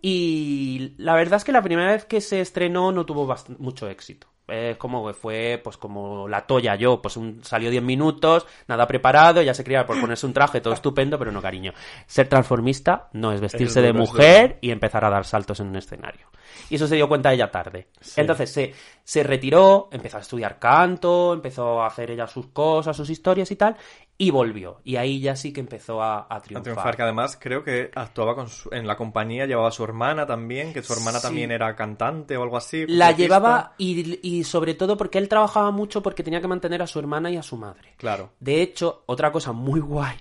y 0.00 0.94
la 0.98 1.14
verdad 1.14 1.38
es 1.38 1.44
que 1.44 1.52
la 1.52 1.62
primera 1.62 1.92
vez 1.92 2.04
que 2.04 2.20
se 2.20 2.40
estrenó 2.40 2.92
no 2.92 3.04
tuvo 3.04 3.34
mucho 3.58 3.88
éxito. 3.88 4.28
Es 4.46 4.78
como 4.78 5.06
que 5.06 5.12
fue, 5.12 5.60
pues 5.62 5.76
como 5.76 6.26
la 6.26 6.46
toya 6.46 6.74
yo, 6.74 7.02
pues 7.02 7.18
un, 7.18 7.44
salió 7.44 7.68
10 7.68 7.82
minutos, 7.82 8.46
nada 8.66 8.86
preparado, 8.86 9.42
ya 9.42 9.52
se 9.52 9.62
quería 9.62 9.84
por 9.84 10.00
ponerse 10.00 10.24
un 10.24 10.32
traje 10.32 10.62
todo 10.62 10.72
estupendo, 10.72 11.18
pero 11.18 11.30
no 11.30 11.42
cariño. 11.42 11.74
Ser 12.06 12.28
transformista 12.28 13.10
no 13.12 13.30
es 13.32 13.42
vestirse 13.42 13.80
Es 13.80 13.84
de 13.84 13.92
mujer 13.92 14.56
y 14.62 14.70
empezar 14.70 15.04
a 15.04 15.10
dar 15.10 15.26
saltos 15.26 15.60
en 15.60 15.66
un 15.66 15.76
escenario. 15.76 16.28
Y 16.70 16.76
eso 16.76 16.86
se 16.86 16.94
dio 16.94 17.08
cuenta 17.08 17.30
ella 17.34 17.50
tarde. 17.50 17.88
Entonces 18.16 18.50
se, 18.50 18.72
se 19.04 19.22
retiró, 19.22 19.90
empezó 19.92 20.16
a 20.16 20.20
estudiar 20.20 20.58
canto, 20.58 21.34
empezó 21.34 21.82
a 21.82 21.86
hacer 21.88 22.10
ella 22.10 22.26
sus 22.26 22.46
cosas, 22.46 22.96
sus 22.96 23.10
historias 23.10 23.50
y 23.50 23.56
tal, 23.56 23.76
y 24.20 24.30
volvió. 24.32 24.80
Y 24.82 24.96
ahí 24.96 25.20
ya 25.20 25.36
sí 25.36 25.52
que 25.52 25.60
empezó 25.60 26.02
a, 26.02 26.18
a 26.22 26.26
A 26.36 26.40
triunfar. 26.40 26.62
triunfar, 26.64 26.96
que 26.96 27.02
además 27.02 27.38
creo 27.40 27.62
que 27.62 27.90
actuaba 27.94 28.34
con 28.34 28.48
su- 28.48 28.68
en 28.72 28.84
la 28.86 28.96
compañía, 28.96 29.46
llevaba 29.46 29.68
a 29.68 29.70
su 29.70 29.84
hermana 29.84 30.26
también, 30.26 30.72
que 30.72 30.82
su 30.82 30.92
hermana 30.92 31.18
Sí. 31.20 31.26
también 31.28 31.52
era 31.52 31.76
cantante 31.76 32.36
o 32.36 32.42
algo 32.42 32.56
así. 32.56 32.84
La 32.88 33.12
llevaba 33.12 33.74
y, 33.78 34.18
y 34.28 34.42
sobre 34.42 34.74
todo 34.74 34.96
porque 34.96 35.18
él 35.18 35.28
trabajaba 35.28 35.70
mucho 35.70 36.02
porque 36.02 36.24
tenía 36.24 36.40
que 36.40 36.48
mantener 36.48 36.82
a 36.82 36.88
su 36.88 36.98
hermana 36.98 37.30
y 37.30 37.36
a 37.36 37.42
su 37.44 37.56
madre. 37.56 37.94
Claro. 37.96 38.30
De 38.40 38.60
hecho, 38.60 39.04
otra 39.06 39.30
cosa 39.30 39.52
muy 39.52 39.78
guay 39.80 40.16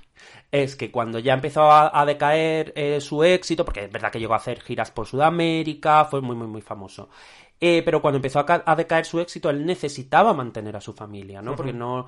es 0.52 0.76
que 0.76 0.92
cuando 0.92 1.18
ya 1.20 1.34
empezó 1.34 1.64
a, 1.72 2.00
a 2.00 2.06
decaer 2.06 2.74
eh, 2.76 3.02
su 3.02 3.24
éxito, 3.24 3.66
porque 3.66 3.86
es 3.86 3.92
verdad 3.92 4.12
que 4.12 4.20
llegó 4.20 4.34
a 4.34 4.38
hacer 4.38 4.62
giras 4.62 4.92
por 4.92 5.08
Sudamérica, 5.08 6.06
fue 6.06 6.22
muy, 6.22 6.36
muy, 6.36 6.48
muy 6.48 6.62
famoso. 6.62 7.10
Eh, 7.60 7.82
pero 7.84 8.02
cuando 8.04 8.18
empezó 8.18 8.40
a, 8.40 8.64
a 8.66 8.76
decaer 8.76 9.04
su 9.06 9.20
éxito, 9.20 9.50
él 9.50 9.66
necesitaba 9.66 10.32
mantener 10.34 10.76
a 10.76 10.82
su 10.82 10.94
familia, 10.94 11.42
¿no? 11.42 11.56
Porque 11.56 11.74
no. 11.74 12.08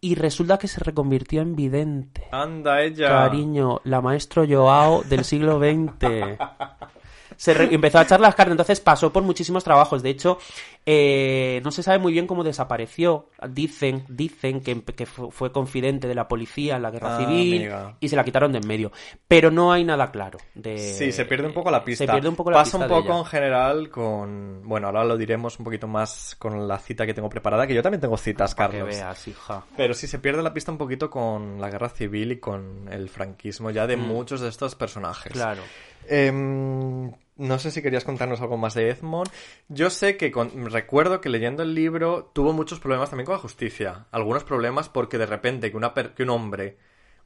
Y 0.00 0.14
resulta 0.14 0.58
que 0.58 0.68
se 0.68 0.80
reconvirtió 0.80 1.42
en 1.42 1.54
vidente. 1.54 2.26
Anda 2.32 2.82
ella. 2.82 3.08
Cariño, 3.08 3.80
la 3.84 4.00
maestro 4.00 4.46
Joao 4.48 5.02
del 5.02 5.24
siglo 5.24 5.58
XX. 5.58 6.38
Se 7.36 7.52
empezó 7.72 7.98
a 7.98 8.02
echar 8.02 8.20
las 8.20 8.34
cartas, 8.34 8.52
entonces 8.52 8.80
pasó 8.80 9.10
por 9.10 9.22
muchísimos 9.22 9.64
trabajos. 9.64 10.02
De 10.02 10.10
hecho, 10.10 10.38
eh, 10.86 11.60
no 11.62 11.70
se 11.70 11.82
sabe 11.82 11.98
muy 11.98 12.12
bien 12.12 12.26
cómo 12.26 12.42
desapareció. 12.42 13.28
Dicen, 13.48 14.04
dicen 14.08 14.60
que, 14.60 14.82
que 14.82 15.06
fu- 15.06 15.30
fue 15.30 15.52
confidente 15.52 16.08
de 16.08 16.14
la 16.14 16.26
policía 16.26 16.76
en 16.76 16.82
la 16.82 16.90
guerra 16.90 17.16
Ah, 17.16 17.18
civil 17.20 17.54
amiga. 17.58 17.96
y 18.00 18.08
se 18.08 18.16
la 18.16 18.24
quitaron 18.24 18.50
de 18.52 18.58
en 18.58 18.66
medio. 18.66 18.90
Pero 19.28 19.50
no 19.50 19.72
hay 19.72 19.84
nada 19.84 20.10
claro. 20.10 20.38
De... 20.54 20.78
Sí, 20.78 21.12
se 21.12 21.24
pierde 21.26 21.46
un 21.46 21.52
poco 21.54 21.70
la 21.70 21.84
pista. 21.84 22.06
Se 22.06 22.10
pierde 22.12 22.28
un 22.28 22.36
poco 22.36 22.50
la 22.50 22.56
Pasa 22.58 22.64
pista 22.64 22.76
un 22.78 22.82
de 22.82 22.88
poco 22.88 23.08
ella. 23.12 23.18
en 23.20 23.24
general 23.26 23.88
con. 23.90 24.62
Bueno, 24.64 24.86
ahora 24.88 25.04
lo 25.04 25.16
diremos 25.16 25.58
un 25.58 25.64
poquito 25.64 25.86
más 25.86 26.34
con 26.38 26.66
la 26.66 26.78
cita 26.78 27.06
que 27.06 27.14
tengo 27.14 27.28
preparada, 27.28 27.66
que 27.66 27.74
yo 27.74 27.82
también 27.82 28.00
tengo 28.00 28.16
citas, 28.16 28.54
Para 28.54 28.70
que 28.70 28.78
Carlos. 28.78 28.96
veas, 28.96 29.28
hija. 29.28 29.64
Pero 29.76 29.94
sí 29.94 30.06
se 30.06 30.18
pierde 30.18 30.42
la 30.42 30.52
pista 30.54 30.72
un 30.72 30.78
poquito 30.78 31.10
con 31.10 31.60
la 31.60 31.70
guerra 31.70 31.88
civil 31.90 32.32
y 32.32 32.38
con 32.40 32.88
el 32.90 33.08
franquismo 33.08 33.70
ya 33.70 33.86
de 33.86 33.96
muchos 33.96 34.40
de 34.40 34.48
estos 34.48 34.74
personajes. 34.74 35.32
Mm. 35.32 35.34
Claro. 35.34 35.62
Em, 36.08 37.12
no 37.40 37.58
sé 37.58 37.70
si 37.70 37.80
querías 37.82 38.04
contarnos 38.04 38.40
algo 38.40 38.56
más 38.58 38.74
de 38.74 38.90
Edmond. 38.90 39.30
Yo 39.68 39.88
sé 39.90 40.16
que 40.16 40.30
con- 40.30 40.70
recuerdo 40.70 41.20
que 41.20 41.30
leyendo 41.30 41.62
el 41.62 41.74
libro 41.74 42.30
tuvo 42.34 42.52
muchos 42.52 42.80
problemas 42.80 43.10
también 43.10 43.26
con 43.26 43.34
la 43.34 43.40
justicia. 43.40 44.06
Algunos 44.12 44.44
problemas 44.44 44.88
porque 44.88 45.18
de 45.18 45.26
repente 45.26 45.70
que, 45.72 46.22
un 46.22 46.30
hombre 46.30 46.76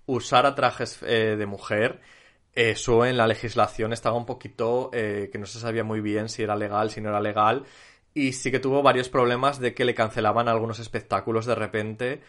usara 0.07 0.55
trajes 0.55 1.03
eh, 1.03 1.37
de 1.37 1.47
mujer, 1.47 2.01
eso 2.53 3.05
en 3.05 3.17
la 3.17 3.27
legislación 3.27 3.93
estaba 3.93 4.17
un 4.17 4.27
poquito 4.27 4.91
eh, 4.93 5.31
que 5.33 5.39
no 5.39 5.47
se 5.47 5.59
sabía 5.59 5.83
muy 5.83 6.01
bien 6.01 6.29
si 6.29 6.43
era 6.43 6.55
legal, 6.57 6.91
si 6.91 7.01
no 7.01 7.09
era 7.09 7.21
legal. 7.21 7.65
Y 8.15 8.33
sí 8.35 8.53
que 8.53 8.61
tuvo 8.61 8.83
varios 8.83 9.09
problemas 9.09 9.59
de 9.59 9.75
que 9.75 9.85
le 9.85 9.95
cancelaban 9.97 10.49
algunos 10.49 10.79
espectáculos 10.79 11.47
de 11.47 11.57
repente 11.57 12.23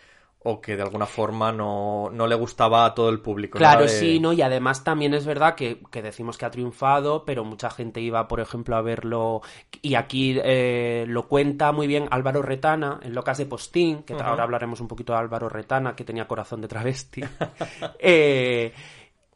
o 0.47 0.61
que 0.61 0.75
de 0.75 0.83
alguna 0.83 1.07
forma 1.07 1.51
no, 1.51 2.11
no 2.11 2.27
le 2.27 2.35
gustaba 2.35 2.85
a 2.85 2.93
todo 2.93 3.09
el 3.09 3.19
público. 3.19 3.57
Claro, 3.57 3.81
De- 3.81 3.89
sí, 3.89 4.19
¿no? 4.19 4.31
Y 4.31 4.43
además 4.43 4.83
también 4.83 5.15
es 5.15 5.25
verdad 5.25 5.55
que, 5.55 5.79
que 5.89 6.03
decimos 6.03 6.37
que 6.37 6.45
ha 6.45 6.51
triunfado, 6.51 7.25
pero 7.25 7.43
mucha 7.43 7.71
gente 7.71 7.99
iba, 7.99 8.27
por 8.27 8.39
ejemplo, 8.39 8.75
a 8.75 8.81
verlo. 8.83 9.41
Y 9.81 9.95
aquí 9.95 10.39
eh, 10.43 11.05
lo 11.07 11.27
cuenta 11.27 11.71
muy 11.71 11.87
bien 11.87 12.07
Álvaro 12.11 12.43
Retana 12.43 12.99
en 13.01 13.15
Locas 13.15 13.39
de 13.39 13.47
Postín, 13.47 14.03
que 14.03 14.13
ahora 14.13 14.43
hablaremos 14.43 14.79
un 14.81 14.87
poquito 14.87 15.13
de 15.13 15.19
Álvaro 15.19 15.49
Retana, 15.49 15.95
que 15.95 16.03
tenía 16.03 16.27
corazón 16.27 16.61
de 16.61 16.67
travesti. 16.67 17.21
Eh, 17.99 18.71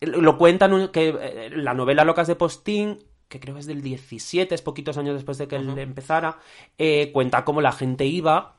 lo 0.01 0.37
cuentan 0.37 0.89
que 0.89 1.09
eh, 1.09 1.49
la 1.53 1.73
novela 1.73 2.03
Locas 2.05 2.27
de 2.27 2.35
Postín 2.35 2.99
que 3.27 3.39
creo 3.39 3.53
que 3.55 3.61
es 3.61 3.67
del 3.67 3.81
17, 3.81 4.55
es 4.55 4.61
poquitos 4.61 4.97
años 4.97 5.13
después 5.13 5.37
de 5.37 5.47
que 5.47 5.55
él 5.55 5.77
empezara, 5.77 6.39
eh, 6.79 7.11
cuenta 7.13 7.45
cómo 7.45 7.61
la 7.61 7.71
gente 7.71 8.05
iba 8.05 8.58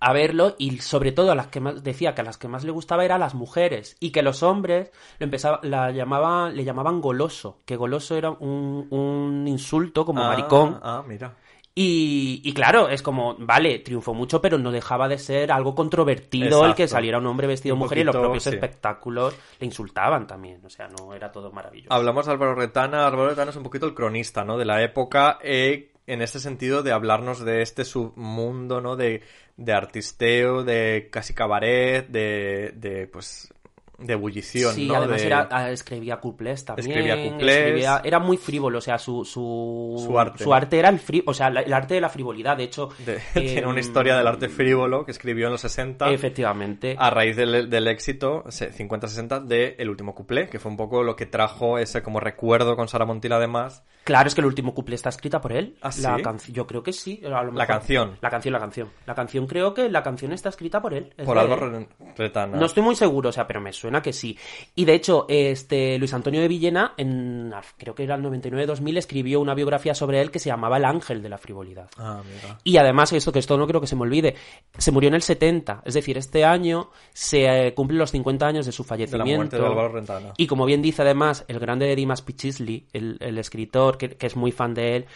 a 0.00 0.12
verlo 0.12 0.54
y 0.58 0.78
sobre 0.78 1.12
todo 1.12 1.32
a 1.32 1.34
las 1.34 1.48
que 1.48 1.60
más 1.60 1.82
decía 1.82 2.14
que 2.14 2.20
a 2.20 2.24
las 2.24 2.38
que 2.38 2.48
más 2.48 2.64
le 2.64 2.70
gustaba 2.70 3.04
era 3.04 3.16
a 3.16 3.18
las 3.18 3.34
mujeres 3.34 3.96
y 4.00 4.10
que 4.10 4.22
los 4.22 4.42
hombres 4.42 4.90
lo 5.18 5.24
empezaba, 5.24 5.60
la 5.62 5.90
llamaban, 5.90 6.56
le 6.56 6.64
llamaban 6.64 7.00
goloso, 7.00 7.58
que 7.64 7.76
goloso 7.76 8.16
era 8.16 8.30
un, 8.30 8.86
un 8.90 9.46
insulto 9.48 10.04
como 10.04 10.22
Ah, 10.22 10.28
maricón 10.28 10.78
Ah, 10.82 11.02
mira. 11.06 11.34
y, 11.74 12.40
y 12.44 12.52
claro, 12.54 12.88
es 12.88 13.02
como, 13.02 13.36
vale, 13.38 13.78
triunfó 13.80 14.12
mucho, 14.14 14.40
pero 14.40 14.58
no 14.58 14.70
dejaba 14.72 15.06
de 15.08 15.18
ser 15.18 15.52
algo 15.52 15.74
controvertido 15.74 16.64
el 16.66 16.74
que 16.74 16.88
saliera 16.88 17.18
un 17.18 17.26
hombre 17.26 17.46
vestido 17.46 17.74
de 17.76 17.78
mujer 17.80 17.98
y 17.98 18.04
los 18.04 18.16
propios 18.16 18.42
sí. 18.44 18.50
espectáculos 18.50 19.34
le 19.60 19.66
insultaban 19.66 20.26
también, 20.26 20.64
o 20.64 20.70
sea, 20.70 20.88
no 20.88 21.14
era 21.14 21.30
todo 21.30 21.52
maravilloso. 21.52 21.92
Hablamos 21.94 22.26
de 22.26 22.32
Álvaro 22.32 22.54
Retana. 22.54 23.06
Álvaro 23.06 23.28
Retana 23.30 23.50
es 23.50 23.56
un 23.56 23.62
poquito 23.62 23.86
el 23.86 23.94
cronista, 23.94 24.44
¿no? 24.44 24.58
De 24.58 24.64
la 24.64 24.82
época, 24.82 25.38
eh, 25.42 25.92
en 26.08 26.22
ese 26.22 26.40
sentido 26.40 26.82
de 26.82 26.92
hablarnos 26.92 27.44
de 27.44 27.62
este 27.62 27.84
submundo, 27.84 28.80
¿no? 28.80 28.96
De, 28.96 29.22
de 29.56 29.72
artisteo, 29.72 30.64
de 30.64 31.08
casi 31.10 31.34
cabaret, 31.34 32.06
de, 32.08 32.72
de 32.76 33.06
pues, 33.06 33.52
de 33.98 34.12
ebullición, 34.12 34.74
Sí, 34.76 34.86
¿no? 34.86 34.94
además 34.94 35.20
De- 35.22 35.26
era, 35.26 35.48
ah, 35.50 35.70
escribía 35.72 36.18
cuplés 36.18 36.64
también. 36.64 36.88
Escribía 36.88 37.30
cuplés. 37.32 37.56
escribía- 37.58 38.00
era 38.04 38.20
muy 38.20 38.36
frívolo, 38.36 38.78
o 38.78 38.80
sea, 38.80 38.96
su, 38.96 39.24
su, 39.24 40.00
Su 40.38 40.54
arte. 40.54 40.78
era 40.78 40.88
el 40.88 41.00
frí, 41.00 41.24
o 41.26 41.34
sea, 41.34 41.48
el 41.48 41.72
arte 41.72 41.94
de 41.94 42.00
la 42.00 42.08
frivolidad, 42.08 42.56
de 42.56 42.62
hecho. 42.62 42.90
de- 43.04 43.16
eh, 43.16 43.20
tiene 43.34 43.66
una 43.66 43.80
historia 43.80 44.16
del 44.16 44.28
arte 44.28 44.48
frívolo 44.48 45.04
que 45.04 45.10
escribió 45.10 45.46
en 45.46 45.52
los 45.52 45.62
60 45.62 46.12
Efectivamente. 46.12 46.94
a 46.96 47.10
raíz 47.10 47.34
del, 47.36 47.68
del 47.68 47.88
éxito 47.88 48.44
se- 48.50 48.72
50-60 48.72 49.44
de 49.44 49.74
El 49.80 49.90
último 49.90 50.14
cuplé, 50.14 50.48
que 50.48 50.60
fue 50.60 50.70
un 50.70 50.76
poco 50.76 51.02
lo 51.02 51.16
que 51.16 51.26
trajo 51.26 51.76
ese 51.78 52.00
como 52.00 52.20
recuerdo 52.20 52.76
con 52.76 52.86
Sara 52.86 53.04
Montiel 53.04 53.32
además. 53.32 53.82
Claro, 54.08 54.26
es 54.26 54.34
que 54.34 54.40
el 54.40 54.46
último 54.46 54.72
couple 54.72 54.94
está 54.94 55.10
escrita 55.10 55.38
por 55.38 55.52
él. 55.52 55.76
¿Ah, 55.82 55.90
La 56.00 56.38
sí? 56.38 56.50
yo 56.50 56.66
creo 56.66 56.82
que 56.82 56.94
sí. 56.94 57.20
a 57.26 57.42
lo 57.42 57.52
La 57.52 57.66
canción. 57.66 58.16
La 58.22 58.30
canción, 58.30 58.54
la 58.54 58.58
canción. 58.58 58.88
La 59.04 59.14
canción 59.14 59.46
creo 59.46 59.74
que 59.74 59.90
la 59.90 60.02
canción 60.02 60.32
está 60.32 60.48
escrita 60.48 60.80
por 60.80 60.94
él. 60.94 61.12
es 61.14 61.26
Por 61.26 61.36
Álvaro. 61.36 61.86
Retana. 62.16 62.56
No 62.56 62.64
estoy 62.64 62.82
muy 62.82 62.96
seguro, 62.96 63.28
o 63.28 63.32
sea, 63.32 63.46
pero 63.46 63.60
me 63.60 63.70
suena 63.70 64.00
que 64.00 64.14
sí. 64.14 64.38
Y 64.74 64.86
de 64.86 64.94
hecho, 64.94 65.26
este 65.28 65.98
Luis 65.98 66.14
Antonio 66.14 66.40
de 66.40 66.48
Villena, 66.48 66.94
en 66.96 67.52
creo 67.76 67.94
que 67.94 68.04
era 68.04 68.14
el 68.14 68.22
99-2000, 68.22 68.96
escribió 68.96 69.40
una 69.40 69.52
biografía 69.52 69.94
sobre 69.94 70.22
él 70.22 70.30
que 70.30 70.38
se 70.38 70.48
llamaba 70.48 70.78
El 70.78 70.86
ángel 70.86 71.20
de 71.20 71.28
la 71.28 71.36
frivolidad. 71.36 71.90
Ah, 71.98 72.22
mira. 72.24 72.58
Y 72.64 72.78
además, 72.78 73.12
esto 73.12 73.30
que 73.30 73.40
esto 73.40 73.58
no 73.58 73.66
creo 73.66 73.82
que 73.82 73.86
se 73.86 73.94
me 73.94 74.02
olvide, 74.02 74.36
se 74.78 74.90
murió 74.90 75.08
en 75.08 75.16
el 75.16 75.22
70, 75.22 75.82
es 75.84 75.92
decir, 75.92 76.16
este 76.16 76.46
año 76.46 76.88
se 77.12 77.66
eh, 77.66 77.74
cumplen 77.74 77.98
los 77.98 78.10
50 78.12 78.46
años 78.46 78.64
de 78.64 78.72
su 78.72 78.84
De 78.84 78.86
la 78.86 78.88
fallecimiento. 78.88 79.36
muerte 79.36 79.58
de 79.58 79.66
Álvaro 79.66 79.88
Retana. 79.90 80.32
Y 80.38 80.46
como 80.46 80.64
bien 80.64 80.80
dice 80.80 81.02
además 81.02 81.44
el 81.48 81.58
grande 81.58 81.84
de 81.84 81.94
Dimas 81.94 82.22
Pichisley, 82.22 82.86
el, 82.94 83.18
el 83.20 83.36
escritor 83.36 83.97
que, 83.98 84.10
que 84.16 84.26
es 84.26 84.36
muy 84.36 84.52
fan 84.52 84.72
de 84.74 84.96
él, 84.96 85.06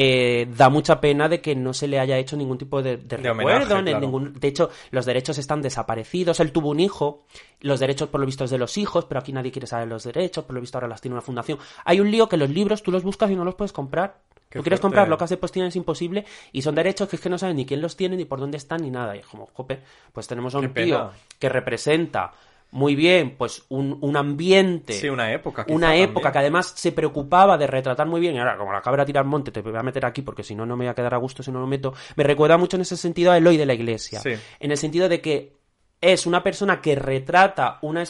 eh, 0.00 0.46
da 0.56 0.68
mucha 0.68 1.00
pena 1.00 1.28
de 1.28 1.40
que 1.40 1.56
no 1.56 1.72
se 1.74 1.88
le 1.88 1.98
haya 1.98 2.16
hecho 2.18 2.36
ningún 2.36 2.56
tipo 2.56 2.80
de, 2.82 2.98
de 2.98 3.16
De 3.16 3.32
recuerdo. 3.32 3.32
homenaje, 3.32 3.82
ni 3.82 3.90
claro. 3.90 4.00
ningún, 4.00 4.32
de 4.34 4.48
hecho, 4.48 4.70
los 4.92 5.04
derechos 5.06 5.38
están 5.38 5.60
desaparecidos. 5.60 6.38
Él 6.40 6.52
tuvo 6.52 6.70
un 6.70 6.78
hijo, 6.78 7.24
los 7.60 7.80
derechos 7.80 8.08
por 8.08 8.20
lo 8.20 8.26
visto 8.26 8.44
es 8.44 8.50
de 8.50 8.58
los 8.58 8.78
hijos, 8.78 9.06
pero 9.06 9.18
aquí 9.20 9.32
nadie 9.32 9.50
quiere 9.50 9.66
saber 9.66 9.88
los 9.88 10.04
derechos, 10.04 10.44
por 10.44 10.54
lo 10.54 10.60
visto 10.60 10.78
ahora 10.78 10.86
las 10.88 11.00
tiene 11.00 11.14
una 11.14 11.22
fundación. 11.22 11.58
Hay 11.84 11.98
un 12.00 12.10
lío 12.10 12.28
que 12.28 12.36
los 12.36 12.48
libros 12.48 12.82
tú 12.84 12.92
los 12.92 13.02
buscas 13.02 13.28
y 13.30 13.34
no 13.34 13.44
los 13.44 13.56
puedes 13.56 13.72
comprar. 13.72 14.20
Qué 14.48 14.60
Tú 14.60 14.62
quieres 14.62 14.78
fuerte. 14.80 14.80
comprar 14.82 15.08
locas 15.08 15.28
de 15.30 15.36
postín 15.36 15.64
es 15.64 15.76
imposible 15.76 16.24
y 16.52 16.62
son 16.62 16.74
derechos 16.74 17.06
que 17.08 17.16
es 17.16 17.22
que 17.22 17.28
no 17.28 17.36
saben 17.36 17.56
ni 17.56 17.66
quién 17.66 17.82
los 17.82 17.96
tiene 17.96 18.16
ni 18.16 18.24
por 18.24 18.40
dónde 18.40 18.56
están 18.56 18.80
ni 18.82 18.90
nada. 18.90 19.14
Y 19.14 19.18
es 19.18 19.26
como, 19.26 19.46
jope, 19.52 19.80
pues 20.12 20.26
tenemos 20.26 20.54
a 20.54 20.58
un 20.60 20.72
tío 20.72 21.10
que 21.38 21.48
representa 21.50 22.32
muy 22.70 22.94
bien 22.94 23.34
pues 23.38 23.64
un, 23.70 23.96
un 24.02 24.16
ambiente 24.16 24.92
Sí, 24.92 25.08
una 25.08 25.32
época. 25.32 25.64
una 25.68 25.96
época 25.96 26.14
también. 26.14 26.32
que 26.32 26.38
además 26.38 26.72
se 26.76 26.92
preocupaba 26.92 27.56
de 27.56 27.66
retratar 27.66 28.06
muy 28.06 28.20
bien, 28.20 28.34
y 28.34 28.38
ahora 28.38 28.56
como 28.58 28.72
la 28.72 28.82
cabra 28.82 29.04
tira 29.06 29.20
al 29.20 29.26
monte, 29.26 29.50
te 29.50 29.62
voy 29.62 29.74
a 29.76 29.82
meter 29.82 30.04
aquí 30.04 30.22
porque 30.22 30.42
si 30.42 30.54
no, 30.54 30.66
no 30.66 30.76
me 30.76 30.84
voy 30.84 30.90
a 30.90 30.94
quedar 30.94 31.14
a 31.14 31.18
gusto 31.18 31.42
si 31.42 31.50
no 31.50 31.60
lo 31.60 31.66
meto, 31.66 31.94
me 32.16 32.24
recuerda 32.24 32.58
mucho 32.58 32.76
en 32.76 32.82
ese 32.82 32.96
sentido 32.96 33.32
a 33.32 33.36
Eloy 33.38 33.56
de 33.56 33.66
la 33.66 33.74
Iglesia, 33.74 34.20
Sí. 34.20 34.30
en 34.60 34.70
el 34.70 34.76
sentido 34.76 35.08
de 35.08 35.20
que 35.20 35.56
es 36.00 36.26
una 36.26 36.42
persona 36.42 36.80
que 36.80 36.94
retrata 36.94 37.78
una 37.82 38.02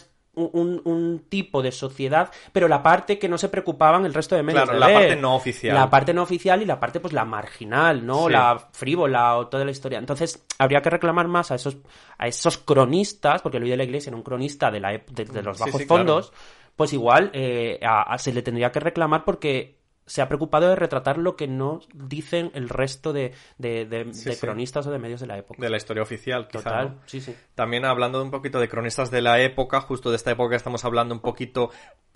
un, 0.47 1.25
tipo 1.29 1.63
de 1.63 1.73
sociedad, 1.73 2.31
pero 2.53 2.69
la 2.69 2.83
parte 2.83 3.19
que 3.19 3.29
no 3.29 3.39
se 3.39 3.49
preocupaban 3.49 4.05
el 4.07 4.15
resto 4.15 4.35
de 4.37 4.43
medios 4.43 4.65
Claro, 4.65 4.75
de 4.75 4.81
la 4.81 4.87
ver. 4.87 4.97
parte 4.97 5.17
no 5.17 5.35
oficial. 5.37 5.75
La 5.75 5.91
parte 5.91 6.15
no 6.15 6.23
oficial 6.23 6.63
y 6.63 6.65
la 6.65 6.79
parte, 6.81 7.01
pues, 7.01 7.13
la 7.13 7.25
marginal, 7.25 8.05
¿no? 8.07 8.27
Sí. 8.27 8.33
La 8.33 8.59
frívola 8.73 9.37
o 9.37 9.49
toda 9.49 9.65
la 9.65 9.71
historia. 9.71 9.99
Entonces, 9.99 10.45
habría 10.59 10.81
que 10.83 10.91
reclamar 10.91 11.29
más 11.29 11.51
a 11.51 11.55
esos, 11.57 11.77
a 12.19 12.27
esos 12.29 12.59
cronistas, 12.59 13.43
porque 13.43 13.59
Eloy 13.59 13.71
de 13.71 13.77
la 13.77 13.85
Iglesia 13.85 14.11
era 14.11 14.17
un 14.17 14.23
cronista 14.23 14.71
de, 14.71 14.81
la, 14.81 14.91
de, 14.93 15.25
de 15.25 15.43
los 15.43 15.59
bajos 15.59 15.81
sí, 15.81 15.87
fondos, 15.87 16.33
pues 16.77 16.93
igual 16.93 17.31
eh, 17.35 17.81
a- 17.83 18.03
a- 18.15 18.19
se 18.19 18.33
le 18.33 18.43
tendría 18.43 18.71
que 18.71 18.81
reclamar 18.81 19.25
porque 19.25 19.78
se 20.09 20.23
ha 20.23 20.27
preocupado 20.29 20.69
de 20.69 20.75
retratar 20.75 21.19
lo 21.19 21.37
que 21.37 21.47
no 21.47 21.81
dicen 21.95 22.51
el 22.55 22.69
resto 22.69 23.13
de, 23.13 23.33
de- 23.59 23.85
de- 23.85 24.13
Sí, 24.15 24.25
de 24.31 24.35
sí. 24.35 24.41
cronistas 24.41 24.87
o 24.87 24.91
de 24.91 24.99
medios 24.99 25.21
de 25.21 25.27
la 25.29 25.39
época. 25.39 25.61
De 25.63 25.71
la 25.71 25.77
historia 25.77 26.03
oficial, 26.03 26.49
quizá. 26.49 26.63
Total, 26.65 26.89
¿no? 26.97 27.01
sí, 27.07 27.21
sí. 27.21 27.37
También 27.55 27.85
hablando 27.85 28.19
de 28.19 28.25
un 28.25 28.31
poquito 28.31 28.59
de 28.59 28.69
cronistas 28.69 29.11
de 29.11 29.23
la 29.23 29.41
época, 29.41 29.81
justo 29.83 30.11
de 30.11 30.17
esta 30.17 30.31
época 30.33 30.57
estamos 30.57 30.85
hablando 30.85 31.15
un 31.15 31.21
poquito, 31.21 31.71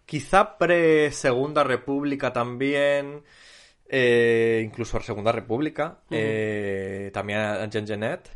quizá 0.07 0.57
pre-Segunda 0.59 1.63
República 1.65 2.33
también, 2.33 3.23
eh, 3.89 4.63
incluso 4.65 4.99
Segunda 5.01 5.33
República, 5.33 5.99
eh, 6.11 7.11
también 7.13 7.41
a 7.41 7.67
Jean 7.69 7.87
Genet. 7.87 8.31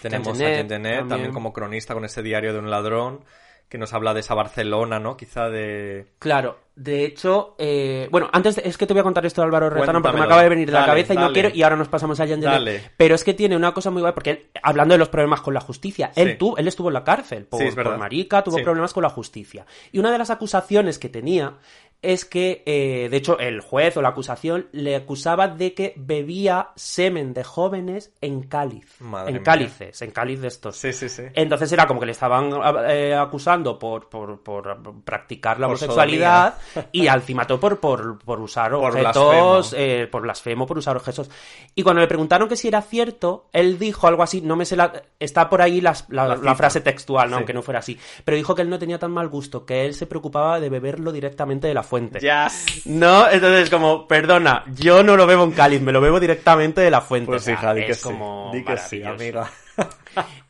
Tenemos 0.00 0.28
a 0.28 0.34
Genet 0.34 0.56
Jean 0.56 0.68
Genet 0.68 0.92
también. 0.92 1.08
también. 1.08 1.32
como 1.34 1.52
cronista 1.52 1.94
con 1.94 2.04
ese 2.04 2.22
diario 2.22 2.52
de 2.52 2.60
un 2.60 2.70
ladrón, 2.70 3.24
que 3.70 3.78
nos 3.78 3.94
habla 3.94 4.12
de 4.12 4.20
esa 4.20 4.34
Barcelona, 4.34 4.98
¿no? 4.98 5.16
Quizá 5.16 5.48
de... 5.48 6.08
Claro, 6.18 6.58
de 6.74 7.04
hecho, 7.04 7.54
eh, 7.56 8.08
bueno, 8.10 8.28
antes 8.32 8.56
de- 8.56 8.62
es 8.68 8.76
que 8.76 8.84
te 8.84 8.92
voy 8.94 9.00
a 9.00 9.04
contar 9.04 9.24
esto 9.24 9.40
de 9.40 9.44
Álvaro 9.46 9.70
Retana 9.70 10.02
porque 10.02 10.18
me 10.18 10.24
acaba 10.24 10.42
de 10.42 10.48
venir 10.48 10.66
de 10.66 10.72
la 10.72 10.84
cabeza 10.84 11.14
y 11.14 11.16
no 11.16 11.32
quiero, 11.32 11.50
y 11.54 11.62
ahora 11.62 11.76
nos 11.76 11.86
pasamos 11.88 12.18
a. 12.18 12.26
Dale. 12.26 12.90
Pero 12.96 13.14
es 13.14 13.22
que 13.22 13.32
tiene 13.32 13.54
una 13.56 13.72
cosa 13.72 13.90
muy 13.92 14.00
guay, 14.02 14.12
porque 14.12 14.30
él- 14.30 14.46
hablando 14.62 14.94
de 14.94 14.98
los 14.98 15.08
problemas 15.08 15.40
con 15.40 15.54
la 15.54 15.60
justicia, 15.60 16.10
él, 16.16 16.32
Sí. 16.32 16.36
tu- 16.38 16.56
él 16.56 16.66
estuvo 16.66 16.88
en 16.88 16.94
la 16.94 17.04
cárcel 17.04 17.44
por, 17.44 17.60
Sí, 17.62 17.68
marica, 17.96 18.42
tuvo 18.42 18.56
Sí. 18.58 18.64
problemas 18.64 18.92
con 18.92 19.04
la 19.04 19.10
justicia. 19.10 19.64
Y 19.92 20.00
una 20.00 20.10
de 20.10 20.18
las 20.18 20.30
acusaciones 20.30 20.98
que 20.98 21.08
tenía 21.08 21.54
es 22.02 22.24
que, 22.24 22.62
eh, 22.66 23.08
de 23.10 23.16
hecho, 23.16 23.38
el 23.38 23.60
juez 23.60 23.96
o 23.96 24.02
la 24.02 24.08
acusación 24.10 24.68
le 24.72 24.96
acusaba 24.96 25.48
de 25.48 25.74
que 25.74 25.92
bebía 25.96 26.70
semen 26.76 27.34
de 27.34 27.44
jóvenes 27.44 28.12
en 28.20 28.42
cáliz. 28.44 29.00
Madre 29.00 29.28
en 29.30 29.34
mía. 29.36 29.42
cálices, 29.44 30.00
en 30.02 30.10
cáliz 30.10 30.40
de 30.40 30.48
estos. 30.48 30.76
Sí, 30.76 30.92
sí, 30.92 31.08
sí. 31.08 31.24
Entonces 31.34 31.70
era 31.72 31.86
como 31.86 32.00
que 32.00 32.06
le 32.06 32.12
estaban 32.12 32.50
eh, 32.88 33.14
acusando 33.14 33.78
por, 33.78 34.08
por, 34.08 34.42
por 34.42 35.02
practicar 35.04 35.58
la 35.60 35.66
Por 35.66 35.74
homosexualidad 35.76 36.54
y 36.92 37.06
encima 37.06 37.46
todo 37.46 37.60
por, 37.60 37.80
por, 37.80 38.18
por 38.18 38.40
usar 38.40 38.70
Por 38.72 38.90
objetos, 38.90 39.70
blasfemo. 39.72 39.84
eh, 40.02 40.06
por 40.06 40.22
blasfemo, 40.22 40.66
por 40.66 40.78
usar 40.78 40.96
objetos. 40.96 41.30
Y 41.74 41.82
cuando 41.82 42.00
le 42.00 42.08
preguntaron 42.08 42.48
que 42.48 42.56
si 42.56 42.68
era 42.68 42.80
cierto, 42.82 43.48
él 43.52 43.78
dijo 43.78 44.06
algo 44.06 44.22
así, 44.22 44.40
no 44.40 44.56
me 44.56 44.64
sé 44.64 44.76
la... 44.76 45.02
Está 45.18 45.50
por 45.50 45.60
ahí 45.60 45.80
la, 45.80 45.94
La 46.08 46.28
la 46.28 46.36
cita. 46.36 46.54
frase 46.54 46.80
textual, 46.80 47.28
¿no? 47.28 47.36
Sí. 47.36 47.40
aunque 47.40 47.52
no 47.52 47.62
fuera 47.62 47.80
así. 47.80 47.98
Pero 48.24 48.36
dijo 48.36 48.54
que 48.54 48.62
él 48.62 48.70
no 48.70 48.78
tenía 48.78 48.98
tan 48.98 49.10
mal 49.12 49.28
gusto, 49.28 49.66
que 49.66 49.84
él 49.84 49.94
se 49.94 50.06
preocupaba 50.06 50.60
de 50.60 50.70
beberlo 50.70 51.12
directamente 51.12 51.68
de 51.68 51.74
la 51.74 51.82
fuente. 51.90 52.20
Yes. 52.20 52.82
No, 52.86 53.28
entonces 53.28 53.68
como, 53.68 54.06
perdona, 54.06 54.64
yo 54.74 55.02
no 55.02 55.16
lo 55.16 55.26
bebo 55.26 55.44
en 55.44 55.50
cáliz, 55.52 55.80
me 55.82 55.92
lo 55.92 56.00
bebo 56.00 56.20
directamente 56.20 56.80
de 56.80 56.90
la 56.90 57.00
fuente. 57.00 57.26
Pues 57.26 57.42
O 57.42 57.44
sea, 57.44 57.54
hija, 57.54 57.74
di 57.74 57.84
que 57.84 57.90
es 57.92 57.98
sí. 57.98 58.02
como 58.04 58.50
Di 58.54 58.64
que 58.64 58.76
sí, 58.78 59.00
maravilloso. 59.00 59.40
amiga. 59.40 59.50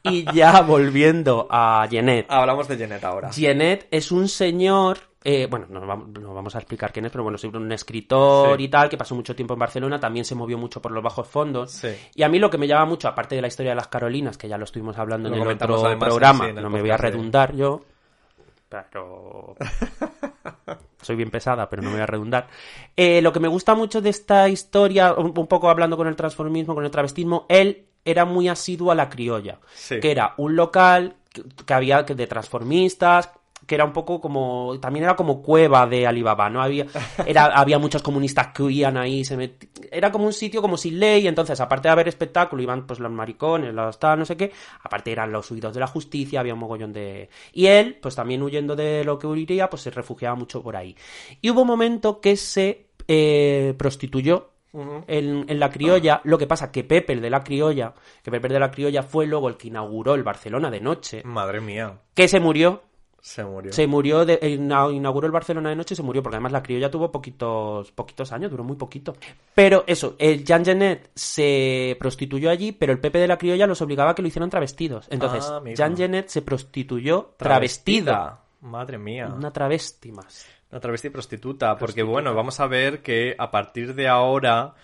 Y 0.03 0.25
ya 0.33 0.61
volviendo 0.63 1.47
a 1.51 1.87
Jeanette. 1.91 2.27
Hablamos 2.31 2.69
de 2.69 2.77
Jeanette 2.77 3.05
ahora. 3.05 3.31
Jeanette 3.31 3.87
es 3.91 4.11
un 4.13 4.29
señor, 4.29 4.99
eh, 5.23 5.47
bueno, 5.51 5.67
no 5.69 5.87
vamos, 5.87 6.09
no 6.19 6.33
vamos 6.35 6.55
a 6.57 6.59
explicar 6.59 6.93
quién 6.93 7.05
es, 7.05 7.13
pero 7.13 7.23
bueno, 7.25 7.37
es 7.37 7.45
un 7.45 7.71
escritor 7.73 8.57
Sí. 8.57 8.65
y 8.65 8.69
tal, 8.69 8.89
que 8.89 8.97
pasó 8.97 9.15
mucho 9.15 9.37
tiempo 9.37 9.53
en 9.55 9.61
Barcelona, 9.61 10.01
también 10.01 10.25
se 10.25 10.35
movió 10.35 10.57
mucho 10.59 10.81
por 10.81 10.93
los 10.93 11.03
bajos 11.03 11.29
fondos. 11.29 11.71
Sí. 11.73 11.89
Y 12.15 12.23
a 12.23 12.29
mí 12.29 12.39
lo 12.39 12.49
que 12.51 12.59
me 12.59 12.67
llama 12.67 12.87
mucho, 12.87 13.09
aparte 13.09 13.35
de 13.35 13.43
la 13.43 13.49
historia 13.49 13.73
de 13.73 13.77
las 13.77 13.89
Carolinas, 13.89 14.37
que 14.39 14.49
ya 14.49 14.57
lo 14.59 14.65
estuvimos 14.65 14.97
hablando 14.99 15.29
Lo 15.29 15.37
en 15.37 15.43
el 15.43 15.49
otro 15.49 15.99
programa, 15.99 16.45
sí, 16.45 16.51
en 16.51 16.57
el 16.59 16.63
no 16.65 16.71
me 16.71 16.81
voy 16.81 16.91
a 16.91 16.95
de- 16.97 17.03
redundar 17.03 17.55
yo, 17.55 17.83
pero... 18.69 19.55
soy 21.03 21.17
bien 21.17 21.31
pesada, 21.31 21.69
pero 21.69 21.83
no 21.83 21.89
me 21.89 21.95
voy 21.97 22.03
a 22.03 22.07
redundar. 22.07 22.49
Eh, 22.97 23.21
lo 23.23 23.33
que 23.33 23.41
me 23.41 23.49
gusta 23.49 23.75
mucho 23.75 24.01
de 24.01 24.11
esta 24.11 24.49
historia, 24.49 25.13
un, 25.15 25.33
un 25.39 25.47
poco 25.47 25.69
hablando 25.71 25.97
con 25.97 26.07
el 26.07 26.17
transformismo, 26.17 26.75
con 26.75 26.85
el 26.85 26.91
travestismo, 26.91 27.47
él 27.49 27.87
era 28.05 28.25
muy 28.25 28.49
asiduo 28.49 28.91
a 28.91 28.95
la 28.95 29.09
criolla, 29.11 29.59
Sí. 29.75 30.01
que 30.01 30.11
era 30.11 30.35
un 30.39 30.57
local 30.57 31.17
que, 31.33 31.43
que 31.67 31.75
había 31.75 32.05
que- 32.07 32.15
de 32.15 32.27
transformistas, 32.27 33.31
que 33.67 33.75
era 33.75 33.85
un 33.85 33.93
poco 33.93 34.21
como, 34.21 34.79
también 34.81 35.05
era 35.05 35.17
como 35.17 35.43
cueva 35.43 35.87
de 35.87 36.07
Alibaba, 36.07 36.51
¿no? 36.51 36.61
Había, 36.63 36.87
era, 37.27 37.45
había 37.55 37.79
muchos 37.79 38.03
comunistas 38.03 38.49
que 38.49 38.63
huían 38.63 38.97
ahí, 38.97 39.25
se 39.25 39.37
met- 39.39 39.69
era 39.93 40.11
como 40.11 40.27
un 40.27 40.33
sitio 40.33 40.61
como 40.63 40.77
sin 40.77 40.99
ley, 40.99 41.27
entonces 41.29 41.61
aparte 41.61 41.89
de 41.89 41.93
haber 41.93 42.09
espectáculo, 42.09 42.63
iban 42.63 42.87
pues 42.87 42.99
los 43.01 43.11
maricones, 43.13 43.73
los 43.73 43.99
tal, 43.99 44.19
no 44.19 44.25
sé 44.25 44.37
qué, 44.37 44.51
aparte 44.83 45.13
eran 45.13 45.31
los 45.33 45.51
huidos 45.51 45.73
de 45.75 45.81
la 45.81 45.87
justicia, 45.87 46.41
había 46.41 46.55
un 46.55 46.61
mogollón 46.61 46.93
de... 46.93 47.29
Y 47.53 47.67
él, 47.67 47.99
pues 48.03 48.15
también 48.17 48.43
huyendo 48.43 48.75
de 48.77 49.05
lo 49.05 49.19
que 49.19 49.27
huiría, 49.27 49.71
pues 49.71 49.83
se 49.83 49.91
refugiaba 49.91 50.35
mucho 50.35 50.63
por 50.63 50.77
ahí. 50.77 50.97
Y 51.41 51.51
hubo 51.51 51.63
un 51.63 51.69
momento 51.69 52.21
que 52.21 52.37
se 52.37 52.87
eh, 53.09 53.75
prostituyó 53.77 54.51
en, 55.09 55.45
en 55.49 55.59
la 55.61 55.69
criolla. 55.71 56.21
Lo 56.25 56.39
que 56.39 56.47
pasa 56.47 56.71
que 56.71 56.85
Pepe, 56.85 57.15
el 57.15 57.21
de 57.21 57.31
la 57.31 57.43
criolla, 57.43 57.93
que 58.23 58.31
Pepe 58.31 58.47
el 58.47 58.53
de 58.53 58.61
la 58.61 58.71
criolla 58.71 59.03
fue 59.03 59.27
luego 59.27 59.49
el 59.49 59.57
que 59.57 59.69
inauguró 59.69 60.15
el 60.15 60.23
Barcelona 60.23 60.71
de 60.71 60.81
noche, 60.81 61.23
Madre 61.25 61.61
mía, 61.61 61.99
que 62.15 62.29
se 62.29 62.39
murió. 62.41 62.83
Se 63.21 63.45
murió. 63.45 63.73
Se 63.73 63.87
murió, 63.87 64.25
de, 64.25 64.39
ina- 64.49 64.91
inauguró 64.91 65.27
el 65.27 65.33
Barcelona 65.33 65.69
de 65.71 65.77
noche 65.77 65.95
y 65.95 65.97
se 65.97 66.03
murió, 66.03 66.23
porque 66.23 66.37
además 66.37 66.53
la 66.53 66.63
criolla 66.63 66.91
tuvo 66.91 67.13
poquitos, 67.13 67.93
poquitos 67.93 68.33
años, 68.33 68.51
duró 68.51 68.65
muy 68.65 68.77
poquito. 68.77 69.15
Pero 69.55 69.85
eso, 69.87 70.17
el 70.19 70.45
Jean 70.45 70.65
Genet 70.65 71.11
se 71.15 71.97
prostituyó 72.01 72.51
allí, 72.51 72.73
pero 72.73 72.93
el 72.93 72.99
Pepe 73.01 73.19
de 73.19 73.29
la 73.29 73.37
criolla 73.39 73.67
los 73.67 73.81
obligaba 73.83 74.11
a 74.11 74.15
que 74.15 74.23
lo 74.23 74.29
hicieran 74.29 74.51
travestidos. 74.51 75.07
Entonces, 75.11 75.45
Ah. 75.49 75.61
Jean 75.75 75.97
Genet 75.97 76.29
se 76.29 76.43
prostituyó 76.43 77.35
travestida. 77.37 78.41
Madre 78.63 78.99
mía. 78.99 79.29
Una 79.35 79.51
travesti 79.53 80.13
más. 80.13 80.47
Una 80.71 80.81
travesti 80.81 81.11
prostituta, 81.11 81.77
porque 81.77 82.03
bueno, 82.03 82.35
vamos 82.35 82.61
a 82.61 82.67
ver 82.67 83.03
que 83.03 83.35
a 83.39 83.51
partir 83.51 83.95
de 83.95 84.07
ahora 84.09 84.75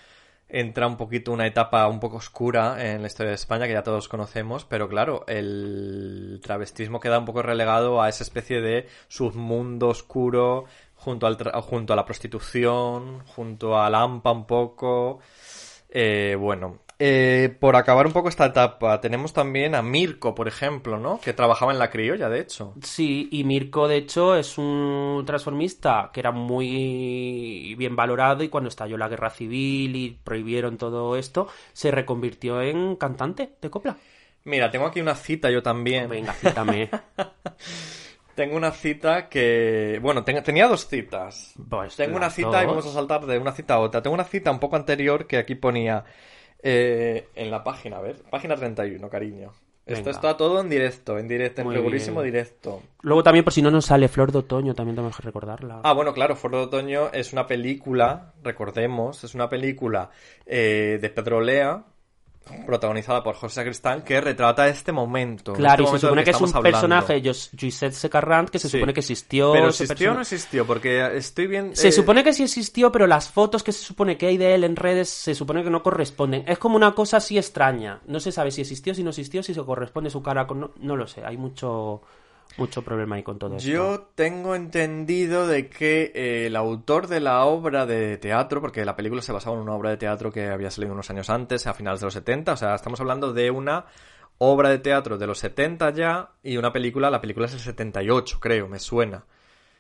entra 0.49 0.87
un 0.87 0.97
poquito 0.97 1.33
una 1.33 1.47
etapa 1.47 1.87
un 1.89 2.01
poco 2.01 2.17
oscura 2.19 2.93
en 2.93 3.01
la 3.03 3.09
historia 3.09 3.31
de 3.31 3.35
España 3.37 3.67
que 3.67 3.73
ya 3.73 3.83
todos 3.83 4.09
conocemos, 4.09 4.65
pero 4.65 4.89
claro, 4.89 5.25
el 5.29 6.41
travestismo 6.43 7.01
queda 7.01 7.19
un 7.19 7.25
poco 7.25 7.43
relegado 7.43 8.01
a 8.03 8.09
esa 8.09 8.23
especie 8.25 8.61
de 8.61 8.89
submundo 9.09 9.89
oscuro 9.89 10.65
junto, 10.95 11.27
al 11.27 11.37
tra- 11.37 11.61
junto 11.63 11.93
a 11.93 11.97
la 11.97 12.05
prostitución, 12.05 13.21
junto 13.27 13.79
a 13.79 13.91
la 13.91 14.03
AMPA 14.03 14.31
un 14.33 14.47
poco. 14.47 15.21
Eh, 15.91 16.37
bueno, 16.39 16.79
eh, 16.99 17.55
por 17.61 17.77
acabar 17.77 18.07
un 18.07 18.13
poco 18.13 18.29
esta 18.29 18.47
etapa, 18.47 19.01
tenemos 19.01 19.33
también 19.33 19.75
a 19.75 19.83
Mirko, 19.83 20.35
por 20.35 20.49
ejemplo, 20.49 20.99
¿no? 20.99 21.21
Que 21.21 21.33
trabajaba 21.33 21.73
en 21.73 21.79
la 21.79 21.91
criolla, 21.91 22.29
de 22.29 22.41
hecho. 22.41 22.75
Sí, 22.83 23.29
y 23.31 23.45
Mirko, 23.45 23.87
de 23.89 23.97
hecho, 23.97 24.35
es 24.37 24.57
un 24.59 25.23
transformista 25.27 26.11
que 26.13 26.21
era 26.21 26.31
muy 26.31 27.75
bien 27.77 27.97
valorado 27.97 28.43
y 28.43 28.49
cuando 28.49 28.69
estalló 28.69 28.97
la 28.97 29.09
guerra 29.09 29.31
civil 29.31 29.95
y 29.97 30.19
prohibieron 30.25 30.79
todo 30.79 31.17
esto, 31.17 31.49
se 31.73 31.91
reconvirtió 31.91 32.63
en 32.63 32.97
cantante 32.97 33.53
de 33.61 33.71
copla. 33.71 33.97
Mira, 34.45 34.71
tengo 34.71 34.87
aquí 34.87 35.01
una 35.01 35.15
cita 35.17 35.51
yo 35.51 35.63
también. 35.63 36.09
Venga, 36.09 36.33
cítame. 36.33 36.89
Tengo 38.35 38.55
una 38.57 38.71
cita 38.71 39.31
que... 39.31 39.99
Bueno, 40.03 40.23
ten- 40.23 40.43
tenía 40.45 40.69
dos 40.69 40.87
citas. 40.89 41.55
Pues 41.71 41.97
Tengo 41.97 42.17
una 42.19 42.29
cita 42.29 42.63
y 42.63 42.67
vamos 42.67 42.85
a 42.87 42.93
saltar 42.93 43.25
de 43.25 43.39
una 43.39 43.53
cita 43.53 43.75
a 43.75 43.79
otra. 43.81 44.03
Tengo 44.03 44.13
una 44.15 44.25
cita 44.25 44.51
un 44.51 44.59
poco 44.61 44.77
anterior 44.77 45.27
que 45.27 45.39
aquí 45.39 45.55
ponía 45.55 46.05
eh, 46.69 47.29
en 47.37 47.49
la 47.49 47.63
página, 47.63 47.99
a 47.99 48.01
ver, 48.01 48.17
página 48.29 48.57
31, 48.57 49.09
cariño. 49.09 49.53
Esto 49.87 50.11
está 50.11 50.37
todo 50.37 50.61
en 50.61 50.69
directo, 50.69 51.17
en 51.17 51.29
directo, 51.29 51.61
en 51.61 51.69
Muy 51.69 51.77
bien. 51.77 52.25
directo. 52.25 52.83
Luego 53.03 53.23
también, 53.23 53.45
por 53.45 53.53
si 53.53 53.63
no 53.63 53.71
nos 53.71 53.87
sale 53.87 54.09
Flor 54.09 54.33
de 54.33 54.39
Otoño, 54.39 54.75
también 54.75 54.97
tenemos 54.97 55.17
que 55.17 55.23
recordarla. 55.23 55.83
Ah, 55.85 55.93
bueno, 55.93 56.13
claro, 56.13 56.35
Foro 56.35 56.59
de 56.59 56.65
Otoño 56.65 57.11
es 57.13 57.33
una 57.33 57.47
película, 57.47 58.33
recordemos, 58.43 59.23
es 59.23 59.37
una 59.37 59.49
película 59.49 60.11
eh, 60.45 60.99
de 61.01 61.09
Pedro 61.09 61.41
Lea, 61.41 61.85
protagonizada 62.65 63.23
por 63.23 63.35
José 63.35 63.57
Sacristán, 63.57 64.03
que 64.03 64.21
retrata 64.21 64.69
este 64.69 64.93
momento. 64.93 65.53
claro, 65.53 65.83
y 65.83 65.87
este 65.87 65.99
se 65.99 66.07
momento 66.07 66.07
supone 66.07 66.25
que 66.25 66.31
es 66.31 66.41
un 66.41 66.49
hablando. 66.49 66.63
personaje, 66.63 67.23
Jos- 67.25 67.51
Josep 67.61 67.93
Secarrant, 67.93 68.49
que 68.51 68.59
se 68.59 68.69
Sí. 68.69 68.77
supone 68.79 68.95
que 68.95 69.01
existió. 69.01 69.53
Pero 69.53 69.69
existió 69.69 70.11
o 70.13 70.15
no 70.15 70.21
existió, 70.21 70.67
porque 70.67 71.17
estoy 71.17 71.47
bien... 71.47 71.75
Se 71.77 71.89
eh, 71.89 71.93
supone 71.93 72.23
que 72.25 72.33
sí 72.33 72.43
existió, 72.45 72.93
pero 72.93 73.07
las 73.07 73.29
fotos 73.29 73.63
que 73.63 73.73
se 73.73 73.85
supone 73.85 74.17
que 74.17 74.27
hay 74.27 74.37
de 74.37 74.55
él 74.55 74.65
en 74.65 74.77
redes 74.77 75.09
se 75.11 75.35
supone 75.35 75.63
que 75.65 75.71
no 75.71 75.83
corresponden. 75.83 76.45
Es 76.47 76.59
como 76.59 76.77
una 76.77 76.95
cosa 76.95 77.19
así 77.19 77.37
extraña. 77.39 78.01
No 78.07 78.21
se 78.21 78.33
sabe 78.33 78.51
si 78.51 78.61
existió, 78.61 78.95
si 78.95 79.03
no 79.03 79.11
existió, 79.11 79.43
si 79.43 79.53
se 79.55 79.63
corresponde 79.65 80.11
su 80.11 80.23
cara 80.23 80.47
con... 80.47 80.61
No, 80.61 80.71
no 80.81 80.97
lo 80.97 81.07
sé, 81.07 81.25
hay 81.25 81.37
mucho 81.37 82.03
mucho 82.57 82.83
problema 82.83 83.17
ahí 83.17 83.23
con 83.23 83.39
todo 83.39 83.57
esto. 83.57 83.69
Yo 83.69 84.11
tengo 84.15 84.55
entendido 84.55 85.47
de 85.47 85.69
que 85.69 86.13
eh, 86.15 86.47
el 86.47 86.57
autor 86.57 87.07
de 87.07 87.21
la 87.21 87.45
obra 87.45 87.87
de 87.87 88.19
teatro, 88.19 88.61
porque 88.61 88.85
la 88.85 88.97
película 88.97 89.23
se 89.23 89.33
basaba 89.33 89.57
en 89.57 89.63
una 89.63 89.75
obra 89.75 89.91
de 89.91 89.97
teatro 89.97 90.33
que 90.33 90.49
había 90.49 90.71
salido 90.71 90.93
unos 90.93 91.11
años 91.11 91.31
antes, 91.31 91.67
a 91.67 91.75
finales 91.75 92.01
de 92.01 92.07
los 92.07 92.15
70, 92.15 92.53
o 92.53 92.57
sea, 92.57 92.75
estamos 92.75 93.01
hablando 93.01 93.33
de 93.33 93.51
una 93.51 93.87
obra 94.39 94.71
de 94.71 94.79
teatro 94.79 95.19
de 95.19 95.27
los 95.27 95.39
70 95.39 95.91
ya 95.91 96.31
y 96.43 96.57
una 96.57 96.73
película, 96.73 97.11
la 97.11 97.21
película 97.21 97.47
es 97.47 97.55
el 97.55 97.61
78, 97.61 98.39
creo, 98.41 98.69
me 98.69 98.79
suena. 98.79 99.25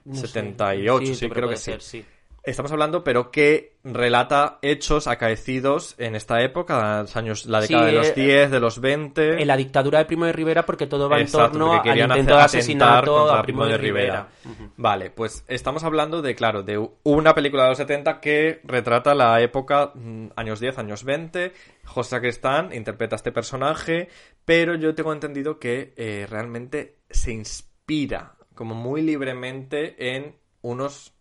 No 0.04 0.14
sé. 0.14 0.28
78, 0.28 1.14
sí, 1.14 1.28
pero 1.28 1.34
creo 1.34 1.48
que 1.48 1.56
sí. 1.56 1.72
sí. 1.80 2.04
Estamos 2.47 2.70
hablando, 2.70 3.03
pero 3.03 3.32
que 3.32 3.74
relata 3.82 4.61
hechos 4.62 5.09
acaecidos 5.09 5.97
en 5.99 6.14
esta 6.14 6.40
época, 6.42 7.03
los 7.03 7.16
años, 7.16 7.44
la 7.47 7.61
Sí, 7.61 7.74
década 7.74 7.86
de 7.86 7.92
los 7.92 8.07
eh, 8.07 8.12
10, 8.14 8.51
de 8.53 8.61
los 8.61 8.80
20. 8.80 9.42
En 9.42 9.49
la 9.49 9.57
dictadura 9.57 9.99
de 9.99 10.05
Primo 10.05 10.26
de 10.26 10.32
Rivera 10.32 10.64
porque 10.64 10.86
todo 10.86 11.09
va 11.09 11.18
en 11.18 11.26
torno 11.26 11.72
al 11.72 11.99
intento 11.99 12.36
de 12.36 12.42
asesinato 12.42 13.32
a 13.32 13.42
Primo 13.42 13.66
de 13.66 13.76
Rivera. 13.76 14.28
Vale, 14.76 15.11
pues 15.11 15.44
estamos 15.49 15.82
hablando 15.82 16.22
de, 16.22 16.36
claro, 16.36 16.62
de 16.62 16.88
una 17.03 17.34
película 17.34 17.64
de 17.64 17.70
los 17.70 17.78
70 17.78 18.20
que 18.20 18.61
retrata 18.62 19.12
la 19.16 19.40
época, 19.40 19.90
mm, 19.94 20.28
años 20.36 20.61
10, 20.61 20.78
años 20.78 21.03
20. 21.03 21.53
José 21.84 22.11
Sacristán 22.11 22.72
interpreta 22.72 23.16
a 23.16 23.18
este 23.18 23.32
personaje, 23.32 24.09
pero 24.44 24.76
yo 24.76 24.94
tengo 24.94 25.12
entendido 25.12 25.59
que 25.59 25.94
eh, 25.97 26.28
realmente 26.30 26.99
se 27.11 27.32
inspira 27.32 28.36
como 28.55 28.76
muy 28.76 29.03
libremente 29.03 30.14
en 30.14 30.36
unos 30.62 31.15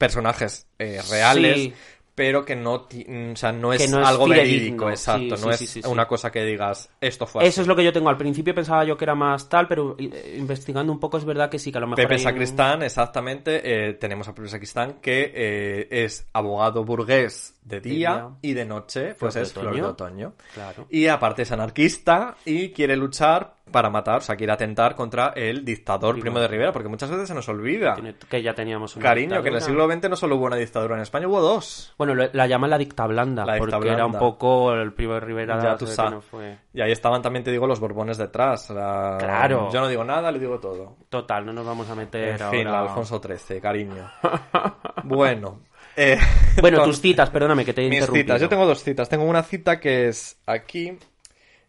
personajes 0.00 0.66
eh, 0.78 1.00
reales. 1.10 1.56
Sí. 1.56 1.74
Pero 2.12 2.44
que 2.44 2.54
no, 2.54 2.74
o 2.74 3.36
sea, 3.36 3.50
no 3.50 3.72
es 3.72 3.80
Que 3.80 3.88
no 3.88 4.02
es 4.02 4.06
algo 4.08 4.28
verídico, 4.28 4.90
exacto. 4.90 5.36
sí, 5.38 5.42
no 5.46 5.50
es 5.52 5.76
una 5.86 6.06
cosa 6.06 6.30
que 6.30 6.44
digas, 6.44 6.90
esto 7.00 7.26
fue 7.26 7.40
así. 7.40 7.48
Eso 7.48 7.62
es 7.62 7.66
lo 7.66 7.74
que 7.74 7.84
yo 7.84 7.94
tengo. 7.94 8.10
Al 8.10 8.18
principio 8.18 8.54
pensaba 8.54 8.84
yo 8.84 8.94
que 8.98 9.04
era 9.06 9.14
más 9.14 9.48
tal, 9.48 9.66
pero 9.66 9.96
eh, 9.98 10.36
investigando 10.38 10.92
un 10.92 11.00
poco 11.00 11.16
es 11.16 11.24
verdad 11.24 11.48
que 11.48 11.58
sí, 11.58 11.72
que 11.72 11.78
a 11.78 11.80
lo 11.80 11.86
mejor 11.86 12.02
Pepe 12.02 12.14
un- 12.16 12.20
Sacristán, 12.20 12.82
exactamente. 12.82 13.62
eh, 13.88 13.94
tenemos 13.94 14.28
a 14.28 14.34
Pepe 14.34 14.48
Sacristán 14.48 14.94
que 15.00 15.32
eh, 15.34 15.88
es 16.04 16.26
abogado 16.34 16.84
burgués 16.84 17.54
de 17.70 17.80
día, 17.80 18.12
día. 18.14 18.28
y 18.42 18.52
de 18.54 18.64
noche, 18.64 19.14
pues 19.18 19.34
de 19.34 19.42
es 19.42 19.52
flor 19.52 19.74
de 19.74 19.82
otoño. 19.82 20.34
Claro. 20.54 20.86
Y 20.90 21.06
aparte 21.06 21.42
es 21.42 21.52
anarquista 21.52 22.36
y 22.44 22.70
quiere 22.70 22.96
luchar 22.96 23.54
para 23.70 23.88
matar, 23.88 24.18
o 24.18 24.20
sea, 24.20 24.34
quiere 24.34 24.52
atentar 24.52 24.96
contra 24.96 25.28
el 25.28 25.64
dictador 25.64 26.18
Primo 26.18 26.40
de 26.40 26.48
Rivera, 26.48 26.72
porque 26.72 26.88
muchas 26.88 27.08
veces 27.08 27.28
se 27.28 27.34
nos 27.34 27.48
olvida. 27.48 27.96
Que 28.28 28.42
ya 28.42 28.52
teníamos 28.52 28.96
una 28.96 29.04
Cariño, 29.04 29.40
que 29.42 29.48
en 29.48 29.54
el 29.54 29.60
siglo 29.62 29.88
XX 29.88 30.10
no 30.10 30.16
solo 30.16 30.36
hubo 30.36 30.46
una 30.46 30.56
dictadura, 30.56 30.96
en 30.96 31.02
España 31.02 31.28
hubo 31.28 31.40
dos. 31.40 31.94
Bueno, 31.96 32.14
la 32.14 32.46
llaman 32.48 32.68
la 32.70 32.78
dicta 32.78 33.06
blanda, 33.06 33.44
La 33.46 33.54
dicta 33.54 33.76
porque 33.76 33.90
era 33.92 34.06
un 34.06 34.14
poco 34.18 34.72
el 34.72 34.92
Primo 34.92 35.14
de 35.14 35.20
Rivera. 35.20 35.62
Ya 35.62 35.76
tú 35.76 35.86
sabes. 35.86 36.12
no 36.12 36.20
fue- 36.20 36.58
Y 36.74 36.80
ahí 36.80 36.90
estaban 36.90 37.22
también, 37.22 37.44
te 37.44 37.52
digo, 37.52 37.66
los 37.68 37.78
Borbones 37.78 38.18
detrás. 38.18 38.66
Claro. 38.66 39.70
Yo 39.72 39.80
no 39.80 39.86
digo 39.88 40.02
nada, 40.02 40.32
le 40.32 40.40
digo 40.40 40.58
todo. 40.58 40.96
Total, 41.08 41.46
no 41.46 41.52
nos 41.52 41.64
vamos 41.64 41.88
a 41.88 41.94
meter 41.94 42.40
En 42.42 42.50
fin, 42.50 42.66
Alfonso 42.66 43.20
XIII, 43.22 43.60
cariño. 43.60 44.10
bueno. 45.04 45.60
Eh, 45.96 46.18
Bueno, 46.60 46.82
tus 46.84 47.00
citas, 47.00 47.30
perdóname 47.30 47.64
que 47.64 47.72
te 47.72 47.82
he 47.82 47.88
Mis 47.88 47.98
interrumpido. 47.98 48.24
citas, 48.24 48.40
yo 48.40 48.48
tengo 48.48 48.66
dos 48.66 48.82
citas. 48.82 49.08
Tengo 49.08 49.24
una 49.24 49.42
cita 49.42 49.80
que 49.80 50.08
es 50.08 50.38
aquí, 50.46 50.96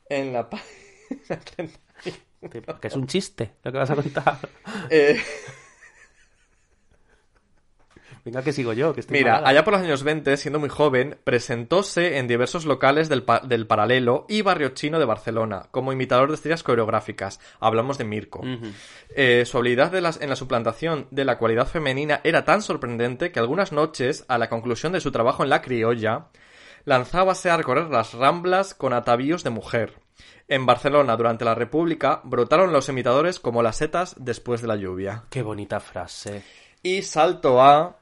en 0.10 0.34
la 0.34 0.50
página 0.50 1.40
30. 1.56 1.80
Que 2.82 2.88
es 2.88 2.96
un 2.96 3.06
chiste 3.06 3.52
lo 3.64 3.72
que 3.72 3.78
vas 3.78 3.92
a 3.92 3.96
contar. 3.96 4.40
Eh, 4.90 5.22
Venga, 8.24 8.44
que 8.44 8.54
sigo 8.54 8.74
yo, 8.74 8.94
que 8.94 9.00
estoy 9.00 9.18
mira, 9.18 9.42
allá 9.46 9.64
por 9.64 9.74
los 9.74 9.82
años 9.82 10.04
20, 10.04 10.38
siendo 10.38 10.60
muy 10.60 10.70
joven, 10.70 11.18
presentóse 11.24 12.18
en 12.20 12.28
diversos 12.28 12.66
locales 12.66 13.10
del, 13.10 13.24
pa- 13.24 13.40
del 13.40 13.66
Paralelo 13.66 14.26
y 14.30 14.42
Barrio 14.44 14.70
Chino 14.70 15.00
de 15.00 15.06
Barcelona 15.06 15.68
como 15.72 15.92
imitador 15.92 16.30
de 16.30 16.36
estrellas 16.36 16.62
coreográficas. 16.64 17.40
Hablamos 17.60 17.98
de 17.98 18.04
Mirko. 18.04 18.44
Eh, 19.16 19.44
su 19.46 19.58
habilidad 19.58 19.92
de 19.92 20.02
las- 20.02 20.22
en 20.22 20.30
la 20.30 20.36
suplantación 20.36 21.08
de 21.12 21.26
la 21.26 21.38
cualidad 21.38 21.68
femenina 21.68 22.22
era 22.24 22.46
tan 22.46 22.62
sorprendente 22.62 23.32
que 23.32 23.40
algunas 23.40 23.72
noches, 23.72 24.24
a 24.28 24.38
la 24.38 24.50
conclusión 24.50 24.94
de 24.94 25.02
su 25.02 25.12
trabajo 25.12 25.44
en 25.44 25.50
la 25.50 25.62
criolla, 25.62 26.28
lanzábase 26.86 27.50
a 27.50 27.58
recorrer 27.58 27.90
las 27.90 28.14
ramblas 28.14 28.74
con 28.74 28.94
atavíos 28.94 29.44
de 29.44 29.50
mujer. 29.50 29.96
En 30.48 30.66
Barcelona, 30.66 31.16
durante 31.16 31.46
la 31.46 31.56
República, 31.56 32.22
brotaron 32.24 32.72
los 32.74 32.90
imitadores 32.90 33.40
como 33.40 33.64
las 33.64 33.78
setas 33.78 34.16
después 34.20 34.62
de 34.62 34.68
la 34.68 34.76
lluvia. 34.76 35.24
Qué 35.30 35.42
bonita 35.42 35.80
frase. 35.80 36.44
Y 36.84 37.02
salto 37.04 37.62
a... 37.62 37.98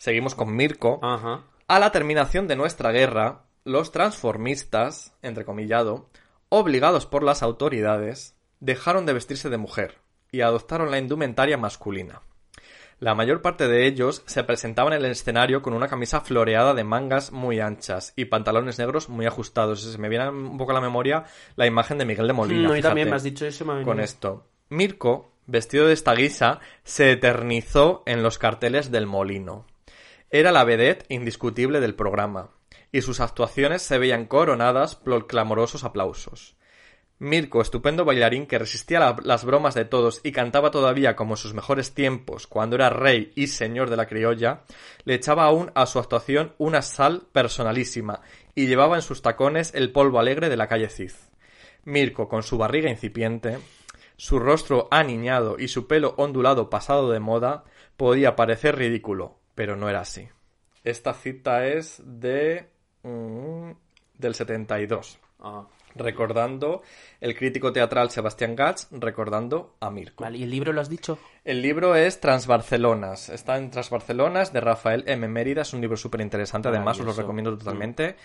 Seguimos 0.00 0.34
con 0.34 0.56
Mirko. 0.56 0.98
Ajá. 1.02 1.42
A 1.68 1.78
la 1.78 1.92
terminación 1.92 2.48
de 2.48 2.56
nuestra 2.56 2.90
guerra, 2.90 3.42
los 3.64 3.92
transformistas, 3.92 5.12
entrecomillado, 5.20 6.08
obligados 6.48 7.04
por 7.04 7.22
las 7.22 7.42
autoridades, 7.42 8.34
dejaron 8.60 9.04
de 9.04 9.12
vestirse 9.12 9.50
de 9.50 9.58
mujer 9.58 9.98
y 10.32 10.40
adoptaron 10.40 10.90
la 10.90 10.98
indumentaria 10.98 11.58
masculina. 11.58 12.22
La 12.98 13.14
mayor 13.14 13.42
parte 13.42 13.68
de 13.68 13.86
ellos 13.86 14.22
se 14.24 14.42
presentaban 14.42 14.94
en 14.94 15.04
el 15.04 15.10
escenario 15.10 15.60
con 15.60 15.74
una 15.74 15.88
camisa 15.88 16.22
floreada 16.22 16.72
de 16.72 16.84
mangas 16.84 17.30
muy 17.30 17.60
anchas 17.60 18.14
y 18.16 18.24
pantalones 18.24 18.78
negros 18.78 19.10
muy 19.10 19.26
ajustados. 19.26 19.82
Se 19.82 19.98
me 19.98 20.08
viene 20.08 20.30
un 20.30 20.56
poco 20.56 20.70
a 20.70 20.74
la 20.74 20.80
memoria 20.80 21.24
la 21.56 21.66
imagen 21.66 21.98
de 21.98 22.06
Miguel 22.06 22.26
de 22.26 22.32
Molina. 22.32 22.68
No, 22.68 22.76
y 22.76 22.80
también 22.80 23.10
me 23.10 23.16
has 23.16 23.22
dicho 23.22 23.44
eso. 23.44 23.66
me 23.66 23.84
Con 23.84 24.00
esto. 24.00 24.46
Mirko, 24.70 25.32
vestido 25.46 25.86
de 25.86 25.92
esta 25.92 26.14
guisa, 26.14 26.60
se 26.84 27.12
eternizó 27.12 28.02
en 28.06 28.22
los 28.22 28.38
carteles 28.38 28.90
del 28.90 29.06
molino. 29.06 29.66
Era 30.32 30.52
la 30.52 30.62
vedette 30.62 31.06
indiscutible 31.08 31.80
del 31.80 31.96
programa, 31.96 32.50
y 32.92 33.00
sus 33.02 33.18
actuaciones 33.18 33.82
se 33.82 33.98
veían 33.98 34.26
coronadas 34.26 34.94
por 34.94 35.26
clamorosos 35.26 35.82
aplausos. 35.82 36.54
Mirko, 37.18 37.60
estupendo 37.60 38.04
bailarín 38.04 38.46
que 38.46 38.60
resistía 38.60 39.00
la- 39.00 39.16
las 39.24 39.44
bromas 39.44 39.74
de 39.74 39.86
todos 39.86 40.20
y 40.22 40.30
cantaba 40.30 40.70
todavía 40.70 41.16
como 41.16 41.32
en 41.34 41.36
sus 41.36 41.52
mejores 41.52 41.94
tiempos, 41.94 42.46
cuando 42.46 42.76
era 42.76 42.90
rey 42.90 43.32
y 43.34 43.48
señor 43.48 43.90
de 43.90 43.96
la 43.96 44.06
criolla, 44.06 44.62
le 45.02 45.14
echaba 45.14 45.46
aún 45.46 45.72
a 45.74 45.84
su 45.86 45.98
actuación 45.98 46.54
una 46.58 46.82
sal 46.82 47.26
personalísima 47.32 48.20
y 48.54 48.68
llevaba 48.68 48.94
en 48.94 49.02
sus 49.02 49.22
tacones 49.22 49.74
el 49.74 49.90
polvo 49.90 50.20
alegre 50.20 50.48
de 50.48 50.56
la 50.56 50.68
calle 50.68 50.90
Cid. 50.90 51.10
Mirko, 51.82 52.28
con 52.28 52.44
su 52.44 52.56
barriga 52.56 52.88
incipiente, 52.88 53.58
su 54.16 54.38
rostro 54.38 54.86
aniñado 54.92 55.56
y 55.58 55.66
su 55.66 55.88
pelo 55.88 56.14
ondulado 56.18 56.70
pasado 56.70 57.10
de 57.10 57.18
moda, 57.18 57.64
podía 57.96 58.36
parecer 58.36 58.76
ridículo, 58.76 59.39
pero 59.60 59.76
no 59.76 59.90
era 59.90 60.00
así. 60.00 60.26
Esta 60.84 61.12
cita 61.12 61.66
es 61.66 62.00
de... 62.02 62.70
mm, 63.02 63.72
del 64.14 64.34
72 64.34 65.18
Ah, 65.38 65.66
recordando 65.94 66.80
el 67.20 67.36
crítico 67.36 67.70
teatral 67.70 68.08
Sebastián 68.10 68.56
Gats, 68.56 68.88
recordando 68.90 69.76
a 69.80 69.90
Mirko. 69.90 70.24
vale, 70.24 70.38
¿y 70.38 70.44
el 70.44 70.50
libro 70.50 70.72
lo 70.72 70.80
has 70.80 70.88
dicho? 70.88 71.18
El 71.44 71.60
libro 71.60 71.94
es 71.94 72.20
Transbarcelonas, 72.20 73.28
está 73.28 73.58
en 73.58 73.70
Transbarcelonas 73.70 74.50
de 74.54 74.62
Rafael 74.62 75.04
M. 75.06 75.28
Mérida, 75.28 75.60
es 75.60 75.74
un 75.74 75.82
libro 75.82 75.98
súper 75.98 76.22
interesante, 76.22 76.68
además 76.68 76.98
os 77.00 77.04
lo 77.04 77.12
recomiendo 77.12 77.54
totalmente, 77.58 78.16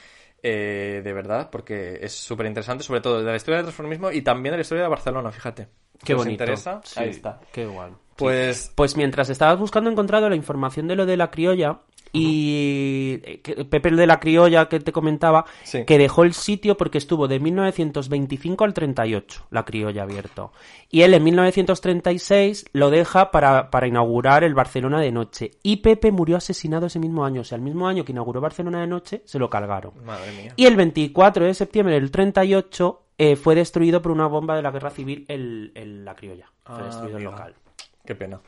eh, 0.41 1.02
de 1.03 1.14
verdad, 1.14 1.49
porque 1.49 1.99
es 2.02 2.14
súper 2.14 2.45
interesante, 2.45 2.86
sobre 2.86 3.02
todo 3.02 3.20
de 3.20 3.30
la 3.30 3.36
historia 3.36 3.57
del 3.57 3.66
transformismo 3.66 4.10
y 4.10 4.22
también 4.22 4.53
de 4.53 4.57
la 4.60 4.62
historia 4.62 4.84
de 4.84 4.90
Barcelona, 4.90 5.34
fíjate. 5.34 5.68
Qué 6.06 6.14
os 6.14 6.19
bonito. 6.19 6.44
interesa? 6.44 6.82
Sí, 6.84 6.99
Ahí 6.99 7.10
está. 7.10 7.40
Qué 7.52 7.65
guay. 7.65 7.91
Pues 8.15 8.72
Pues 8.76 8.95
mientras 8.95 9.30
estabas 9.30 9.60
buscando, 9.60 9.90
he 9.90 9.94
encontrado 9.94 10.30
la 10.30 10.36
información 10.38 10.88
de 10.88 10.95
lo 10.95 11.06
de 11.06 11.18
la 11.18 11.32
criolla 11.32 11.80
y 12.14 13.19
eh, 13.23 13.65
Pepe 13.69 13.90
el 13.90 13.98
de 13.98 14.07
la 14.07 14.22
criolla 14.22 14.69
que 14.69 14.80
te 14.80 14.94
comentaba, 14.94 15.44
Sí. 15.64 15.84
que 15.84 15.98
dejó 15.98 16.23
el 16.23 16.34
sitio 16.34 16.77
porque 16.77 16.98
estuvo 16.98 17.27
de 17.27 17.41
1925 17.41 18.64
al 18.64 18.73
38, 18.73 19.48
la 19.52 19.65
criolla 19.65 20.03
abierto. 20.03 20.53
Y 20.90 21.02
él 21.02 21.14
en 21.14 21.23
1936 21.26 22.65
lo 22.73 22.90
deja 22.90 23.32
para, 23.32 23.69
para 23.69 23.88
inaugurar 23.88 24.44
el 24.45 24.53
Barcelona 24.53 24.99
de 25.02 25.11
noche. 25.11 25.52
Y 25.61 25.77
Pepe 25.77 26.11
murió 26.11 26.38
asesinado 26.38 26.86
ese 26.88 26.99
mismo 26.99 27.26
año, 27.26 27.41
o 27.41 27.44
sea, 27.44 27.57
el 27.57 27.61
mismo 27.61 27.88
año 27.88 28.06
que 28.06 28.11
inauguró 28.14 28.40
Barcelona 28.40 28.82
de 28.82 28.88
noche, 28.88 29.22
se 29.26 29.40
lo 29.40 29.49
cargaron. 29.49 29.91
Madre 30.06 30.32
mía. 30.41 30.53
Y 30.56 30.65
el 30.65 30.76
24 30.76 31.45
de 31.45 31.53
septiembre 31.53 31.95
del 31.95 32.11
38 32.11 33.02
eh, 33.17 33.35
fue 33.35 33.55
destruido 33.55 34.01
por 34.01 34.11
una 34.11 34.27
bomba 34.27 34.55
de 34.55 34.61
la 34.61 34.71
guerra 34.71 34.89
civil 34.89 35.25
el, 35.27 35.71
el- 35.75 36.03
la 36.05 36.15
criolla. 36.15 36.51
Fue 36.65 36.75
Ah, 36.79 36.83
destruido 36.85 37.17
el 37.17 37.23
local. 37.23 37.55
Qué 38.05 38.15
pena. 38.15 38.39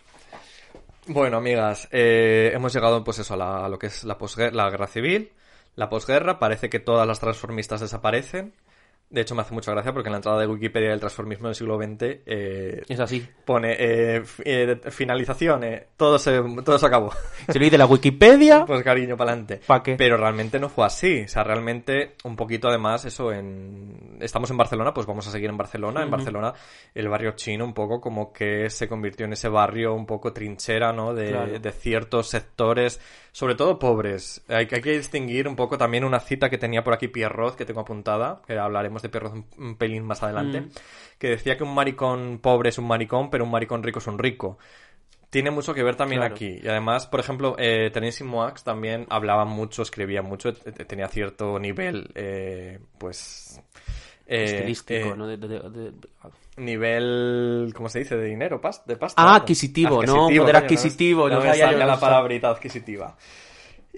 Bueno, 1.07 1.37
amigas, 1.37 1.87
eh, 1.91 2.51
hemos 2.53 2.73
llegado 2.73 3.03
pues 3.03 3.19
eso 3.19 3.33
a, 3.33 3.37
la- 3.37 3.65
a 3.65 3.69
lo 3.69 3.79
que 3.79 3.87
es 3.87 4.03
la, 4.03 4.17
la 4.51 4.69
guerra 4.69 4.87
civil, 4.87 5.31
la 5.75 5.89
posguerra. 5.89 6.37
Parece 6.39 6.69
que 6.69 6.79
todas 6.79 7.07
las 7.07 7.19
transformistas 7.19 7.79
desaparecen. 7.81 8.53
De 9.09 9.21
hecho, 9.21 9.35
me 9.35 9.41
hace 9.41 9.53
mucha 9.53 9.71
gracia 9.71 9.93
porque 9.93 10.09
en 10.09 10.11
la 10.11 10.17
entrada 10.17 10.39
de 10.41 10.47
Wikipedia 10.47 10.89
del 10.89 10.99
transformismo 10.99 11.47
del 11.47 11.55
siglo 11.55 11.77
XX 11.77 11.93
eh, 12.25 12.83
Es 12.89 12.99
así. 12.99 13.25
pone 13.45 13.73
eh, 13.79 14.21
eh, 14.43 14.79
finalización, 14.91 15.63
eh, 15.63 15.87
todo, 15.95 16.19
se, 16.19 16.41
todo 16.65 16.77
se 16.77 16.85
acabó. 16.85 17.11
Se 17.47 17.57
lo 17.57 17.63
dice 17.63 17.77
la 17.77 17.85
Wikipedia. 17.85 18.65
Pues 18.67 18.83
cariño, 18.83 19.15
para 19.15 19.31
adelante. 19.31 19.61
¿Pa 19.65 19.81
qué? 19.81 19.95
Pero 19.95 20.17
realmente 20.17 20.59
no 20.59 20.67
fue 20.67 20.85
así. 20.85 21.21
O 21.21 21.27
sea, 21.29 21.45
realmente 21.45 22.15
un 22.25 22.35
poquito 22.35 22.67
además 22.67 23.05
eso 23.05 23.31
en... 23.31 24.17
Estamos 24.19 24.51
en 24.51 24.57
Barcelona, 24.57 24.93
pues 24.93 25.07
vamos 25.07 25.25
a 25.27 25.31
seguir 25.31 25.49
en 25.49 25.57
Barcelona. 25.57 26.03
En 26.03 26.11
Barcelona 26.11 26.53
el 26.93 27.07
barrio 27.07 27.31
chino 27.31 27.63
un 27.63 27.73
poco 27.73 28.01
como 28.01 28.33
que 28.33 28.69
se 28.69 28.89
convirtió 28.89 29.25
en 29.25 29.33
ese 29.33 29.47
barrio 29.47 29.93
un 29.93 30.05
poco 30.05 30.33
trinchera, 30.33 30.91
¿no? 30.91 31.13
De, 31.13 31.29
Claro. 31.29 31.59
de 31.59 31.71
ciertos 31.71 32.27
sectores, 32.29 32.99
sobre 33.31 33.55
todo 33.55 33.79
pobres. 33.79 34.43
Hay, 34.49 34.65
que- 34.67 34.75
hay 34.75 34.81
que 34.81 34.91
distinguir 34.97 35.47
un 35.47 35.55
poco 35.55 35.77
también 35.77 36.03
una 36.03 36.19
cita 36.19 36.49
que 36.49 36.57
tenía 36.57 36.83
por 36.83 36.93
aquí 36.93 37.07
Pierrot, 37.07 37.55
que 37.55 37.63
tengo 37.65 37.79
apuntada, 37.81 38.41
que 38.45 38.57
hablaremos 38.57 38.96
de 39.01 39.09
Pierrot 39.09 39.33
un, 39.57 39.75
pelín 39.77 40.03
más 40.03 40.23
adelante, 40.23 40.61
Mm. 40.61 40.69
que 41.19 41.29
decía 41.29 41.57
que 41.57 41.63
un 41.63 41.73
maricón 41.73 42.39
pobre 42.41 42.69
es 42.69 42.77
un 42.77 42.87
maricón, 42.87 43.29
pero 43.29 43.43
un 43.43 43.51
maricón 43.51 43.83
rico 43.83 43.99
es 43.99 44.07
un 44.07 44.17
rico 44.19 44.57
tiene 45.29 45.51
mucho 45.51 45.73
que 45.73 45.83
ver 45.83 45.97
también 45.97 46.21
Claro. 46.21 46.35
aquí. 46.35 46.57
Y 46.63 46.67
además, 46.69 47.05
por 47.05 47.19
ejemplo, 47.19 47.55
eh, 47.59 47.89
Tennessee 47.91 48.23
Moax 48.23 48.63
también 48.63 49.05
hablaba 49.09 49.43
mucho, 49.43 49.81
escribía 49.81 50.21
mucho, 50.21 50.53
tenía 50.53 51.09
cierto 51.09 51.59
nivel, 51.59 52.09
eh, 52.15 52.79
pues... 52.97 53.61
eh, 54.25 54.43
Estilístico, 54.45 55.09
eh, 55.09 55.17
¿no? 55.17 55.27
De- 55.27 55.35
de- 55.35 55.47
de- 55.47 55.69
de- 55.69 55.91
Nivel, 56.55 57.71
¿cómo 57.75 57.89
se 57.89 57.99
dice? 57.99 58.15
De 58.15 58.25
dinero, 58.25 58.59
de 58.85 58.95
pasta. 58.95 59.21
Ah, 59.21 59.35
adquisitivo, 59.35 60.01
¿no? 60.03 60.27
Poder 60.27 60.55
adquisitivo, 60.55 61.27
No, 61.29 61.35
no 61.35 61.41
me 61.41 61.53
salía 61.55 61.85
la 61.85 61.99
palabrita 61.99 62.49
adquisitiva. 62.49 63.15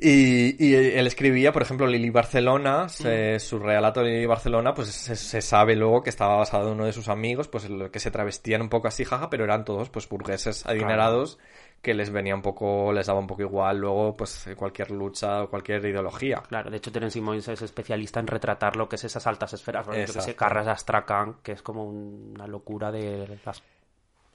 Y, 0.02 0.56
y 0.66 0.76
él 0.76 1.06
escribía, 1.08 1.52
por 1.52 1.62
ejemplo, 1.62 1.86
Lili 1.88 2.10
Barcelona, 2.10 2.88
se- 2.90 3.40
su 3.40 3.60
relato 3.60 4.02
de 4.02 4.12
Lili 4.12 4.26
Barcelona, 4.26 4.74
pues 4.74 4.90
se, 4.90 5.16
se 5.16 5.42
sabe 5.42 5.76
luego 5.76 6.02
que 6.04 6.10
estaba 6.10 6.38
basado 6.38 6.68
en 6.68 6.76
uno 6.76 6.86
de 6.86 6.94
sus 6.94 7.10
amigos, 7.10 7.48
pues 7.48 7.68
que 7.92 8.00
se 8.00 8.12
travestían 8.12 8.62
un 8.62 8.70
poco 8.70 8.88
así, 8.88 9.04
jaja, 9.04 9.30
pero 9.30 9.44
eran 9.44 9.66
todos 9.66 9.90
pues 9.90 10.08
burgueses 10.08 10.66
adinerados 10.66 11.38
que 11.82 11.94
les 11.94 12.10
venía 12.12 12.36
un 12.36 12.42
poco, 12.42 12.92
les 12.92 13.08
daba 13.08 13.20
un 13.20 13.28
poco 13.28 13.42
igual 13.42 13.78
luego 13.78 14.16
pues 14.16 14.50
cualquier 14.58 14.92
lucha 14.92 15.44
o 15.44 15.50
cualquier 15.50 15.84
ideología. 15.86 16.42
Claro, 16.48 16.70
de 16.70 16.78
hecho 16.78 16.92
Terence 16.92 17.14
Simons 17.14 17.48
es 17.48 17.62
especialista 17.62 18.20
en 18.20 18.28
retratar 18.28 18.76
lo 18.76 18.90
que 18.90 18.98
es 18.98 19.04
esas 19.06 19.26
altas 19.28 19.54
esferas. 19.54 19.86
Bueno, 19.86 20.02
yo 20.06 20.14
que 20.14 20.22
sé. 20.22 20.36
Carras 20.36 20.68
Astrakhan, 20.68 21.38
que 21.42 21.54
es 21.54 21.62
como 21.62 21.86
una 21.86 22.48
locura 22.48 22.92
de 22.92 23.40
las 23.46 23.64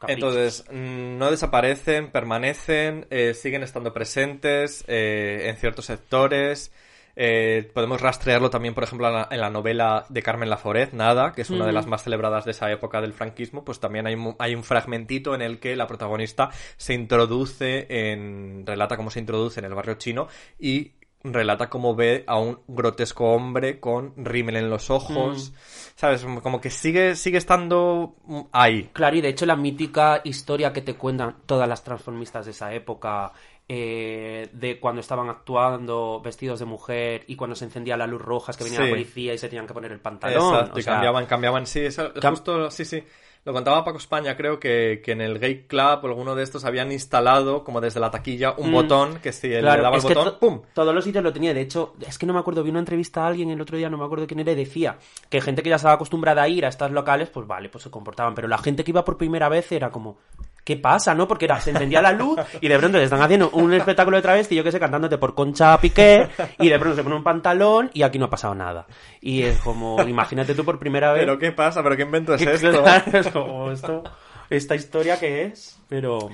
caprichos. 0.07 0.35
Entonces, 0.35 0.65
no 0.71 1.31
desaparecen, 1.31 2.11
permanecen, 2.11 3.07
eh, 3.11 3.35
siguen 3.35 3.63
estando 3.63 3.93
presentes 3.93 4.85
eh, 4.89 5.49
en 5.49 5.57
ciertos 5.57 5.87
sectores. 5.87 6.73
Eh, 7.17 7.71
podemos 7.73 8.01
rastrearlo 8.01 8.51
también, 8.51 8.75
por 8.75 8.83
ejemplo, 8.83 9.07
en 9.07 9.15
la, 9.15 9.29
en 9.31 9.41
la 9.41 9.49
novela 9.49 10.05
de 10.09 10.21
Carmen 10.21 10.51
Laforet, 10.51 10.93
Nada, 10.93 11.33
que 11.33 11.43
es 11.43 11.51
una 11.51 11.65
de 11.65 11.73
las 11.73 11.87
más 11.87 12.03
celebradas 12.03 12.45
de 12.45 12.51
esa 12.51 12.73
época 12.73 13.01
del 13.01 13.13
franquismo, 13.13 13.65
pues 13.65 13.79
también 13.79 14.09
hay, 14.09 14.17
mu- 14.17 14.35
hay 14.41 14.57
un 14.57 14.65
fragmentito 14.65 15.33
en 15.33 15.41
el 15.41 15.61
que 15.61 15.77
la 15.77 15.87
protagonista 15.87 16.51
se 16.77 16.93
introduce 16.95 17.87
en... 17.89 18.65
relata 18.67 18.97
cómo 18.97 19.13
se 19.13 19.21
introduce 19.21 19.61
en 19.61 19.67
el 19.67 19.75
barrio 19.75 19.95
chino 19.95 20.27
y 20.59 20.95
relata 21.25 21.71
cómo 21.71 21.95
ve 21.95 22.23
a 22.27 22.39
un 22.39 22.61
grotesco 22.69 23.33
hombre 23.33 23.81
con 23.81 24.13
rímel 24.17 24.57
en 24.57 24.69
los 24.71 24.91
ojos, 24.91 25.53
¿sabes? 25.97 26.25
Como 26.43 26.61
que 26.61 26.71
sigue, 26.71 27.17
sigue 27.17 27.39
estando 27.39 28.15
mm, 28.27 28.41
ahí. 28.53 28.91
Claro, 28.93 29.17
y 29.17 29.21
de 29.23 29.29
hecho 29.31 29.47
la 29.47 29.57
mítica 29.57 30.21
historia 30.25 30.73
que 30.73 30.83
te 30.83 30.95
cuentan 30.95 31.37
todas 31.47 31.69
las 31.69 31.83
transformistas 31.83 32.45
de 32.45 32.51
esa 32.53 32.75
época, 32.75 33.33
eh, 33.67 34.51
de 34.53 34.79
cuando 34.79 35.01
estaban 35.01 35.31
actuando 35.31 36.21
vestidos 36.23 36.59
de 36.59 36.67
mujer 36.67 37.25
y 37.27 37.37
cuando 37.37 37.57
se 37.57 37.65
encendía 37.65 37.97
la 37.97 38.07
luz 38.07 38.21
roja, 38.21 38.51
es 38.53 38.59
que 38.59 38.65
venía 38.65 38.81
Sí. 38.81 38.85
la 38.85 38.91
policía 38.91 39.33
y 39.33 39.39
se 39.39 39.49
tenían 39.49 39.67
que 39.67 39.73
poner 39.73 39.93
el 39.93 40.01
pantalón. 40.01 40.55
Exacto, 40.55 40.77
o 40.77 40.79
y 40.79 40.83
sea, 40.83 40.93
cambiaban, 40.93 41.25
cambiaban, 41.27 41.67
sí, 41.67 41.81
eso, 41.81 42.13
Cam- 42.15 42.31
justo, 42.31 42.71
sí, 42.71 42.85
sí. 42.85 43.03
Lo 43.45 43.53
contaba 43.53 43.85
Paco 43.85 43.99
España, 43.99 44.37
creo 44.39 44.59
que, 44.59 45.03
que 45.05 45.13
en 45.13 45.21
el 45.21 45.39
Gay 45.39 45.67
Club 45.67 46.01
o 46.03 46.07
alguno 46.07 46.35
de 46.35 46.43
estos 46.43 46.65
habían 46.65 46.91
instalado, 46.91 47.63
como 47.63 47.83
desde 47.83 48.01
la 48.01 48.11
taquilla, 48.11 48.55
un 48.57 48.71
Mm. 48.71 48.73
botón 48.73 49.19
que 49.23 49.33
si 49.33 49.53
él 49.53 49.61
Claro, 49.61 49.77
le 49.77 49.83
daba 49.83 49.97
el 49.97 50.03
botón, 50.03 50.25
to- 50.25 50.39
¡pum! 50.39 50.63
Todos 50.73 50.95
los 50.95 51.05
sitios 51.05 51.23
lo 51.23 51.31
tenía. 51.31 51.53
De 51.53 51.61
hecho, 51.61 51.95
es 52.07 52.17
que 52.19 52.25
no 52.25 52.33
me 52.33 52.39
acuerdo, 52.41 52.63
vi 52.63 52.71
una 52.71 52.79
entrevista 52.79 53.23
a 53.23 53.27
alguien 53.27 53.51
el 53.51 53.61
otro 53.61 53.77
día, 53.77 53.91
no 53.91 53.99
me 53.99 54.05
acuerdo 54.07 54.27
quién 54.27 54.41
era, 54.41 54.53
y 54.53 54.55
decía 54.55 54.97
que 55.29 55.43
gente 55.43 55.63
que 55.63 55.69
ya 55.69 55.77
estaba 55.77 55.95
acostumbrada 55.95 56.43
a 56.43 56.49
ir 56.49 56.65
a 56.65 56.69
estas 56.69 56.91
locales, 56.91 57.29
pues 57.29 57.47
vale, 57.47 57.69
pues 57.69 57.85
se 57.85 57.91
comportaban. 57.91 58.35
Pero 58.35 58.49
la 58.49 58.57
gente 58.57 58.83
que 58.83 58.93
iba 58.93 59.05
por 59.05 59.19
primera 59.19 59.51
vez 59.51 59.71
era 59.73 59.91
como, 59.91 60.17
¿qué 60.65 60.77
pasa, 60.77 61.15
no? 61.15 61.29
Porque 61.29 61.45
era, 61.45 61.61
se 61.61 61.71
encendía 61.71 62.03
la 62.03 62.13
luz 62.13 62.41
y 62.61 62.69
de 62.69 62.79
pronto 62.79 62.99
le 62.99 63.05
están 63.05 63.23
haciendo 63.23 63.51
un 63.51 63.73
espectáculo 63.75 64.17
de 64.17 64.23
travesti, 64.23 64.57
yo 64.57 64.65
que 64.65 64.73
sé, 64.73 64.81
cantándote 64.81 65.19
por 65.19 65.35
Concha 65.35 65.79
Piqué, 65.79 66.29
y 66.59 66.69
de 66.69 66.79
pronto 66.79 66.97
se 66.97 67.05
pone 67.05 67.17
un 67.17 67.23
pantalón 67.23 67.91
y 67.93 68.03
aquí 68.03 68.19
no 68.19 68.27
ha 68.27 68.31
pasado 68.31 68.55
nada. 68.55 68.87
Y 69.21 69.43
es 69.43 69.59
como, 69.59 70.03
imagínate 70.03 70.55
tú 70.55 70.65
por 70.65 70.79
primera 70.79 71.13
vez. 71.13 71.23
¿Pero 71.23 71.39
qué 71.39 71.53
pasa? 71.53 71.83
¿Pero 71.83 71.97
qué 71.97 72.03
invento 72.03 72.35
es 72.35 72.43
esto? 72.43 72.85
Es 73.13 73.29
como 73.29 73.71
esto, 73.71 74.03
esta 74.51 74.75
historia 74.75 75.21
que 75.21 75.45
es, 75.45 75.79
pero... 75.89 76.31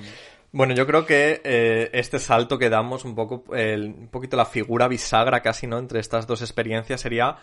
Bueno, 0.53 0.73
yo 0.73 0.85
creo 0.85 1.05
que 1.05 1.39
eh, 1.45 1.89
este 1.93 2.19
salto 2.19 2.57
que 2.57 2.69
damos 2.69 3.05
un 3.05 3.15
poco, 3.15 3.45
un 3.47 4.09
poquito 4.11 4.35
la 4.35 4.45
figura 4.45 4.89
bisagra 4.89 5.41
casi, 5.41 5.65
¿no? 5.65 5.77
Entre 5.77 6.01
estas 6.01 6.27
dos 6.27 6.41
experiencias 6.41 6.99
sería, 6.99 7.37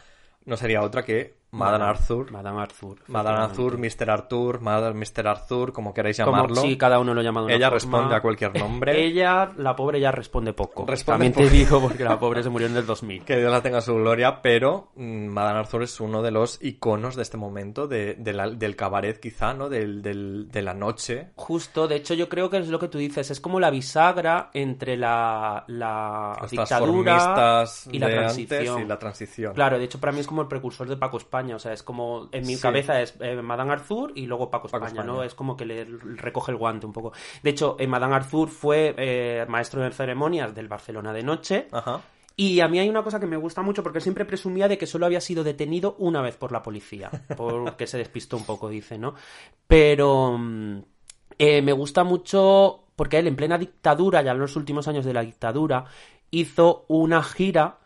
no 0.45 0.59
sería 0.59 0.83
otra 0.83 1.05
que 1.05 1.35
Madame 1.51 1.85
Arthur. 1.85 2.31
Madame 2.31 2.61
Arthur. 2.61 2.99
Madame 3.09 3.39
Arthur. 3.39 3.79
Mr. 3.79 4.11
Arthur, 4.11 4.61
Madame 4.61 4.95
Mr. 5.01 5.27
Arthur, 5.27 5.73
como 5.73 5.95
queráis 5.95 6.19
Como- 6.19 6.33
llamarlo. 6.37 6.57
sí, 6.57 6.77
cada 6.77 6.99
uno 6.99 7.15
lo 7.15 7.23
llama 7.23 7.41
de 7.41 7.47
una 7.47 7.55
Ella 7.55 7.67
forma. 7.71 7.75
responde 7.75 8.15
a 8.17 8.21
cualquier 8.21 8.59
nombre. 8.59 9.01
Ella, 9.05 9.51
la 9.57 9.75
pobre, 9.75 9.99
ya 10.01 10.11
responde 10.13 10.53
poco. 10.53 10.85
Responde 10.87 11.15
También 11.31 11.33
te 11.33 11.43
poco. 11.45 11.51
digo 11.55 11.81
porque 11.81 12.05
la 12.05 12.19
pobre 12.19 12.43
se 12.43 12.51
murió 12.51 12.67
en 12.67 12.77
el 12.77 12.85
2000. 12.85 13.25
Que 13.25 13.39
Dios 13.39 13.51
la 13.51 13.63
tenga 13.63 13.79
en 13.79 13.83
su 13.83 13.95
gloria, 13.95 14.43
pero 14.43 14.91
mm, 14.97 15.27
Madame 15.29 15.61
Arthur 15.61 15.83
es 15.85 15.99
uno 16.01 16.21
de 16.23 16.31
los 16.31 16.63
iconos 16.63 17.17
de 17.17 17.23
este 17.23 17.37
momento, 17.39 17.87
de, 17.89 18.15
de 18.15 18.33
la- 18.35 18.51
del 18.51 18.77
cabaret 18.77 19.19
quizá, 19.19 19.55
¿no? 19.55 19.69
Del, 19.71 20.03
del- 20.03 20.49
de 20.51 20.63
la 20.63 20.75
noche. 20.75 21.31
Justo, 21.37 21.89
de 21.89 21.97
hecho 21.97 22.13
yo 22.15 22.29
creo 22.29 22.51
que 22.51 22.59
es 22.59 22.69
lo 22.69 22.79
que 22.79 22.89
tú 22.89 22.99
dices, 22.99 23.31
es 23.31 23.41
como 23.41 23.59
la 23.59 23.71
bisagra 23.71 24.51
entre 24.53 24.97
la, 24.97 25.65
la 25.69 26.37
dictadura 26.51 27.65
y 27.91 27.99
la 27.99 28.09
transición. 28.09 28.83
y 28.83 28.85
la 28.87 28.99
transición. 28.99 29.55
Claro, 29.55 29.79
de 29.79 29.85
hecho 29.85 29.99
para 29.99 30.13
mí 30.13 30.21
es 30.21 30.27
como 30.27 30.43
el 30.43 30.49
precursor 30.49 30.89
de 30.89 30.97
Paco 30.97 31.17
España, 31.17 31.38
o 31.57 31.59
sea, 31.59 31.73
es 31.73 31.83
como 31.83 32.29
en 32.33 32.47
mi 32.47 32.57
Sí. 32.57 32.63
cabeza 32.63 33.01
es 33.01 33.15
eh, 33.21 33.41
Madame 33.43 33.73
Arthur 33.73 34.13
y 34.15 34.27
luego 34.27 34.51
Paco, 34.51 34.69
Paco 34.69 34.87
España, 34.87 35.05
¿no? 35.05 35.23
Es 35.23 35.35
como 35.35 35.57
que 35.57 35.65
le 35.65 35.85
recoge 35.85 36.53
el 36.53 36.59
guante 36.59 36.87
un 36.87 36.93
poco. 36.93 37.13
De 37.43 37.51
hecho, 37.51 37.77
eh, 37.79 37.87
Madame 37.87 38.15
Arthur 38.17 38.49
fue 38.49 38.95
eh, 38.99 39.47
maestro 39.49 39.83
de 39.83 39.91
ceremonias 39.93 40.55
del 40.55 40.69
Barcelona 40.69 41.13
de 41.13 41.23
noche 41.23 41.69
Ajá. 41.73 42.01
y 42.37 42.61
a 42.61 42.69
mí 42.69 42.79
hay 42.79 42.89
una 42.89 43.03
cosa 43.03 43.19
que 43.21 43.27
me 43.27 43.37
gusta 43.37 43.63
mucho 43.63 43.83
porque 43.83 44.01
siempre 44.01 44.25
presumía 44.25 44.69
de 44.69 44.79
que 44.79 44.87
solo 44.87 45.07
había 45.07 45.21
sido 45.21 45.45
detenido 45.45 45.97
una 45.99 46.21
vez 46.23 46.37
por 46.37 46.53
la 46.53 46.63
policía, 46.63 47.11
porque 47.37 47.87
se 47.87 47.99
despistó 47.99 48.37
un 48.37 48.45
poco, 48.45 48.69
dice, 48.69 48.99
¿no? 48.99 49.15
Pero 49.67 50.37
mm, 50.39 50.79
eh, 51.39 51.63
me 51.63 51.73
gusta 51.73 52.05
mucho 52.05 52.85
porque 52.97 53.19
él 53.19 53.27
en 53.29 53.37
plena 53.37 53.59
dictadura, 53.59 54.23
ya 54.23 54.33
en 54.33 54.39
los 54.41 54.57
últimos 54.57 54.89
años 54.89 55.05
de 55.05 55.13
la 55.15 55.23
dictadura, 55.23 55.85
hizo 56.31 56.85
una 56.89 57.23
gira 57.23 57.78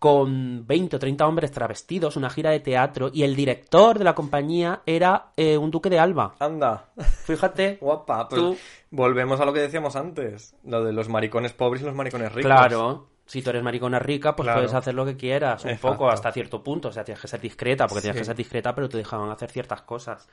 con 0.00 0.66
20 0.66 0.96
o 0.96 0.98
30 0.98 1.26
hombres 1.28 1.52
travestidos, 1.52 2.16
una 2.16 2.30
gira 2.30 2.50
de 2.50 2.58
teatro, 2.60 3.10
y 3.12 3.22
el 3.22 3.36
director 3.36 3.98
de 3.98 4.04
la 4.04 4.14
compañía 4.14 4.80
era 4.86 5.26
eh, 5.36 5.56
un 5.58 5.70
duque 5.70 5.90
de 5.90 5.98
Alba. 6.00 6.34
Anda. 6.40 6.86
Fíjate, 7.24 7.76
Guapa. 7.80 8.26
Pues 8.28 8.40
Tú- 8.40 8.56
volvemos 8.90 9.38
a 9.40 9.44
lo 9.44 9.52
que 9.52 9.60
decíamos 9.60 9.96
antes. 9.96 10.56
Lo 10.64 10.82
de 10.82 10.92
los 10.94 11.08
maricones 11.10 11.52
pobres 11.52 11.82
y 11.82 11.84
los 11.84 11.94
maricones 11.94 12.32
ricos. 12.32 12.50
Claro, 12.50 13.08
si 13.26 13.42
tú 13.42 13.50
eres 13.50 13.62
maricona 13.62 13.98
rica, 13.98 14.34
pues 14.34 14.46
Claro. 14.46 14.60
puedes 14.60 14.72
hacer 14.74 14.94
lo 14.94 15.04
que 15.04 15.18
quieras, 15.18 15.64
un 15.64 15.70
Exacto. 15.72 15.92
poco, 15.98 16.08
hasta 16.10 16.32
cierto 16.32 16.64
punto. 16.64 16.88
O 16.88 16.92
sea, 16.92 17.04
tienes 17.04 17.20
que 17.20 17.28
ser 17.28 17.40
discreta, 17.40 17.86
porque 17.86 18.00
tienes 18.00 18.16
Sí. 18.16 18.20
que 18.22 18.24
ser 18.26 18.36
discreta, 18.36 18.74
pero 18.74 18.88
te 18.88 18.96
dejaban 18.96 19.30
hacer 19.30 19.50
ciertas 19.50 19.82
cosas. 19.82 20.26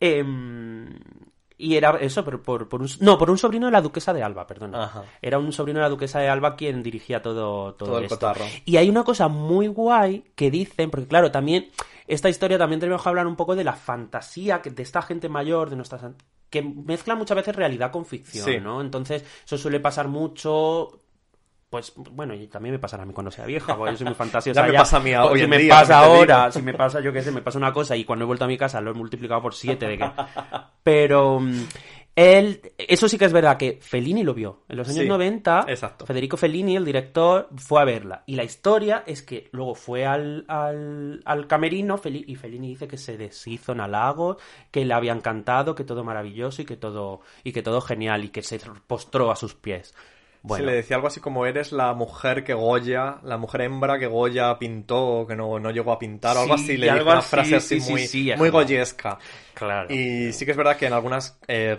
Em, 0.00 0.86
y 1.58 1.74
era 1.76 1.98
eso, 2.00 2.24
pero 2.24 2.40
por, 2.40 2.68
por 2.68 2.80
un, 2.80 2.88
no, 3.00 3.18
por 3.18 3.28
un 3.30 3.36
sobrino 3.36 3.66
de 3.66 3.72
la 3.72 3.82
duquesa 3.82 4.12
de 4.14 4.22
Alba, 4.22 4.46
perdón. 4.46 4.74
Ajá. 4.74 5.02
Era 5.20 5.38
un 5.38 5.52
sobrino 5.52 5.80
de 5.80 5.82
la 5.82 5.88
duquesa 5.90 6.20
de 6.20 6.28
Alba 6.28 6.54
quien 6.56 6.82
dirigía 6.82 7.20
todo, 7.20 7.74
todo, 7.74 7.88
Todo 7.90 7.98
el 7.98 8.04
esto. 8.04 8.14
cotarro. 8.16 8.44
Y 8.64 8.76
hay 8.76 8.88
una 8.88 9.02
cosa 9.04 9.26
muy 9.28 9.66
guay 9.66 10.24
que 10.36 10.50
dicen, 10.50 10.90
porque 10.90 11.08
claro, 11.08 11.30
también 11.32 11.68
esta 12.06 12.28
historia 12.28 12.56
también 12.58 12.78
tenemos 12.80 13.02
que 13.02 13.08
hablar 13.08 13.26
un 13.26 13.36
poco 13.36 13.56
de 13.56 13.64
la 13.64 13.72
fantasía 13.74 14.62
de 14.64 14.82
esta 14.82 15.02
gente 15.02 15.28
mayor, 15.28 15.68
de 15.68 15.76
nuestras 15.76 16.02
que 16.48 16.62
mezcla 16.62 17.14
muchas 17.14 17.36
veces 17.36 17.54
realidad 17.56 17.90
con 17.90 18.06
ficción, 18.06 18.46
Sí. 18.46 18.58
¿no? 18.60 18.80
Entonces, 18.80 19.22
eso 19.44 19.58
suele 19.58 19.80
pasar 19.80 20.08
mucho. 20.08 21.00
Pues 21.70 21.92
bueno, 21.96 22.32
y 22.34 22.46
también 22.46 22.74
me 22.74 22.78
pasará 22.78 23.02
a 23.02 23.06
mí 23.06 23.12
cuando 23.12 23.30
sea 23.30 23.44
vieja, 23.44 23.76
porque 23.76 23.92
yo 23.92 23.98
soy 23.98 24.06
muy 24.06 24.14
fantasiosa. 24.16 24.62
Ya 24.62 24.66
me 24.72 24.78
pasa 24.78 24.96
a 24.96 25.00
mí 25.00 25.14
hoy 25.16 25.38
si 25.38 25.44
en 25.44 25.50
me 25.50 25.58
día, 25.58 25.74
pasa 25.74 25.98
ahora, 25.98 26.50
si 26.50 26.62
me 26.62 26.74
pasa, 26.74 27.00
yo 27.00 27.12
qué 27.12 27.22
sé, 27.22 27.30
me 27.30 27.42
pasa 27.42 27.58
una 27.58 27.72
cosa 27.72 27.94
y 27.96 28.04
cuando 28.04 28.24
he 28.24 28.26
vuelto 28.26 28.44
a 28.44 28.48
mi 28.48 28.56
casa 28.56 28.80
lo 28.80 28.90
he 28.90 28.94
multiplicado 28.94 29.42
por 29.42 29.54
siete 29.54 29.86
de 29.86 29.98
que... 29.98 30.10
Pero 30.82 31.40
mm, 31.40 31.64
él, 32.18 32.72
eso 32.78 33.08
sí 33.08 33.16
que 33.16 33.26
es 33.26 33.32
verdad 33.32 33.56
que 33.56 33.78
Fellini 33.80 34.24
lo 34.24 34.34
vio. 34.34 34.64
En 34.68 34.78
los 34.78 34.88
años 34.88 35.02
Sí, 35.02 35.08
90, 35.08 35.66
exacto. 35.68 36.04
Federico 36.04 36.36
Fellini, 36.36 36.76
el 36.76 36.84
director, 36.84 37.48
fue 37.54 37.80
a 37.80 37.84
verla. 37.84 38.24
Y 38.26 38.34
la 38.34 38.42
historia 38.42 39.04
es 39.06 39.22
que 39.22 39.48
luego 39.52 39.76
fue 39.76 40.04
al, 40.04 40.44
al, 40.48 41.22
al 41.24 41.46
camerino 41.46 42.00
y 42.04 42.34
Fellini 42.34 42.70
dice 42.70 42.88
que 42.88 42.96
se 42.96 43.16
deshizo 43.16 43.70
en 43.70 43.80
halagos, 43.80 44.38
que 44.72 44.84
le 44.84 44.94
había 44.94 45.12
encantado, 45.12 45.76
que 45.76 45.84
todo 45.84 46.02
maravilloso 46.02 46.62
y 46.62 46.64
que 46.64 46.76
todo, 46.76 47.20
y 47.44 47.52
que 47.52 47.62
todo 47.62 47.80
genial 47.80 48.24
y 48.24 48.30
que 48.30 48.42
se 48.42 48.58
postró 48.88 49.30
a 49.30 49.36
sus 49.36 49.54
pies. 49.54 49.94
Bueno, 50.42 50.64
Se 50.64 50.70
le 50.70 50.76
decía 50.76 50.96
algo 50.96 51.08
así 51.08 51.20
como 51.20 51.46
eres 51.46 51.72
la 51.72 51.92
mujer 51.94 52.44
que 52.44 52.54
Goya, 52.54 53.18
la 53.24 53.36
mujer 53.38 53.62
hembra 53.62 53.98
que 53.98 54.06
Goya 54.06 54.56
pintó 54.58 55.26
que 55.28 55.34
no, 55.34 55.58
no 55.58 55.70
llegó 55.70 55.92
a 55.92 55.98
pintar 55.98 56.36
o 56.36 56.40
algo 56.40 56.56
Sí, 56.56 56.64
así. 56.64 56.76
Le 56.76 56.90
algo 56.90 57.04
dijo 57.04 57.10
una 57.10 57.18
así, 57.20 57.28
frase 57.30 57.56
así 57.56 57.80
sí, 57.80 57.90
muy, 57.90 58.06
sí, 58.06 58.30
muy 58.36 58.48
goyesca. 58.50 59.18
claro. 59.54 59.92
Y 59.92 60.32
sí 60.32 60.44
que 60.44 60.52
es 60.52 60.56
verdad 60.56 60.76
que 60.76 60.86
en 60.86 60.92
algunas 60.92 61.38
eh, 61.48 61.76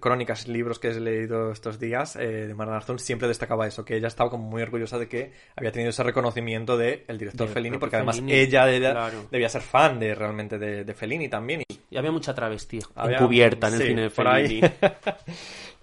crónicas, 0.00 0.48
libros 0.48 0.78
que 0.78 0.88
he 0.88 1.00
leído 1.00 1.52
estos 1.52 1.78
días 1.78 2.16
eh, 2.16 2.46
de 2.48 2.54
Marna 2.54 2.76
Arzón 2.76 2.98
siempre 2.98 3.28
destacaba 3.28 3.66
eso, 3.66 3.84
que 3.84 3.96
ella 3.96 4.08
estaba 4.08 4.28
como 4.28 4.44
muy 4.48 4.60
orgullosa 4.62 4.98
de 4.98 5.08
que 5.08 5.32
había 5.56 5.70
tenido 5.72 5.90
ese 5.90 6.02
reconocimiento 6.02 6.76
del 6.76 7.04
director 7.16 7.46
Del 7.46 7.54
Fellini, 7.54 7.78
porque 7.78 7.96
además 7.96 8.16
Fellini, 8.16 8.32
ella 8.38 8.68
era- 8.70 8.90
claro. 8.92 9.26
debía 9.30 9.48
ser 9.48 9.62
fan 9.62 10.00
de 10.00 10.14
realmente 10.14 10.58
de, 10.58 10.84
de 10.84 10.94
Fellini 10.94 11.28
también. 11.28 11.62
Y 11.68 11.78
Y 11.90 11.96
había 11.96 12.10
mucha 12.10 12.34
travesti 12.34 12.80
había- 12.96 13.18
encubierta 13.18 13.68
en 13.68 13.74
el 13.74 13.82
cine 13.82 14.02
de. 14.02 14.10
Fellini. 14.10 14.60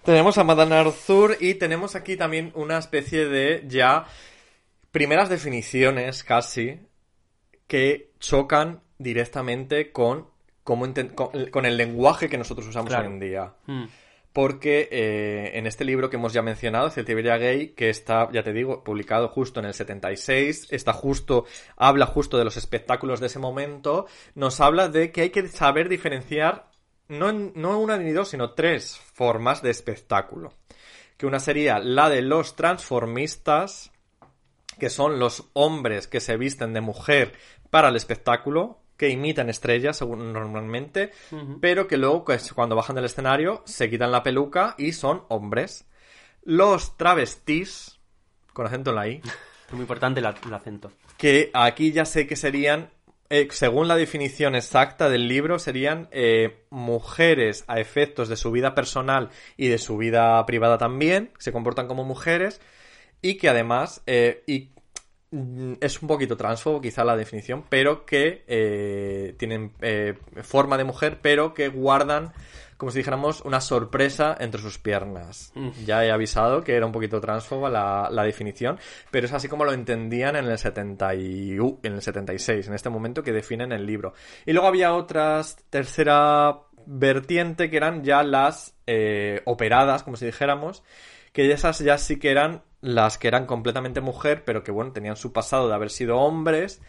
tenemos 0.06 0.38
a 0.38 0.44
Madame 0.44 0.76
Arthur 0.76 1.38
y 1.40 1.56
tenemos 1.56 1.96
aquí 1.96 2.16
también 2.16 2.52
una 2.56 2.78
especie 2.78 3.26
de 3.28 3.64
ya 3.68 4.06
primeras 4.92 5.28
definiciones 5.28 6.24
casi 6.24 6.80
que 7.68 8.12
chocan 8.20 8.82
directamente 8.98 9.92
con, 9.92 10.28
cómo 10.64 10.86
con, 11.16 11.48
con 11.48 11.66
el 11.66 11.76
lenguaje 11.76 12.30
que 12.30 12.38
nosotros 12.38 12.68
usamos 12.68 12.90
Claro. 12.90 13.08
hoy 13.08 13.14
en 13.14 13.20
día. 13.20 13.54
Mm. 13.66 13.86
Porque 14.32 14.90
eh, 14.92 15.52
en 15.58 15.66
este 15.66 15.86
libro 15.86 16.10
que 16.10 16.18
hemos 16.18 16.34
ya 16.34 16.42
mencionado, 16.42 16.90
Celtiberia 16.90 17.38
Gay, 17.38 17.70
que 17.70 17.90
está, 17.90 18.30
ya 18.34 18.44
te 18.44 18.52
digo, 18.52 18.84
publicado 18.84 19.30
justo 19.30 19.62
en 19.62 19.66
el 19.66 19.74
76, 19.74 20.68
está 20.72 20.92
justo, 20.92 21.46
habla 21.78 22.06
justo 22.06 22.38
de 22.38 22.44
los 22.44 22.58
espectáculos 22.58 23.22
de 23.22 23.28
ese 23.28 23.40
momento, 23.40 24.08
nos 24.36 24.60
habla 24.60 24.90
de 24.90 25.12
que 25.12 25.22
hay 25.22 25.30
que 25.30 25.48
saber 25.48 25.88
diferenciar 25.88 26.70
no, 27.08 27.32
no 27.32 27.80
una 27.80 27.98
ni 27.98 28.12
dos, 28.12 28.30
sino 28.30 28.52
tres 28.52 28.98
formas 28.98 29.62
de 29.62 29.72
espectáculo. 29.72 30.54
Que 31.18 31.26
una 31.26 31.40
sería 31.40 31.80
la 31.80 32.10
de 32.10 32.22
los 32.22 32.56
transformistas, 32.56 33.92
que 34.80 34.90
son 34.90 35.20
los 35.20 35.46
hombres 35.54 36.08
que 36.08 36.20
se 36.20 36.36
visten 36.38 36.74
de 36.74 36.82
mujer 36.82 37.34
para 37.70 37.90
el 37.90 37.96
espectáculo, 37.96 38.80
que 38.98 39.10
imitan 39.10 39.50
estrellas 39.50 40.02
normalmente, 40.02 41.12
pero 41.62 41.88
que 41.88 41.98
luego 41.98 42.26
pues, 42.26 42.54
cuando 42.54 42.76
bajan 42.76 42.96
del 42.96 43.06
escenario 43.06 43.62
se 43.66 43.90
quitan 43.90 44.12
la 44.12 44.24
peluca 44.24 44.76
y 44.78 44.94
son 44.94 45.24
hombres. 45.30 45.86
Los 46.44 46.96
travestis, 46.98 48.00
con 48.54 48.68
acento 48.68 48.92
en 48.92 48.96
la 48.96 49.08
I, 49.08 49.22
Es 49.68 49.72
muy 49.74 49.82
importante 49.82 50.20
el, 50.20 50.26
el 50.26 50.54
acento. 50.54 50.92
que 51.18 51.50
aquí 51.54 51.92
ya 51.92 52.06
sé 52.06 52.28
que 52.28 52.36
serían, 52.36 52.90
eh, 53.30 53.48
según 53.50 53.88
la 53.88 53.96
definición 53.96 54.56
exacta 54.56 55.10
del 55.10 55.28
libro, 55.28 55.58
serían 55.58 56.08
eh, 56.12 56.66
mujeres 56.70 57.64
a 57.68 57.80
efectos 57.80 58.30
de 58.30 58.36
su 58.36 58.52
vida 58.52 58.76
personal 58.76 59.30
y 59.58 59.68
de 59.68 59.80
su 59.80 59.98
vida 59.98 60.46
privada 60.46 60.78
también, 60.78 61.32
se 61.40 61.52
comportan 61.52 61.88
como 61.88 62.04
mujeres 62.04 62.62
y 63.24 63.38
que 63.38 63.50
además, 63.50 64.04
eh, 64.06 64.44
y 64.46 64.70
mm, 65.32 65.74
es 65.82 66.02
un 66.04 66.08
poquito 66.08 66.38
transfobo 66.38 66.82
quizá 66.82 67.04
la 67.04 67.18
definición, 67.18 67.66
pero 67.68 68.06
que 68.06 69.36
tienen 69.40 69.72
forma 70.44 70.78
de 70.78 70.84
mujer, 70.84 71.20
pero 71.24 71.56
que 71.56 71.70
guardan, 71.70 72.32
como 72.78 72.92
si 72.92 73.00
dijéramos, 73.00 73.42
una 73.42 73.62
sorpresa 73.62 74.36
entre 74.40 74.62
sus 74.62 74.78
piernas. 74.78 75.52
Mm. 75.56 75.70
Ya 75.86 76.06
he 76.06 76.12
avisado 76.12 76.64
que 76.64 76.76
era 76.76 76.86
un 76.86 76.92
poquito 76.92 77.22
transfoba 77.22 77.70
la, 77.70 78.10
la 78.12 78.24
definición, 78.24 78.78
pero 79.12 79.26
es 79.26 79.34
así 79.34 79.48
como 79.48 79.66
lo 79.66 79.74
entendían 79.74 80.36
en 80.36 80.46
el, 80.46 80.58
70 80.58 81.16
y, 81.16 81.60
uh, 81.60 81.80
en 81.84 81.94
el 81.94 82.02
76, 82.02 82.68
en 82.68 82.74
este 82.74 82.90
momento 82.90 83.24
que 83.24 83.32
definen 83.32 83.72
el 83.72 83.86
libro. 83.86 84.14
Y 84.46 84.54
luego 84.54 84.68
había 84.68 84.94
otras, 84.94 85.58
tercera 85.70 86.60
vertiente, 86.86 87.70
que 87.70 87.78
eran 87.78 88.04
ya 88.04 88.24
las 88.24 88.76
eh, 88.88 89.42
operadas, 89.46 90.04
como 90.04 90.18
si 90.18 90.26
dijéramos, 90.26 90.84
que 91.32 91.52
esas 91.52 91.80
ya 91.80 91.98
sí 91.98 92.20
que 92.20 92.32
eran 92.32 92.64
las 92.82 93.18
que 93.18 93.28
eran 93.28 93.46
completamente 93.46 94.00
mujer, 94.00 94.44
pero 94.46 94.64
que 94.64 94.72
bueno, 94.72 94.92
tenían 94.92 95.16
su 95.16 95.34
pasado 95.34 95.68
de 95.68 95.74
haber 95.74 95.90
sido 95.90 96.18
hombres 96.18 96.82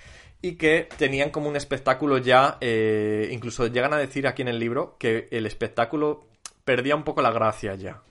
y 0.43 0.57
que 0.57 0.89
tenían 0.97 1.31
como 1.31 1.49
un 1.49 1.57
espectáculo 1.57 2.19
ya, 2.19 2.59
eh, 2.61 3.29
incluso 3.33 3.67
llegan 3.67 3.93
a 3.95 3.97
decir 3.99 4.27
aquí 4.27 4.43
en 4.43 4.49
el 4.49 4.59
libro 4.59 4.97
que 4.99 5.29
el 5.31 5.47
espectáculo 5.47 6.27
perdía 6.65 6.95
un 6.97 7.05
poco 7.05 7.23
la 7.23 7.31
gracia 7.33 7.75
ya. 7.75 8.03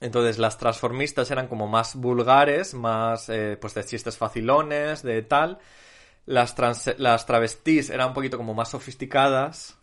Entonces 0.00 0.38
las 0.38 0.58
transformistas 0.58 1.30
eran 1.30 1.46
como 1.48 1.66
más 1.68 1.94
vulgares, 1.96 2.74
más 2.74 3.28
eh, 3.28 3.56
pues 3.60 3.74
de 3.74 3.84
chistes 3.84 4.16
facilones, 4.18 5.02
de 5.02 5.22
tal. 5.22 5.58
Las, 6.26 6.54
trans- 6.54 6.94
las 6.98 7.26
travestis 7.26 7.90
eran 7.90 8.08
un 8.08 8.14
poquito 8.14 8.36
como 8.36 8.54
más 8.54 8.70
sofisticadas. 8.70 9.76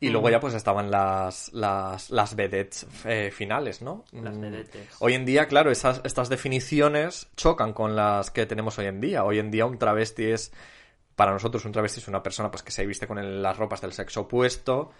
Y 0.00 0.10
luego 0.10 0.30
ya 0.30 0.38
pues 0.38 0.54
estaban 0.54 0.90
las, 0.92 1.52
las, 1.52 2.10
las 2.10 2.36
vedettes 2.36 2.86
eh, 3.04 3.30
finales, 3.32 3.82
¿no? 3.82 4.04
Las 4.12 4.36
Mm. 4.36 4.40
vedettes. 4.40 4.88
Hoy 5.00 5.14
en 5.14 5.24
día, 5.24 5.46
claro, 5.48 5.70
esas, 5.72 6.00
estas 6.04 6.28
definiciones 6.28 7.26
chocan 7.36 7.72
con 7.72 7.96
las 7.96 8.30
que 8.30 8.46
tenemos 8.46 8.78
hoy 8.78 8.86
en 8.86 9.00
día. 9.00 9.24
Hoy 9.24 9.38
en 9.40 9.50
día 9.50 9.66
un 9.66 9.76
travesti 9.78 10.26
es, 10.30 10.52
para 11.16 11.32
nosotros 11.32 11.64
un 11.64 11.72
travesti 11.72 12.00
es 12.00 12.06
una 12.08 12.22
persona 12.22 12.50
pues 12.50 12.62
que 12.62 12.70
se 12.70 12.86
viste 12.86 13.08
con 13.08 13.18
el- 13.18 13.42
las 13.42 13.56
ropas 13.56 13.80
del 13.80 13.92
sexo 13.92 14.20
opuesto 14.22 14.92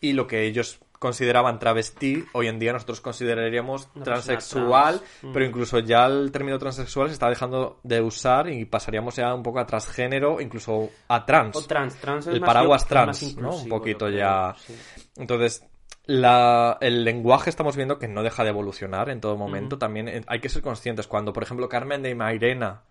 y 0.00 0.12
lo 0.12 0.26
que 0.26 0.44
ellos 0.46 0.78
consideraban 0.98 1.58
travesti, 1.58 2.24
hoy 2.32 2.48
en 2.48 2.58
día 2.58 2.72
nosotros 2.72 3.02
consideraríamos 3.02 3.88
Una 3.94 4.04
transexual, 4.04 4.98
trans. 5.00 5.32
pero 5.34 5.44
Mm. 5.44 5.48
incluso 5.48 5.78
ya 5.80 6.06
el 6.06 6.32
término 6.32 6.58
transexual 6.58 7.08
se 7.08 7.12
está 7.14 7.28
dejando 7.28 7.80
de 7.82 8.00
usar 8.00 8.48
y 8.48 8.64
pasaríamos 8.64 9.14
ya 9.16 9.34
un 9.34 9.42
poco 9.42 9.58
a 9.58 9.66
transgénero, 9.66 10.40
incluso 10.40 10.88
a 11.08 11.26
trans. 11.26 11.54
O 11.54 11.62
trans, 11.66 11.96
trans 11.96 12.26
es 12.26 12.34
el 12.34 12.40
más- 12.40 12.46
paraguas 12.48 12.86
trans, 12.88 13.36
¿no? 13.36 13.54
Un 13.56 13.68
poquito 13.68 14.08
ya. 14.08 14.54
sí. 14.58 14.74
Entonces, 15.16 15.64
la, 16.06 16.78
el 16.80 17.04
lenguaje 17.04 17.50
estamos 17.50 17.76
viendo 17.76 17.98
que 17.98 18.08
no 18.08 18.22
deja 18.22 18.42
de 18.44 18.50
evolucionar 18.50 19.10
en 19.10 19.20
todo 19.20 19.36
momento. 19.36 19.76
También 19.76 20.08
eh, 20.08 20.22
hay 20.28 20.40
que 20.40 20.48
ser 20.48 20.62
conscientes. 20.62 21.06
Cuando, 21.06 21.32
por 21.32 21.42
ejemplo, 21.42 21.68
Carmen 21.68 22.02
de 22.02 22.14
Mairena 22.14 22.82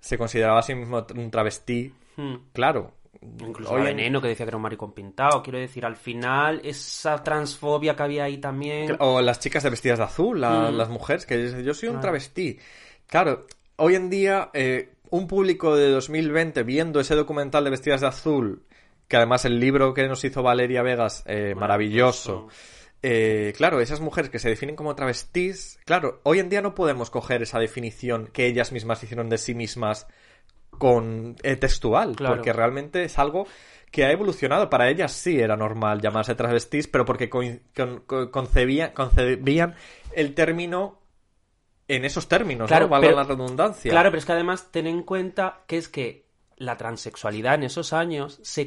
se 0.00 0.16
consideraba 0.16 0.60
a 0.60 0.62
sí 0.62 0.74
mismo 0.74 1.04
un 1.14 1.30
travesti, 1.30 1.92
Hmm. 2.16 2.36
claro. 2.54 2.92
Incluso 3.20 3.76
en- 3.78 3.84
Veneno 3.84 4.20
que 4.20 4.28
decía 4.28 4.44
que 4.46 4.50
era 4.50 4.56
un 4.56 4.62
maricón 4.62 4.92
pintado. 4.92 5.42
Quiero 5.42 5.58
decir, 5.58 5.84
al 5.84 5.96
final, 5.96 6.60
esa 6.64 7.22
transfobia 7.22 7.94
que 7.96 8.02
había 8.02 8.24
ahí 8.24 8.38
también. 8.38 8.96
O 9.00 9.20
las 9.20 9.40
chicas 9.40 9.62
de 9.62 9.70
vestidas 9.70 9.98
de 9.98 10.04
azul, 10.04 10.40
la- 10.40 10.70
Mm. 10.70 10.76
las 10.76 10.88
mujeres, 10.88 11.26
que 11.26 11.36
dicen, 11.36 11.62
yo 11.62 11.74
soy 11.74 11.88
un 11.88 11.94
Claro. 11.94 12.02
travesti. 12.02 12.58
Claro, 13.06 13.46
hoy 13.76 13.94
en 13.94 14.10
día, 14.10 14.50
eh, 14.54 14.90
un 15.10 15.26
público 15.28 15.76
de 15.76 15.88
2020 15.90 16.62
viendo 16.62 17.00
ese 17.00 17.14
documental 17.14 17.64
de 17.64 17.70
vestidas 17.70 18.00
de 18.00 18.08
azul, 18.08 18.62
que 19.08 19.16
además 19.16 19.44
el 19.44 19.60
libro 19.60 19.94
que 19.94 20.08
nos 20.08 20.24
hizo 20.24 20.42
Valeria 20.42 20.82
Vegas, 20.82 21.22
eh, 21.26 21.54
maravilloso. 21.56 22.48
eh, 23.02 23.52
claro, 23.56 23.80
esas 23.80 24.00
mujeres 24.00 24.30
que 24.30 24.38
se 24.40 24.48
definen 24.48 24.74
como 24.74 24.96
travestis, 24.96 25.78
claro, 25.84 26.20
hoy 26.24 26.40
en 26.40 26.48
día 26.48 26.60
no 26.60 26.74
podemos 26.74 27.10
coger 27.10 27.42
esa 27.42 27.60
definición 27.60 28.28
que 28.32 28.46
ellas 28.46 28.72
mismas 28.72 29.00
hicieron 29.04 29.28
de 29.28 29.38
sí 29.38 29.54
mismas 29.54 30.08
con 30.78 31.36
eh, 31.42 31.56
textual, 31.56 32.16
Claro. 32.16 32.36
porque 32.36 32.52
realmente 32.52 33.04
es 33.04 33.18
algo 33.18 33.46
que 33.90 34.04
ha 34.04 34.10
evolucionado. 34.10 34.68
Para 34.68 34.88
ellas 34.90 35.12
sí 35.12 35.40
era 35.40 35.56
normal 35.56 36.00
llamarse 36.00 36.34
travestis, 36.34 36.86
pero 36.88 37.04
porque 37.04 37.30
coin- 37.30 37.60
con- 37.74 38.00
con- 38.00 38.30
concebían, 38.30 38.92
concebían 38.92 39.74
el 40.12 40.34
término 40.34 41.00
en 41.88 42.04
esos 42.04 42.28
términos, 42.28 42.66
Claro, 42.68 42.86
¿no? 42.86 42.90
Valga 42.90 43.06
pero- 43.08 43.16
la 43.16 43.24
redundancia. 43.24 43.90
Claro, 43.90 44.10
pero 44.10 44.18
es 44.18 44.26
que 44.26 44.32
además 44.32 44.70
ten 44.72 44.86
en 44.88 45.02
cuenta 45.02 45.62
que 45.68 45.76
es 45.78 45.88
que 45.88 46.25
la 46.58 46.76
transexualidad 46.78 47.54
en 47.56 47.64
esos 47.64 47.92
años 47.92 48.38
se, 48.42 48.66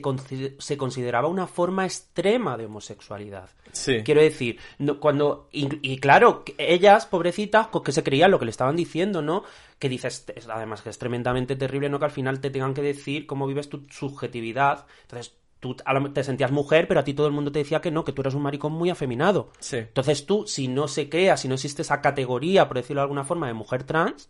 se 0.60 0.78
consideraba 0.78 1.28
una 1.28 1.48
forma 1.48 1.86
extrema 1.86 2.56
de 2.56 2.66
homosexualidad. 2.66 3.50
Sí. 3.72 4.04
Quiero 4.04 4.22
decir, 4.22 4.60
no- 4.78 5.00
cuando. 5.00 5.50
Y, 5.52 5.68
y 5.82 5.98
claro, 5.98 6.44
ellas, 6.60 7.06
pobrecitas, 7.08 7.68
co- 7.68 7.82
que 7.82 7.92
se 7.92 8.04
creían 8.04 8.30
lo 8.32 8.38
que 8.40 8.46
le 8.46 8.52
estaban 8.52 8.76
diciendo, 8.76 9.22
¿no? 9.24 9.44
Que 9.80 9.90
dices, 9.90 10.26
es- 10.36 10.48
además 10.48 10.82
que 10.84 10.90
es 10.90 11.00
tremendamente 11.00 11.56
terrible, 11.56 11.90
¿no? 11.90 11.98
Que 12.00 12.06
al 12.06 12.12
final 12.12 12.40
te 12.42 12.52
tengan 12.52 12.74
que 12.76 12.82
decir 12.84 13.26
cómo 13.26 13.48
vives 13.48 13.70
tu 13.70 13.86
subjetividad. 13.90 14.86
Entonces, 15.04 15.34
tú 15.60 15.76
te 16.14 16.24
sentías 16.24 16.52
mujer, 16.52 16.88
pero 16.88 17.00
a 17.00 17.04
ti 17.04 17.14
todo 17.14 17.28
el 17.28 17.34
mundo 17.34 17.52
te 17.52 17.60
decía 17.60 17.82
que 17.82 17.92
no, 17.92 18.04
que 18.06 18.14
tú 18.14 18.22
eres 18.22 18.34
un 18.34 18.44
maricón 18.44 18.72
muy 18.72 18.90
afeminado. 18.92 19.52
Sí. 19.60 19.78
Entonces 19.78 20.26
tú, 20.26 20.46
si 20.48 20.68
no 20.68 20.88
se 20.88 21.10
crea, 21.10 21.38
si 21.38 21.48
no 21.48 21.56
existe 21.56 21.82
esa 21.82 22.02
categoría, 22.02 22.68
por 22.68 22.78
decirlo 22.78 23.02
de 23.02 23.06
alguna 23.06 23.24
forma, 23.26 23.48
de 23.48 23.54
mujer 23.54 23.84
trans, 23.84 24.30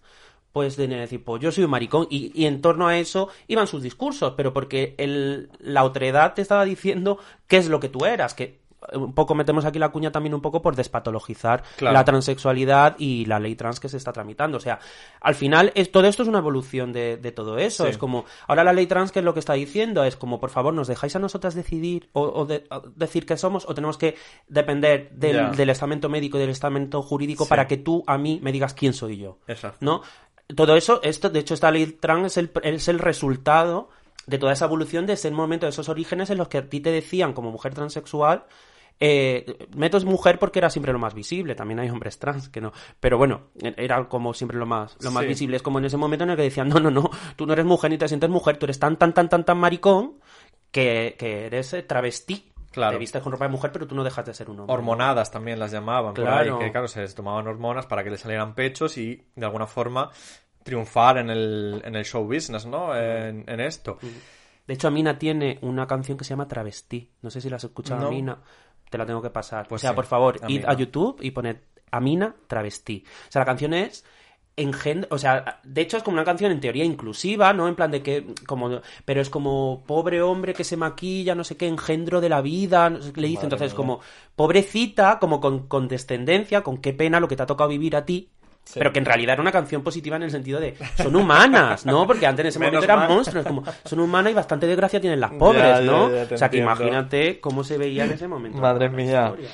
pues 0.52 0.76
de 0.78 0.88
decir, 0.88 1.24
pues 1.24 1.42
yo 1.42 1.52
soy 1.52 1.64
un 1.64 1.72
maricón. 1.72 2.08
Y, 2.10 2.32
y 2.34 2.46
en 2.46 2.62
torno 2.62 2.88
a 2.88 2.98
eso 2.98 3.30
iban 3.48 3.68
sus 3.68 3.84
discursos, 3.84 4.34
pero 4.36 4.52
porque 4.54 4.96
el, 4.98 5.50
la 5.60 5.84
otredad 5.84 6.34
te 6.34 6.42
estaba 6.42 6.66
diciendo 6.66 7.18
qué 7.48 7.58
es 7.58 7.68
lo 7.70 7.80
que 7.80 7.90
tú 7.90 8.06
eras, 8.06 8.34
que 8.34 8.60
un 8.94 9.14
poco 9.14 9.36
metemos 9.36 9.66
aquí 9.66 9.78
la 9.78 9.90
cuña 9.90 10.10
también 10.10 10.34
un 10.34 10.40
poco 10.42 10.62
por 10.62 10.74
despatologizar 10.74 11.64
Claro. 11.76 11.94
la 11.94 12.06
transexualidad 12.06 12.96
y 12.98 13.26
la 13.26 13.38
ley 13.38 13.54
trans 13.56 13.78
que 13.82 13.90
se 13.90 13.98
está 13.98 14.14
tramitando. 14.14 14.56
O 14.58 14.62
sea, 14.62 14.80
al 15.20 15.36
final 15.36 15.74
es, 15.76 15.92
todo 15.92 16.08
esto 16.08 16.24
es 16.24 16.30
una 16.30 16.38
evolución 16.40 16.94
de, 16.94 17.18
de 17.18 17.32
todo 17.34 17.58
eso. 17.58 17.84
Sí. 17.84 17.90
Es 17.90 17.98
como, 17.98 18.24
ahora 18.48 18.64
la 18.64 18.72
ley 18.72 18.88
trans, 18.88 19.12
¿qué 19.12 19.20
es 19.20 19.26
lo 19.26 19.34
que 19.34 19.42
está 19.42 19.52
diciendo? 19.54 20.06
Es 20.06 20.16
como, 20.16 20.40
por 20.40 20.50
favor, 20.50 20.74
¿nos 20.74 20.88
dejáis 20.88 21.14
a 21.16 21.20
nosotras 21.20 21.56
decidir 21.56 22.10
o, 22.14 22.22
o 22.24 22.46
de- 22.46 22.64
decir 22.96 23.26
que 23.26 23.36
somos 23.36 23.66
o 23.68 23.74
tenemos 23.76 23.98
que 23.98 24.16
depender 24.48 25.10
del, 25.12 25.52
del 25.58 25.70
estamento 25.70 26.08
médico 26.08 26.38
y 26.38 26.42
del 26.42 26.50
estamento 26.50 27.02
jurídico 27.02 27.44
Sí. 27.44 27.50
para 27.50 27.68
que 27.68 27.76
tú 27.78 28.04
a 28.08 28.18
mí 28.18 28.40
me 28.42 28.54
digas 28.54 28.74
quién 28.74 28.94
soy 28.94 29.18
yo? 29.18 29.40
Exacto. 29.48 29.80
¿No? 29.82 30.02
Todo 30.56 30.76
eso, 30.76 31.00
esto, 31.04 31.30
de 31.30 31.40
hecho, 31.40 31.54
esta 31.54 31.72
ley 31.72 31.86
trans 31.86 32.26
es 32.34 32.38
el, 32.38 32.52
es 32.64 32.88
el 32.88 33.00
resultado 33.00 33.90
de 34.26 34.38
toda 34.38 34.54
esa 34.54 34.66
evolución 34.66 35.06
de 35.06 35.14
ese 35.14 35.30
momento, 35.32 35.66
de 35.66 35.72
esos 35.72 35.90
orígenes 35.90 36.30
en 36.30 36.38
los 36.38 36.48
que 36.48 36.58
a 36.60 36.70
ti 36.70 36.80
te 36.80 36.92
decían 36.92 37.34
como 37.34 37.52
mujer 37.52 37.74
transexual 37.74 38.46
eh, 39.02 39.68
meto 39.78 39.96
es 39.98 40.04
mujer 40.04 40.40
porque 40.40 40.60
era 40.60 40.70
siempre 40.70 40.92
lo 40.92 41.00
más 41.00 41.14
visible, 41.14 41.56
también 41.56 41.80
hay 41.80 41.90
hombres 41.90 42.20
trans 42.20 42.50
que 42.50 42.60
no, 42.60 42.74
pero 43.00 43.18
bueno, 43.18 43.44
era 43.78 44.10
como 44.10 44.34
siempre 44.34 44.58
lo 44.58 44.66
más, 44.66 44.98
lo 45.02 45.10
más 45.12 45.24
Sí. 45.24 45.30
visible, 45.30 45.56
es 45.56 45.62
como 45.64 45.80
en 45.80 45.86
ese 45.86 45.96
momento 45.96 46.26
en 46.26 46.32
el 46.32 46.36
que 46.36 46.44
decían, 46.44 46.68
no, 46.68 46.82
no, 46.82 46.92
no, 46.92 47.10
tú 47.38 47.46
no 47.46 47.54
eres 47.54 47.66
mujer 47.66 47.92
ni 47.92 47.98
te 47.98 48.10
sientes 48.10 48.30
mujer, 48.30 48.58
tú 48.58 48.66
eres 48.66 48.78
tan, 48.78 48.98
tan, 48.98 49.14
tan, 49.14 49.30
tan, 49.30 49.46
tan 49.46 49.58
maricón 49.58 50.16
que, 50.72 51.16
que 51.18 51.46
eres 51.46 51.74
eh, 51.74 51.84
travesti. 51.84 52.49
Claro. 52.72 52.94
Te 52.94 53.00
vistes 53.00 53.22
con 53.22 53.32
ropa 53.32 53.46
de 53.46 53.52
mujer, 53.52 53.72
pero 53.72 53.88
tú 53.88 53.96
no 53.96 54.04
dejas 54.04 54.26
de 54.26 54.34
ser 54.34 54.50
un 54.50 54.60
hombre. 54.60 54.74
Hormonadas 54.74 55.32
también 55.32 55.58
las 55.60 55.72
llamaban 55.72 56.14
por 56.14 56.24
Claro. 56.24 56.58
ahí, 56.60 56.66
que 56.66 56.72
claro, 56.72 56.88
se 56.88 57.02
les 57.02 57.16
tomaban 57.16 57.48
hormonas 57.48 57.86
para 57.88 58.04
que 58.04 58.10
les 58.12 58.20
salieran 58.20 58.54
pechos 58.54 58.98
y 58.98 59.26
de 59.36 59.46
alguna 59.46 59.66
forma 59.66 60.12
triunfar 60.64 61.18
en 61.18 61.30
el, 61.30 61.82
en 61.84 61.96
el 61.96 62.06
show 62.06 62.24
business, 62.26 62.66
¿no? 62.66 62.96
En, 62.96 63.44
en 63.48 63.60
esto. 63.60 63.98
De 64.68 64.74
hecho, 64.76 64.88
Amina 64.88 65.18
tiene 65.18 65.58
una 65.62 65.88
canción 65.88 66.18
que 66.18 66.24
se 66.24 66.30
llama 66.32 66.48
Travesti. 66.48 67.10
No 67.24 67.32
sé 67.32 67.42
si 67.42 67.50
la 67.50 67.56
has 67.56 67.64
escuchado, 67.64 68.02
No. 68.02 68.08
Amina. 68.08 68.38
Te 68.90 68.98
la 68.98 69.06
tengo 69.06 69.22
que 69.22 69.30
pasar. 69.30 69.68
Pues 69.68 69.80
o 69.80 69.82
sea, 69.82 69.92
sí, 69.92 69.96
por 69.96 70.06
favor, 70.06 70.40
id 70.48 70.66
a 70.66 70.74
YouTube 70.74 71.18
y 71.22 71.32
poned 71.32 71.58
Amina 71.92 72.36
Travesti. 72.48 73.04
O 73.30 73.32
sea, 73.32 73.42
la 73.42 73.46
canción 73.46 73.74
es 73.74 74.06
engendro, 74.62 75.08
o 75.12 75.18
sea, 75.18 75.60
de 75.64 75.82
hecho 75.82 75.98
es 75.98 76.04
como 76.04 76.16
una 76.16 76.24
canción 76.26 76.52
en 76.52 76.60
teoría 76.60 76.84
inclusiva, 76.84 77.54
¿no? 77.54 77.68
En 77.68 77.76
plan 77.76 77.92
de 77.92 78.02
que, 78.04 78.26
como, 78.48 78.82
pero 79.06 79.22
es 79.22 79.30
como 79.30 79.84
pobre 79.88 80.22
hombre 80.22 80.54
que 80.54 80.64
se 80.64 80.78
maquilla, 80.78 81.36
no 81.36 81.44
sé 81.44 81.58
qué, 81.58 81.68
engendro 81.68 82.22
de 82.22 82.30
la 82.30 82.42
vida, 82.42 82.90
no 82.90 83.02
sé 83.02 83.14
qué 83.14 83.22
le 83.22 83.28
dice, 83.28 83.44
Madre 83.44 83.46
entonces 83.48 83.72
mía. 83.72 83.78
como, 83.78 84.00
pobrecita, 84.36 85.20
como 85.20 85.40
con, 85.40 85.68
con 85.68 85.88
descendencia, 85.88 86.62
con 86.62 86.78
qué 86.78 86.94
pena 86.94 87.20
lo 87.20 87.28
que 87.28 87.36
te 87.36 87.44
ha 87.44 87.46
tocado 87.46 87.70
vivir 87.70 87.96
a 87.96 88.06
ti, 88.06 88.30
pero 88.74 88.94
que 88.94 89.00
en 89.00 89.06
realidad 89.06 89.34
era 89.34 89.42
una 89.42 89.52
canción 89.52 89.82
positiva 89.84 90.18
en 90.18 90.24
el 90.24 90.32
sentido 90.32 90.60
de 90.60 90.76
son 90.96 91.16
humanas, 91.16 91.86
¿no? 91.88 92.06
Porque 92.06 92.28
antes 92.28 92.44
en 92.44 92.48
ese 92.50 92.60
Menos 92.60 92.74
momento 92.74 92.86
eran 92.86 93.00
mal. 93.00 93.10
monstruos, 93.10 93.46
como 93.46 93.64
son 93.84 94.00
humanas 94.00 94.32
y 94.32 94.36
bastante 94.36 94.68
desgracia 94.68 95.02
tienen 95.02 95.20
las 95.20 95.32
pobres, 95.32 95.64
Ya, 95.64 95.82
¿no? 95.82 96.10
ya 96.14 96.28
o 96.32 96.38
sea 96.38 96.50
que 96.50 96.58
imagínate 96.58 97.40
cómo 97.40 97.64
se 97.64 97.78
veía 97.80 98.06
en 98.06 98.12
ese 98.12 98.28
momento. 98.28 98.60
Madre 98.60 98.90
mía. 98.90 99.30
historia. 99.30 99.50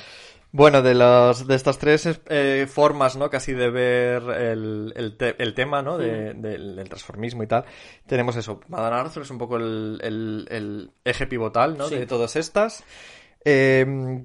Bueno, 0.58 0.82
de, 0.82 0.96
los, 0.96 1.48
de 1.48 1.54
estas 1.56 1.78
tres 1.78 2.08
eh, 2.28 2.66
formas, 2.72 3.18
¿no? 3.18 3.30
Casi 3.30 3.52
de 3.52 3.70
ver 3.70 4.24
el, 4.24 4.94
el, 4.96 5.18
te- 5.18 5.36
el 5.44 5.54
tema, 5.54 5.82
¿no? 5.82 5.98
De- 5.98 6.34
del, 6.34 6.78
del 6.78 6.88
transformismo 6.88 7.44
y 7.44 7.48
tal. 7.48 7.66
Tenemos 8.08 8.38
eso. 8.38 8.62
Madame 8.70 8.96
Arthur 8.96 9.24
es 9.24 9.30
un 9.32 9.38
poco 9.38 9.58
el, 9.58 10.00
el- 10.02 10.48
el 10.50 10.92
eje 11.04 11.28
pivotal, 11.28 11.78
¿no? 11.78 11.90
Sí. 11.90 11.96
De 11.98 12.06
todas 12.06 12.38
estas. 12.38 12.86
Eh, 13.44 14.24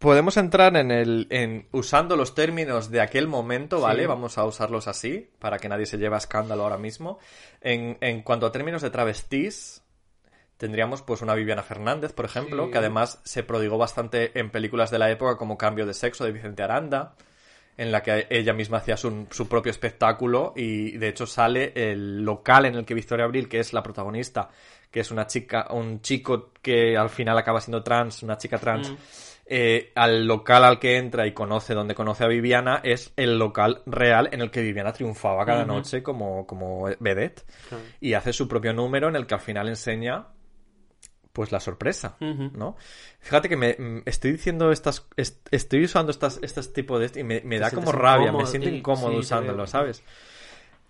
podemos 0.00 0.36
entrar 0.36 0.76
en 0.76 0.90
el, 0.90 1.28
en 1.30 1.68
usando 1.70 2.16
los 2.16 2.34
términos 2.34 2.90
de 2.90 3.00
aquel 3.00 3.28
momento, 3.28 3.80
¿vale? 3.80 4.02
Sí. 4.02 4.06
Vamos 4.08 4.36
a 4.36 4.44
usarlos 4.46 4.88
así, 4.88 5.30
para 5.38 5.58
que 5.58 5.68
nadie 5.68 5.86
se 5.86 5.96
lleve 5.96 6.16
a 6.16 6.18
escándalo 6.18 6.64
ahora 6.64 6.78
mismo. 6.78 7.20
En, 7.60 7.98
en 8.00 8.22
cuanto 8.22 8.46
a 8.46 8.50
términos 8.52 8.82
de 8.82 8.90
travestis, 8.90 9.84
tendríamos 10.58 11.00
pues 11.02 11.22
una 11.22 11.34
Viviana 11.34 11.62
Fernández, 11.62 12.12
por 12.12 12.26
ejemplo, 12.26 12.66
Sí. 12.66 12.72
que 12.72 12.78
además 12.78 13.20
se 13.24 13.42
prodigó 13.42 13.78
bastante 13.78 14.38
en 14.38 14.50
películas 14.50 14.90
de 14.90 14.98
la 14.98 15.10
época 15.10 15.36
como 15.38 15.56
Cambio 15.56 15.86
de 15.86 15.94
Sexo 15.94 16.24
de 16.24 16.32
Vicente 16.32 16.62
Aranda, 16.62 17.14
en 17.76 17.92
la 17.92 18.02
que 18.02 18.26
ella 18.28 18.52
misma 18.52 18.78
hacía 18.78 18.96
su, 18.96 19.26
su 19.30 19.48
propio 19.48 19.70
espectáculo 19.70 20.52
y 20.56 20.98
de 20.98 21.08
hecho 21.08 21.26
sale 21.26 21.72
el 21.76 22.24
local 22.24 22.66
en 22.66 22.74
el 22.74 22.84
que 22.84 22.92
Victoria 22.94 23.24
Abril, 23.24 23.48
que 23.48 23.60
es 23.60 23.72
la 23.72 23.82
protagonista, 23.84 24.48
que 24.90 25.00
es 25.00 25.10
una 25.12 25.26
chica, 25.28 25.68
un 25.70 26.00
chico 26.02 26.50
que 26.60 26.96
al 26.96 27.08
final 27.08 27.38
acaba 27.38 27.60
siendo 27.60 27.82
trans, 27.84 28.22
una 28.24 28.36
chica 28.36 28.58
trans, 28.58 28.90
Mm. 28.90 28.96
eh, 29.46 29.92
al 29.94 30.26
local 30.26 30.64
al 30.64 30.78
que 30.80 30.96
entra 30.98 31.26
y 31.26 31.32
conoce, 31.32 31.72
donde 31.72 31.94
conoce 31.94 32.24
a 32.24 32.26
Viviana, 32.26 32.80
es 32.82 33.12
el 33.16 33.38
local 33.38 33.82
real 33.86 34.28
en 34.32 34.40
el 34.42 34.50
que 34.50 34.60
Viviana 34.60 34.92
triunfaba 34.92 35.46
cada 35.46 35.64
noche 35.64 36.02
como, 36.02 36.46
como 36.48 36.86
vedette 36.98 37.44
y 38.00 38.14
hace 38.14 38.32
su 38.32 38.48
propio 38.48 38.72
número 38.72 39.08
en 39.08 39.14
el 39.16 39.26
que 39.26 39.34
al 39.34 39.40
final 39.40 39.68
enseña 39.68 40.26
pues 41.38 41.52
la 41.52 41.60
sorpresa. 41.60 42.16
¿no? 42.20 42.74
Fíjate 43.20 43.48
que 43.48 43.56
me 43.56 43.76
mm, 43.78 44.02
estoy 44.06 44.32
diciendo 44.32 44.72
estas 44.72 45.06
est- 45.16 45.46
estoy 45.52 45.84
usando 45.84 46.10
estas 46.10 46.40
estos 46.42 46.72
tipos 46.72 46.98
de 46.98 47.06
esto 47.06 47.20
y 47.20 47.22
me, 47.22 47.58
da 47.60 47.70
como 47.70 47.92
rabia, 47.92 48.32
me 48.32 48.44
siento 48.44 48.68
incómodo 48.68 49.12
sí, 49.12 49.18
usándolo. 49.20 49.64
¿sabes? 49.68 50.02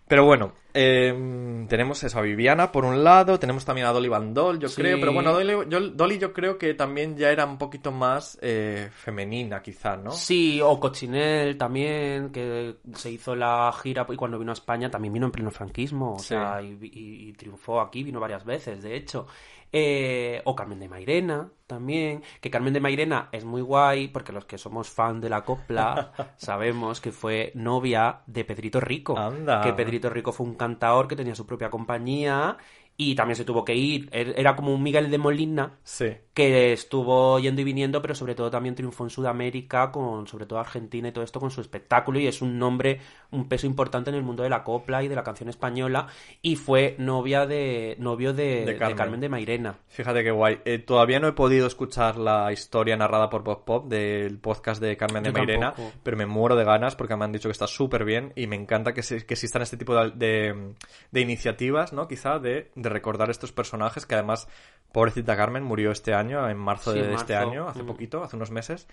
Pero 0.07 0.25
bueno, 0.25 0.55
eh, 0.73 1.67
tenemos 1.69 2.03
eso 2.03 2.19
a 2.19 2.23
Viviana 2.23 2.73
por 2.73 2.87
un 2.87 3.05
lado, 3.05 3.39
tenemos 3.39 3.67
también 3.67 3.87
a 3.87 3.93
Dolly 3.93 4.09
Van 4.09 4.33
Doll, 4.33 4.59
yo 4.59 4.69
Sí. 4.71 4.77
creo, 4.81 4.99
pero 4.99 5.13
bueno, 5.13 5.35
Dolly 5.35 5.69
yo, 5.69 5.81
Dolly 5.91 6.17
yo 6.17 6.33
creo 6.33 6.57
que 6.57 6.73
también 6.73 7.15
ya 7.15 7.31
era 7.31 7.45
un 7.45 7.59
poquito 7.59 7.93
más 7.93 8.39
eh, 8.41 8.89
femenina, 8.91 9.61
quizá, 9.61 9.99
¿no? 9.99 10.11
Sí, 10.13 10.63
o 10.63 10.81
Cochinel 10.81 11.59
también, 11.59 12.31
que 12.31 12.77
se 12.95 13.11
hizo 13.11 13.37
la 13.37 13.71
gira 13.83 14.07
y 14.09 14.17
cuando 14.17 14.39
vino 14.39 14.51
a 14.51 14.55
España 14.55 14.91
también 14.91 15.13
vino 15.13 15.27
en 15.27 15.33
pleno 15.33 15.51
franquismo, 15.51 16.15
o 16.15 16.19
Sí. 16.21 16.29
sea, 16.29 16.63
y, 16.63 16.79
y- 16.81 17.29
y 17.29 17.33
triunfó 17.35 17.79
aquí, 17.83 18.03
vino 18.03 18.19
varias 18.19 18.47
veces, 18.47 18.83
de 18.83 18.97
hecho. 18.97 19.27
Eh, 19.73 20.41
o 20.45 20.57
Carmen 20.57 20.81
de 20.81 20.89
Mairena 20.89 21.51
también, 21.67 22.23
que 22.41 22.51
Carmen 22.51 22.73
de 22.73 22.81
Mairena 22.81 23.29
es 23.33 23.45
muy 23.45 23.61
guay 23.61 24.09
porque 24.09 24.33
los 24.33 24.47
que 24.47 24.57
somos 24.57 24.89
fan 24.89 25.21
de 25.21 25.29
la 25.29 25.45
copla 25.45 26.13
sabemos 26.37 27.01
que 27.03 27.13
fue 27.13 27.53
novia 27.55 28.21
de 28.27 28.45
Pedrito 28.47 28.81
Rico, 28.81 29.19
Anda. 29.19 29.61
que 29.61 29.75
Pedrito 29.75 30.09
Rico 30.09 30.33
fue 30.33 30.47
un 30.47 30.55
cantador 30.55 31.07
que 31.07 31.17
tenía 31.17 31.35
su 31.35 31.47
propia 31.47 31.69
compañía 31.69 32.57
y 32.97 33.15
también 33.15 33.37
se 33.37 33.45
tuvo 33.45 33.65
que 33.65 33.75
ir, 33.75 34.09
Er- 34.11 34.35
era 34.39 34.57
como 34.57 34.73
un 34.75 34.83
Miguel 34.83 35.11
de 35.11 35.19
Molina 35.19 35.79
Sí. 35.85 36.17
Que 36.39 36.73
estuvo 36.73 37.41
yendo 37.41 37.61
y 37.63 37.65
viniendo, 37.65 38.01
pero 38.01 38.15
sobre 38.15 38.37
todo 38.37 38.49
también 38.49 38.77
triunfó 38.77 39.03
en 39.03 39.11
Sudamérica, 39.11 39.91
con 39.91 40.29
sobre 40.29 40.47
todo 40.47 40.61
Argentina 40.61 41.09
y 41.09 41.13
todo 41.13 41.25
esto 41.25 41.41
con 41.41 41.51
su 41.51 41.61
espectáculo, 41.61 42.21
y 42.21 42.29
es 42.29 42.41
un 42.43 42.61
nombre, 42.61 43.01
un 43.33 43.49
peso 43.49 43.67
importante 43.67 44.11
en 44.11 44.15
el 44.17 44.23
mundo 44.23 44.45
de 44.45 44.49
la 44.49 44.63
copla 44.63 45.03
y 45.03 45.09
de 45.09 45.17
la 45.17 45.25
canción 45.25 45.49
española, 45.49 46.07
y 46.41 46.55
fue 46.55 46.95
novia 46.99 47.45
de 47.45 47.97
novio 47.99 48.33
de, 48.33 48.61
De 48.61 48.67
de 48.67 48.77
Carmen. 48.77 48.97
Carmen. 48.97 49.21
de 49.21 49.29
Mairena. 49.29 49.79
Fíjate 49.89 50.23
qué 50.23 50.31
guay. 50.31 50.61
Eh, 50.65 50.79
todavía 50.79 51.19
no 51.19 51.27
he 51.27 51.33
podido 51.33 51.67
escuchar 51.67 52.17
la 52.19 52.53
historia 52.53 52.97
narrada 52.97 53.29
por 53.29 53.43
Pop 53.43 53.65
Pop 53.65 53.89
del 53.89 54.39
podcast 54.39 54.81
de 54.81 54.97
Carmen 54.97 55.25
de 55.25 55.31
Yo 55.31 55.33
Mairena, 55.35 55.73
tampoco. 55.75 55.93
pero 56.05 56.17
me 56.17 56.27
muero 56.27 56.55
de 56.55 56.65
ganas 56.65 56.95
porque 56.95 57.17
me 57.17 57.25
han 57.25 57.33
dicho 57.33 57.49
que 57.49 57.53
está 57.53 57.67
súper 57.67 58.05
bien 58.05 58.33
y 58.37 58.47
me 58.47 58.55
encanta 58.55 58.95
que, 58.95 59.03
se- 59.03 59.27
que 59.27 59.35
existan 59.35 59.63
este 59.63 59.77
tipo 59.77 59.97
de, 59.97 60.13
de- 60.13 60.75
de 61.11 61.21
iniciativas, 61.21 61.93
¿no? 61.93 62.07
Quizá 62.07 62.39
de, 62.39 62.71
de 62.77 62.89
recordar 62.89 63.29
estos 63.31 63.51
personajes 63.51 64.07
que 64.07 64.15
además, 64.15 64.47
pobrecita 64.93 65.37
Carmen, 65.37 65.65
murió 65.65 65.91
este 65.91 66.15
año, 66.15 66.28
en 66.31 66.57
marzo 66.59 66.93
Sí, 66.93 67.01
de 67.01 67.15
este 67.15 67.35
año, 67.37 67.69
hace 67.69 67.83
Mm. 67.83 67.87
poquito, 67.87 68.23
hace 68.23 68.37
unos 68.37 68.51
meses. 68.51 68.87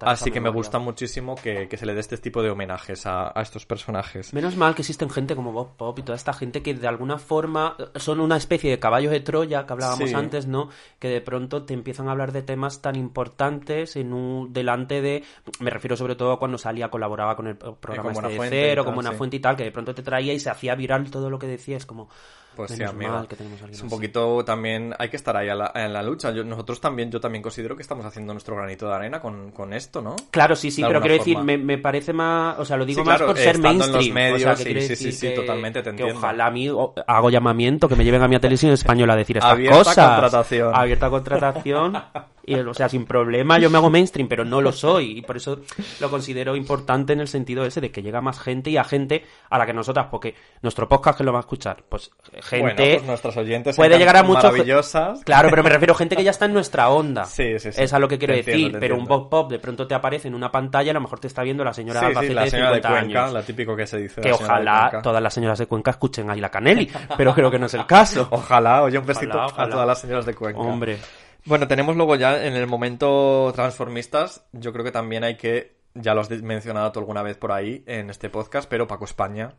Así 0.00 0.30
que 0.30 0.40
me 0.40 0.48
gusta 0.50 0.78
muchísimo 0.78 1.34
que, 1.36 1.68
que 1.68 1.76
se 1.76 1.86
le 1.86 1.94
dé 1.94 2.00
este 2.00 2.16
tipo 2.18 2.42
de 2.42 2.50
homenajes 2.50 3.06
a, 3.06 3.32
a 3.38 3.42
estos 3.42 3.66
personajes. 3.66 4.32
Menos 4.34 4.56
mal 4.56 4.74
que 4.74 4.82
existen 4.82 5.10
gente 5.10 5.36
como 5.36 5.52
Bob 5.52 5.76
Pop 5.76 5.98
y 5.98 6.02
toda 6.02 6.16
esta 6.16 6.32
gente 6.32 6.62
que 6.62 6.74
de 6.74 6.88
alguna 6.88 7.18
forma 7.18 7.76
eh, 7.78 7.98
son 7.98 8.20
una 8.20 8.36
especie 8.36 8.70
de 8.70 8.78
caballos 8.78 9.10
de 9.12 9.20
Troya 9.20 9.66
que 9.66 9.72
hablábamos 9.72 10.08
Sí. 10.10 10.14
antes, 10.14 10.46
¿no? 10.46 10.68
Que 10.98 11.08
de 11.08 11.20
pronto 11.20 11.64
te 11.64 11.74
empiezan 11.74 12.08
a 12.08 12.12
hablar 12.12 12.32
de 12.32 12.42
temas 12.42 12.80
tan 12.82 12.96
importantes 12.96 13.96
en 13.96 14.12
un 14.12 14.52
delante 14.52 15.00
de 15.02 15.22
me 15.60 15.70
refiero 15.70 15.96
sobre 15.96 16.16
todo 16.16 16.32
a 16.32 16.38
cuando 16.38 16.58
salía 16.58 16.88
colaboraba 16.90 17.36
con 17.36 17.46
el 17.46 17.56
programa 17.56 18.12
con 18.12 18.24
este 18.26 18.42
de 18.42 18.48
cero, 18.48 18.82
tal, 18.82 18.84
como 18.92 19.00
una 19.00 19.10
sí. 19.10 19.16
fuente 19.16 19.36
y 19.36 19.40
tal, 19.40 19.56
que 19.56 19.64
de 19.64 19.72
pronto 19.72 19.94
te 19.94 20.02
traía 20.02 20.32
y 20.32 20.40
se 20.40 20.50
hacía 20.50 20.74
viral 20.74 21.10
todo 21.10 21.30
lo 21.30 21.38
que 21.38 21.46
decía, 21.46 21.76
es 21.76 21.86
como 21.86 22.08
Pues 22.56 22.72
sí, 22.72 22.82
amiga. 22.82 23.12
mal 23.12 23.28
que 23.28 23.36
tenemos 23.36 23.58
Es 23.62 23.80
un 23.80 23.86
así. 23.86 23.88
poquito 23.96 24.44
también, 24.44 24.94
hay 24.98 25.08
que 25.08 25.16
estar 25.16 25.36
ahí 25.36 25.46
la- 25.48 25.70
en 25.74 25.92
la 25.92 26.02
lucha. 26.02 26.30
Yo- 26.32 26.44
nosotros 26.44 26.80
también, 26.80 27.10
yo 27.10 27.20
también 27.20 27.42
considero 27.42 27.74
que 27.76 27.82
estamos 27.82 28.04
haciendo 28.04 28.32
nuestro 28.34 28.56
granito 28.56 28.88
de 28.88 28.94
arena 28.94 29.20
con, 29.20 29.50
con 29.52 29.72
esto, 29.72 30.02
¿no? 30.02 30.16
Claro, 30.30 30.54
sí, 30.56 30.70
sí, 30.70 30.82
de 30.82 30.88
pero 30.88 31.00
quiero 31.00 31.14
decir, 31.16 31.34
forma. 31.34 31.46
me, 31.46 31.58
me 31.58 31.78
parece 31.78 32.12
más, 32.12 32.58
o 32.58 32.64
sea, 32.64 32.76
lo 32.76 32.84
digo 32.84 33.00
Sí, 33.02 33.06
más 33.06 33.16
claro, 33.16 33.32
por 33.32 33.36
ser 33.38 33.56
estando 33.56 33.70
en 33.70 33.78
los 33.78 33.88
mainstream. 33.90 34.14
medios, 34.14 34.36
o 34.36 34.44
sea, 34.44 34.54
que 34.56 34.62
sí, 34.62 34.68
sí, 34.68 34.74
decir 34.74 34.96
sí, 34.96 35.12
sí, 35.12 35.28
que- 35.28 35.34
totalmente 35.34 35.78
te 35.80 35.84
que 35.84 35.90
entiendo. 35.90 36.18
ojalá 36.18 36.46
a 36.46 36.50
mí 36.50 36.68
hago 37.06 37.30
llamamiento, 37.30 37.88
que 37.88 37.96
me 37.96 38.04
lleven 38.04 38.22
a 38.22 38.28
mi 38.28 38.38
televisión 38.38 38.72
española 38.72 39.14
a 39.14 39.16
decir 39.16 39.36
estas 39.38 39.52
Abierta 39.52 39.78
cosas. 39.78 39.94
contratación. 40.08 40.74
Abierta 40.74 41.08
contratación. 41.10 42.02
Y, 42.46 42.54
o 42.54 42.74
sea, 42.74 42.88
sin 42.88 43.04
problema, 43.04 43.58
yo 43.58 43.70
me 43.70 43.78
hago 43.78 43.90
mainstream, 43.90 44.26
pero 44.28 44.44
no 44.44 44.60
lo 44.60 44.72
soy. 44.72 45.18
Y 45.18 45.22
por 45.22 45.36
eso 45.36 45.60
lo 46.00 46.10
considero 46.10 46.56
importante 46.56 47.12
en 47.12 47.20
el 47.20 47.28
sentido 47.28 47.64
ese 47.64 47.80
de 47.80 47.92
que 47.92 48.02
llega 48.02 48.20
más 48.20 48.40
gente 48.40 48.70
y 48.70 48.76
a 48.76 48.82
gente 48.84 49.24
a 49.50 49.58
la 49.58 49.66
que 49.66 49.72
nosotras, 49.72 50.06
porque 50.10 50.34
nuestro 50.62 50.88
podcast 50.88 51.18
que 51.18 51.24
lo 51.24 51.32
va 51.32 51.38
a 51.38 51.42
escuchar, 51.42 51.84
pues 51.88 52.10
gente 52.50 52.74
Bueno, 52.82 52.94
pues 52.98 53.02
nuestros 53.06 53.36
oyentes 53.38 53.76
puede 53.76 53.96
llegar 53.98 54.16
a 54.18 54.22
muchos 54.22 54.44
maravillosas. 54.44 55.24
Claro, 55.24 55.48
pero 55.48 55.62
me 55.62 55.70
refiero 55.70 55.94
a 55.94 55.96
gente 55.96 56.16
que 56.16 56.24
ya 56.24 56.30
está 56.32 56.44
en 56.44 56.52
nuestra 56.52 56.90
onda. 56.90 57.24
Sí, 57.30 57.58
sí, 57.58 57.72
sí. 57.72 57.82
Es 57.82 57.92
a 57.94 57.98
lo 57.98 58.08
que 58.08 58.18
quiero 58.18 58.34
Te 58.34 58.38
decir. 58.38 58.54
entiendo, 58.54 58.78
pero 58.80 58.96
un 58.96 59.06
pop 59.06 59.30
pop 59.30 59.50
de 59.50 59.58
pronto 59.58 59.86
te 59.86 59.94
aparece 59.94 60.28
en 60.28 60.34
una 60.34 60.50
pantalla, 60.52 60.90
a 60.90 60.94
lo 60.94 61.00
mejor 61.00 61.18
te 61.20 61.26
está 61.28 61.42
viendo 61.42 61.64
la 61.64 61.72
señora 61.72 62.00
Sí, 62.00 62.12
la 62.14 62.20
señora 62.20 62.42
de 62.44 62.50
50 62.50 62.88
Cuenca, 62.88 63.20
años. 63.22 63.32
la 63.32 63.42
típico 63.42 63.74
que 63.76 63.86
se 63.86 63.96
dice. 63.98 64.20
Que 64.20 64.32
ojalá 64.32 65.00
todas 65.02 65.22
las 65.22 65.32
señoras 65.32 65.58
de 65.58 65.66
Cuenca 65.66 65.92
escuchen 65.92 66.28
ahí 66.30 66.40
la 66.40 66.50
Canelli, 66.50 66.90
pero 67.16 67.34
creo 67.34 67.50
que 67.50 67.58
no 67.58 67.66
es 67.66 67.74
el 67.74 67.86
caso. 67.86 68.28
Ojalá, 68.30 68.82
oye, 68.82 68.98
un 68.98 69.06
besito 69.06 69.38
Ojalá, 69.42 69.64
a 69.64 69.68
todas 69.70 69.86
las 69.86 70.00
señoras 70.00 70.26
de 70.26 70.34
Cuenca. 70.34 70.60
Hombre, 70.60 70.98
Bueno, 71.44 71.66
tenemos 71.68 71.96
luego 71.96 72.16
ya 72.16 72.44
en 72.44 72.54
el 72.54 72.66
momento 72.66 73.52
transformistas, 73.54 74.44
yo 74.52 74.72
creo 74.72 74.84
que 74.84 74.92
también 74.92 75.24
hay 75.24 75.36
que, 75.36 75.76
ya 75.94 76.14
lo 76.14 76.20
has 76.20 76.30
mencionado 76.30 76.92
tú 76.92 76.98
alguna 77.00 77.22
vez 77.22 77.36
por 77.36 77.52
ahí 77.52 77.82
en 77.86 78.10
este 78.10 78.28
podcast, 78.28 78.68
pero 78.68 78.86
Paco 78.86 79.04
España 79.04 79.54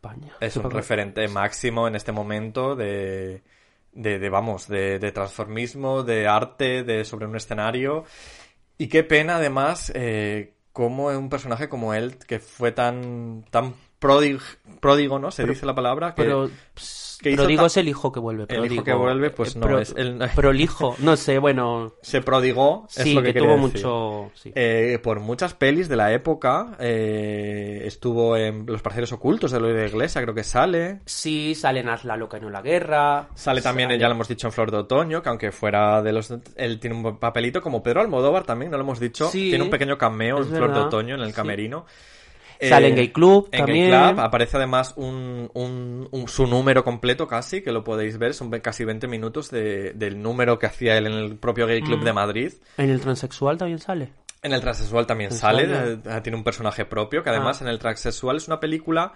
España. 0.00 0.32
es 0.40 0.56
un 0.56 0.70
referente 0.70 1.28
máximo 1.28 1.86
en 1.86 1.94
este 1.94 2.10
momento 2.10 2.74
de, 2.74 3.42
de, 3.92 4.18
de, 4.18 4.28
vamos, 4.30 4.66
de, 4.66 4.98
de 4.98 5.12
transformismo, 5.12 6.02
de 6.02 6.26
arte, 6.26 6.84
de 6.84 7.04
sobre 7.04 7.26
un 7.26 7.36
escenario. 7.36 8.04
Y 8.78 8.88
qué 8.88 9.04
pena, 9.04 9.36
además, 9.36 9.92
eh, 9.94 10.54
cómo 10.72 11.08
un 11.08 11.28
personaje 11.28 11.68
como 11.68 11.92
él, 11.92 12.16
que 12.26 12.38
fue 12.38 12.72
tan, 12.72 13.44
tan 13.50 13.74
pródigo, 13.98 14.40
pródigo, 14.80 15.18
¿no? 15.18 15.30
Se 15.30 15.44
dice 15.44 15.66
la 15.66 15.74
palabra. 15.74 16.14
Que, 16.14 16.22
Pero, 16.22 16.48
que 17.22 17.30
hizo 17.30 17.42
prodigo 17.42 17.62
ta- 17.62 17.66
es 17.66 17.76
el 17.76 17.88
hijo 17.88 18.12
que 18.12 18.20
vuelve. 18.20 18.46
El 18.48 18.72
hijo 18.72 18.84
que 18.84 18.92
vuelve, 18.92 19.30
pues 19.30 19.54
Eh, 19.56 19.58
no, 19.58 19.78
es 19.78 19.94
el- 19.96 20.18
Prolijo, 20.34 20.96
no 20.98 21.16
sé, 21.16 21.38
bueno, 21.38 21.94
se 22.02 22.20
prodigó, 22.22 22.86
es 22.88 23.02
sí, 23.04 23.14
lo 23.14 23.22
que, 23.22 23.32
tuvo 23.34 23.48
decir. 23.56 23.60
mucho... 23.60 24.30
sí. 24.34 24.52
Eh, 24.54 24.98
por 25.02 25.20
muchas 25.20 25.54
pelis 25.54 25.88
de 25.88 25.96
la 25.96 26.12
época, 26.12 26.76
eh, 26.80 27.82
estuvo 27.84 28.36
en 28.36 28.66
Los 28.66 28.82
Parceros 28.82 29.12
Ocultos 29.12 29.52
de 29.52 29.60
de 29.60 29.86
Iglesia, 29.86 30.22
creo 30.22 30.34
que 30.34 30.42
sale. 30.44 31.00
Sí, 31.06 31.54
salen 31.54 31.88
Haz 31.88 32.04
la 32.04 32.16
loca 32.16 32.38
y 32.38 32.40
no 32.40 32.50
la 32.50 32.62
guerra. 32.62 33.28
Sale 33.34 33.60
también, 33.62 33.88
Sale- 33.90 34.00
ya 34.00 34.08
lo 34.08 34.14
hemos 34.14 34.28
dicho, 34.28 34.46
en 34.48 34.52
Flor 34.52 34.70
de 34.70 34.78
Otoño, 34.78 35.22
que 35.22 35.28
aunque 35.28 35.52
fuera 35.52 36.02
de 36.02 36.12
los... 36.12 36.32
Él 36.56 36.80
tiene 36.80 36.96
un 36.96 37.18
papelito 37.18 37.60
como 37.60 37.82
Pedro 37.82 38.00
Almodóvar 38.00 38.44
también, 38.44 38.70
no 38.70 38.76
lo 38.78 38.84
hemos 38.84 38.98
dicho. 39.00 39.28
Sí, 39.30 39.50
tiene 39.50 39.64
un 39.64 39.70
pequeño 39.70 39.96
cameo 39.98 40.38
en 40.38 40.46
Flor 40.46 40.72
de 40.74 40.80
Otoño, 40.80 41.14
en 41.14 41.20
el 41.20 41.28
sí. 41.28 41.34
Sale 42.68 42.88
en 42.88 42.96
Gay 42.96 43.08
Club 43.12 43.48
en 43.52 43.58
también. 43.64 43.90
Gay 43.90 44.08
Club 44.08 44.20
aparece 44.20 44.56
además 44.56 44.94
un, 44.96 45.50
un- 45.54 46.08
un- 46.10 46.28
su 46.28 46.46
número 46.46 46.84
completo 46.84 47.26
casi, 47.26 47.62
que 47.62 47.72
lo 47.72 47.82
podéis 47.84 48.18
ver, 48.18 48.34
son 48.34 48.50
casi 48.60 48.84
20 48.84 49.06
minutos 49.08 49.50
de- 49.50 49.92
del 49.94 50.20
número 50.20 50.58
que 50.58 50.66
hacía 50.66 50.96
él 50.98 51.06
en 51.06 51.12
el 51.14 51.36
propio 51.36 51.66
Gay 51.66 51.82
Mm. 51.82 51.84
Club 51.86 52.04
de 52.04 52.12
Madrid. 52.12 52.52
En 52.76 52.90
el 52.90 53.00
transexual 53.00 53.56
también 53.58 53.78
sale. 53.78 54.12
En 54.42 54.52
el 54.52 54.60
transexual 54.60 55.06
también 55.06 55.32
sale, 55.32 55.66
¿no? 55.66 56.10
eh, 56.16 56.20
tiene 56.22 56.36
un 56.38 56.44
personaje 56.44 56.84
propio, 56.86 57.22
que 57.22 57.30
además 57.30 57.60
Ah. 57.60 57.64
en 57.64 57.70
el 57.70 57.78
transexual 57.78 58.36
es 58.36 58.46
una 58.48 58.58
película 58.60 59.12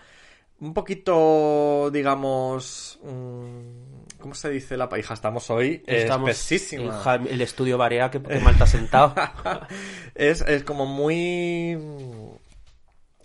un 0.61 0.73
poquito, 0.73 1.91
digamos, 1.93 2.99
mm, 3.03 4.21
¿cómo 4.21 4.35
se 4.35 4.51
dice 4.51 4.77
la 4.77 4.89
hija? 4.99 5.15
Estamos 5.15 5.51
hoy 5.51 5.83
Estamos- 5.87 6.31
espesísima. 6.31 7.03
el 7.29 7.41
estudio 7.41 7.77
Barea, 7.77 8.11
que, 8.11 8.23
que 8.23 8.39
mal 8.41 8.55
has 8.61 8.71
sentado. 8.71 9.15
es, 10.15 10.43
es 10.43 10.63
como 10.63 10.87
muy... 10.87 11.77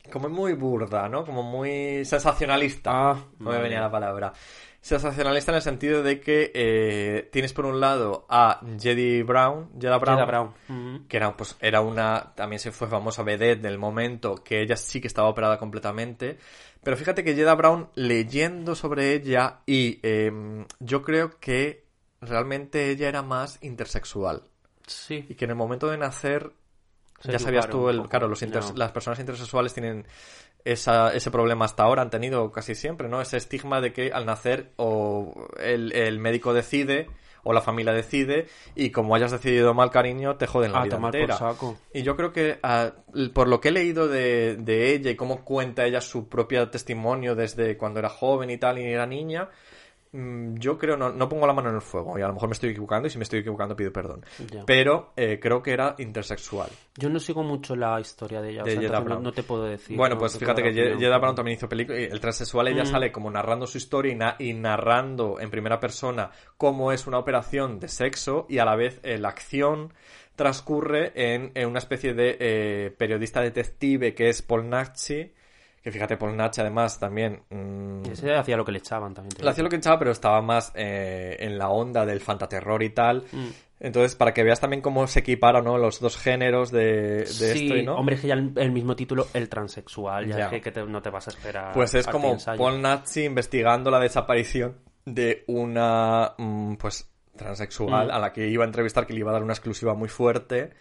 Como 0.09 0.29
muy 0.29 0.53
burda, 0.53 1.07
¿no? 1.09 1.23
Como 1.25 1.43
muy 1.43 2.03
sensacionalista. 2.05 2.91
Ah, 2.93 3.13
no 3.39 3.45
me 3.45 3.51
vale. 3.51 3.63
venía 3.63 3.81
la 3.81 3.91
palabra. 3.91 4.33
Sensacionalista 4.81 5.51
en 5.51 5.55
el 5.57 5.61
sentido 5.61 6.01
de 6.03 6.21
que 6.21 6.51
eh, 6.55 7.29
tienes 7.33 7.51
por 7.51 7.65
un 7.65 7.81
lado 7.81 8.25
a 8.29 8.61
Jedi 8.79 9.23
Brown, 9.23 9.69
Jedi 9.79 9.99
Brown, 9.99 10.25
Brown. 10.25 11.05
Que 11.09 11.17
era 11.17 11.35
pues 11.35 11.57
era 11.59 11.81
una 11.81 12.33
también 12.33 12.59
se 12.61 12.71
fue 12.71 12.87
famosa 12.87 13.23
vedette 13.23 13.61
del 13.61 13.77
momento 13.77 14.35
que 14.35 14.61
ella 14.61 14.77
sí 14.77 15.01
que 15.01 15.07
estaba 15.07 15.27
operada 15.27 15.57
completamente 15.59 16.37
pero 16.81 16.95
fíjate 16.95 17.25
que 17.25 17.35
Jeda 17.35 17.55
Brown 17.55 17.89
leyendo 17.95 18.73
sobre 18.73 19.13
ella 19.15 19.59
y 19.65 19.99
em, 20.01 20.65
yo 20.79 21.01
creo 21.01 21.37
que 21.41 21.83
realmente 22.21 22.89
ella 22.89 23.09
era 23.09 23.21
más 23.21 23.57
intersexual 23.61 24.43
Sí. 24.87 25.25
y 25.27 25.35
que 25.35 25.43
en 25.43 25.51
el 25.51 25.57
momento 25.57 25.89
de 25.89 25.97
nacer 25.97 26.53
Se 27.21 27.31
ya 27.31 27.39
sabías 27.39 27.69
tú 27.69 27.89
el 27.89 28.07
claro 28.07 28.27
los 28.27 28.41
inter- 28.41 28.63
no. 28.63 28.73
las 28.75 28.91
personas 28.91 29.19
intersexuales 29.19 29.73
tienen 29.73 30.05
esa, 30.65 31.13
ese 31.13 31.31
problema 31.31 31.65
hasta 31.65 31.83
ahora 31.83 32.01
han 32.01 32.09
tenido 32.09 32.51
casi 32.51 32.75
siempre, 32.75 33.07
¿no? 33.07 33.21
Ese 33.21 33.37
estigma 33.37 33.81
de 33.81 33.93
que 33.93 34.11
al 34.11 34.25
nacer 34.25 34.71
o 34.77 35.47
el, 35.59 35.91
el 35.93 36.19
médico 36.19 36.53
decide 36.53 37.07
o 37.43 37.53
la 37.53 37.61
familia 37.61 37.93
decide 37.93 38.47
y 38.75 38.89
como 38.91 39.15
hayas 39.15 39.31
decidido 39.31 39.73
mal 39.73 39.91
cariño 39.91 40.35
te 40.35 40.45
joden 40.45 40.73
la 40.73 40.79
A 40.81 40.83
vida 40.83 40.95
tomar 40.97 41.11
por 41.11 41.21
entera. 41.21 41.37
saco. 41.37 41.77
Y 41.93 42.03
yo 42.03 42.17
creo 42.17 42.33
que 42.33 42.59
ah, 42.63 42.91
por 43.33 43.47
lo 43.47 43.61
que 43.61 43.69
he 43.69 43.71
leído 43.71 44.09
de, 44.09 44.57
de 44.57 44.93
ella 44.93 45.09
y 45.11 45.15
cómo 45.15 45.45
cuenta 45.45 45.85
ella 45.85 46.01
su 46.01 46.27
propio 46.27 46.69
testimonio 46.69 47.35
desde 47.35 47.77
cuando 47.77 47.99
era 47.99 48.09
joven 48.09 48.49
y 48.49 48.57
tal 48.57 48.77
y 48.79 48.83
era 48.83 49.05
niña, 49.05 49.49
yo 50.11 50.77
creo, 50.79 50.97
no, 50.97 51.11
no 51.11 51.29
pongo 51.29 51.45
la 51.45 51.53
mano 51.53 51.69
en 51.69 51.75
el 51.75 51.81
fuego 51.81 52.17
y 52.17 52.21
a 52.23 52.27
lo 52.27 52.33
mejor 52.33 52.49
me 52.49 52.53
estoy 52.53 52.71
equivocando 52.71 53.07
y 53.07 53.11
si 53.11 53.17
me 53.19 53.23
estoy 53.23 53.39
equivocando 53.41 53.75
pido 53.75 53.93
perdón. 53.93 54.25
Ya. 54.51 54.63
Pero 54.65 55.13
eh, 55.15 55.39
creo 55.39 55.61
que 55.61 55.71
era 55.71 55.93
intersexual. 55.99 56.69
Yo 56.95 57.09
no 57.09 57.19
sigo 57.19 57.43
mucho 57.43 57.75
la 57.75 57.99
historia 57.99 58.41
de 58.41 58.49
ella, 58.51 58.63
o 58.63 58.65
De 58.65 58.71
sea, 58.71 58.81
entonces 58.81 59.19
no, 59.21 59.31
te 59.31 59.43
puedo 59.43 59.65
decir. 59.65 59.95
bueno, 59.95 60.15
no 60.15 60.19
pues 60.19 60.33
te 60.33 60.39
fíjate 60.39 60.63
que. 60.63 60.73
Jeda 60.73 61.17
Brown 61.19 61.35
también 61.35 61.57
hizo 61.57 61.69
película 61.69 61.99
y 61.99 62.05
el 62.05 62.19
transexual 62.19 62.67
ella 62.69 62.83
Mm. 62.83 62.87
sale 62.87 63.11
como 63.11 63.29
narrando 63.29 63.67
su 63.67 63.77
historia 63.77 64.11
y, 64.11 64.15
na- 64.15 64.35
y 64.39 64.53
narrando 64.53 65.39
en 65.39 65.51
primera 65.51 65.79
persona 65.79 66.31
cómo 66.57 66.91
es 66.91 67.05
una 67.05 67.19
operación 67.19 67.79
de 67.79 67.87
sexo 67.87 68.47
y 68.49 68.57
a 68.57 68.65
la 68.65 68.75
vez 68.75 68.99
eh, 69.03 69.17
la 69.19 69.29
acción 69.29 69.93
transcurre 70.35 71.11
en, 71.15 71.51
en 71.53 71.67
una 71.67 71.79
especie 71.79 72.13
de 72.13 72.37
eh, 72.39 72.95
periodista 72.97 73.41
detective 73.41 74.15
que 74.15 74.29
es 74.29 74.41
Paul 74.41 74.69
Nachi 74.69 75.31
que 75.83 75.91
fíjate 75.91 76.17
Paul 76.17 76.35
Nachi 76.35 76.61
además 76.61 76.99
también 76.99 77.41
mm, 77.49 78.03
Ese 78.11 78.35
hacía 78.35 78.57
lo 78.57 78.65
que 78.65 78.71
le 78.71 78.79
echaban 78.79 79.13
también. 79.13 79.35
le 79.43 79.49
hacía 79.49 79.63
lo 79.63 79.69
que 79.69 79.77
echaba, 79.77 79.97
pero 79.99 80.11
estaba 80.11 80.41
más 80.41 80.71
eh, 80.75 81.37
en 81.39 81.57
la 81.57 81.69
onda 81.69 82.05
del 82.05 82.19
fantaterror 82.19 82.81
y 82.83 82.89
tal. 82.89 83.23
Mm. 83.31 83.47
Entonces, 83.81 84.13
para 84.15 84.33
que 84.33 84.43
veas 84.43 84.59
también 84.59 84.81
cómo 84.81 85.07
se 85.07 85.21
equiparan 85.21 85.63
¿no? 85.63 85.77
los 85.77 86.01
dos 86.01 86.17
géneros 86.17 86.69
de, 86.69 87.19
de 87.19 87.25
sí, 87.25 87.63
esto 87.63 87.77
y 87.77 87.85
no. 87.85 87.95
hombre, 87.95 88.15
es 88.15 88.21
que 88.21 88.27
ya 88.27 88.33
el, 88.33 88.51
el 88.57 88.71
mismo 88.73 88.93
título, 88.93 89.27
el 89.33 89.47
transexual, 89.47 90.27
ya, 90.27 90.49
que, 90.49 90.59
que 90.59 90.71
te- 90.71 90.83
no 90.83 91.01
te 91.01 91.09
vas 91.09 91.27
a 91.27 91.29
esperar. 91.29 91.71
Pues 91.73 91.93
es 91.93 92.05
como. 92.05 92.35
Paul 92.57 92.81
Nazi 92.81 93.23
investigando 93.23 93.89
la 93.89 93.99
desaparición 94.01 94.75
de 95.05 95.45
una, 95.47 96.33
mm, 96.37 96.75
pues, 96.75 97.09
transexual 97.37 98.07
Mm. 98.07 98.11
a 98.11 98.19
la 98.19 98.33
que 98.33 98.47
iba 98.49 98.65
a 98.65 98.67
entrevistar, 98.67 99.07
que 99.07 99.13
le 99.13 99.19
iba 99.19 99.29
a 99.31 99.33
dar 99.33 99.43
una 99.43 99.53
exclusiva 99.53 99.93
muy 99.93 100.09
fuerte, 100.09 100.71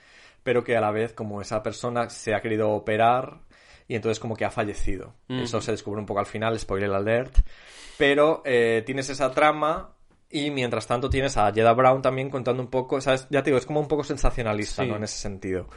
pero 0.43 0.65
que 0.65 0.77
a 0.77 0.81
la 0.81 0.91
vez, 0.91 1.13
como 1.13 1.41
esa 1.41 1.63
persona 1.63 2.11
se 2.11 2.35
ha 2.35 2.41
querido 2.41 2.71
operar 2.71 3.43
y 3.89 3.97
entonces 3.97 4.21
como 4.21 4.37
que 4.37 4.45
ha 4.45 4.51
fallecido. 4.51 5.15
Mm. 5.29 5.41
Eso 5.41 5.61
se 5.61 5.73
descubre 5.73 5.99
un 5.99 6.07
poco 6.07 6.21
al 6.21 6.27
final, 6.27 6.57
spoiler 6.59 6.93
alert. 6.93 7.35
Pero 7.97 8.43
eh, 8.45 8.83
tienes 8.87 9.09
esa 9.09 9.33
trama 9.33 9.95
Y 10.31 10.51
mientras 10.51 10.87
tanto 10.87 11.09
tienes 11.09 11.39
a 11.39 11.51
Jeda 11.53 11.73
Brown 11.73 12.03
también 12.03 12.29
contando 12.29 12.63
un 12.63 12.69
poco, 12.69 13.01
¿sabes? 13.01 13.27
Ya 13.31 13.43
te 13.43 13.49
digo, 13.51 13.57
es 13.59 13.65
como 13.65 13.81
un 13.81 13.89
poco 13.89 14.05
sensacionalista, 14.05 14.83
Sí. 14.83 14.89
¿no? 14.91 14.97
En 14.97 15.05
ese 15.05 15.17
sentido. 15.19 15.69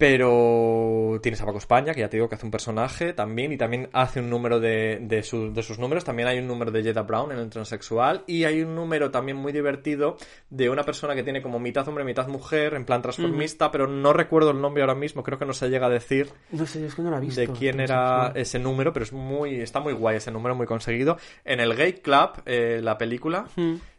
Pero 0.00 1.20
tienes 1.22 1.40
a 1.42 1.46
Paco 1.46 1.58
España, 1.58 1.92
que 1.94 2.00
ya 2.00 2.08
te 2.08 2.16
digo 2.16 2.28
que 2.28 2.34
hace 2.34 2.46
un 2.46 2.50
personaje 2.50 3.12
también, 3.12 3.52
y 3.52 3.58
también 3.58 3.88
hace 3.92 4.18
un 4.20 4.30
número 4.30 4.58
de, 4.58 4.98
de, 5.02 5.22
su- 5.22 5.52
de 5.52 5.62
sus 5.62 5.78
números. 5.78 6.04
También 6.04 6.26
hay 6.26 6.38
un 6.38 6.46
número 6.48 6.70
de 6.70 6.82
Jeda 6.82 7.02
Brown 7.02 7.30
en 7.32 7.38
el 7.38 7.50
transexual, 7.50 8.24
y 8.26 8.44
hay 8.44 8.62
un 8.62 8.74
número 8.74 9.10
también 9.10 9.36
muy 9.36 9.52
divertido 9.52 10.16
de 10.48 10.70
una 10.70 10.82
persona 10.84 11.14
que 11.14 11.22
tiene 11.22 11.42
como 11.42 11.58
mitad 11.60 11.86
hombre, 11.86 12.02
mitad 12.04 12.26
mujer, 12.28 12.74
en 12.74 12.84
plan 12.84 13.02
transformista, 13.02 13.70
pero 13.70 13.86
no 13.86 14.12
recuerdo 14.12 14.50
el 14.50 14.60
nombre 14.60 14.82
ahora 14.82 14.94
mismo, 14.94 15.22
creo 15.22 15.38
que 15.38 15.44
no 15.46 15.52
se 15.52 15.68
llega 15.68 15.86
a 15.86 15.90
decir 15.90 16.30
No 16.50 16.64
sé, 16.66 16.86
es 16.86 16.94
que 16.94 17.02
no 17.02 17.10
la 17.10 17.18
he 17.18 17.20
visto. 17.20 17.40
de 17.40 17.46
quién 17.48 17.78
era 17.80 18.32
ese 18.34 18.58
número, 18.58 18.92
pero 18.92 19.04
es 19.04 19.12
muy, 19.12 19.60
está 19.60 19.80
muy 19.80 19.92
guay 19.92 20.16
ese 20.16 20.30
número, 20.32 20.54
muy 20.54 20.66
conseguido. 20.66 21.18
En 21.44 21.60
el 21.60 21.74
Gay 21.76 21.92
Club, 21.94 22.30
eh, 22.46 22.80
la 22.82 22.96
película, 22.96 23.46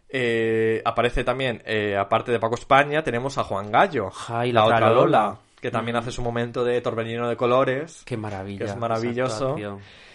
eh, 0.09 0.81
aparece 0.83 1.23
también, 1.23 1.61
eh, 1.65 1.95
aparte 1.95 2.31
de 2.31 2.39
Paco 2.39 2.55
España, 2.55 3.03
tenemos 3.03 3.37
a 3.37 3.43
Juan 3.43 3.71
Gallo, 3.71 4.09
Ay, 4.27 4.51
la 4.51 4.65
otra 4.65 4.89
Lola. 4.89 5.37
Que 5.61 5.71
también 5.71 5.95
hace 5.95 6.11
su 6.11 6.21
momento 6.21 6.65
de 6.65 6.81
torbellino 6.81 7.29
de 7.29 7.37
colores. 7.37 8.01
Qué 8.05 8.17
maravilla. 8.17 8.65
Que 8.65 8.71
es 8.71 8.77
maravilloso. 8.77 9.55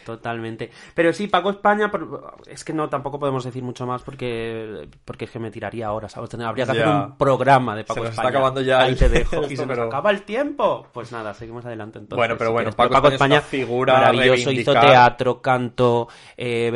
Totalmente. 0.06 0.70
Pero 0.94 1.12
sí, 1.12 1.26
Paco 1.26 1.50
España, 1.50 1.90
es 2.46 2.62
que 2.64 2.72
no, 2.72 2.88
tampoco 2.88 3.18
podemos 3.18 3.44
decir 3.44 3.64
mucho 3.64 3.86
más 3.86 4.02
porque, 4.02 4.88
porque 5.04 5.24
es 5.24 5.30
que 5.32 5.40
me 5.40 5.50
tiraría 5.50 5.90
horas. 5.92 6.12
¿sabes? 6.12 6.32
Habría 6.34 6.64
que 6.64 6.70
hacer 6.70 6.86
un 6.88 7.18
programa 7.18 7.74
de 7.74 7.82
Paco 7.82 7.94
Se 7.94 8.00
nos 8.02 8.10
está 8.10 8.22
España. 8.22 8.38
acabando 8.38 8.60
ya 8.62 8.82
Ahí 8.82 8.92
el- 8.92 8.98
te 8.98 9.08
dejo. 9.08 9.36
esto, 9.36 9.52
y 9.52 9.56
se 9.56 9.66
nos 9.66 9.78
acaba 9.78 10.10
el 10.12 10.22
tiempo. 10.22 10.86
Pues 10.92 11.10
nada, 11.10 11.34
seguimos 11.34 11.66
adelante 11.66 11.98
entonces. 11.98 12.16
Bueno, 12.16 12.36
pero 12.38 12.52
bueno, 12.52 12.70
quieres. 12.70 12.92
Paco 12.92 13.08
España 13.08 13.36
es 13.38 13.42
una 13.42 13.48
figura 13.48 13.94
maravilloso. 13.94 14.52
Hizo 14.52 14.72
teatro, 14.72 15.42
canto, 15.42 16.08
eh, 16.36 16.72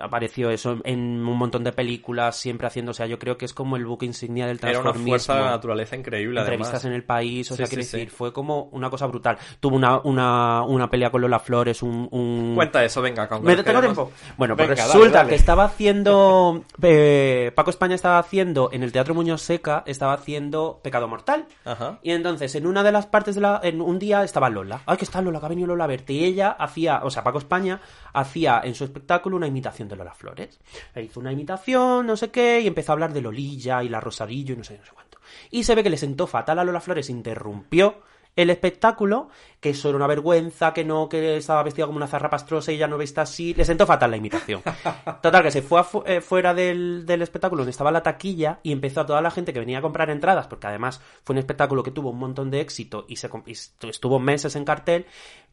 apareció 0.00 0.50
eso 0.50 0.78
en 0.84 0.98
un 1.00 1.36
montón 1.36 1.64
de 1.64 1.72
películas, 1.72 2.36
siempre 2.36 2.66
haciendo, 2.66 2.92
o 2.92 2.94
sea, 2.94 3.06
yo 3.06 3.18
creo 3.18 3.36
que 3.36 3.44
es 3.44 3.52
como 3.52 3.76
el 3.76 3.84
buque 3.84 4.06
insignia 4.06 4.46
del 4.46 4.56
Era 4.56 4.68
una 4.70 4.72
transformismo 4.80 5.08
fuerza 5.10 5.34
de 5.36 5.40
la 5.42 5.50
naturaleza 5.50 5.96
increíble, 5.96 6.40
entrevistas 6.40 6.74
además. 6.76 6.84
en 6.86 6.92
el 6.94 7.04
país, 7.04 7.50
o 7.50 7.56
sea, 7.56 7.66
sí, 7.66 7.70
quiero 7.70 7.84
sí. 7.84 7.96
decir, 7.98 8.10
fue 8.10 8.32
como 8.32 8.64
una 8.72 8.88
cosa 8.90 9.06
brutal. 9.06 9.36
Tuvo 9.60 9.76
una, 9.76 9.98
una, 10.00 10.62
una 10.62 10.88
pelea 10.88 11.10
con 11.10 11.20
Lola 11.20 11.38
Flores, 11.38 11.82
un... 11.82 12.08
un... 12.10 12.54
Cuenta 12.70 12.84
eso, 12.84 13.02
venga, 13.02 13.26
aunque 13.30 13.56
Me 13.56 13.62
tengo 13.62 13.80
tiempo. 13.80 14.12
Bueno, 14.36 14.56
pues 14.56 14.68
Venga, 14.68 14.82
dale, 14.82 14.92
resulta 14.94 15.18
dale. 15.18 15.28
que 15.30 15.34
estaba 15.34 15.64
haciendo. 15.64 16.64
eh, 16.82 17.52
Paco 17.54 17.70
España 17.70 17.94
estaba 17.94 18.18
haciendo 18.18 18.70
en 18.72 18.82
el 18.82 18.92
Teatro 18.92 19.14
Muñoz 19.14 19.42
Seca, 19.42 19.82
estaba 19.86 20.12
haciendo 20.12 20.80
Pecado 20.82 21.08
Mortal. 21.08 21.46
Ajá. 21.64 21.98
Y 22.02 22.12
entonces, 22.12 22.54
en 22.54 22.66
una 22.66 22.82
de 22.82 22.92
las 22.92 23.06
partes 23.06 23.34
de 23.34 23.40
la. 23.40 23.60
En 23.62 23.80
un 23.80 23.98
día 23.98 24.22
estaba 24.22 24.48
Lola. 24.50 24.82
Ay, 24.86 24.96
que 24.98 25.04
está 25.04 25.20
Lola, 25.20 25.40
que 25.40 25.46
ha 25.46 25.48
venido 25.48 25.66
Lola 25.66 25.84
a 25.84 25.88
verte. 25.88 26.12
Y 26.12 26.24
ella 26.24 26.50
hacía. 26.52 27.00
O 27.02 27.10
sea, 27.10 27.24
Paco 27.24 27.38
España 27.38 27.80
hacía 28.12 28.60
en 28.62 28.74
su 28.74 28.84
espectáculo 28.84 29.36
una 29.36 29.46
imitación 29.46 29.88
de 29.88 29.96
Lola 29.96 30.14
Flores. 30.14 30.60
E 30.94 31.02
hizo 31.02 31.18
una 31.20 31.32
imitación, 31.32 32.06
no 32.06 32.16
sé 32.16 32.30
qué, 32.30 32.60
y 32.60 32.66
empezó 32.66 32.92
a 32.92 32.94
hablar 32.94 33.12
de 33.12 33.20
Lolilla 33.20 33.82
y 33.82 33.88
la 33.88 34.00
Rosarillo 34.00 34.54
y 34.54 34.58
no 34.58 34.64
sé, 34.64 34.78
no 34.78 34.84
sé 34.84 34.92
cuánto. 34.92 35.18
Y 35.50 35.64
se 35.64 35.74
ve 35.74 35.82
que 35.82 35.90
le 35.90 35.96
sentó 35.96 36.26
fatal 36.26 36.58
a 36.58 36.64
Lola 36.64 36.80
Flores, 36.80 37.10
interrumpió 37.10 38.02
el 38.36 38.48
espectáculo, 38.50 39.28
que 39.60 39.70
eso 39.70 39.88
era 39.88 39.96
una 39.96 40.06
vergüenza, 40.06 40.72
que 40.72 40.84
no, 40.84 41.08
que 41.08 41.36
estaba 41.36 41.62
vestida 41.62 41.86
como 41.86 41.96
una 41.96 42.06
zarra 42.06 42.30
pastrosa 42.30 42.72
y 42.72 42.78
ya 42.78 42.86
no 42.86 42.96
vista 42.96 43.22
así, 43.22 43.52
le 43.54 43.64
sentó 43.64 43.86
fatal 43.86 44.10
la 44.10 44.16
imitación. 44.16 44.62
Total, 45.22 45.42
que 45.42 45.50
se 45.50 45.62
fue 45.62 45.80
afu- 45.80 46.02
eh, 46.06 46.20
fuera 46.20 46.54
del, 46.54 47.04
del 47.04 47.22
espectáculo 47.22 47.60
donde 47.62 47.72
estaba 47.72 47.90
la 47.92 48.02
taquilla 48.02 48.60
y 48.62 48.72
empezó 48.72 49.00
a 49.02 49.06
toda 49.06 49.20
la 49.20 49.30
gente 49.30 49.52
que 49.52 49.60
venía 49.60 49.78
a 49.78 49.82
comprar 49.82 50.10
entradas, 50.10 50.46
porque 50.46 50.66
además 50.68 51.00
fue 51.24 51.34
un 51.34 51.38
espectáculo 51.38 51.82
que 51.82 51.90
tuvo 51.90 52.10
un 52.10 52.18
montón 52.18 52.50
de 52.50 52.60
éxito 52.60 53.04
y, 53.08 53.16
se, 53.16 53.28
y 53.46 53.52
estuvo 53.88 54.18
meses 54.18 54.56
en 54.56 54.64
cartel, 54.64 55.06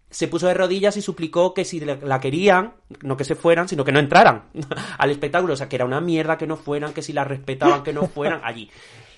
se 0.09 0.29
puso 0.29 0.47
de 0.47 0.53
rodillas 0.53 0.95
y 0.95 1.01
suplicó 1.01 1.53
que 1.53 1.65
si 1.65 1.81
la 1.81 1.97
la 2.01 2.21
querían, 2.21 2.75
no 3.01 3.17
que 3.17 3.25
se 3.25 3.35
fueran, 3.35 3.67
sino 3.67 3.83
que 3.83 3.91
no 3.91 3.99
entraran 3.99 4.43
al 4.97 5.09
espectáculo. 5.11 5.53
O 5.53 5.57
sea, 5.57 5.67
que 5.67 5.75
era 5.75 5.83
una 5.83 5.99
mierda 5.99 6.37
que 6.37 6.47
no 6.47 6.55
fueran, 6.55 6.93
que 6.93 7.01
si 7.01 7.11
la 7.11 7.25
respetaban, 7.25 7.83
que 7.83 7.91
no 7.91 8.07
fueran 8.07 8.39
allí. 8.45 8.69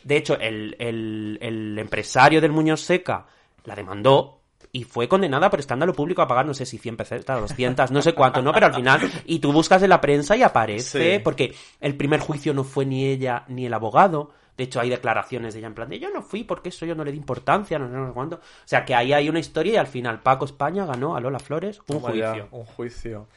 De 0.03 0.17
hecho, 0.17 0.39
el, 0.39 0.75
el- 0.79 1.37
el 1.41 1.77
empresario 1.77 2.41
del 2.41 2.51
Muñoz 2.53 2.81
Seca 2.81 3.27
la 3.69 3.75
demandó 3.75 4.41
y 4.71 4.83
fue 4.83 5.07
condenada 5.07 5.49
por 5.49 5.59
escándalo 5.59 5.93
público 5.93 6.21
a 6.21 6.27
pagar, 6.27 6.45
no 6.45 6.53
sé 6.53 6.65
si 6.65 6.77
100 6.77 6.97
pesetas, 6.97 7.39
200, 7.39 7.89
no 7.91 8.01
sé 8.01 8.13
cuánto, 8.13 8.41
¿no? 8.41 8.51
Pero 8.51 8.67
al 8.67 8.73
final, 8.75 8.99
y 9.25 9.39
tú 9.39 9.51
buscas 9.51 9.81
en 9.81 9.89
la 9.89 10.01
prensa 10.01 10.35
y 10.37 10.43
aparece, 10.43 11.15
Sí. 11.15 11.21
porque 11.23 11.55
el 11.79 11.95
primer 11.95 12.19
juicio 12.19 12.53
no 12.53 12.63
fue 12.63 12.85
ni 12.85 13.05
ella 13.05 13.45
ni 13.47 13.65
el 13.65 13.73
abogado. 13.73 14.31
De 14.57 14.65
hecho, 14.65 14.81
hay 14.81 14.89
declaraciones 14.89 15.53
de 15.53 15.59
ella 15.59 15.67
en 15.69 15.73
plan 15.73 15.87
de 15.89 15.99
yo 15.99 16.09
no 16.11 16.21
fui 16.21 16.43
porque 16.43 16.67
eso 16.69 16.85
yo 16.85 16.93
no 16.93 17.05
le 17.05 17.13
di 17.13 17.17
importancia, 17.17 17.79
no 17.79 17.87
sé, 17.87 17.93
no 17.95 18.13
cuánto. 18.13 18.35
O 18.35 18.41
sea, 18.65 18.83
que 18.83 18.93
ahí 18.93 19.13
hay 19.13 19.29
una 19.29 19.39
historia 19.39 19.73
y 19.73 19.77
al 19.77 19.87
final 19.87 20.19
Paco 20.19 20.43
España 20.45 20.85
ganó 20.85 21.15
a 21.15 21.21
Lola 21.21 21.39
Flores 21.39 21.79
un 21.87 22.01
juicio. 22.01 22.47
un 22.51 22.65
juicio. 22.65 23.27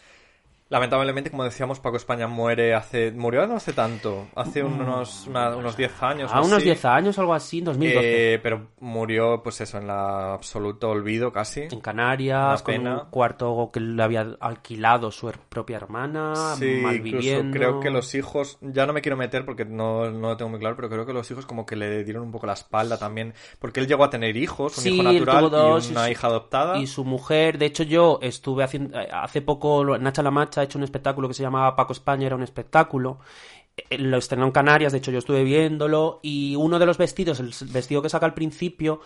Lamentablemente, 0.73 1.31
como 1.31 1.45
decíamos, 1.45 1.81
Paco 1.81 1.99
España 1.99 2.27
muere 2.29 2.75
hace... 2.75 3.13
Murió 3.13 3.47
no 3.47 3.57
hace 3.57 3.75
tanto, 3.75 4.27
hace 4.35 4.63
unos, 4.65 5.27
una- 5.27 5.55
unos 5.55 5.77
10 5.77 6.03
años. 6.03 6.33
A 6.33 6.41
o 6.41 6.47
unos 6.47 6.57
así. 6.57 6.65
10 6.65 6.85
años, 6.87 7.19
algo 7.19 7.35
así, 7.35 7.59
en 7.59 7.65
2012. 7.67 8.35
Eh, 8.35 8.39
pero 8.39 8.69
murió, 8.81 9.43
pues 9.43 9.61
eso, 9.61 9.77
en 9.77 9.87
la 9.89 10.33
absoluto 10.33 10.89
olvido 10.89 11.31
casi. 11.31 11.65
en 11.71 11.81
Canarias, 11.81 12.63
con 12.63 12.87
un 12.87 13.01
cuarto 13.11 13.69
que 13.71 13.81
le 13.81 14.03
había 14.03 14.27
alquilado 14.41 15.11
su 15.11 15.31
propia 15.51 15.77
hermana, 15.77 16.55
Sí, 16.57 16.83
incluso 16.95 17.43
creo 17.53 17.81
que 17.81 17.91
los 17.91 18.15
hijos, 18.15 18.57
ya 18.63 18.87
no 18.87 18.95
me 18.95 19.03
quiero 19.03 19.19
meter 19.19 19.45
porque 19.45 19.67
no, 19.67 20.11
no 20.11 20.29
lo 20.31 20.37
tengo 20.39 20.49
muy 20.49 20.59
claro, 20.59 20.75
pero 20.77 20.89
creo 20.89 21.05
que 21.05 21.13
los 21.13 21.31
hijos 21.31 21.45
como 21.45 21.67
que 21.67 21.77
le 21.77 22.03
dieron 22.03 22.23
un 22.23 22.33
poco 22.33 22.47
la 22.47 22.55
espalda 22.55 22.97
también, 22.99 23.35
porque 23.59 23.81
él 23.81 23.87
llegó 23.87 24.05
a 24.05 24.09
tener 24.11 24.39
hijos, 24.39 24.79
un 24.79 24.85
Sí, 24.85 24.95
hijo 24.95 25.03
natural 25.03 25.51
dos, 25.51 25.89
y 25.89 25.93
una 25.93 26.05
y 26.05 26.05
su- 26.07 26.13
hija 26.13 26.27
adoptada. 26.29 26.79
Y 26.79 26.87
su 26.87 27.05
mujer, 27.05 27.59
de 27.59 27.67
hecho 27.67 27.83
yo 27.83 28.19
estuve 28.23 28.65
haciendo, 28.65 28.99
eh, 28.99 29.07
hace 29.13 29.43
poco 29.43 29.99
Nacha 29.99 30.23
La 30.23 30.31
Macha 30.31 30.62
ha 30.63 30.65
hecho 30.65 30.79
un 30.79 30.85
espectáculo 30.85 31.29
que 31.29 31.35
se 31.35 31.43
llamaba 31.43 31.77
Paco 31.77 31.93
España, 31.93 32.27
era 32.27 32.37
un 32.37 32.43
espectáculo. 32.43 33.19
Eh, 33.91 33.97
Lo 33.99 34.19
estrenó 34.19 34.45
en 34.45 34.53
Canarias, 34.53 34.93
de 34.93 34.99
hecho 34.99 35.11
yo 35.11 35.19
estuve 35.19 35.45
viéndolo 35.45 36.21
y 36.23 36.57
uno 36.57 36.79
de 36.79 36.85
los 36.87 36.99
vestidos, 36.99 37.41
el 37.41 37.55
vestido 37.73 38.03
que 38.03 38.09
saca 38.11 38.27
al 38.27 38.35
principio, 38.35 39.01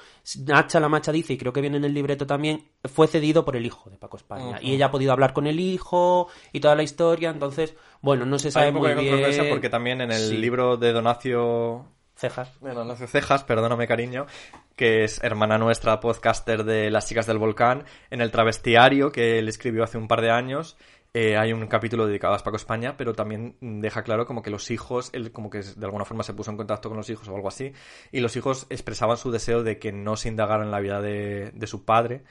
Nacha 0.44 0.80
La 0.80 0.88
Macha 0.88 1.12
dice, 1.12 1.34
y 1.34 1.38
creo 1.38 1.52
que 1.52 1.60
viene 1.60 1.76
en 1.76 1.84
el 1.84 1.94
libreto 1.94 2.26
también, 2.26 2.64
fue 2.84 3.06
cedido 3.06 3.44
por 3.44 3.54
el 3.56 3.64
hijo 3.64 3.90
de 3.90 3.96
Paco 3.96 4.16
España. 4.16 4.56
Ujú. 4.56 4.58
Y 4.62 4.72
ella 4.74 4.86
ha 4.86 4.90
podido 4.90 5.12
hablar 5.12 5.32
con 5.32 5.46
el 5.46 5.60
hijo 5.60 6.28
y 6.52 6.58
toda 6.60 6.74
la 6.74 6.82
historia, 6.82 7.30
entonces, 7.30 7.74
bueno, 8.00 8.26
no 8.26 8.38
se 8.40 8.48
Hay 8.48 8.52
sabe 8.52 8.72
poco 8.72 8.80
muy 8.80 8.88
de 8.88 8.94
bien. 8.96 9.08
controversia 9.10 9.48
porque 9.48 9.68
también 9.68 10.00
en 10.00 10.10
el 10.10 10.18
Sí. 10.30 10.36
libro 10.36 10.76
de 10.76 10.92
Donacio 10.92 11.84
Cejas. 12.16 12.50
de 12.60 12.72
Donacio 12.74 13.06
Cejas, 13.06 13.44
perdóname 13.44 13.86
cariño, 13.86 14.26
que 14.74 15.04
es 15.04 15.22
hermana 15.22 15.58
nuestra, 15.58 16.00
podcaster 16.00 16.64
de 16.64 16.90
Las 16.90 17.06
Chicas 17.06 17.26
del 17.26 17.38
Volcán, 17.38 17.84
en 18.10 18.20
el 18.20 18.30
travestiario 18.32 19.12
que 19.12 19.38
él 19.38 19.48
escribió 19.48 19.84
hace 19.84 19.96
un 19.98 20.08
par 20.08 20.22
de 20.22 20.30
años, 20.30 20.76
eh, 21.18 21.36
hay 21.38 21.52
un 21.54 21.66
capítulo 21.66 22.06
dedicado 22.06 22.34
a 22.34 22.38
Paco 22.38 22.56
España, 22.58 22.94
pero 22.98 23.14
también 23.14 23.56
deja 23.60 24.02
claro 24.02 24.26
como 24.26 24.42
que 24.42 24.50
los 24.50 24.70
hijos, 24.70 25.08
él 25.14 25.32
como 25.32 25.48
que 25.48 25.62
de 25.62 25.84
alguna 25.86 26.04
forma 26.04 26.22
se 26.22 26.34
puso 26.34 26.50
en 26.50 26.58
contacto 26.58 26.88
con 26.90 26.98
los 26.98 27.08
hijos 27.08 27.26
o 27.28 27.34
algo 27.34 27.48
así, 27.48 27.72
y 28.12 28.20
los 28.20 28.36
hijos 28.36 28.66
expresaban 28.68 29.16
su 29.16 29.30
deseo 29.30 29.62
de 29.62 29.78
que 29.78 29.92
no 29.92 30.16
se 30.16 30.28
indagara 30.28 30.62
en 30.62 30.70
la 30.70 30.80
vida 30.80 31.00
de, 31.00 31.52
de 31.54 31.66
su 31.66 31.86
padre 31.86 32.22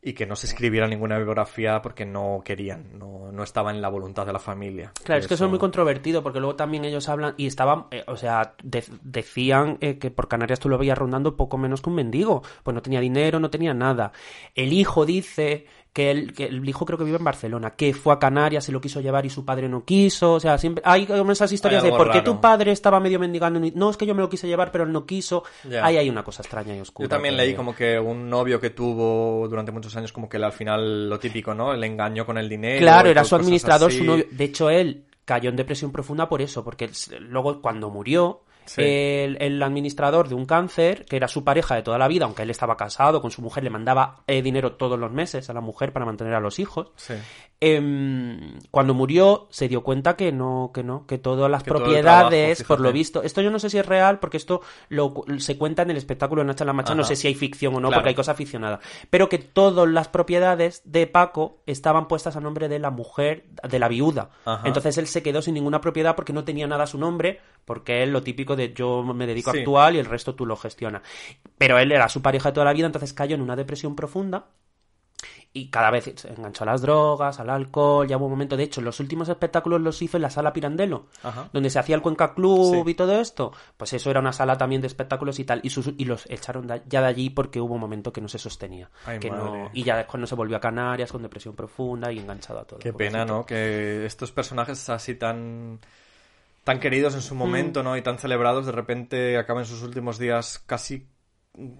y 0.00 0.12
que 0.12 0.26
no 0.26 0.36
se 0.36 0.46
escribiera 0.46 0.86
ninguna 0.86 1.16
biografía 1.16 1.82
porque 1.82 2.06
no 2.06 2.40
querían, 2.44 2.96
no, 3.00 3.32
no 3.32 3.42
estaba 3.42 3.72
en 3.72 3.82
la 3.82 3.88
voluntad 3.88 4.24
de 4.24 4.32
la 4.32 4.38
familia. 4.38 4.92
Claro, 5.02 5.18
es 5.18 5.26
que 5.26 5.34
eso 5.34 5.46
es 5.46 5.50
muy 5.50 5.58
controvertido 5.58 6.22
porque 6.22 6.38
luego 6.38 6.54
también 6.54 6.84
ellos 6.84 7.08
hablan 7.08 7.34
y 7.36 7.48
estaban, 7.48 7.86
eh, 7.90 8.04
o 8.06 8.16
sea, 8.16 8.54
de- 8.62 8.84
decían 9.02 9.76
eh, 9.80 9.98
que 9.98 10.12
por 10.12 10.28
Canarias 10.28 10.60
tú 10.60 10.68
lo 10.68 10.78
veías 10.78 10.96
rondando 10.96 11.36
poco 11.36 11.58
menos 11.58 11.82
que 11.82 11.90
un 11.90 11.96
mendigo, 11.96 12.42
pues 12.62 12.76
no 12.76 12.80
tenía 12.80 13.00
dinero, 13.00 13.40
no 13.40 13.50
tenía 13.50 13.74
nada. 13.74 14.12
El 14.54 14.72
hijo 14.72 15.04
dice 15.04 15.66
que 15.92 16.10
el, 16.10 16.32
que 16.32 16.44
el 16.44 16.68
hijo 16.68 16.84
creo 16.86 16.98
que 16.98 17.04
vive 17.04 17.16
en 17.18 17.24
Barcelona, 17.24 17.70
que 17.70 17.92
fue 17.94 18.12
a 18.14 18.18
Canarias, 18.18 18.64
se 18.64 18.72
lo 18.72 18.80
quiso 18.80 19.00
llevar 19.00 19.26
y 19.26 19.30
su 19.30 19.44
padre 19.44 19.68
no 19.68 19.84
quiso, 19.84 20.34
o 20.34 20.40
sea, 20.40 20.56
siempre 20.58 20.82
hay 20.86 21.06
como 21.06 21.32
esas 21.32 21.50
historias 21.50 21.82
de 21.82 21.90
por 21.90 22.10
qué 22.10 22.20
tu 22.22 22.40
padre 22.40 22.72
estaba 22.72 23.00
medio 23.00 23.18
mendigando, 23.18 23.64
y 23.64 23.72
no 23.72 23.90
es 23.90 23.96
que 23.96 24.06
yo 24.06 24.14
me 24.14 24.20
lo 24.22 24.28
quise 24.28 24.46
llevar 24.46 24.70
pero 24.70 24.84
él 24.84 24.92
no 24.92 25.06
quiso, 25.06 25.42
Ya. 25.68 25.84
ahí 25.84 25.96
hay 25.96 26.08
una 26.08 26.22
cosa 26.22 26.42
extraña 26.42 26.76
y 26.76 26.80
oscura. 26.80 27.06
Yo 27.06 27.08
también 27.08 27.36
leí 27.36 27.54
como 27.54 27.74
que 27.74 27.98
un 27.98 28.28
novio 28.28 28.60
que 28.60 28.70
tuvo 28.70 29.46
durante 29.48 29.72
muchos 29.72 29.96
años, 29.96 30.12
como 30.12 30.28
que 30.28 30.36
al 30.36 30.52
final 30.52 31.08
lo 31.08 31.18
típico, 31.18 31.54
¿no? 31.54 31.74
Le 31.74 31.86
engañó 31.86 32.24
con 32.24 32.38
el 32.38 32.48
dinero. 32.48 32.78
Claro, 32.80 33.08
era 33.08 33.24
su 33.24 33.34
administrador, 33.34 33.90
así. 33.90 33.98
su 33.98 34.04
novio. 34.04 34.26
De 34.30 34.44
hecho, 34.44 34.70
él 34.70 35.04
cayó 35.24 35.50
en 35.50 35.56
depresión 35.56 35.92
profunda 35.92 36.28
por 36.28 36.40
eso, 36.40 36.64
porque 36.64 36.90
luego 37.20 37.60
cuando 37.60 37.90
murió, 37.90 38.42
Sí. 38.68 38.82
el, 38.82 39.36
el 39.40 39.62
administrador 39.62 40.28
de 40.28 40.34
un 40.34 40.46
cáncer, 40.46 41.04
que 41.06 41.16
era 41.16 41.26
su 41.28 41.42
pareja 41.42 41.74
de 41.74 41.82
toda 41.82 41.98
la 41.98 42.06
vida, 42.08 42.24
aunque 42.26 42.42
él 42.42 42.50
estaba 42.50 42.76
casado 42.76 43.20
con 43.20 43.30
su 43.30 43.42
mujer, 43.42 43.64
le 43.64 43.70
mandaba 43.70 44.22
eh, 44.26 44.42
dinero 44.42 44.72
todos 44.72 44.98
los 44.98 45.10
meses 45.10 45.48
a 45.50 45.52
la 45.52 45.60
mujer 45.60 45.92
para 45.92 46.06
mantener 46.06 46.34
a 46.34 46.40
los 46.40 46.58
hijos. 46.58 46.92
Sí. 46.96 47.14
Em, 47.60 48.58
cuando 48.70 48.94
murió 48.94 49.48
se 49.50 49.66
dio 49.68 49.82
cuenta 49.82 50.14
que 50.16 50.30
no, 50.30 50.70
que 50.72 50.84
no, 50.84 51.06
que 51.06 51.18
todas 51.18 51.50
las 51.50 51.64
Que 51.64 51.70
propiedades, 51.70 52.58
trabajo, 52.58 52.74
por 52.74 52.80
lo 52.80 52.92
visto, 52.92 53.22
esto 53.24 53.42
yo 53.42 53.50
no 53.50 53.58
sé 53.58 53.68
si 53.68 53.78
es 53.78 53.84
real, 53.86 54.20
porque 54.20 54.36
esto 54.36 54.60
lo, 54.88 55.12
se 55.38 55.58
cuenta 55.58 55.82
en 55.82 55.90
el 55.90 55.96
espectáculo 55.96 56.42
de 56.42 56.46
Nacha 56.46 56.64
la 56.64 56.72
Macha, 56.72 56.94
no 56.94 57.02
Ajá. 57.02 57.08
sé 57.08 57.16
si 57.16 57.26
hay 57.26 57.34
ficción 57.34 57.74
o 57.74 57.80
no, 57.80 57.88
Claro. 57.88 58.00
porque 58.00 58.10
hay 58.10 58.14
cosa 58.14 58.30
aficionada, 58.32 58.78
pero 59.10 59.28
que 59.28 59.38
todas 59.38 59.88
las 59.88 60.06
propiedades 60.06 60.82
de 60.84 61.08
Paco 61.08 61.58
estaban 61.66 62.06
puestas 62.06 62.36
a 62.36 62.40
nombre 62.40 62.68
de 62.68 62.78
la 62.78 62.90
mujer, 62.90 63.46
de 63.68 63.78
la 63.80 63.88
viuda. 63.88 64.30
Ajá. 64.44 64.62
Entonces 64.64 64.96
él 64.96 65.08
se 65.08 65.24
quedó 65.24 65.42
sin 65.42 65.54
ninguna 65.54 65.80
propiedad 65.80 66.14
porque 66.14 66.32
no 66.32 66.44
tenía 66.44 66.68
nada 66.68 66.84
a 66.84 66.86
su 66.86 66.96
nombre, 66.98 67.40
porque 67.64 68.04
él 68.04 68.12
lo 68.12 68.22
típico 68.22 68.54
de 68.58 68.74
yo 68.74 69.02
me 69.02 69.26
dedico 69.26 69.50
Sí. 69.52 69.56
a 69.56 69.60
actuar 69.60 69.94
y 69.94 69.98
el 69.98 70.04
resto 70.06 70.34
tú 70.34 70.44
lo 70.44 70.56
gestionas. 70.56 71.00
Pero 71.56 71.78
él 71.78 71.90
era 71.92 72.08
su 72.10 72.20
pareja 72.20 72.50
de 72.50 72.52
toda 72.54 72.66
la 72.66 72.74
vida, 72.74 72.84
entonces 72.86 73.14
cayó 73.14 73.34
en 73.36 73.40
una 73.42 73.56
depresión 73.56 73.96
profunda 73.96 74.48
y 75.52 75.70
cada 75.70 75.90
vez 75.90 76.12
se 76.14 76.28
enganchó 76.28 76.62
a 76.64 76.66
las 76.66 76.82
drogas, 76.82 77.40
al 77.40 77.48
alcohol, 77.50 78.06
ya 78.06 78.18
hubo 78.18 78.26
un 78.26 78.32
momento, 78.32 78.56
de 78.56 78.64
hecho, 78.64 78.82
los 78.82 79.00
últimos 79.00 79.28
espectáculos 79.30 79.80
los 79.80 80.00
hizo 80.02 80.18
en 80.18 80.22
la 80.22 80.30
sala 80.30 80.52
Pirandello, 80.52 81.06
Ajá. 81.22 81.48
donde 81.52 81.70
se 81.70 81.78
hacía 81.78 81.96
el 81.96 82.02
Cuenca 82.02 82.34
Club 82.34 82.84
Sí. 82.84 82.90
y 82.90 82.94
todo 82.94 83.18
esto, 83.18 83.52
pues 83.76 83.94
eso 83.94 84.10
era 84.10 84.20
una 84.20 84.32
sala 84.34 84.58
también 84.58 84.82
de 84.82 84.86
espectáculos 84.86 85.38
y 85.38 85.44
tal, 85.44 85.60
y, 85.64 85.70
sus- 85.70 85.94
y 85.96 86.04
los 86.04 86.26
echaron 86.30 86.66
de- 86.66 86.82
ya 86.86 87.00
de 87.00 87.06
allí 87.08 87.30
porque 87.30 87.60
hubo 87.60 87.74
un 87.74 87.80
momento 87.80 88.12
que 88.12 88.20
no 88.20 88.28
se 88.28 88.38
sostenía, 88.38 88.90
Ay, 89.06 89.18
que 89.18 89.30
no, 89.30 89.36
madre. 89.46 89.70
y 89.72 89.82
ya 89.82 89.96
después 89.96 90.20
no 90.20 90.26
se 90.26 90.34
volvió 90.34 90.58
a 90.58 90.60
Canarias 90.60 91.10
con 91.10 91.22
depresión 91.22 91.56
profunda 91.56 92.12
y 92.12 92.18
enganchado 92.18 92.60
a 92.60 92.64
todo. 92.64 92.78
Qué 92.78 92.92
pena, 92.92 93.24
¿no? 93.24 93.44
Que 93.46 94.04
estos 94.04 94.30
personajes 94.30 94.88
así 94.90 95.14
tan 95.14 95.80
tan 96.68 96.80
queridos 96.80 97.14
en 97.14 97.22
su 97.22 97.34
Mm. 97.34 97.38
momento, 97.38 97.82
¿no? 97.82 97.96
Y 97.96 98.02
tan 98.02 98.18
celebrados, 98.18 98.66
de 98.66 98.72
repente 98.72 99.38
acaban 99.38 99.64
sus 99.64 99.82
últimos 99.82 100.18
días 100.18 100.58
casi 100.66 101.08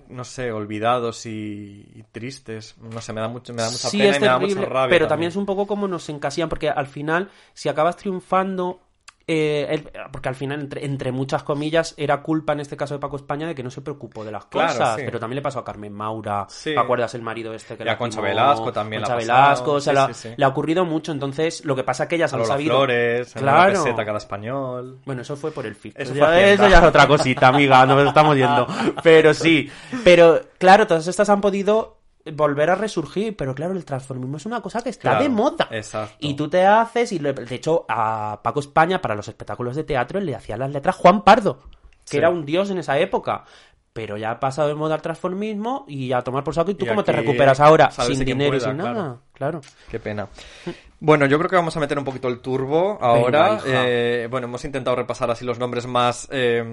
no 0.09 0.25
sé, 0.25 0.51
olvidados 0.51 1.25
y, 1.27 1.87
y 1.95 2.03
tristes. 2.11 2.77
No 2.79 3.01
sé, 3.01 3.13
me 3.13 3.21
da 3.21 3.29
mucho, 3.29 3.53
me 3.53 3.63
da 3.63 3.71
mucha 3.71 3.89
sí, 3.91 3.99
pena 3.99 4.11
es 4.11 4.17
y 4.17 4.21
me 4.21 4.27
da 4.27 4.39
mucha 4.39 4.61
rabia. 4.65 4.89
pero 4.89 5.07
también 5.07 5.29
es 5.29 5.37
un 5.37 5.47
poco 5.47 5.67
como 5.67 5.87
nos 5.87 6.09
encasillan, 6.09 6.49
porque 6.49 6.69
al 6.71 6.87
final, 6.87 7.31
si 7.55 7.69
acabas 7.69 7.97
triunfando, 7.97 8.81
eh, 9.29 9.85
porque 10.11 10.29
al 10.31 10.35
final, 10.35 10.61
entre, 10.61 10.85
entre 10.87 11.13
muchas 11.13 11.43
comillas, 11.43 11.95
era 11.99 12.23
culpa 12.23 12.55
en 12.55 12.61
este 12.61 12.77
caso 12.77 12.95
de 12.95 13.01
Paco 13.01 13.17
España 13.17 13.47
de 13.47 13.55
que 13.55 13.63
no 13.63 13.71
se 13.71 13.83
preocupó 13.83 14.25
de 14.25 14.33
las 14.33 14.47
Claro, 14.47 14.73
cosas, 14.73 14.97
sí. 14.97 15.03
pero 15.05 15.21
también 15.21 15.37
le 15.37 15.43
pasó 15.43 15.59
a 15.59 15.65
Carmen 15.65 15.93
Maura, 15.93 16.47
Sí. 16.49 16.73
¿te 16.73 16.79
acuerdas 16.79 17.15
el 17.15 17.23
marido 17.23 17.53
este 17.53 17.77
que 17.77 17.85
Y 17.85 17.89
a 17.89 17.93
la 17.93 17.99
Concha? 17.99 18.21
Velasco 18.21 18.73
también 18.73 19.03
Concha 19.03 19.15
pasado, 19.17 19.39
Velasco, 19.41 19.73
o 19.73 19.81
sea, 19.81 19.93
la- 19.93 20.11
le 20.37 20.45
ha 20.45 20.49
ocurrido 20.49 20.85
mucho, 20.87 21.13
entonces 21.13 21.65
lo 21.65 21.77
que 21.77 21.85
pasa 21.85 22.05
es 22.05 22.09
que 22.09 22.15
ella 22.17 22.27
se 22.27 22.37
A 22.37 22.39
lo 22.39 22.45
ha 22.45 22.47
Lola 22.47 22.55
sabido. 22.55 22.77
Flores, 22.77 23.35
Claro. 23.35 23.73
Peseta 23.85 24.05
cada 24.05 24.19
español. 24.19 24.99
Bueno, 25.05 25.23
eso 25.23 25.37
fue 25.37 25.51
por 25.53 25.67
el 25.67 25.75
filtro. 25.75 26.03
Eso 26.03 26.15
ya, 26.15 26.41
eso 26.41 26.67
ya 26.69 26.79
es 26.79 26.85
otra 26.85 27.07
cosita, 27.07 27.49
amiga, 27.49 27.85
nos 27.87 28.07
estamos 28.09 28.35
yendo. 28.35 28.67
Pero 29.03 29.35
sí, 29.35 29.71
pero 30.05 30.41
claro, 30.59 30.87
todas 30.87 31.07
estas 31.07 31.29
han 31.29 31.41
podido 31.41 31.98
volver 32.33 32.71
a 32.71 32.75
resurgir, 32.75 33.37
pero 33.37 33.55
claro, 33.55 33.73
el 33.75 33.85
transformismo 33.85 34.37
es 34.37 34.47
una 34.47 34.61
cosa 34.61 34.83
que 34.83 34.91
está 34.91 35.11
Claro, 35.11 35.23
de 35.23 35.29
moda. 35.29 35.69
exacto. 35.71 36.15
Y 36.21 36.35
tú 36.35 36.49
te 36.49 36.65
haces, 36.67 37.13
y 37.13 37.19
le- 37.19 37.33
de 37.33 37.55
hecho 37.55 37.85
a 37.89 38.41
Paco 38.43 38.61
España 38.61 39.01
para 39.01 39.15
los 39.15 39.29
espectáculos 39.29 39.77
de 39.77 39.85
teatro 39.85 40.21
le 40.21 40.35
hacía 40.35 40.57
las 40.57 40.71
letras 40.71 40.97
Juan 40.97 41.23
Pardo, 41.23 41.59
que 41.61 42.13
Sí. 42.13 42.17
era 42.19 42.31
un 42.31 42.45
dios 42.45 42.71
en 42.71 42.79
esa 42.79 42.99
época. 42.99 43.45
Pero 43.93 44.17
ya 44.17 44.31
ha 44.33 44.39
pasado 44.39 44.69
de 44.69 44.75
moda 44.77 44.95
el 44.95 45.03
transformismo 45.03 45.85
y 45.89 46.13
a 46.13 46.21
tomar 46.23 46.45
por 46.45 46.55
saco. 46.55 46.71
¿Y 46.71 46.75
tú 46.75 46.85
Y 46.85 46.89
cómo 46.89 47.03
te 47.03 47.11
recuperas 47.11 47.59
ahora? 47.59 47.91
Sin 47.91 48.25
dinero 48.25 48.57
y 48.57 48.61
sin 48.61 48.77
nada. 48.77 48.93
Claro. 48.93 49.23
Qué 49.91 49.99
pena. 49.99 50.29
Bueno, 51.01 51.27
yo 51.27 51.39
creo 51.39 51.49
que 51.49 51.57
vamos 51.57 51.77
a 51.77 51.81
meter 51.81 51.97
un 51.99 52.05
poquito 52.05 52.27
el 52.29 52.41
turbo 52.41 52.99
ahora. 53.01 53.61
Venga. 53.63 53.63
Eh, 53.67 54.27
bueno, 54.31 54.47
hemos 54.49 54.65
intentado 54.65 54.97
repasar 54.97 55.31
así 55.31 55.45
los 55.45 55.59
nombres 55.59 55.87
más... 55.87 56.29
eh, 56.33 56.65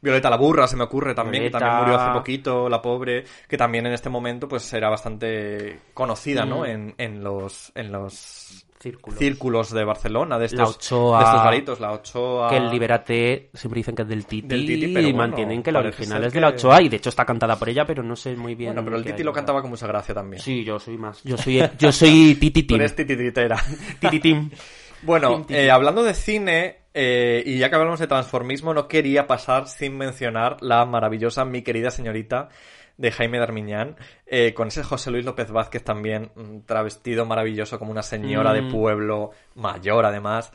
Violeta 0.00 0.30
la 0.30 0.36
burra 0.36 0.66
se 0.66 0.76
me 0.76 0.84
ocurre 0.84 1.14
también, 1.14 1.44
que 1.44 1.50
también 1.50 1.76
murió 1.76 1.96
hace 1.96 2.12
poquito, 2.18 2.68
la 2.68 2.80
pobre, 2.80 3.24
que 3.46 3.56
también 3.58 3.86
en 3.86 3.92
este 3.92 4.08
momento 4.08 4.48
pues 4.48 4.72
era 4.72 4.88
bastante 4.88 5.78
conocida, 5.94 6.44
¿no? 6.46 6.60
Mm. 6.60 6.64
En, 6.66 6.94
en 6.98 7.22
los... 7.24 7.70
En 7.74 7.92
los 7.92 8.64
Círculos. 8.82 9.16
círculos 9.16 9.70
de 9.72 9.84
Barcelona, 9.84 10.34
de 10.38 10.40
La 10.40 10.64
estos, 10.64 10.74
Ochoa. 10.74 11.18
de 11.20 11.24
estos 11.24 11.44
garitos, 11.44 11.78
la 11.78 11.92
Ochoa. 11.92 12.48
Que 12.50 12.56
el 12.56 12.68
Liberate 12.68 13.50
siempre 13.54 13.78
dicen 13.78 13.94
que 13.94 14.02
es 14.02 14.08
del 14.08 14.26
Titi, 14.26 14.48
Del 14.48 14.66
Titi, 14.66 14.88
pero 14.92 15.06
y 15.06 15.12
bueno, 15.12 15.18
mantienen 15.28 15.62
que 15.62 15.70
la 15.70 15.78
original 15.78 16.24
es 16.24 16.32
de 16.32 16.40
la 16.40 16.48
que- 16.50 16.56
Ochoa 16.56 16.82
y 16.82 16.88
de 16.88 16.96
hecho 16.96 17.10
está 17.10 17.24
cantada 17.24 17.54
por 17.54 17.68
ella, 17.68 17.84
pero 17.86 18.02
no 18.02 18.16
sé 18.16 18.34
muy 18.34 18.56
bien. 18.56 18.72
Bueno, 18.74 18.84
pero 18.84 18.96
el 18.96 19.04
Titi 19.04 19.22
lo 19.22 19.32
cantaba 19.32 19.60
con 19.60 19.70
mucha 19.70 19.86
gracia 19.86 20.12
también. 20.12 20.42
Sí, 20.42 20.64
yo 20.64 20.80
soy 20.80 20.98
más. 20.98 21.22
Yo 21.22 21.36
soy, 21.36 21.62
yo 21.82 21.92
soy 21.92 22.36
Titi 22.36 22.62
Tú 22.62 22.68
Tim. 22.68 22.76
eres 22.76 22.94
titititera. 22.96 23.56
Titi 24.00 24.20
Tim. 24.20 24.50
Bueno, 25.04 25.46
eh, 25.48 25.68
hablando 25.68 26.04
de 26.04 26.14
cine, 26.14 26.76
eh, 26.94 27.42
y 27.44 27.58
ya 27.58 27.68
que 27.68 27.74
hablamos 27.74 27.98
de 27.98 28.06
transformismo, 28.06 28.72
no 28.72 28.86
quería 28.86 29.26
pasar 29.26 29.66
sin 29.66 29.98
mencionar 29.98 30.58
la 30.60 30.84
maravillosa 30.86 31.44
Mi 31.44 31.62
querida 31.62 31.90
señorita 31.90 32.50
de 32.98 33.10
Jaime 33.10 33.40
Darmiñán, 33.40 33.96
eh, 34.26 34.54
con 34.54 34.68
ese 34.68 34.84
José 34.84 35.10
Luis 35.10 35.24
López 35.24 35.50
Vázquez 35.50 35.82
también 35.82 36.30
mm, 36.36 36.60
travestido 36.66 37.26
maravilloso 37.26 37.80
como 37.80 37.90
una 37.90 38.04
señora 38.04 38.52
de 38.52 38.62
Mm. 38.62 38.70
pueblo, 38.70 39.30
mayor 39.56 40.06
además, 40.06 40.52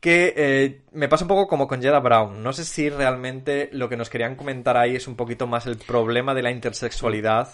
que 0.00 0.34
eh, 0.36 0.80
me 0.90 1.08
pasa 1.08 1.22
un 1.22 1.28
poco 1.28 1.46
como 1.46 1.68
con 1.68 1.80
Jeda 1.80 2.00
Brown. 2.00 2.42
No 2.42 2.52
sé 2.52 2.64
si 2.64 2.90
realmente 2.90 3.68
lo 3.72 3.88
que 3.88 3.96
nos 3.96 4.10
querían 4.10 4.34
comentar 4.34 4.76
ahí 4.76 4.96
es 4.96 5.06
un 5.06 5.14
poquito 5.14 5.46
más 5.46 5.66
el 5.66 5.76
problema 5.76 6.34
de 6.34 6.42
la 6.42 6.50
intersexualidad, 6.50 7.48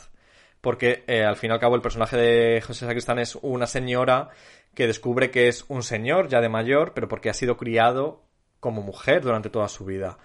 porque 0.62 1.04
eh, 1.08 1.24
al 1.24 1.36
fin 1.36 1.50
y 1.50 1.52
al 1.52 1.60
cabo 1.60 1.74
el 1.74 1.82
personaje 1.82 2.16
de 2.16 2.62
José 2.62 2.86
Sacristán 2.86 3.18
es 3.18 3.36
una 3.42 3.66
señora 3.66 4.30
que 4.74 4.86
descubre 4.86 5.30
que 5.30 5.48
es 5.48 5.66
un 5.68 5.82
señor 5.82 6.28
ya 6.28 6.40
de 6.40 6.48
mayor, 6.48 6.94
pero 6.94 7.08
porque 7.08 7.28
ha 7.28 7.34
sido 7.34 7.58
criado 7.58 8.22
como 8.60 8.80
mujer 8.80 9.22
durante 9.22 9.50
toda 9.50 9.68
su 9.68 9.84
vida. 9.84 10.18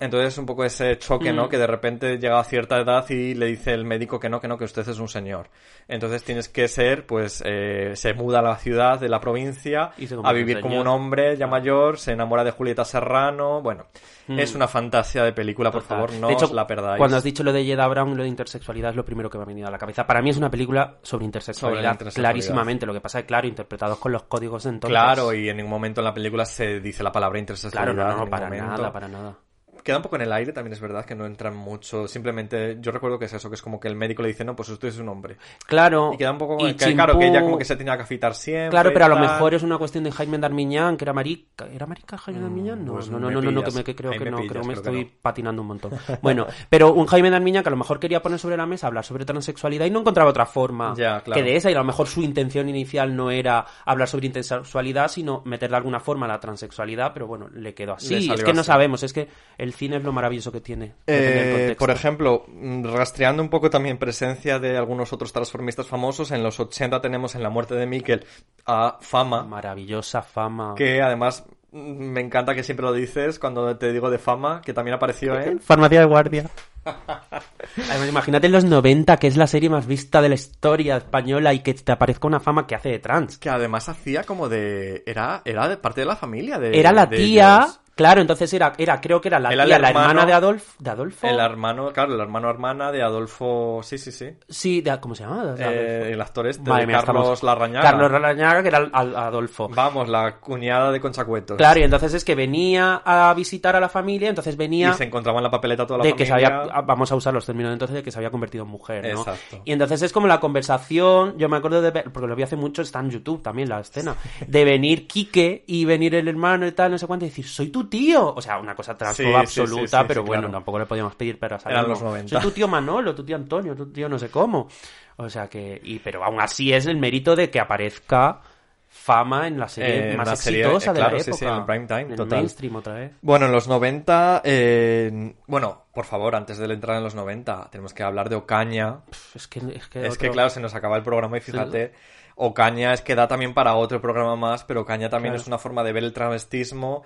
Entonces 0.00 0.36
un 0.38 0.46
poco 0.46 0.64
ese 0.64 0.98
choque, 0.98 1.32
¿no? 1.32 1.46
Mm. 1.46 1.48
Que 1.50 1.56
de 1.58 1.66
repente 1.68 2.18
llega 2.18 2.40
a 2.40 2.44
cierta 2.44 2.78
edad 2.80 3.08
y 3.10 3.34
le 3.34 3.46
dice 3.46 3.72
el 3.72 3.84
médico 3.84 4.18
que 4.18 4.28
no, 4.28 4.40
que 4.40 4.48
no, 4.48 4.58
que 4.58 4.64
usted 4.64 4.88
es 4.88 4.98
un 4.98 5.06
señor. 5.08 5.50
Entonces 5.86 6.24
tienes 6.24 6.48
que 6.48 6.66
ser, 6.66 7.06
pues, 7.06 7.40
eh, 7.46 7.92
se 7.94 8.12
muda 8.12 8.40
a 8.40 8.42
la 8.42 8.56
ciudad 8.56 8.98
de 8.98 9.08
la 9.08 9.20
provincia 9.20 9.92
a 10.24 10.32
vivir 10.32 10.60
como 10.60 10.80
un 10.80 10.88
hombre 10.88 11.36
ya 11.36 11.46
mayor, 11.46 11.98
se 11.98 12.10
enamora 12.10 12.42
de 12.42 12.50
Julieta 12.50 12.84
Serrano, 12.84 13.62
bueno, 13.62 13.86
Mm. 14.26 14.38
es 14.40 14.54
una 14.54 14.66
fantasía 14.66 15.22
de 15.22 15.32
película, 15.32 15.70
por 15.70 15.82
Total. 15.82 15.98
favor, 15.98 16.12
no 16.14 16.26
de 16.28 16.32
hecho, 16.32 16.46
os 16.46 16.52
la 16.52 16.66
perdáis. 16.66 16.98
Cuando 16.98 17.16
has 17.18 17.22
dicho 17.22 17.44
lo 17.44 17.52
de 17.52 17.62
Jeda 17.64 17.86
Brown 17.86 18.16
lo 18.16 18.22
de 18.24 18.28
intersexualidad 18.30 18.90
es 18.90 18.96
lo 18.96 19.04
primero 19.04 19.28
que 19.30 19.36
me 19.38 19.44
ha 19.44 19.46
venido 19.46 19.68
a 19.68 19.70
la 19.70 19.78
cabeza. 19.78 20.06
Para 20.06 20.22
mí 20.22 20.30
es 20.30 20.36
una 20.38 20.50
película 20.50 20.96
sobre 21.02 21.24
intersexualidad, 21.26 21.76
Sobre 21.78 21.86
la 21.86 21.92
intersexualidad. 21.92 22.30
clarísimamente. 22.30 22.86
Lo 22.86 22.94
que 22.94 23.00
pasa 23.00 23.20
es 23.20 23.26
claro, 23.26 23.46
interpretados 23.46 23.98
con 23.98 24.10
los 24.12 24.24
códigos 24.24 24.64
de 24.64 24.70
entonces. 24.70 24.92
Claro, 24.98 25.32
y 25.34 25.48
en 25.50 25.58
ningún 25.58 25.70
momento 25.70 26.00
en 26.00 26.06
la 26.06 26.14
película 26.14 26.44
se 26.46 26.80
dice 26.80 27.04
la 27.04 27.12
palabra 27.12 27.34
Claro, 27.34 27.40
intersexualidad. 27.40 27.94
no, 27.94 28.12
en 28.12 28.18
no, 28.18 28.30
para 28.30 28.46
momento. 28.46 28.66
nada, 28.66 28.92
para 28.92 29.08
nada. 29.08 29.36
Queda 29.84 29.98
un 29.98 30.02
poco 30.02 30.16
en 30.16 30.22
el 30.22 30.32
aire, 30.32 30.50
también 30.52 30.72
es 30.72 30.80
verdad 30.80 31.04
que 31.04 31.14
no 31.14 31.26
entran 31.26 31.54
mucho. 31.54 32.08
Simplemente, 32.08 32.78
yo 32.80 32.90
recuerdo 32.90 33.18
que 33.18 33.26
es 33.26 33.32
eso, 33.34 33.50
que 33.50 33.56
es 33.56 33.60
como 33.60 33.78
que 33.78 33.86
el 33.86 33.96
médico 33.96 34.22
le 34.22 34.28
dice, 34.28 34.42
no, 34.42 34.56
pues 34.56 34.70
usted 34.70 34.88
es 34.88 34.98
un 34.98 35.10
hombre. 35.10 35.36
Claro. 35.66 36.12
Y 36.14 36.16
queda 36.16 36.32
un 36.32 36.38
poco, 36.38 36.66
y 36.66 36.72
que, 36.72 36.94
claro, 36.94 37.18
que 37.18 37.28
ella 37.28 37.42
como 37.42 37.58
que 37.58 37.66
se 37.66 37.76
tenía 37.76 37.94
que 37.96 38.04
afitar 38.04 38.34
siempre. 38.34 38.70
Claro, 38.70 38.92
pero 38.94 39.04
a 39.04 39.08
lo 39.08 39.16
mejor 39.16 39.52
es 39.52 39.62
una 39.62 39.76
cuestión 39.76 40.04
de 40.04 40.10
Jaime 40.10 40.38
Darmiñán, 40.38 40.96
que 40.96 41.04
era 41.04 41.12
marica. 41.12 41.66
¿Era 41.70 41.84
marica 41.86 42.16
Jaime 42.16 42.40
Darmiñán? 42.40 42.82
No, 42.82 42.94
pues 42.94 43.10
no, 43.10 43.20
no, 43.20 43.30
no, 43.30 43.42
no, 43.42 43.50
no, 43.50 43.60
que, 43.60 43.66
pillas. 43.66 43.74
me, 43.74 43.84
que 43.84 43.94
creo 43.94 44.12
que 44.12 44.30
no, 44.30 44.38
pillas, 44.38 44.52
creo 44.52 44.62
que 44.62 44.68
me 44.68 44.74
que 44.74 44.80
estoy 44.80 45.04
no. 45.04 45.10
patinando 45.20 45.60
un 45.62 45.68
montón. 45.68 45.92
Bueno, 46.22 46.46
pero 46.70 46.94
un 46.94 47.06
Jaime 47.06 47.28
Darmiñán 47.28 47.62
que 47.62 47.68
a 47.68 47.70
lo 47.70 47.76
mejor 47.76 48.00
quería 48.00 48.22
poner 48.22 48.38
sobre 48.38 48.56
la 48.56 48.64
mesa 48.64 48.86
hablar 48.86 49.04
sobre 49.04 49.26
transexualidad 49.26 49.84
y 49.84 49.90
no 49.90 50.00
encontraba 50.00 50.30
otra 50.30 50.46
forma 50.46 50.94
Ya, 50.96 51.20
claro. 51.20 51.38
que 51.38 51.42
de 51.42 51.56
esa, 51.56 51.70
y 51.70 51.74
a 51.74 51.78
lo 51.78 51.84
mejor 51.84 52.06
su 52.06 52.22
intención 52.22 52.70
inicial 52.70 53.14
no 53.14 53.30
era 53.30 53.66
hablar 53.84 54.08
sobre 54.08 54.26
intersexualidad, 54.26 55.08
sino 55.08 55.42
meterle 55.44 55.74
de 55.74 55.78
alguna 55.78 56.00
forma 56.00 56.26
la 56.26 56.40
transexualidad, 56.40 57.12
pero 57.12 57.26
bueno, 57.26 57.48
le 57.52 57.74
quedó 57.74 57.94
así. 57.94 58.28
Le 58.28 58.34
es 58.34 58.44
que 58.44 58.54
no 58.54 58.64
sabemos, 58.64 59.02
es 59.02 59.12
que 59.12 59.28
el 59.58 59.73
cine 59.74 59.96
es 59.96 60.02
lo 60.02 60.12
maravilloso 60.12 60.52
que 60.52 60.60
tiene. 60.60 60.94
Eh, 61.06 61.76
por 61.78 61.90
ejemplo, 61.90 62.44
mm, 62.48 62.84
rastreando 62.84 63.42
un 63.42 63.48
poco 63.48 63.70
también 63.70 63.98
presencia 63.98 64.58
de 64.58 64.76
algunos 64.76 65.12
otros 65.12 65.32
transformistas 65.32 65.86
famosos, 65.86 66.30
en 66.30 66.42
los 66.42 66.60
80 66.60 67.00
tenemos 67.00 67.34
en 67.34 67.42
La 67.42 67.50
muerte 67.50 67.74
de 67.74 67.86
Miquel 67.86 68.24
a 68.66 68.98
Fama, 69.00 69.44
Maravillosa 69.44 70.22
fama. 70.22 70.74
que 70.76 71.02
además 71.02 71.44
mm, 71.72 71.78
me 71.78 72.20
encanta 72.20 72.54
que 72.54 72.62
siempre 72.62 72.86
lo 72.86 72.92
dices 72.92 73.38
cuando 73.38 73.76
te 73.76 73.92
digo 73.92 74.10
de 74.10 74.18
Fama, 74.18 74.62
que 74.64 74.72
también 74.72 74.94
apareció 74.94 75.38
en... 75.38 75.60
Farmacia 75.60 76.00
de 76.00 76.06
guardia. 76.06 76.50
Además, 77.90 78.08
imagínate 78.08 78.46
en 78.46 78.52
los 78.52 78.64
90, 78.64 79.16
que 79.16 79.26
es 79.26 79.36
la 79.36 79.46
serie 79.46 79.70
más 79.70 79.86
vista 79.86 80.20
de 80.20 80.28
la 80.28 80.34
historia 80.34 80.96
española 80.96 81.54
y 81.54 81.60
que 81.60 81.74
te 81.74 81.92
aparezca 81.92 82.26
una 82.26 82.40
fama 82.40 82.66
que 82.66 82.74
hace 82.74 82.90
de 82.90 82.98
trans. 82.98 83.38
Que 83.38 83.50
además 83.50 83.88
hacía 83.88 84.24
como 84.24 84.48
de... 84.48 85.02
Era, 85.06 85.42
era 85.44 85.68
de 85.68 85.76
parte 85.76 86.02
de 86.02 86.06
la 86.06 86.16
familia 86.16 86.58
de 86.58 86.78
Era 86.78 86.92
la 86.92 87.06
de 87.06 87.16
tía, 87.16 87.60
ellos. 87.62 87.80
Claro, 87.94 88.20
entonces 88.20 88.52
era, 88.52 88.72
era 88.78 89.00
creo 89.00 89.20
que 89.20 89.28
era 89.28 89.38
la 89.40 89.52
Era 89.52 89.64
hermana 89.64 90.26
de, 90.26 90.32
Adolf, 90.32 90.76
de 90.78 90.90
Adolfo. 90.90 91.26
El 91.26 91.38
hermano, 91.40 91.92
claro, 91.92 92.14
el 92.14 92.20
hermano 92.20 92.50
hermana 92.50 92.90
de 92.92 93.02
Adolfo... 93.02 93.80
Sí, 93.82 93.98
sí, 93.98 94.12
sí. 94.12 94.30
Sí, 94.48 94.80
de- 94.80 94.98
¿cómo 95.00 95.14
se 95.14 95.24
llama? 95.24 95.54
Eh, 95.58 96.10
el 96.12 96.20
actor 96.20 96.46
este, 96.46 96.62
Madre 96.68 96.82
de 96.82 96.86
mía, 96.88 96.96
Carlos 97.04 97.22
estamos- 97.22 97.42
Larrañaga. 97.42 97.82
Carlos 97.90 98.10
Larrañaga, 98.12 98.62
que 98.62 98.68
era 98.68 98.78
al- 98.92 99.16
Adolfo. 99.16 99.68
Vamos, 99.68 100.08
la 100.08 100.36
cuñada 100.40 100.90
de 100.92 101.00
Conchacuetos. 101.00 101.56
Claro, 101.56 101.80
y 101.80 101.82
entonces 101.82 102.14
es 102.14 102.24
que 102.24 102.34
venía 102.34 103.02
a 103.04 103.32
visitar 103.34 103.76
a 103.76 103.80
la 103.80 103.88
familia, 103.88 104.28
entonces 104.28 104.56
venía... 104.56 104.90
Y 104.90 104.94
se 104.94 105.04
encontraba 105.04 105.38
en 105.38 105.44
la 105.44 105.50
papeleta 105.50 105.86
toda 105.86 105.98
la 105.98 106.04
de 106.04 106.14
que 106.14 106.26
familia. 106.26 106.48
se 106.48 106.54
había, 106.54 106.72
ah, 106.74 106.82
vamos 106.82 107.10
a 107.12 107.16
usar 107.16 107.32
los 107.34 107.46
términos 107.46 107.70
de 107.70 107.74
entonces, 107.74 107.94
de 107.96 108.02
que 108.02 108.10
se 108.10 108.18
había 108.18 108.30
convertido 108.30 108.64
en 108.64 108.70
mujer, 108.70 109.04
¿no? 109.14 109.20
Exacto. 109.20 109.60
Y 109.64 109.72
entonces 109.72 110.02
es 110.02 110.12
como 110.12 110.26
la 110.26 110.40
conversación, 110.40 111.36
yo 111.38 111.48
me 111.48 111.56
acuerdo 111.56 111.80
de 111.82 111.90
ver, 111.90 112.12
porque 112.12 112.26
lo 112.26 112.34
vi 112.36 112.42
hace 112.42 112.56
mucho, 112.56 112.82
está 112.82 113.00
en 113.00 113.10
YouTube 113.10 113.42
también 113.42 113.68
la 113.68 113.80
escena, 113.80 114.16
de 114.46 114.64
venir 114.64 115.06
Quique 115.06 115.64
y 115.66 115.84
venir 115.84 116.14
el 116.14 116.28
hermano 116.28 116.66
y 116.66 116.72
tal, 116.72 116.90
no 116.90 116.98
sé 116.98 117.06
cuánto, 117.06 117.24
y 117.24 117.28
decir, 117.28 117.46
soy 117.46 117.68
tu 117.68 117.83
tío. 117.88 118.34
O 118.34 118.40
sea, 118.42 118.58
una 118.58 118.74
cosa 118.74 118.96
transfoba 118.96 119.44
Sí, 119.46 119.60
absoluta, 119.62 119.98
sí, 119.98 120.02
sí, 120.02 120.04
pero 120.08 120.22
bueno, 120.24 120.42
claro. 120.42 120.52
tampoco 120.58 120.78
le 120.78 120.86
podíamos 120.86 121.14
pedir 121.14 121.38
Eran 121.40 121.60
olmo. 121.84 121.88
los 121.88 122.02
90. 122.02 122.28
Soy 122.28 122.40
tu 122.42 122.50
tío 122.54 122.68
Manolo, 122.68 123.14
tu 123.14 123.24
tío 123.24 123.36
Antonio, 123.36 123.74
tu 123.74 123.90
tío 123.92 124.08
no 124.08 124.18
sé 124.18 124.30
cómo. 124.30 124.68
O 125.16 125.28
sea 125.30 125.48
que, 125.48 125.80
y 125.84 125.98
pero 126.00 126.24
aún 126.24 126.40
así 126.40 126.72
es 126.72 126.86
el 126.86 126.96
mérito 126.96 127.36
de 127.36 127.50
que 127.50 127.60
aparezca 127.60 128.40
fama 128.88 129.48
en 129.48 129.58
la 129.58 129.68
serie 129.68 130.12
Eh, 130.12 130.16
más 130.16 130.38
serie, 130.38 130.60
exitosa 130.60 130.92
de 130.92 131.00
la 131.00 131.10
sí, 131.10 131.16
época. 131.16 131.32
sí, 131.36 131.44
en 131.44 131.54
el 131.54 131.64
prime 131.64 131.86
time, 131.86 132.00
En 132.14 132.20
el 132.20 132.26
mainstream 132.26 132.76
otra 132.76 132.94
vez. 132.94 133.12
Bueno, 133.22 133.46
en 133.46 133.52
los 133.52 133.66
90, 133.66 134.40
eh, 134.44 135.34
bueno, 135.48 135.82
por 135.92 136.04
favor, 136.04 136.36
antes 136.36 136.58
de 136.58 136.72
entrar 136.72 136.96
en 136.96 137.02
los 137.02 137.14
90, 137.14 137.68
tenemos 137.70 137.92
que 137.92 138.02
hablar 138.04 138.28
de 138.28 138.36
Ocaña. 138.36 139.00
Pff, 139.10 139.36
Es 139.36 139.48
que, 139.48 139.58
es 139.58 139.88
que, 139.88 140.06
Es 140.06 140.16
que, 140.16 140.26
otro- 140.28 140.32
claro, 140.32 140.50
se 140.50 140.60
nos 140.60 140.74
acaba 140.74 140.96
el 140.96 141.02
programa 141.02 141.36
y 141.38 141.40
fíjate, 141.40 141.92
Ocaña 142.36 142.92
es 142.92 143.00
que 143.02 143.14
da 143.16 143.26
también 143.28 143.52
para 143.52 143.74
otro 143.74 144.00
programa 144.00 144.36
más, 144.36 144.62
pero 144.64 144.82
Ocaña 144.82 145.08
también 145.10 145.32
Claro. 145.34 145.42
es 145.42 145.46
una 145.48 145.58
forma 145.58 145.82
de 145.82 145.92
ver 145.92 146.04
el 146.04 146.12
travestismo 146.12 147.02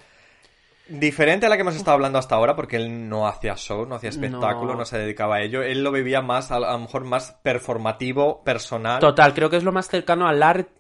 Diferente 0.89 1.47
a 1.47 1.49
la 1.49 1.57
que 1.57 1.63
hemos 1.63 1.77
estado 1.77 1.95
hablando 1.95 2.19
hasta 2.19 2.35
ahora, 2.35 2.57
porque 2.57 2.77
él 2.77 3.09
no 3.09 3.27
hacía 3.27 3.55
show, 3.57 3.87
no 3.87 3.97
hacía 3.97 4.11
espectáculo, 4.11 4.73
no, 4.73 4.79
No. 4.81 4.85
se 4.85 4.99
dedicaba 4.99 5.37
a 5.37 5.43
ello. 5.43 5.63
Él 5.63 5.83
lo 5.85 5.93
vivía 5.93 6.23
más, 6.23 6.51
a, 6.51 6.57
a 6.57 6.73
lo 6.73 6.79
mejor 6.79 7.05
más 7.05 7.33
performativo, 7.43 8.43
personal. 8.45 9.01
Total, 9.01 9.35
creo 9.35 9.51
que 9.51 9.57
es 9.59 9.65
lo 9.65 9.73
más 9.73 9.89
cercano 9.89 10.27
al 10.29 10.43
arte 10.43 10.78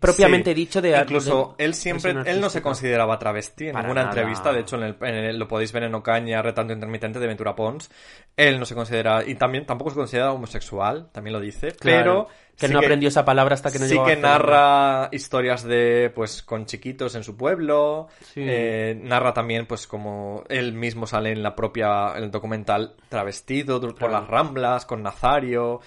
propiamente 0.00 0.50
Sí. 0.50 0.54
dicho 0.54 0.80
de 0.82 0.96
Incluso 0.98 1.54
de 1.58 1.64
él 1.64 1.74
siempre, 1.74 2.10
él 2.26 2.40
no 2.40 2.48
se 2.50 2.62
consideraba 2.62 3.18
travesti 3.18 3.66
en 3.66 3.72
Para 3.72 3.82
ninguna 3.84 4.02
nada. 4.04 4.14
entrevista. 4.14 4.52
De 4.52 4.60
hecho, 4.60 4.76
en 4.76 4.82
el, 4.82 4.96
en 5.02 5.14
el- 5.14 5.38
lo 5.38 5.46
podéis 5.46 5.72
ver 5.72 5.82
en 5.84 5.94
Ocaña, 5.94 6.40
Retanto 6.42 6.72
Intermitente 6.72 7.18
de 7.18 7.26
Ventura 7.26 7.54
Pons. 7.54 7.90
Él 8.36 8.58
no 8.58 8.64
se 8.64 8.74
considera, 8.74 9.22
y 9.26 9.34
también 9.34 9.66
tampoco 9.66 9.90
se 9.90 9.96
considera 9.96 10.32
homosexual, 10.32 11.10
también 11.12 11.32
lo 11.34 11.40
dice. 11.40 11.68
Claro, 11.72 12.26
pero 12.26 12.28
que 12.56 12.66
sí 12.66 12.72
no 12.72 12.78
aprendió 12.80 13.08
esa 13.08 13.24
palabra 13.24 13.54
hasta 13.54 13.70
que 13.70 13.78
no 13.78 13.84
sí 13.84 13.92
llegó 13.92 14.04
a 14.04 14.08
que 14.08 14.16
narra 14.16 15.08
historias 15.12 15.62
de 15.62 16.10
pues 16.14 16.42
con 16.42 16.66
chiquitos 16.66 17.14
en 17.14 17.22
su 17.22 17.36
pueblo 17.36 18.08
Sí. 18.34 18.40
eh, 18.44 18.98
narra 19.00 19.32
también 19.32 19.66
pues 19.66 19.86
como 19.86 20.42
él 20.48 20.72
mismo 20.72 21.06
sale 21.06 21.30
en 21.30 21.42
la 21.44 21.54
propia 21.54 22.14
en 22.16 22.24
el 22.24 22.30
documental 22.32 22.96
travestido 23.08 23.80
por 23.94 24.10
las 24.10 24.26
ramblas 24.26 24.86
con 24.86 25.04
Nazario 25.04 25.80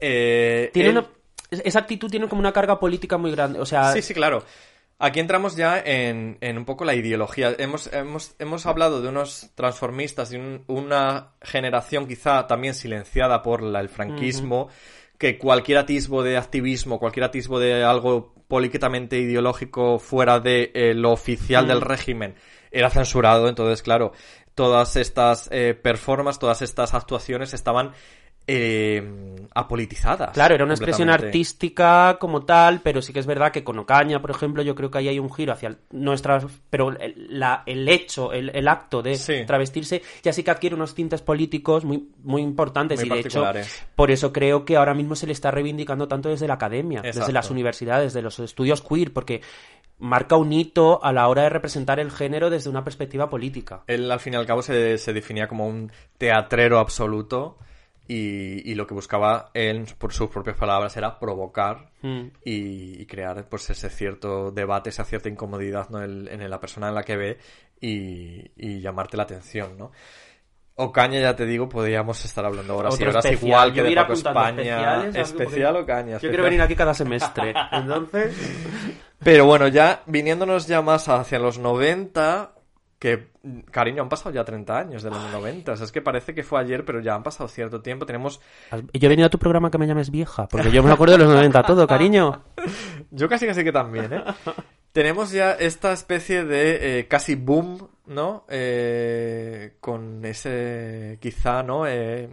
eh, 0.00 0.70
Tiene 0.72 0.90
él- 0.90 0.98
una- 0.98 1.08
esa 1.50 1.78
actitud 1.80 2.10
tiene 2.10 2.28
como 2.28 2.40
una 2.40 2.52
carga 2.52 2.78
política 2.78 3.16
muy 3.18 3.30
grande, 3.32 3.58
o 3.60 3.66
sea, 3.66 3.92
sí 3.92 4.02
sí 4.02 4.14
claro 4.14 4.42
Aquí 5.00 5.20
entramos 5.20 5.54
ya 5.54 5.78
en, 5.78 6.38
en 6.40 6.58
un 6.58 6.64
poco 6.64 6.84
la 6.84 6.92
ideología. 6.96 7.54
Hemos, 7.56 7.86
hemos, 7.92 8.34
hemos 8.40 8.66
hablado 8.66 9.00
de 9.00 9.08
unos 9.08 9.48
transformistas, 9.54 10.30
de 10.30 10.38
un- 10.40 10.64
una 10.66 11.34
generación 11.40 12.08
quizá 12.08 12.48
también 12.48 12.74
silenciada 12.74 13.40
por 13.40 13.62
la- 13.62 13.78
el 13.78 13.88
franquismo, 13.88 14.68
que 15.16 15.38
cualquier 15.38 15.78
atisbo 15.78 16.24
de 16.24 16.36
activismo, 16.36 16.98
cualquier 16.98 17.22
atisbo 17.26 17.60
de 17.60 17.84
algo 17.84 18.34
políticamente 18.48 19.18
ideológico 19.20 20.00
fuera 20.00 20.40
de 20.40 20.72
eh, 20.74 20.94
lo 20.94 21.12
oficial 21.12 21.68
del 21.68 21.80
régimen 21.80 22.34
era 22.72 22.90
censurado. 22.90 23.48
Entonces, 23.48 23.82
claro, 23.84 24.10
todas 24.56 24.96
estas 24.96 25.48
eh, 25.52 25.74
performances, 25.80 26.40
todas 26.40 26.60
estas 26.60 26.92
actuaciones 26.94 27.54
estaban 27.54 27.92
eh, 28.48 29.02
apolitizadas. 29.54 30.32
Claro, 30.32 30.54
era 30.54 30.64
una 30.64 30.74
expresión 30.74 31.10
artística 31.10 32.16
como 32.18 32.44
tal, 32.44 32.80
pero 32.80 33.02
sí 33.02 33.12
que 33.12 33.20
es 33.20 33.26
verdad 33.26 33.52
que 33.52 33.62
con 33.62 33.78
Ocaña, 33.78 34.20
por 34.20 34.30
ejemplo, 34.30 34.62
yo 34.62 34.74
creo 34.74 34.90
que 34.90 34.98
ahí 34.98 35.08
hay 35.08 35.18
un 35.18 35.32
giro 35.32 35.52
hacia 35.52 35.68
el- 35.68 35.78
nuestra... 35.90 36.40
Pero 36.70 36.90
el, 36.98 37.38
la- 37.38 37.62
el 37.66 37.88
hecho, 37.88 38.32
el, 38.32 38.50
el 38.54 38.66
acto 38.68 39.02
de 39.02 39.16
Sí. 39.16 39.44
travestirse, 39.46 40.02
ya 40.22 40.32
sí 40.32 40.42
que 40.42 40.50
adquiere 40.50 40.74
unos 40.74 40.94
tintes 40.94 41.22
políticos 41.22 41.84
muy, 41.84 42.08
muy 42.22 42.42
importantes 42.42 42.98
Muy 43.00 43.06
y 43.06 43.10
de 43.10 43.20
hecho, 43.20 43.44
por 43.94 44.10
eso 44.10 44.32
creo 44.32 44.64
que 44.64 44.76
ahora 44.76 44.94
mismo 44.94 45.14
se 45.14 45.26
le 45.26 45.32
está 45.32 45.50
reivindicando 45.50 46.08
tanto 46.08 46.28
desde 46.30 46.48
la 46.48 46.54
academia, 46.54 47.02
desde 47.02 47.32
las 47.32 47.50
universidades, 47.50 48.12
desde 48.14 48.22
los 48.22 48.38
estudios 48.38 48.80
queer, 48.80 49.12
porque 49.12 49.42
marca 49.98 50.36
un 50.36 50.52
hito 50.52 51.04
a 51.04 51.12
la 51.12 51.26
hora 51.28 51.42
de 51.42 51.48
representar 51.50 51.98
el 52.00 52.10
género 52.10 52.50
desde 52.50 52.70
una 52.70 52.84
perspectiva 52.84 53.28
política. 53.28 53.82
Él, 53.88 54.10
al 54.10 54.20
fin 54.20 54.34
y 54.34 54.36
al 54.36 54.46
cabo, 54.46 54.62
se, 54.62 54.96
se 54.96 55.12
definía 55.12 55.48
como 55.48 55.66
un 55.66 55.90
teatrero 56.18 56.78
absoluto 56.78 57.58
y, 58.08 58.68
y 58.70 58.74
lo 58.74 58.86
que 58.86 58.94
buscaba 58.94 59.50
él, 59.54 59.84
por 59.98 60.12
sus 60.12 60.28
propias 60.30 60.56
palabras, 60.56 60.96
era 60.96 61.18
provocar 61.18 61.90
Mm. 62.00 62.26
y, 62.44 63.02
y 63.02 63.06
crear 63.06 63.48
pues 63.48 63.68
ese 63.70 63.90
cierto 63.90 64.50
debate, 64.52 64.90
esa 64.90 65.04
cierta 65.04 65.28
incomodidad 65.28 65.88
¿no? 65.90 66.00
en, 66.02 66.28
en 66.28 66.48
la 66.48 66.60
persona 66.60 66.88
en 66.88 66.94
la 66.94 67.02
que 67.02 67.16
ve 67.16 67.38
y, 67.80 68.50
y 68.56 68.80
llamarte 68.80 69.16
la 69.16 69.24
atención, 69.24 69.76
¿no? 69.76 69.90
Ocaña, 70.80 71.18
ya 71.18 71.34
te 71.34 71.44
digo, 71.44 71.68
podríamos 71.68 72.24
estar 72.24 72.44
hablando 72.44 72.74
y 72.74 72.76
Otro 72.86 73.10
horas 73.10 73.24
especial. 73.24 73.48
igual 73.48 73.72
que 73.74 73.82
de 73.82 73.94
Paco 73.96 74.12
España. 74.12 75.06
Especial 75.08 75.76
Ocaña. 75.76 76.10
Yo 76.10 76.16
especial. 76.18 76.30
quiero 76.30 76.44
venir 76.44 76.62
aquí 76.62 76.76
cada 76.76 76.94
semestre. 76.94 77.52
Entonces... 77.72 78.36
Pero 79.18 79.44
bueno, 79.46 79.66
ya 79.66 80.02
viniéndonos 80.06 80.68
ya 80.68 80.80
más 80.80 81.08
hacia 81.08 81.40
los 81.40 81.58
90, 81.58 82.52
que, 82.98 83.28
cariño, 83.70 84.02
han 84.02 84.08
pasado 84.08 84.34
ya 84.34 84.44
30 84.44 84.76
años 84.78 85.02
de 85.02 85.10
los 85.10 85.22
90. 85.30 85.72
O 85.72 85.76
sea, 85.76 85.86
es 85.86 85.92
que 85.92 86.02
parece 86.02 86.34
que 86.34 86.42
fue 86.42 86.60
ayer, 86.60 86.84
pero 86.84 87.00
ya 87.00 87.14
han 87.14 87.22
pasado 87.22 87.48
cierto 87.48 87.80
tiempo. 87.80 88.06
Tenemos, 88.06 88.40
Yo 88.72 89.06
he 89.06 89.08
venido 89.08 89.26
a 89.26 89.30
tu 89.30 89.38
programa 89.38 89.70
que 89.70 89.78
me 89.78 89.86
llames 89.86 90.10
vieja, 90.10 90.48
porque 90.48 90.70
yo 90.70 90.82
me 90.82 90.92
acuerdo 90.92 91.16
de 91.16 91.24
los 91.24 91.32
90 91.32 91.62
todo, 91.62 91.86
cariño. 91.86 92.42
yo 93.10 93.28
casi 93.28 93.46
casi 93.46 93.62
que 93.62 93.72
también, 93.72 94.12
¿eh? 94.12 94.24
Tenemos 94.92 95.30
ya 95.30 95.52
esta 95.52 95.92
especie 95.92 96.44
de 96.44 96.98
eh, 97.00 97.06
casi 97.06 97.36
boom, 97.36 97.88
¿no? 98.06 98.44
Eh, 98.48 99.74
con 99.80 100.24
ese, 100.24 101.18
quizá, 101.20 101.62
¿no? 101.62 101.86
Eh, 101.86 102.28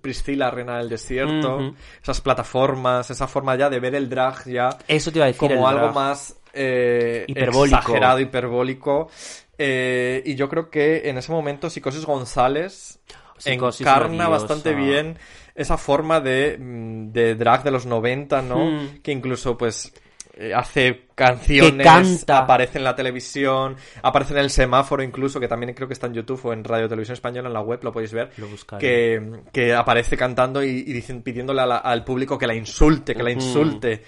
Priscila, 0.00 0.50
Reina 0.50 0.78
del 0.78 0.88
Desierto, 0.88 1.74
esas 2.02 2.20
plataformas, 2.20 3.10
esa 3.10 3.28
forma 3.28 3.54
ya 3.54 3.70
de 3.70 3.78
ver 3.78 3.94
el 3.94 4.08
drag 4.08 4.44
ya 4.46 4.70
Eso 4.88 5.12
te 5.12 5.18
iba 5.18 5.26
a 5.26 5.28
decir. 5.28 5.38
como 5.38 5.68
algo 5.68 5.82
drag. 5.84 5.94
más 5.94 6.36
eh, 6.52 7.24
Hiperbólico. 7.28 7.78
exagerado, 7.78 8.18
hiperbólico. 8.20 9.08
Eh, 9.58 10.22
y 10.24 10.34
yo 10.34 10.48
creo 10.48 10.70
que 10.70 11.08
en 11.08 11.18
ese 11.18 11.30
momento 11.30 11.68
Psicosis 11.70 12.04
González 12.06 13.00
Psicosis 13.38 13.80
encarna 13.82 14.24
bastante 14.28 14.70
bien 14.74 15.18
esa 15.54 15.76
forma 15.76 16.20
de, 16.20 16.56
mm, 16.58 17.12
de 17.12 17.34
drag 17.34 17.62
de 17.62 17.70
los 17.70 17.84
90, 17.86 18.40
¿no? 18.42 18.64
Mm. 18.70 19.02
Que 19.02 19.12
incluso 19.12 19.58
pues 19.58 19.92
eh, 20.34 20.54
hace 20.54 21.08
canciones, 21.14 21.86
canta. 21.86 22.38
aparece 22.38 22.78
en 22.78 22.84
la 22.84 22.96
televisión, 22.96 23.76
aparece 24.02 24.32
en 24.32 24.38
el 24.40 24.48
semáforo 24.50 25.02
incluso, 25.02 25.38
que 25.38 25.46
también 25.48 25.74
creo 25.74 25.86
que 25.86 25.92
está 25.94 26.06
en 26.06 26.14
YouTube 26.14 26.40
o 26.46 26.52
en 26.54 26.64
Radio 26.64 26.88
Televisión 26.88 27.12
Española, 27.12 27.48
en 27.48 27.52
la 27.54 27.60
web, 27.60 27.80
lo 27.82 27.92
podéis 27.92 28.12
ver, 28.14 28.30
Lo 28.38 28.46
que, 28.80 29.42
que 29.52 29.74
aparece 29.74 30.16
cantando 30.16 30.64
y, 30.64 30.68
y 30.70 30.92
dicen, 30.92 31.22
pidiéndole 31.22 31.66
la- 31.66 31.76
al 31.76 32.02
público 32.02 32.38
que 32.38 32.46
la 32.46 32.54
insulte, 32.54 33.14
que 33.14 33.22
la 33.22 33.30
insulte. 33.30 34.02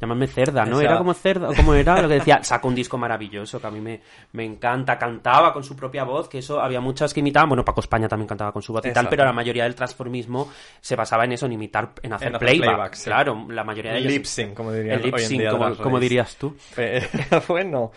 Llámame 0.00 0.28
cerda, 0.28 0.64
¿no? 0.64 0.80
Era 0.80 0.96
como 0.96 1.12
cerda, 1.12 1.48
como 1.54 1.74
era 1.74 2.00
lo 2.00 2.08
que 2.08 2.14
decía, 2.14 2.38
saca 2.42 2.68
un 2.68 2.74
disco 2.74 2.96
maravilloso 2.96 3.60
que 3.60 3.66
a 3.66 3.70
mí 3.70 3.80
me, 3.80 4.00
me 4.32 4.44
encanta, 4.44 4.96
cantaba 4.96 5.52
con 5.52 5.64
su 5.64 5.74
propia 5.74 6.04
voz, 6.04 6.28
que 6.28 6.38
eso 6.38 6.60
había 6.60 6.80
muchas 6.80 7.12
que 7.12 7.20
imitaban, 7.20 7.48
bueno, 7.48 7.64
Paco 7.64 7.80
España 7.80 8.08
también 8.08 8.28
cantaba 8.28 8.52
con 8.52 8.62
su 8.62 8.72
voz 8.72 8.86
y 8.86 8.92
tal, 8.92 9.08
pero 9.08 9.24
la 9.24 9.32
mayoría 9.32 9.64
del 9.64 9.74
transformismo 9.74 10.50
se 10.80 10.94
basaba 10.94 11.24
en 11.24 11.32
eso, 11.32 11.46
en 11.46 11.52
imitar, 11.52 11.94
en 12.02 12.12
hacer 12.12 12.28
En 12.28 12.36
hacer 12.36 12.46
playback, 12.46 12.68
playback, 12.68 12.94
sí. 12.94 13.04
claro, 13.04 13.46
la 13.48 13.64
mayoría 13.64 13.92
de 13.92 13.98
ellos. 13.98 14.12
Lip 14.12 14.24
sync, 14.24 14.54
como 14.54 14.72
dirían 14.72 14.96
El 14.98 15.02
lip 15.02 15.18
sync, 15.18 15.78
como, 15.82 15.98
dirías 15.98 16.36
tú. 16.36 16.56
Eh, 16.76 17.04
bueno, 17.48 17.90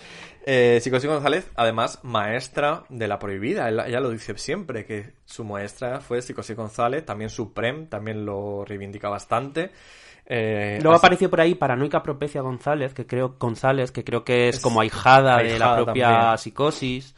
eh, 0.46 0.80
Psicosis 0.82 1.08
González, 1.08 1.52
además, 1.56 2.00
maestra 2.02 2.84
de 2.90 3.08
la 3.08 3.20
prohibida. 3.20 3.70
Ella, 3.70 3.88
ella 3.88 4.00
lo 4.00 4.10
dice 4.10 4.36
siempre, 4.38 4.86
que 4.86 5.14
su 5.26 5.44
maestra 5.44 6.02
fue 6.02 6.22
Psicosis 6.22 6.56
González, 6.56 7.06
también 7.06 7.30
Supreme, 7.30 7.86
también 7.86 8.26
lo 8.26 8.66
reivindica 8.66 9.08
bastante. 9.08 9.72
Eh, 10.26 10.80
Luego 10.82 10.96
así- 10.96 11.06
apareció 11.06 11.30
por 11.30 11.42
ahí 11.42 11.56
Paranoica 11.56 12.02
Propecia 12.04 12.42
González, 12.42 12.94
que 12.94 13.06
creo, 13.06 13.36
González, 13.40 13.92
que 13.92 14.04
creo 14.04 14.24
que 14.24 14.50
es, 14.50 14.58
Es 14.58 14.62
como 14.62 14.82
ahijada, 14.82 15.38
de 15.38 15.60
la 15.60 15.76
propia 15.76 16.08
también. 16.10 16.38
psicosis. 16.38 17.16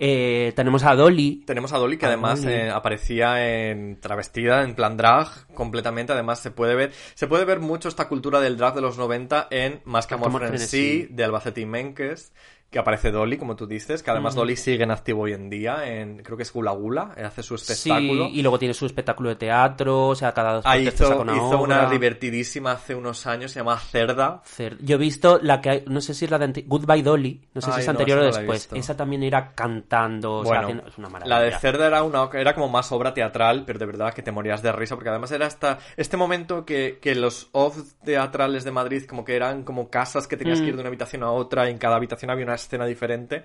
Eh, 0.00 0.52
tenemos 0.54 0.84
a 0.84 0.94
Dolly, 0.94 1.42
Tenemos 1.44 1.72
a 1.72 1.78
Dolly 1.78 1.96
que 1.98 2.06
A 2.06 2.10
además 2.10 2.42
Dolly. 2.42 2.54
eh, 2.54 2.70
aparecía 2.70 3.68
en 3.70 3.98
travestida, 4.00 4.62
en 4.62 4.76
plan 4.76 4.96
drag, 4.96 5.26
completamente. 5.54 6.12
Además 6.12 6.38
se 6.38 6.52
puede 6.52 6.76
ver, 6.76 6.92
se 7.14 7.26
puede 7.26 7.44
ver 7.44 7.58
mucho 7.58 7.88
esta 7.88 8.06
cultura 8.08 8.40
del 8.40 8.56
drag 8.56 8.74
de 8.76 8.80
los 8.80 8.96
90 8.96 9.48
en 9.50 9.80
Más 9.84 10.06
que 10.06 10.14
amor 10.14 10.30
frenesí. 10.38 11.08
de 11.10 11.24
Albacete 11.24 11.62
y 11.62 11.66
Menkes, 11.66 12.32
que 12.70 12.78
aparece 12.78 13.10
Dolly, 13.10 13.38
como 13.38 13.56
tú 13.56 13.66
dices, 13.66 14.02
que 14.02 14.10
además 14.10 14.34
Dolly 14.34 14.54
sigue 14.56 14.84
en 14.84 14.90
activo 14.90 15.22
hoy 15.22 15.32
en 15.32 15.48
día, 15.48 15.88
en 15.88 16.22
creo 16.22 16.36
que 16.36 16.42
es 16.42 16.52
Gula 16.52 16.72
Gula, 16.72 17.14
eh, 17.16 17.22
hace 17.24 17.42
su 17.42 17.54
espectáculo. 17.54 18.26
Sí, 18.26 18.32
y 18.38 18.42
luego 18.42 18.58
tiene 18.58 18.74
su 18.74 18.84
espectáculo 18.84 19.30
de 19.30 19.36
teatro, 19.36 20.08
o 20.08 20.14
sea, 20.14 20.32
cada 20.32 20.52
dos 20.54 20.66
Ahí 20.66 20.86
hizo, 20.86 21.06
saca 21.08 21.20
una 21.20 21.34
hizo 21.36 21.62
una 21.62 21.88
divertidísima 21.90 22.72
hace 22.72 22.94
unos 22.94 23.26
años, 23.26 23.52
se 23.52 23.60
llama 23.60 23.78
Cerda. 23.78 24.42
Cer- 24.44 24.76
Yo 24.80 24.96
he 24.96 24.98
visto 24.98 25.38
la 25.42 25.60
que 25.62 25.84
no 25.86 26.00
sé 26.02 26.12
si 26.12 26.26
es 26.26 26.30
la 26.30 26.38
de 26.38 26.64
Goodbye 26.66 27.02
Dolly, 27.02 27.48
no 27.54 27.60
sé 27.62 27.70
si 27.70 27.76
Ay, 27.76 27.80
es 27.80 27.86
no, 27.86 27.90
anterior 27.92 28.18
o 28.18 28.24
después. 28.24 28.68
Esa 28.74 28.96
también 28.96 29.22
era 29.22 29.52
cantando, 29.54 30.34
o 30.34 30.44
sea, 30.44 30.62
Bueno, 30.66 30.82
es 30.86 30.98
una 30.98 31.08
maravilla. 31.08 31.38
la 31.38 31.44
de 31.44 31.52
Cerda 31.58 31.86
era 31.86 32.02
una 32.02 32.28
era 32.34 32.54
como 32.54 32.68
más 32.68 32.92
obra 32.92 33.14
teatral, 33.14 33.64
pero 33.66 33.78
de 33.78 33.86
verdad 33.86 34.12
que 34.12 34.22
te 34.22 34.30
morías 34.30 34.62
de 34.62 34.72
risa, 34.72 34.94
porque 34.94 35.08
además 35.08 35.32
era 35.32 35.46
hasta 35.46 35.78
este 35.96 36.16
momento 36.18 36.66
que, 36.66 36.98
que 37.00 37.14
los 37.14 37.48
off 37.52 37.78
teatrales 38.04 38.64
de 38.64 38.72
Madrid 38.72 39.04
como 39.06 39.24
que 39.24 39.36
eran 39.36 39.62
como 39.62 39.88
casas 39.88 40.26
que 40.26 40.36
tenías 40.36 40.58
Mm. 40.60 40.62
que 40.62 40.68
ir 40.68 40.74
de 40.74 40.80
una 40.80 40.88
habitación 40.88 41.22
a 41.22 41.30
otra, 41.30 41.66
y 41.68 41.72
en 41.72 41.78
cada 41.78 41.96
habitación 41.96 42.30
había 42.30 42.44
una 42.44 42.57
escena 42.58 42.86
diferente. 42.86 43.44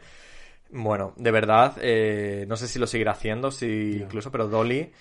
Bueno, 0.71 1.13
de 1.17 1.31
verdad, 1.31 1.75
eh, 1.81 2.45
no 2.47 2.55
sé 2.57 2.67
si 2.67 2.79
lo 2.79 2.87
seguirá 2.87 3.11
haciendo, 3.11 3.51
si 3.51 3.99
incluso, 4.01 4.31
pero 4.31 4.47
Dolly, 4.47 4.91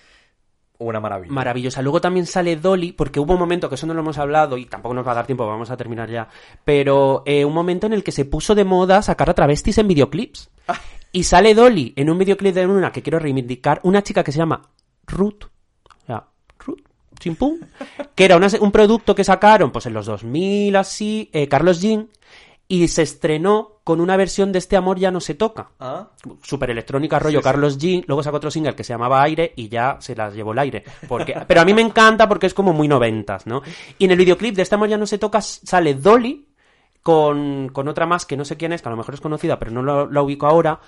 una 0.79 0.99
maravilla. 0.99 1.33
Maravillosa. 1.33 1.81
Luego 1.81 1.99
también 2.01 2.25
sale 2.25 2.55
Dolly, 2.57 2.91
porque 2.91 3.19
hubo 3.19 3.33
un 3.33 3.39
momento, 3.39 3.69
que 3.69 3.75
eso 3.75 3.87
no 3.87 3.93
lo 3.93 4.01
hemos 4.01 4.17
hablado 4.17 4.57
y 4.57 4.65
tampoco 4.65 4.93
nos 4.93 5.07
va 5.07 5.13
a 5.13 5.15
dar 5.15 5.25
tiempo, 5.25 5.47
vamos 5.47 5.71
a 5.71 5.77
terminar 5.77 6.09
ya, 6.09 6.27
pero 6.65 7.23
eh, 7.25 7.43
un 7.45 7.53
momento 7.53 7.87
en 7.87 7.93
el 7.93 8.03
que 8.03 8.11
se 8.11 8.25
puso 8.25 8.53
de 8.55 8.63
moda 8.65 9.01
sacar 9.01 9.29
a 9.29 9.33
travestis 9.33 9.77
en 9.77 9.87
videoclips. 9.87 10.49
Y 11.11 11.23
sale 11.23 11.53
Dolly 11.53 11.93
en 11.95 12.09
un 12.09 12.17
videoclip 12.17 12.53
de 12.55 12.65
una 12.65 12.91
que 12.91 13.01
quiero 13.03 13.19
reivindicar, 13.19 13.79
una 13.83 14.01
chica 14.03 14.23
que 14.23 14.31
se 14.31 14.39
llama 14.39 14.63
Ruth, 15.07 15.43
o 15.45 16.05
sea, 16.07 16.23
Ruth, 16.59 16.79
chimpum, 17.19 17.59
que 18.15 18.25
era 18.25 18.35
una- 18.35 18.47
un 18.59 18.71
producto 18.71 19.13
que 19.13 19.23
sacaron 19.23 19.71
pues 19.71 19.85
en 19.85 19.93
los 19.93 20.05
2000 20.07 20.75
así, 20.75 21.29
eh, 21.33 21.47
Carlos 21.47 21.81
Jean, 21.81 22.09
y 22.67 22.87
se 22.87 23.01
estrenó 23.01 23.81
con 23.83 23.99
una 23.99 24.15
versión 24.17 24.51
de 24.51 24.59
Este 24.59 24.77
amor 24.77 24.97
ya 24.97 25.11
no 25.11 25.19
se 25.19 25.33
toca 25.35 25.71
¿Ah? 25.79 26.07
super 26.41 26.69
electrónica 26.69 27.19
rollo 27.19 27.39
Sí, 27.39 27.43
sí. 27.43 27.43
Carlos 27.43 27.77
G, 27.79 28.03
luego 28.07 28.23
sacó 28.23 28.37
otro 28.37 28.49
single 28.51 28.75
que 28.75 28.83
se 28.83 28.93
llamaba 28.93 29.21
Aire 29.23 29.53
y 29.55 29.67
ya 29.69 29.97
se 29.99 30.15
las 30.15 30.33
llevó 30.33 30.53
el 30.53 30.59
aire. 30.59 30.83
Porque, 31.07 31.35
pero 31.47 31.61
a 31.61 31.65
mí 31.65 31.73
me 31.73 31.81
encanta 31.81 32.27
porque 32.29 32.47
es 32.47 32.53
como 32.53 32.71
muy 32.73 32.87
noventas, 32.87 33.45
¿no? 33.45 33.61
Y 33.97 34.05
en 34.05 34.11
el 34.11 34.17
videoclip 34.17 34.55
de 34.55 34.61
Esta 34.61 34.75
amor 34.77 34.87
ya 34.89 34.97
no 34.97 35.05
se 35.05 35.17
toca 35.17 35.41
sale 35.41 35.93
Dolly 35.95 36.47
con, 37.01 37.69
con 37.69 37.87
otra 37.89 38.05
más 38.05 38.25
que 38.25 38.37
no 38.37 38.45
sé 38.45 38.55
quién 38.57 38.71
es, 38.73 38.81
que 38.81 38.87
a 38.87 38.91
lo 38.91 38.97
mejor 38.97 39.13
es 39.13 39.21
conocida, 39.21 39.59
pero 39.59 39.71
no 39.71 39.83
la, 39.83 40.07
la 40.09 40.21
ubico 40.21 40.47
ahora. 40.47 40.79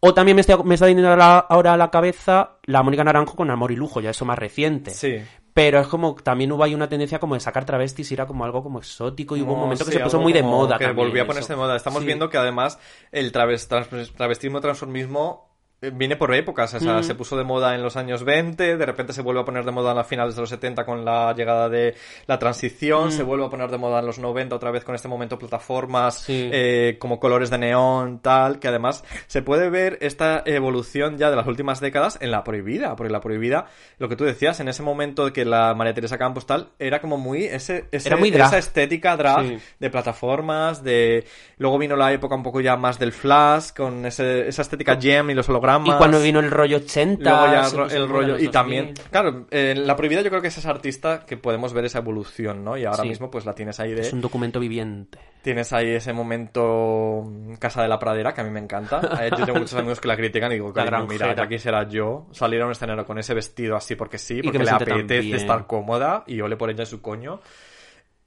O 0.00 0.14
también 0.14 0.34
me, 0.34 0.40
estoy- 0.40 0.64
me 0.64 0.74
está 0.74 0.86
viniendo 0.86 1.12
ahora 1.12 1.74
a 1.74 1.76
la 1.76 1.90
cabeza 1.90 2.52
la 2.64 2.82
Mónica 2.82 3.04
Naranjo 3.04 3.36
con 3.36 3.50
Amor 3.50 3.70
y 3.70 3.76
Lujo, 3.76 4.00
ya 4.00 4.10
eso 4.10 4.24
más 4.24 4.38
reciente. 4.38 4.90
Sí. 4.92 5.16
Pero 5.52 5.80
es 5.80 5.88
como, 5.88 6.14
también 6.14 6.52
hubo 6.52 6.62
ahí 6.62 6.74
una 6.74 6.88
tendencia 6.88 7.18
como 7.18 7.34
de 7.34 7.40
sacar 7.40 7.64
travestis 7.64 8.10
y 8.10 8.14
era 8.14 8.26
como 8.26 8.44
algo 8.44 8.62
como 8.62 8.78
exótico 8.78 9.36
y 9.36 9.42
hubo 9.42 9.54
un 9.54 9.60
momento 9.60 9.84
que 9.84 9.90
se 9.92 10.00
puso 10.00 10.20
muy 10.20 10.32
de 10.32 10.42
moda. 10.44 10.78
Que 10.78 10.84
también 10.86 11.06
volvió 11.08 11.22
a 11.24 11.26
ponerse 11.26 11.52
de 11.52 11.56
moda. 11.56 11.74
Estamos 11.76 12.00
Sí. 12.00 12.06
viendo 12.06 12.30
que 12.30 12.38
además 12.38 12.78
el 13.10 13.32
traves- 13.32 13.66
trans- 13.66 14.12
travestismo 14.14 14.60
transformismo 14.60 15.49
viene 15.80 16.16
por 16.16 16.34
épocas, 16.34 16.74
o 16.74 16.80
sea, 16.80 16.98
Mm. 16.98 17.04
se 17.04 17.14
puso 17.14 17.38
de 17.38 17.44
moda 17.44 17.74
en 17.74 17.82
los 17.82 17.96
años 17.96 18.22
20, 18.22 18.76
de 18.76 18.84
repente 18.86 19.14
se 19.14 19.22
vuelve 19.22 19.40
a 19.40 19.44
poner 19.46 19.64
de 19.64 19.70
moda 19.70 19.98
a 19.98 20.04
finales 20.04 20.34
de 20.34 20.42
los 20.42 20.50
70 20.50 20.84
con 20.84 21.06
la 21.06 21.34
llegada 21.34 21.70
de 21.70 21.94
la 22.26 22.38
transición, 22.38 23.08
Mm. 23.08 23.12
se 23.12 23.22
vuelve 23.22 23.46
a 23.46 23.48
poner 23.48 23.70
de 23.70 23.78
moda 23.78 24.00
en 24.00 24.06
los 24.06 24.18
90 24.18 24.54
otra 24.56 24.70
vez 24.70 24.84
con 24.84 24.94
este 24.94 25.08
momento 25.08 25.38
plataformas 25.38 26.18
Sí. 26.18 26.50
eh, 26.52 26.96
como 26.98 27.18
colores 27.18 27.48
de 27.48 27.56
neón, 27.56 28.18
tal, 28.20 28.58
que 28.58 28.68
además 28.68 29.04
se 29.26 29.40
puede 29.40 29.70
ver 29.70 29.96
esta 30.02 30.42
evolución 30.44 31.16
ya 31.16 31.30
de 31.30 31.36
las 31.36 31.46
últimas 31.46 31.80
décadas 31.80 32.18
en 32.20 32.30
la 32.30 32.44
prohibida, 32.44 32.94
porque 32.94 33.10
la 33.10 33.22
prohibida, 33.22 33.64
lo 33.98 34.10
que 34.10 34.16
tú 34.16 34.24
decías, 34.24 34.60
en 34.60 34.68
ese 34.68 34.82
momento 34.82 35.32
que 35.32 35.46
la 35.46 35.72
María 35.72 35.94
Teresa 35.94 36.18
Campos 36.18 36.44
tal, 36.44 36.68
era 36.78 37.00
como 37.00 37.16
muy 37.16 37.44
ese, 37.44 37.86
ese- 37.90 38.08
Era 38.10 38.18
muy 38.18 38.28
esa 38.28 38.58
estética 38.58 39.16
drag 39.16 39.46
Sí. 39.46 39.58
de 39.78 39.88
plataformas, 39.90 40.84
de 40.84 41.24
luego 41.56 41.78
vino 41.78 41.96
la 41.96 42.12
época 42.12 42.34
un 42.34 42.42
poco 42.42 42.60
ya 42.60 42.76
más 42.76 42.98
del 42.98 43.12
flash 43.12 43.70
con 43.74 44.04
ese- 44.04 44.46
esa 44.46 44.60
estética 44.60 44.98
gem 45.00 45.30
y 45.30 45.34
los 45.34 45.48
hologramas. 45.48 45.69
Y 45.84 45.92
cuando 45.92 46.20
vino 46.20 46.40
el 46.40 46.50
rollo 46.50 46.78
80. 46.78 47.22
Luego 47.30 47.46
ya 47.52 47.68
ro- 47.70 47.88
el 47.90 48.08
rollo 48.08 48.28
y 48.38 48.46
2000. 48.46 48.50
también 48.50 48.94
claro 49.10 49.46
eh, 49.50 49.74
la 49.76 49.96
prohibida 49.96 50.22
yo 50.22 50.30
creo 50.30 50.42
que 50.42 50.48
es 50.48 50.58
esa 50.58 50.70
artista 50.70 51.24
que 51.26 51.36
podemos 51.36 51.72
ver 51.72 51.84
esa 51.84 51.98
evolución 51.98 52.64
no 52.64 52.76
y 52.76 52.84
ahora 52.84 53.02
Sí. 53.02 53.08
mismo 53.08 53.30
pues 53.30 53.46
la 53.46 53.54
tienes 53.54 53.78
ahí 53.80 53.92
de 53.92 54.02
Es 54.02 54.12
un 54.12 54.20
documento 54.20 54.58
viviente. 54.60 55.18
tienes 55.42 55.72
ahí 55.72 55.88
ese 55.90 56.12
momento 56.12 57.22
mm, 57.26 57.54
casa 57.54 57.82
de 57.82 57.88
la 57.88 57.98
pradera 57.98 58.32
que 58.34 58.40
a 58.40 58.44
mí 58.44 58.50
me 58.50 58.60
encanta 58.60 59.00
Eh, 59.22 59.30
yo 59.36 59.44
tengo 59.46 59.58
muchos 59.58 59.74
amigos 59.74 60.00
que 60.00 60.08
la 60.08 60.16
critican 60.16 60.50
y 60.52 60.54
digo 60.54 60.72
La 60.74 60.84
"Cariño, 60.84 61.06
mira 61.06 61.34
ya 61.34 61.48
quisiera 61.48 61.88
yo 61.88 62.26
salir 62.32 62.60
a 62.62 62.66
un 62.66 62.72
escenario 62.72 63.04
con 63.04 63.18
ese 63.18 63.34
vestido 63.34 63.76
así 63.76 63.94
porque 63.96 64.18
sí 64.18 64.36
que 64.36 64.42
porque 64.44 64.58
le 64.58 64.70
apetece 64.70 65.36
estar 65.36 65.66
cómoda 65.66 66.24
y 66.26 66.40
ole 66.40 66.56
por 66.56 66.70
ella 66.70 66.82
en 66.82 66.86
su 66.86 67.00
coño 67.00 67.40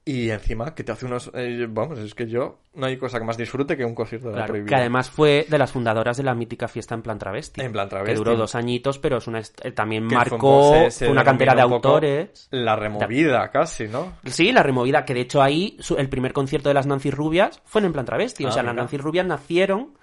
y 0.06 0.28
encima 0.28 0.74
que 0.74 0.84
te 0.84 0.92
hace 0.92 1.06
unos 1.06 1.30
eh, 1.32 1.66
vamos 1.68 1.98
es 1.98 2.14
que 2.14 2.26
yo 2.26 2.58
no 2.74 2.84
hay 2.86 2.98
cosa 2.98 3.18
que 3.18 3.24
más 3.24 3.38
disfrute 3.38 3.74
que 3.76 3.84
un 3.86 3.94
concierto 3.94 4.28
de 4.30 4.36
la 4.38 4.44
prohibida 4.46 4.68
que 4.68 4.74
además 4.74 5.08
fue 5.08 5.46
de 5.48 5.56
las 5.56 5.72
fundadoras 5.72 6.18
de 6.18 6.22
la 6.24 6.34
mítica 6.34 6.68
fiesta 6.68 6.94
en 6.94 7.00
plan 7.00 7.18
travesti. 7.18 7.62
En 7.62 7.72
plan 7.72 7.86
Que 7.86 7.90
travesti. 7.90 8.16
duró 8.18 8.36
dos 8.36 8.54
añitos, 8.54 8.98
pero 8.98 9.16
es 9.16 9.26
una 9.26 9.40
eh, 9.40 9.72
también 9.72 10.06
Que 10.08 10.14
marcó, 10.14 10.70
fue- 10.72 10.90
se- 10.90 10.90
se 10.90 11.04
fue 11.06 11.12
una 11.12 11.24
cantera 11.24 11.54
de 11.54 11.64
un 11.64 11.72
autores. 11.72 12.48
la 12.50 12.76
removida 12.76 13.50
casi 13.50 13.88
no 13.88 14.12
Sí, 14.26 14.52
la 14.52 14.62
removida, 14.62 15.04
que 15.06 15.14
de 15.14 15.20
hecho 15.22 15.40
ahí 15.42 15.78
el 15.96 16.08
primer 16.10 16.34
concierto 16.34 16.68
de 16.68 16.74
las 16.74 16.86
Nancy 16.86 17.10
Rubias 17.10 17.62
fue 17.64 17.80
en 17.82 17.92
plan 17.94 18.04
travesti. 18.04 18.44
O 18.44 18.48
Ah, 18.48 18.52
sea, 18.52 18.62
las. 18.62 18.74
Nancy 18.74 18.98
Rubias 18.98 19.24
nacieron 19.26 19.94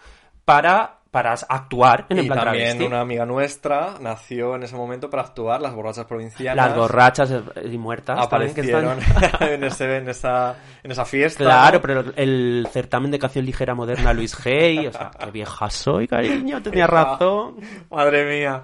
para, 0.46 1.01
para 1.12 1.34
actuar 1.34 2.06
en 2.10 2.20
el 2.20 2.26
y 2.26 2.28
plan 2.28 2.40
también 2.46 2.64
travesti. 2.70 2.86
una 2.86 3.02
amiga 3.02 3.26
nuestra 3.26 3.96
nació 4.00 4.56
en 4.56 4.64
ese 4.64 4.78
momento 4.78 5.10
para 5.10 5.24
actuar 5.24 5.62
las 5.62 5.74
borrachas 5.76 6.06
provincianas 6.06 6.56
Las 6.70 6.78
borrachas 6.78 7.34
y 7.70 7.78
muertas 7.78 8.30
también 8.30 8.54
que 8.54 8.62
están- 8.62 8.86
aparecieron 8.88 9.42
en, 9.54 9.64
ese, 9.66 9.98
en, 9.98 10.08
esa, 10.10 10.56
en 10.82 10.92
esa 10.92 11.04
fiesta 11.04 11.44
Claro, 11.44 11.78
¿no? 11.78 11.82
pero 11.82 12.04
el 12.16 12.66
certamen 12.72 13.12
de 13.12 13.20
canción 13.20 13.46
ligera 13.46 13.76
moderna 13.76 14.14
Luis 14.14 14.34
Hay, 14.46 14.88
o 14.88 14.94
sea, 14.94 15.12
qué 15.20 15.32
vieja 15.32 15.70
soy, 15.70 16.08
cariño, 16.08 16.62
tenía 16.62 16.88
razón. 16.88 17.56
Madre 17.90 18.24
mía. 18.40 18.62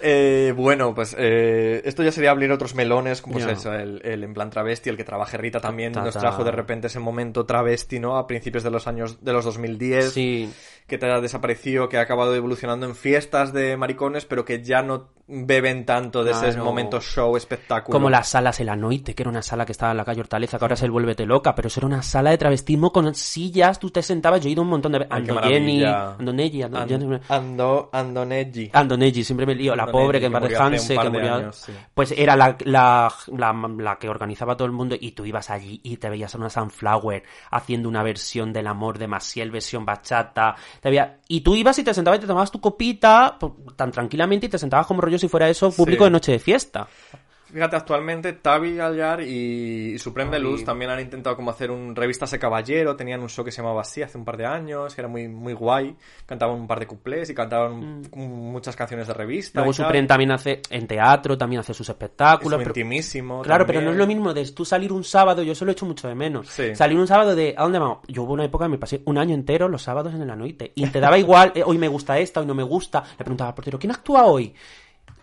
Eh, 0.00 0.54
bueno, 0.56 0.94
pues 0.94 1.14
eh, 1.18 1.82
esto 1.84 2.02
ya 2.04 2.12
sería 2.12 2.30
abrir 2.30 2.52
otros 2.52 2.74
melones, 2.74 3.20
como 3.20 3.34
pues 3.34 3.46
eso, 3.46 3.72
el, 3.74 4.00
el 4.04 4.22
en 4.24 4.32
plan 4.32 4.48
travesti, 4.50 4.90
el 4.90 4.96
que 4.96 5.04
trabaje 5.04 5.36
Rita 5.36 5.60
también 5.60 5.92
Ta, 5.92 6.02
nos 6.02 6.16
trajo 6.16 6.44
de 6.44 6.52
repente 6.52 6.86
ese 6.86 7.00
momento 7.00 7.44
travesti, 7.44 7.98
¿no? 7.98 8.16
A 8.16 8.26
principios 8.26 8.62
de 8.62 8.70
los 8.70 8.86
años 8.86 9.22
de 9.24 9.32
los 9.32 9.44
2010. 9.44 10.12
Sí, 10.12 10.52
que 10.90 10.98
te 10.98 11.06
ha 11.06 11.20
desaparecido, 11.20 11.88
que 11.88 11.98
ha 11.98 12.02
acabado 12.02 12.34
evolucionando 12.34 12.84
en 12.84 12.96
fiestas 12.96 13.52
de 13.52 13.76
maricones, 13.76 14.24
pero 14.26 14.44
que 14.44 14.62
ya 14.62 14.82
no 14.82 15.08
beben 15.32 15.86
tanto 15.86 16.24
de 16.24 16.32
ese 16.32 16.48
Claro. 16.48 16.64
momento 16.64 17.00
show, 17.00 17.36
espectáculo. 17.36 17.92
como 17.92 18.10
las 18.10 18.28
salas 18.28 18.58
El 18.60 18.68
Anoite, 18.68 19.14
que 19.14 19.22
era 19.22 19.30
una 19.30 19.42
sala 19.42 19.64
que 19.64 19.72
estaba 19.72 19.92
en 19.92 19.98
la 19.98 20.04
calle 20.04 20.20
Hortaleza, 20.20 20.58
que 20.58 20.64
ahora 20.64 20.74
es 20.74 20.82
el 20.82 20.90
Vuélvete 20.90 21.24
Loca, 21.26 21.54
pero 21.54 21.68
eso 21.68 21.80
era 21.80 21.86
una 21.86 22.02
sala 22.02 22.30
de 22.30 22.38
travestismo 22.38 22.92
con 22.92 23.14
sillas, 23.14 23.78
tú 23.78 23.90
te 23.90 24.02
sentabas, 24.02 24.40
yo 24.40 24.48
he 24.48 24.52
ido 24.52 24.62
un 24.62 24.68
montón 24.68 24.92
de 24.92 24.98
veces. 25.00 25.12
Ando 25.14 25.34
Jenny, 25.42 25.80
maravilla. 25.80 26.16
Ando 26.18 26.32
Neggi, 26.32 26.62
Ando, 27.28 27.90
Andoneggi. 27.92 28.70
Andoneggi, 28.72 29.24
siempre 29.24 29.46
me 29.46 29.54
lío, 29.54 29.74
la 29.76 29.84
Andoneggi, 29.84 30.04
pobre 30.06 30.20
que 30.20 30.26
en 30.26 30.32
que 30.32 30.40
murió 30.40 30.58
par 30.58 31.04
que 31.04 31.10
murió. 31.10 31.34
años, 31.34 31.56
sí. 31.56 31.72
Pues 31.94 32.12
era 32.16 32.36
la, 32.36 32.56
la, 32.64 33.12
la, 33.36 33.52
la 33.78 33.98
que 33.98 34.08
organizaba 34.08 34.56
todo 34.56 34.66
el 34.66 34.72
mundo 34.72 34.96
y 34.98 35.12
tú 35.12 35.24
ibas 35.24 35.50
allí 35.50 35.80
y 35.84 35.96
te 35.98 36.10
veías 36.10 36.34
a 36.34 36.38
una 36.38 36.50
Sunflower 36.50 37.22
haciendo 37.50 37.88
una 37.88 38.02
versión 38.02 38.52
del 38.52 38.66
amor 38.66 38.98
de 38.98 39.06
Maciel, 39.08 39.50
versión 39.50 39.84
bachata. 39.84 40.54
Te 40.80 40.88
veía... 40.90 41.18
Y 41.28 41.42
tú 41.42 41.54
ibas 41.54 41.78
y 41.78 41.84
te 41.84 41.94
sentabas 41.94 42.18
y 42.18 42.22
te 42.22 42.26
tomabas 42.26 42.50
tu 42.50 42.60
copita 42.60 43.36
pues, 43.38 43.52
tan 43.76 43.92
tranquilamente 43.92 44.46
y 44.46 44.48
te 44.48 44.58
sentabas 44.58 44.86
como 44.86 45.00
rollo 45.00 45.18
si 45.20 45.28
fuera 45.28 45.48
eso 45.48 45.70
público 45.70 46.04
Sí. 46.04 46.06
de 46.06 46.10
noche 46.10 46.32
de 46.32 46.38
fiesta. 46.38 46.88
Fíjate, 47.52 47.74
actualmente 47.74 48.32
Tavi 48.34 48.76
Gallar 48.76 49.22
y 49.22 49.98
Supreme 49.98 50.30
Tavi. 50.30 50.40
Luz 50.44 50.64
también 50.64 50.88
han 50.88 51.00
intentado 51.00 51.34
como 51.34 51.50
hacer 51.50 51.72
un 51.72 51.96
revistas 51.96 52.30
de 52.30 52.38
caballero, 52.38 52.94
tenían 52.94 53.20
un 53.22 53.28
show 53.28 53.44
que 53.44 53.50
se 53.50 53.60
llamaba 53.60 53.80
así 53.80 54.02
hace 54.02 54.16
un 54.16 54.24
par 54.24 54.36
de 54.36 54.46
años, 54.46 54.94
que 54.94 55.00
era 55.00 55.08
muy, 55.08 55.26
muy 55.26 55.52
guay, 55.52 55.96
cantaban 56.26 56.54
un 56.60 56.68
par 56.68 56.78
de 56.78 56.86
cuplés 56.86 57.28
y 57.28 57.34
cantaban 57.34 58.02
muchas 58.14 58.76
canciones 58.76 59.08
de 59.08 59.14
revista. 59.14 59.62
Mm. 59.62 59.64
Luego. 59.64 59.72
Supreme 59.72 60.06
también 60.06 60.30
hace 60.30 60.62
en 60.70 60.86
teatro, 60.86 61.36
también 61.36 61.58
hace 61.58 61.74
sus 61.74 61.88
Es 61.88 61.90
espectáculos. 61.92 62.56
pero- 62.56 62.70
intimísimo. 62.70 63.42
Claro, 63.42 63.66
pero 63.66 63.80
no 63.80 63.90
es 63.90 63.96
lo 63.96 64.06
mismo 64.06 64.32
de 64.32 64.44
tú 64.52 64.64
salir 64.64 64.92
un 64.92 65.02
sábado, 65.02 65.42
yo 65.42 65.50
eso 65.50 65.64
lo 65.64 65.72
he 65.72 65.74
hecho 65.74 65.86
mucho 65.86 66.06
de 66.06 66.14
menos. 66.14 66.46
Sí. 66.50 66.76
Salir 66.76 66.98
un 67.00 67.08
sábado 67.08 67.34
de, 67.34 67.56
¿a 67.58 67.64
dónde 67.64 67.80
vamos? 67.80 67.98
Yo 68.06 68.22
hubo 68.22 68.34
una 68.34 68.44
época 68.44 68.66
que 68.66 68.70
me 68.70 68.78
pasé 68.78 69.02
un 69.06 69.18
año 69.18 69.34
entero 69.34 69.68
los 69.68 69.82
sábados 69.82 70.14
en 70.14 70.22
el 70.22 70.30
Anoite. 70.30 70.70
Y 70.76 70.86
te 70.86 71.00
daba 71.00 71.18
igual, 71.18 71.50
eh, 71.56 71.64
hoy 71.66 71.78
me 71.78 71.88
gusta 71.88 72.16
esta, 72.20 72.38
hoy 72.38 72.46
no 72.46 72.54
me 72.54 72.62
gusta. 72.62 73.02
Le 73.18 73.24
preguntaba 73.24 73.48
al 73.48 73.54
portero, 73.56 73.76
¿quién 73.76 73.90
actúa 73.90 74.24
hoy? 74.26 74.54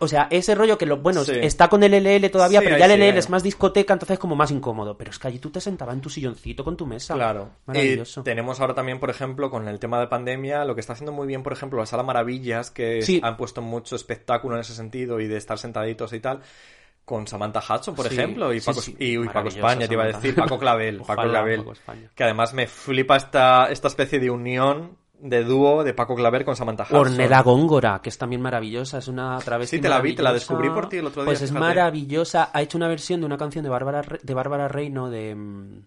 O 0.00 0.08
sea, 0.08 0.28
ese 0.30 0.54
rollo 0.54 0.78
que 0.78 0.86
lo, 0.86 0.98
bueno, 0.98 1.24
Sí. 1.24 1.32
está 1.42 1.68
con 1.68 1.82
el 1.82 1.92
LL 1.94 2.30
todavía, 2.30 2.60
Sí, 2.60 2.64
pero 2.66 2.78
ya 2.78 2.86
el 2.86 2.92
LL 3.00 3.18
es 3.18 3.28
más 3.30 3.42
discoteca, 3.42 3.92
entonces 3.92 4.14
es 4.14 4.18
como 4.20 4.36
más 4.36 4.50
incómodo. 4.50 4.96
Pero 4.96 5.10
es 5.10 5.18
que 5.18 5.28
allí 5.28 5.38
tú 5.38 5.50
te 5.50 5.60
sentabas 5.60 5.94
en 5.94 6.00
tu 6.00 6.10
silloncito 6.10 6.64
con 6.64 6.76
tu 6.76 6.86
mesa. 6.86 7.14
Claro. 7.14 7.50
Maravilloso. 7.66 8.20
Y 8.20 8.24
tenemos 8.24 8.60
ahora 8.60 8.74
también, 8.74 9.00
por 9.00 9.10
ejemplo, 9.10 9.50
con 9.50 9.68
el 9.68 9.78
tema 9.78 10.00
de 10.00 10.06
pandemia, 10.06 10.64
lo 10.64 10.74
que 10.74 10.80
está 10.80 10.92
haciendo 10.94 11.12
muy 11.12 11.26
bien, 11.26 11.42
por 11.42 11.52
ejemplo, 11.52 11.78
la 11.80 11.86
Sala 11.86 12.02
Maravillas, 12.02 12.70
que 12.70 13.02
Sí. 13.02 13.20
han 13.22 13.36
puesto 13.36 13.60
mucho 13.62 13.96
espectáculo 13.96 14.54
en 14.54 14.60
ese 14.60 14.74
sentido 14.74 15.20
y 15.20 15.26
de 15.26 15.36
estar 15.36 15.58
sentaditos 15.58 16.12
y 16.12 16.20
tal. 16.20 16.40
Con 17.04 17.26
Samantha 17.26 17.60
Hudson, 17.60 17.94
por 17.94 18.06
Sí, 18.08 18.14
ejemplo, 18.14 18.52
y 18.52 18.60
Paco, 18.60 18.82
sí. 18.82 18.94
y, 18.98 19.18
Paco 19.28 19.48
España, 19.48 19.88
te 19.88 19.94
iba 19.94 20.04
a 20.04 20.08
decir, 20.08 20.34
Paco 20.34 20.58
Clavel, 20.58 20.98
Paco 21.06 21.22
Clavel. 21.22 21.64
Paco. 21.64 21.72
Que 22.14 22.22
además 22.24 22.52
me 22.52 22.66
flipa 22.66 23.16
esta, 23.16 23.66
esta 23.70 23.88
especie 23.88 24.18
de 24.20 24.30
unión 24.30 24.98
de 25.20 25.44
dúo 25.44 25.82
de 25.84 25.94
Paco 25.94 26.14
Clavel 26.14 26.44
con 26.44 26.54
Samantha 26.56 26.84
Hudson. 26.84 26.98
Ornella 26.98 27.42
Góngora, 27.42 28.00
que 28.02 28.08
es 28.08 28.18
también 28.18 28.40
maravillosa, 28.40 28.98
es 28.98 29.08
una 29.08 29.38
travesti 29.38 29.76
Sí, 29.76 29.82
te 29.82 29.88
la 29.88 30.00
vi, 30.00 30.14
te 30.14 30.22
la 30.22 30.32
descubrí 30.32 30.70
por 30.70 30.88
ti 30.88 30.98
el 30.98 31.06
otro 31.06 31.22
día, 31.22 31.26
Pues 31.26 31.42
es 31.42 31.50
fíjate. 31.50 31.60
maravillosa, 31.66 32.50
ha 32.52 32.62
hecho 32.62 32.78
una 32.78 32.88
versión 32.88 33.20
de 33.20 33.26
una 33.26 33.36
canción 33.36 33.62
de 33.64 33.68
Bárbara 33.70 34.02
Re- 34.02 34.20
de 34.22 34.34
Bárbara 34.34 34.68
Reino 34.68 35.10
de 35.10 35.34
mm, 35.34 35.82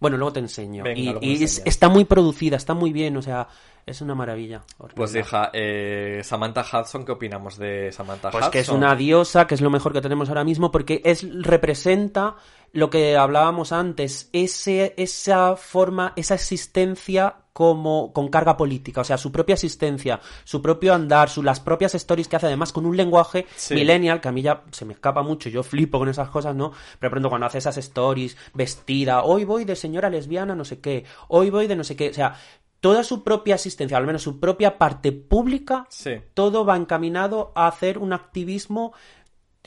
bueno, 0.00 0.16
luego 0.16 0.32
te 0.32 0.40
enseño. 0.40 0.82
Venga, 0.84 1.18
y 1.20 1.40
y 1.40 1.44
es- 1.44 1.60
está 1.66 1.88
muy 1.90 2.06
producida, 2.06 2.56
está 2.56 2.72
muy 2.72 2.90
bien, 2.92 3.16
o 3.18 3.22
sea, 3.22 3.48
es 3.86 4.00
una 4.00 4.14
maravilla. 4.14 4.62
Pues 4.94 5.14
hija, 5.14 5.50
eh, 5.52 6.20
Samantha 6.24 6.62
Hudson, 6.64 7.04
¿qué 7.04 7.12
opinamos 7.12 7.58
de 7.58 7.90
Samantha 7.92 8.30
Pues 8.30 8.42
Hudson? 8.42 8.50
que 8.52 8.58
es 8.60 8.68
una 8.68 8.94
diosa, 8.94 9.46
que 9.46 9.54
es 9.54 9.60
lo 9.60 9.70
mejor 9.70 9.92
que 9.92 10.00
tenemos 10.00 10.28
ahora 10.28 10.44
mismo, 10.44 10.70
porque 10.70 11.02
es 11.04 11.26
representa 11.42 12.36
lo 12.72 12.88
que 12.88 13.16
hablábamos 13.16 13.72
antes, 13.72 14.28
ese, 14.32 14.94
esa 14.96 15.56
forma, 15.56 16.12
esa 16.14 16.34
existencia 16.34 17.34
como 17.52 18.12
con 18.12 18.28
carga 18.28 18.56
política, 18.56 19.00
o 19.00 19.04
sea, 19.04 19.18
su 19.18 19.32
propia 19.32 19.54
existencia, 19.54 20.20
su 20.44 20.62
propio 20.62 20.94
andar, 20.94 21.28
su, 21.28 21.42
las 21.42 21.58
propias 21.58 21.96
stories 21.96 22.28
que 22.28 22.36
hace 22.36 22.46
además 22.46 22.72
con 22.72 22.86
un 22.86 22.96
lenguaje 22.96 23.44
Sí. 23.56 23.74
millennial, 23.74 24.20
que 24.20 24.28
a 24.28 24.32
mí 24.32 24.40
ya 24.40 24.62
se 24.70 24.84
me 24.84 24.92
escapa 24.92 25.22
mucho, 25.22 25.48
yo 25.50 25.64
flipo 25.64 25.98
con 25.98 26.08
esas 26.08 26.28
cosas, 26.30 26.54
¿no? 26.54 26.72
Pero 27.00 27.10
pronto 27.10 27.28
cuando 27.28 27.48
hace 27.48 27.58
esas 27.58 27.76
stories 27.76 28.36
vestida, 28.54 29.24
hoy 29.24 29.44
voy 29.44 29.64
de 29.64 29.74
señora 29.74 30.08
lesbiana, 30.08 30.54
no 30.54 30.64
sé 30.64 30.78
qué, 30.80 31.04
hoy 31.26 31.50
voy 31.50 31.66
de 31.66 31.74
no 31.74 31.82
sé 31.82 31.96
qué, 31.96 32.10
o 32.10 32.14
sea, 32.14 32.36
toda 32.80 33.04
su 33.04 33.22
propia 33.22 33.54
existencia, 33.56 33.96
al 33.96 34.06
menos 34.06 34.22
su 34.22 34.40
propia 34.40 34.78
parte 34.78 35.12
pública, 35.12 35.86
Sí. 35.90 36.12
todo 36.34 36.64
va 36.64 36.76
encaminado 36.76 37.52
a 37.54 37.66
hacer 37.66 37.98
un 37.98 38.12
activismo 38.12 38.92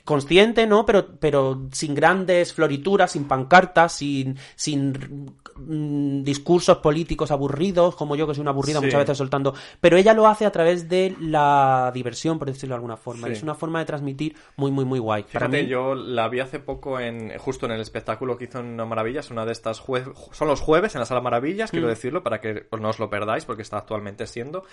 consciente, 0.03 0.67
¿no? 0.67 0.85
Pero, 0.85 1.19
pero 1.19 1.69
sin 1.71 1.95
grandes 1.95 2.53
florituras, 2.53 3.11
sin 3.11 3.25
pancartas, 3.25 3.93
sin, 3.93 4.37
sin 4.55 5.35
mm, 5.55 6.23
discursos 6.23 6.77
políticos 6.77 7.31
aburridos, 7.31 7.95
como 7.95 8.15
yo 8.15 8.27
que 8.27 8.33
soy 8.33 8.41
una 8.41 8.51
aburrida 8.51 8.79
Sí. 8.79 8.85
muchas 8.85 8.99
veces 9.01 9.17
soltando. 9.17 9.53
Pero 9.81 9.97
ella 9.97 10.13
lo 10.13 10.27
hace 10.27 10.45
a 10.45 10.51
través 10.51 10.87
de 10.89 11.15
la 11.19 11.91
diversión, 11.93 12.39
por 12.39 12.47
decirlo 12.47 12.73
de 12.73 12.77
alguna 12.77 12.97
forma. 12.97 13.27
Sí. 13.27 13.33
Es 13.33 13.43
una 13.43 13.55
forma 13.55 13.79
de 13.79 13.85
transmitir 13.85 14.35
muy, 14.57 14.71
muy, 14.71 14.85
muy 14.85 14.99
guay. 14.99 15.23
Para 15.23 15.47
Fíjate, 15.47 15.63
mí, 15.63 15.67
yo 15.69 15.95
la 15.95 16.27
vi 16.29 16.39
hace 16.39 16.59
poco 16.59 16.99
en 16.99 17.37
justo 17.37 17.65
en 17.65 17.73
el 17.73 17.81
espectáculo 17.81 18.37
que 18.37 18.45
hizo 18.45 18.59
en 18.59 18.75
Maravillas, 18.75 19.31
una 19.31 19.45
de 19.45 19.51
estas 19.51 19.81
jue- 19.81 20.13
son 20.31 20.47
los 20.47 20.61
jueves 20.61 20.95
en 20.95 20.99
la 20.99 21.05
sala 21.05 21.21
Maravillas, 21.21 21.71
quiero 21.71 21.87
Mm. 21.87 21.89
decirlo, 21.89 22.23
para 22.23 22.39
que 22.41 22.55
pues, 22.55 22.81
no 22.81 22.89
os 22.89 22.99
lo 22.99 23.09
perdáis, 23.09 23.45
porque 23.45 23.61
está 23.61 23.77
actualmente 23.77 24.27
siendo. 24.27 24.63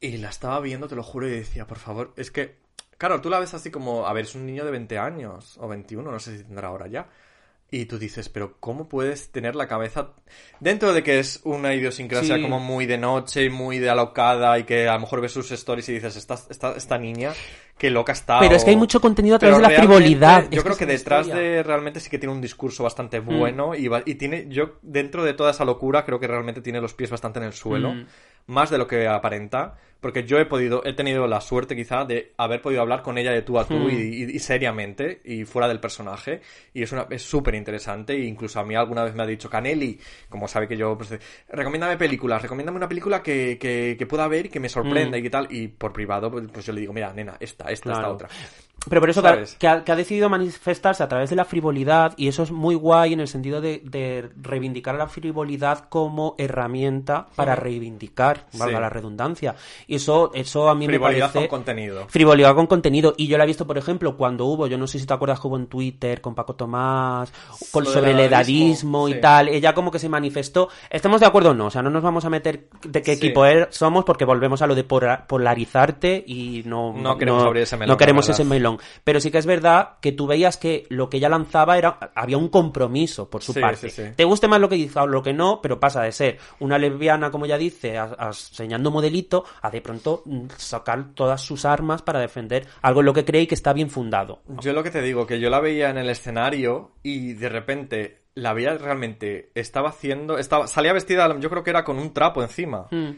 Y 0.00 0.18
la 0.18 0.28
estaba 0.28 0.60
viendo, 0.60 0.86
te 0.88 0.94
lo 0.94 1.02
juro, 1.02 1.26
y 1.26 1.30
decía, 1.32 1.66
por 1.66 1.78
favor, 1.78 2.12
es 2.16 2.30
que, 2.30 2.58
claro, 2.98 3.20
tú 3.20 3.30
la 3.30 3.40
ves 3.40 3.54
así 3.54 3.70
como, 3.70 4.06
a 4.06 4.12
ver, 4.12 4.24
es 4.26 4.34
un 4.36 4.46
niño 4.46 4.64
de 4.64 4.70
20 4.70 4.96
años, 4.98 5.58
o 5.58 5.66
21, 5.66 6.10
no 6.12 6.18
sé 6.20 6.38
si 6.38 6.44
tendrá 6.44 6.68
ahora 6.68 6.86
ya. 6.86 7.08
Y 7.70 7.84
tú 7.84 7.98
dices, 7.98 8.30
pero 8.30 8.56
¿cómo 8.60 8.88
puedes 8.88 9.30
tener 9.30 9.54
la 9.54 9.68
cabeza 9.68 10.12
dentro 10.58 10.94
de 10.94 11.02
que 11.02 11.18
es 11.18 11.40
una 11.44 11.74
idiosincrasia 11.74 12.36
Sí. 12.36 12.42
como 12.42 12.60
muy 12.60 12.86
de 12.86 12.96
noche 12.96 13.44
y 13.44 13.50
muy 13.50 13.78
de 13.78 13.90
alocada 13.90 14.58
y 14.58 14.64
que 14.64 14.88
a 14.88 14.94
lo 14.94 15.00
mejor 15.00 15.20
ves 15.20 15.32
sus 15.32 15.50
stories 15.50 15.86
y 15.90 15.92
dices, 15.92 16.16
esta, 16.16 16.38
esta, 16.48 16.72
esta 16.72 16.96
niña, 16.96 17.34
qué 17.76 17.90
loca 17.90 18.12
está. 18.12 18.40
Pero 18.40 18.54
es 18.56 18.64
que 18.64 18.70
hay 18.70 18.76
mucho 18.76 19.02
contenido 19.02 19.36
a 19.36 19.38
través 19.38 19.58
Pero 19.58 19.68
de 19.68 19.74
la 19.74 19.78
frivolidad. 19.80 20.44
Yo 20.50 20.58
Es 20.60 20.64
creo 20.64 20.76
que 20.78 20.86
detrás 20.86 21.26
historia. 21.26 21.44
de 21.50 21.62
realmente 21.62 22.00
sí 22.00 22.08
que 22.08 22.18
tiene 22.18 22.34
un 22.34 22.40
discurso 22.40 22.84
bastante 22.84 23.20
bueno 23.20 23.74
y, 23.74 23.86
va- 23.88 24.02
y 24.06 24.14
tiene, 24.14 24.46
yo 24.48 24.78
dentro 24.80 25.22
de 25.22 25.34
toda 25.34 25.50
esa 25.50 25.66
locura 25.66 26.06
creo 26.06 26.18
que 26.18 26.26
realmente 26.26 26.62
tiene 26.62 26.80
los 26.80 26.94
pies 26.94 27.10
bastante 27.10 27.38
en 27.38 27.44
el 27.44 27.52
suelo, 27.52 27.92
Mm. 27.92 28.06
Más 28.48 28.68
de 28.70 28.76
lo 28.78 28.86
que 28.86 29.06
aparenta, 29.06 29.76
porque 30.00 30.22
yo 30.24 30.38
he 30.38 30.46
podido, 30.46 30.84
he 30.84 30.92
tenido 30.92 31.26
la 31.26 31.40
suerte 31.40 31.74
quizá 31.74 32.04
de 32.04 32.32
haber 32.36 32.62
podido 32.62 32.82
hablar 32.82 33.02
con 33.02 33.18
ella 33.18 33.32
de 33.32 33.42
tú 33.42 33.58
a 33.58 33.66
tú 33.66 33.74
Mm. 33.74 33.90
y, 33.90 33.94
y- 33.94 34.36
y 34.36 34.38
seriamente 34.38 35.20
y 35.24 35.44
fuera 35.44 35.66
del 35.66 35.80
personaje. 35.80 36.40
Y 36.72 36.82
es 36.84 36.92
una 36.92 37.06
es 37.10 37.22
súper 37.22 37.54
interesante 37.56 38.12
e 38.12 38.24
incluso 38.24 38.60
a 38.60 38.64
mí 38.64 38.76
alguna 38.76 39.02
vez 39.02 39.14
me 39.14 39.22
ha 39.24 39.26
dicho 39.26 39.50
Canelli, 39.50 39.98
como 40.28 40.46
sabe 40.46 40.68
que 40.68 40.76
yo 40.76 40.96
pues, 40.96 41.18
recomiéndame 41.48 41.96
películas, 41.96 42.40
recomiéndame 42.42 42.76
una 42.76 42.88
película 42.88 43.22
que, 43.24 43.58
que, 43.60 43.96
que 43.98 44.06
pueda 44.06 44.28
ver 44.28 44.46
y 44.46 44.48
que 44.50 44.60
me 44.60 44.68
sorprenda 44.68 45.16
Mm. 45.16 45.20
y 45.20 45.22
que 45.22 45.30
tal 45.30 45.48
y 45.50 45.66
por 45.68 45.92
privado 45.92 46.30
pues, 46.30 46.46
pues 46.52 46.64
yo 46.66 46.72
le 46.72 46.80
digo 46.82 46.92
mira 46.92 47.12
nena 47.12 47.36
esta 47.40 47.68
esta 47.70 47.90
esta 47.92 48.08
otra 48.08 48.28
Pero 48.88 49.00
por 49.02 49.10
eso 49.10 49.20
que 49.22 49.28
ha, 49.28 49.44
que 49.58 49.68
ha- 49.68 49.84
que 49.84 49.92
ha 49.92 49.96
decidido 49.96 50.28
manifestarse 50.28 51.02
a 51.02 51.08
través 51.08 51.28
de 51.30 51.36
la 51.36 51.44
frivolidad 51.44 52.14
y 52.16 52.28
eso 52.28 52.42
es 52.42 52.50
muy 52.52 52.74
guay 52.74 53.12
en 53.12 53.20
el 53.20 53.28
sentido 53.28 53.60
de, 53.60 53.82
de 53.84 54.30
reivindicar 54.40 54.94
la 54.94 55.08
frivolidad 55.08 55.86
como 55.88 56.34
herramienta 56.38 57.26
para 57.34 57.54
reivindicar, 57.56 58.46
valga 58.54 58.76
Sí. 58.78 58.80
la 58.82 58.88
redundancia. 58.88 59.56
Y 59.86 59.96
eso, 59.96 60.30
eso 60.32 60.68
a 60.70 60.74
mí 60.74 60.86
frivolidad 60.86 61.26
me 61.28 61.32
parece... 61.32 61.48
con 61.48 61.58
contenido 61.58 62.06
Frivolidad 62.08 62.54
con 62.54 62.66
contenido. 62.66 63.14
Y 63.16 63.26
yo 63.26 63.36
la 63.36 63.44
he 63.44 63.46
visto, 63.48 63.66
por 63.66 63.76
ejemplo, 63.78 64.16
cuando 64.16 64.46
hubo, 64.46 64.66
yo 64.68 64.78
no 64.78 64.86
sé 64.86 64.98
si 64.98 65.06
te 65.06 65.12
acuerdas 65.12 65.40
que 65.40 65.48
hubo 65.48 65.56
en 65.56 65.66
Twitter 65.66 66.20
con 66.20 66.34
Paco 66.34 66.54
Tomás, 66.54 67.32
con, 67.70 67.84
sobre 67.84 68.12
el 68.12 68.20
edadismo, 68.20 69.08
y 69.08 69.20
tal. 69.20 69.48
Ella 69.48 69.74
como 69.74 69.90
que 69.90 69.98
se 69.98 70.08
manifestó. 70.08 70.68
¿Estamos 70.88 71.20
de 71.20 71.26
acuerdo 71.26 71.50
o 71.50 71.54
no? 71.54 71.66
O 71.66 71.70
sea, 71.70 71.82
no 71.82 71.90
nos 71.90 72.02
vamos 72.02 72.24
a 72.24 72.30
meter 72.30 72.68
de 72.84 73.02
qué 73.02 73.16
Sí. 73.16 73.26
equipo 73.26 73.42
somos 73.70 74.04
porque 74.04 74.24
volvemos 74.24 74.62
a 74.62 74.66
lo 74.66 74.74
de 74.74 74.84
polarizarte 74.84 76.22
y 76.26 76.62
no, 76.64 76.92
No 76.94 77.18
queremos 77.18 77.44
abrir 77.44 77.62
ese 77.64 77.76
melón, 77.76 77.92
No 77.92 77.96
queremos 77.96 78.26
la 78.28 78.32
ese 78.32 78.42
verdad. 78.42 78.48
Melón. 78.72 78.78
Pero 79.04 79.20
sí 79.20 79.30
que 79.30 79.38
es 79.38 79.46
verdad 79.46 79.98
que 80.00 80.12
tú 80.12 80.26
veías 80.26 80.56
que 80.56 80.86
lo 80.90 81.08
que 81.08 81.16
ella 81.18 81.28
lanzaba 81.28 81.78
era 81.78 81.98
había 82.14 82.36
un 82.38 82.48
compromiso 82.48 83.28
por 83.30 83.42
su 83.42 83.52
Sí, 83.52 83.60
parte. 83.60 83.90
sí, 83.90 84.02
sí. 84.02 84.10
Te 84.16 84.24
guste 84.24 84.48
más 84.48 84.60
lo 84.60 84.68
que 84.68 84.76
dice 84.76 84.98
o 85.00 85.06
lo 85.06 85.22
que 85.22 85.32
no, 85.32 85.60
pero 85.62 85.80
pasa 85.80 86.02
de 86.02 86.12
ser 86.12 86.38
una 86.60 86.78
lesbiana, 86.78 87.30
como 87.30 87.44
ella 87.46 87.58
dice, 87.58 87.96
enseñando 88.18 88.90
modelito, 88.90 89.44
a 89.62 89.70
de 89.70 89.80
pronto 89.80 90.22
mm, 90.24 90.46
sacar 90.56 91.12
todas 91.14 91.40
sus 91.40 91.64
armas 91.64 92.02
para 92.02 92.20
defender 92.20 92.66
algo 92.82 93.00
en 93.00 93.06
lo 93.06 93.14
que 93.14 93.24
cree 93.24 93.42
y 93.42 93.46
que 93.46 93.54
está 93.54 93.72
bien 93.72 93.90
fundado. 93.90 94.42
Yo 94.60 94.72
lo 94.72 94.82
que 94.82 94.90
te 94.90 95.02
digo, 95.02 95.26
que 95.26 95.40
yo 95.40 95.50
la 95.50 95.60
veía 95.60 95.90
en 95.90 95.98
el 95.98 96.08
escenario 96.10 96.92
y 97.02 97.34
de 97.34 97.48
repente 97.48 98.22
la 98.34 98.52
veía 98.52 98.74
realmente, 98.78 99.50
estaba 99.54 99.88
haciendo, 99.88 100.38
estaba, 100.38 100.68
salía 100.68 100.92
vestida, 100.92 101.28
yo 101.40 101.50
creo 101.50 101.64
que 101.64 101.70
era 101.70 101.82
con 101.84 101.98
un 101.98 102.12
trapo 102.12 102.40
encima. 102.42 102.86
Mm. 102.90 103.10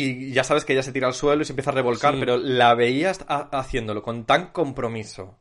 Y 0.00 0.32
ya 0.32 0.44
sabes 0.44 0.64
que 0.64 0.72
ella 0.74 0.82
se 0.82 0.92
tira 0.92 1.06
al 1.08 1.14
suelo 1.14 1.42
y 1.42 1.44
se 1.44 1.52
empieza 1.52 1.70
a 1.70 1.74
revolcar, 1.74 2.14
Sí. 2.14 2.20
pero 2.20 2.36
la 2.36 2.74
veías 2.74 3.24
ha- 3.28 3.48
haciéndolo 3.58 4.02
con 4.02 4.24
tan 4.24 4.48
compromiso 4.52 5.38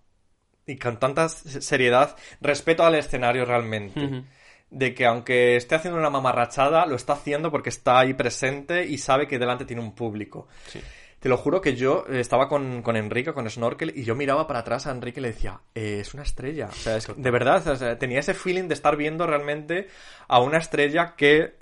y 0.66 0.78
con 0.78 0.98
tanta 1.00 1.30
seriedad, 1.30 2.16
respeto 2.42 2.84
al 2.86 2.96
escenario 2.96 3.46
realmente. 3.46 4.24
De 4.70 4.94
que 4.94 5.06
aunque 5.06 5.56
esté 5.56 5.76
haciendo 5.76 5.98
una 6.00 6.10
mamarrachada, 6.10 6.86
lo 6.86 6.96
está 6.98 7.14
haciendo 7.14 7.52
porque 7.52 7.70
está 7.70 8.00
ahí 8.00 8.14
presente 8.14 8.86
y 8.86 8.98
sabe 8.98 9.28
que 9.28 9.40
delante 9.40 9.64
tiene 9.66 9.82
un 9.82 9.94
público. 9.96 10.48
Sí. 10.68 10.82
Te 11.20 11.30
lo 11.30 11.38
juro 11.38 11.62
que 11.62 11.76
yo 11.76 12.06
eh, 12.10 12.20
estaba 12.20 12.48
con, 12.48 12.82
con 12.84 12.96
Enrique, 12.96 13.34
con 13.34 13.50
Snorkel, 13.50 13.92
y 13.96 14.04
yo 14.04 14.14
miraba 14.14 14.46
para 14.46 14.60
atrás 14.60 14.86
a 14.86 14.92
Enrique 14.92 15.20
y 15.20 15.24
le 15.24 15.30
decía, 15.30 15.62
eh, 15.74 16.00
es 16.02 16.14
una 16.14 16.22
estrella. 16.24 16.68
O 16.70 16.74
sea, 16.76 16.98
es- 16.98 17.08
de 17.16 17.32
verdad, 17.32 17.66
o 17.68 17.76
sea, 17.76 17.98
tenía 17.98 18.20
ese 18.20 18.34
feeling 18.34 18.68
de 18.68 18.74
estar 18.76 18.96
viendo 18.98 19.26
realmente 19.26 19.88
a 20.28 20.40
una 20.42 20.58
estrella 20.60 21.16
que 21.16 21.56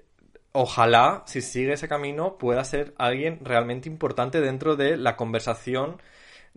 ojalá, 0.56 1.24
si 1.26 1.42
sigue 1.42 1.74
ese 1.74 1.88
camino, 1.88 2.38
pueda 2.38 2.64
ser 2.64 2.94
alguien 2.98 3.40
realmente 3.44 3.90
importante 3.90 4.42
dentro 4.42 4.76
de 4.76 4.98
la 4.98 5.16
conversación 5.18 5.98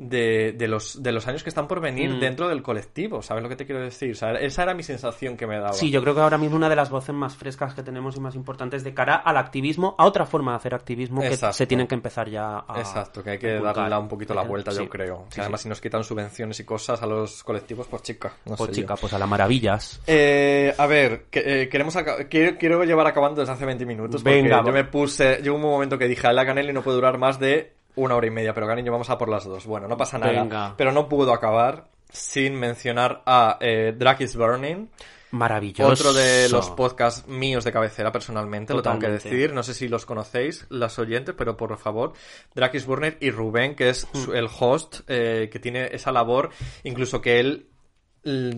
de, 0.00 0.52
de 0.52 0.68
los, 0.68 1.02
de 1.02 1.10
los 1.10 1.26
años 1.26 1.42
que 1.42 1.48
están 1.48 1.66
por 1.66 1.80
venir 1.80 2.08
Mm. 2.10 2.20
dentro 2.20 2.48
del 2.48 2.62
colectivo. 2.62 3.20
¿Sabes 3.20 3.42
lo 3.42 3.48
que 3.48 3.56
te 3.56 3.66
quiero 3.66 3.82
decir? 3.82 4.12
O 4.12 4.14
sea, 4.14 4.30
esa 4.34 4.62
era 4.62 4.72
mi 4.72 4.84
sensación 4.84 5.36
que 5.36 5.46
me 5.46 5.56
daba. 5.56 5.72
Sí, 5.72 5.90
yo 5.90 6.00
creo 6.02 6.14
que 6.14 6.20
ahora 6.20 6.38
mismo 6.38 6.56
una 6.56 6.68
de 6.68 6.76
las 6.76 6.88
voces 6.88 7.12
más 7.14 7.36
frescas 7.36 7.74
que 7.74 7.82
tenemos 7.82 8.16
y 8.16 8.20
más 8.20 8.36
importantes 8.36 8.84
de 8.84 8.94
cara 8.94 9.16
al 9.16 9.36
activismo, 9.36 9.96
a 9.98 10.06
otra 10.06 10.24
forma 10.24 10.52
de 10.52 10.56
hacer 10.58 10.74
activismo 10.74 11.20
que 11.20 11.36
se 11.36 11.66
tienen 11.66 11.88
que 11.88 11.96
empezar 11.96 12.30
ya 12.30 12.64
a. 12.66 12.78
Exacto, 12.78 13.22
que 13.24 13.30
hay 13.30 13.38
que 13.38 13.58
darle 13.58 13.96
un 13.98 14.06
poquito 14.08 14.34
la 14.34 14.42
vuelta, 14.42 14.70
Sí. 14.70 14.78
yo 14.78 14.88
creo. 14.88 15.26
Sí, 15.30 15.40
además, 15.40 15.60
sí. 15.60 15.64
si 15.64 15.68
nos 15.68 15.80
quitan 15.80 16.04
subvenciones 16.04 16.60
y 16.60 16.64
cosas 16.64 17.02
a 17.02 17.06
los 17.06 17.42
colectivos, 17.42 17.88
pues 17.88 18.02
chica. 18.02 18.32
No 18.46 18.54
Pues 18.54 18.70
sé 18.70 18.76
yo. 18.76 18.82
chica, 18.82 18.94
pues 18.94 19.12
a 19.12 19.18
las 19.18 19.28
maravillas. 19.28 20.00
Eh, 20.06 20.72
a 20.78 20.86
ver, 20.86 21.24
que- 21.30 21.62
eh, 21.62 21.68
queremos 21.68 21.96
quiero, 22.30 22.56
quiero 22.56 22.84
llevar 22.84 23.08
acabando 23.08 23.40
desde 23.40 23.52
hace 23.52 23.64
20 23.66 23.84
minutos. 23.84 24.22
Porque 24.22 24.42
Venga, 24.42 24.62
yo 24.64 24.72
me 24.72 24.84
puse. 24.84 25.40
Llegó 25.42 25.56
un 25.56 25.62
momento 25.62 25.98
que 25.98 26.06
dije, 26.06 26.26
a 26.28 26.32
la 26.32 26.46
Canelli 26.46 26.72
no 26.72 26.82
puede 26.82 26.96
durar 26.98 27.18
más 27.18 27.40
de 27.40 27.77
una 27.98 28.16
hora 28.16 28.26
y 28.26 28.30
media, 28.30 28.54
pero 28.54 28.66
Cariño, 28.66 28.90
vamos 28.92 29.10
a 29.10 29.18
por 29.18 29.28
las 29.28 29.44
dos. 29.44 29.66
Bueno, 29.66 29.86
no 29.88 29.96
pasa 29.96 30.18
nada. 30.18 30.42
Venga. 30.42 30.74
Pero 30.76 30.92
no 30.92 31.08
puedo 31.08 31.32
acabar 31.32 31.88
sin 32.10 32.54
mencionar 32.54 33.22
a 33.26 33.58
eh, 33.60 33.94
Drag 33.96 34.22
is 34.22 34.36
Burning. 34.36 34.88
Maravilloso. 35.30 35.92
Otro 35.92 36.12
de 36.14 36.48
los 36.48 36.70
podcasts 36.70 37.28
míos 37.28 37.62
de 37.62 37.70
cabecera, 37.70 38.10
personalmente, 38.10 38.72
lo 38.72 38.80
tengo 38.80 38.98
que 38.98 39.08
decir. 39.10 39.52
No 39.52 39.62
sé 39.62 39.74
si 39.74 39.86
los 39.86 40.06
conocéis, 40.06 40.64
las 40.70 40.98
oyentes, 40.98 41.34
pero 41.36 41.54
por 41.54 41.76
favor, 41.76 42.14
Drakis 42.54 42.86
Burner 42.86 43.18
y 43.20 43.30
Rubén, 43.30 43.74
que 43.76 43.90
es 43.90 44.08
Mm. 44.10 44.16
su- 44.16 44.32
el 44.32 44.48
host, 44.58 45.00
eh, 45.06 45.50
que 45.52 45.58
tiene 45.58 45.90
esa 45.92 46.12
labor, 46.12 46.48
incluso 46.82 47.20
que 47.20 47.40
él 47.40 47.66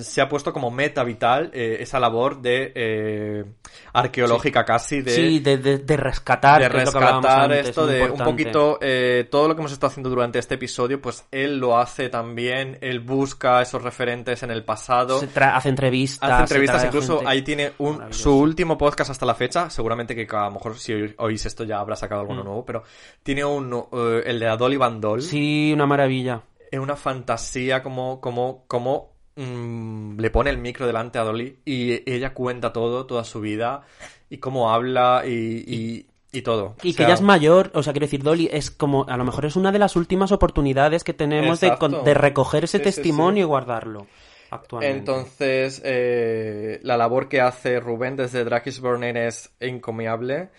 se 0.01 0.21
ha 0.21 0.29
puesto 0.29 0.53
como 0.53 0.71
meta 0.71 1.05
vital 1.05 1.51
eh, 1.53 1.77
esa 1.81 2.01
labor 2.01 2.41
de 2.41 2.73
eh, 2.75 3.45
arqueológica 3.93 4.65
casi 4.65 5.03
de 5.03 5.11
Sí, 5.13 5.39
de, 5.41 5.59
de- 5.59 5.79
de 5.79 5.97
rescatar. 5.97 6.61
de 6.61 6.67
es 6.67 6.73
rescatar 6.73 7.43
antes, 7.53 7.69
esto 7.69 7.87
de 7.87 8.11
un 8.11 8.19
poquito 8.19 8.79
eh, 8.81 9.29
todo 9.31 9.49
lo 9.49 9.55
que 9.55 9.61
hemos 9.61 9.73
estado 9.73 9.91
haciendo 9.91 10.11
durante 10.11 10.39
este 10.39 10.55
episodio 10.55 11.01
pues 11.01 11.27
él 11.31 11.59
lo 11.59 11.79
hace 11.79 12.09
también 12.09 12.79
él 12.81 13.01
busca 13.01 13.61
esos 13.63 13.83
referentes 13.83 14.43
en 14.43 14.51
el 14.51 14.65
pasado 14.65 15.21
Se 15.21 15.29
hace 15.41 15.69
entrevistas. 15.69 16.31
Hace 16.31 16.37
se 16.37 16.43
entrevistas, 16.55 16.85
incluso 16.85 17.17
gente. 17.19 17.31
ahí 17.31 17.43
tiene 17.43 17.73
un, 17.79 18.13
su 18.13 18.37
último 18.39 18.77
podcast 18.79 19.11
hasta 19.11 19.27
la 19.27 19.35
fecha, 19.35 19.71
seguramente 19.71 20.15
que 20.15 20.27
a 20.37 20.45
lo 20.45 20.53
mejor 20.53 20.77
si 20.79 20.93
oí- 20.93 21.15
oís 21.19 21.45
esto 21.47 21.65
ya 21.65 21.79
habrá 21.79 21.97
sacado 21.97 22.21
alguno 22.23 22.43
Mm. 22.43 22.45
nuevo, 22.47 22.65
pero 22.65 22.83
tiene 23.23 23.45
un, 23.45 23.73
eh, 23.93 24.23
el 24.27 24.39
de 24.41 24.49
Adol 24.49 24.73
y 24.73 24.77
Bandol, 24.77 25.23
Sí, 25.23 25.71
una 25.75 25.87
maravilla. 25.87 26.43
es 26.71 26.79
una 26.79 26.97
fantasía 26.97 27.83
como, 27.83 28.21
como, 28.21 28.65
como 28.67 29.10
mm, 29.37 30.19
le 30.19 30.31
pone 30.31 30.51
el 30.51 30.59
micro 30.59 30.87
delante 30.87 31.19
a 31.19 31.25
Dolly 31.25 31.59
y 31.65 32.11
ella 32.11 32.35
cuenta 32.35 32.73
todo, 32.73 33.07
toda 33.07 33.25
su 33.25 33.41
vida 33.41 33.83
y 34.29 34.39
cómo 34.39 34.73
habla 34.73 35.23
y, 35.27 35.65
y, 35.67 36.07
y 36.33 36.43
todo. 36.43 36.77
Y 36.83 36.93
O 36.93 36.97
que 36.97 37.03
ella 37.05 37.15
es 37.15 37.21
mayor, 37.21 37.71
o 37.75 37.83
sea, 37.83 37.93
quiero 37.93 38.07
decir, 38.07 38.23
Dolly 38.23 38.49
es 38.53 38.71
como, 38.71 39.05
a 39.09 39.17
lo 39.17 39.25
mejor 39.25 39.47
es 39.47 39.57
una 39.57 39.73
de 39.73 39.79
las 39.79 39.97
últimas 39.97 40.33
oportunidades 40.33 41.05
que 41.05 41.15
tenemos 41.15 41.61
de, 41.61 41.77
de 42.05 42.15
recoger 42.15 42.65
ese 42.65 42.79
Sí, 42.79 42.85
testimonio 42.85 43.43
sí. 43.43 43.47
y 43.47 43.49
guardarlo 43.49 44.07
actualmente. 44.51 44.99
Entonces, 44.99 45.81
eh, 45.85 46.81
la 46.83 46.97
labor 46.97 47.29
que 47.29 47.41
hace 47.41 47.79
Rubén 47.81 48.17
desde 48.17 48.45
Drakis 48.45 48.81
Burner 48.81 49.17
es 49.17 49.51
encomiable. 49.61 50.51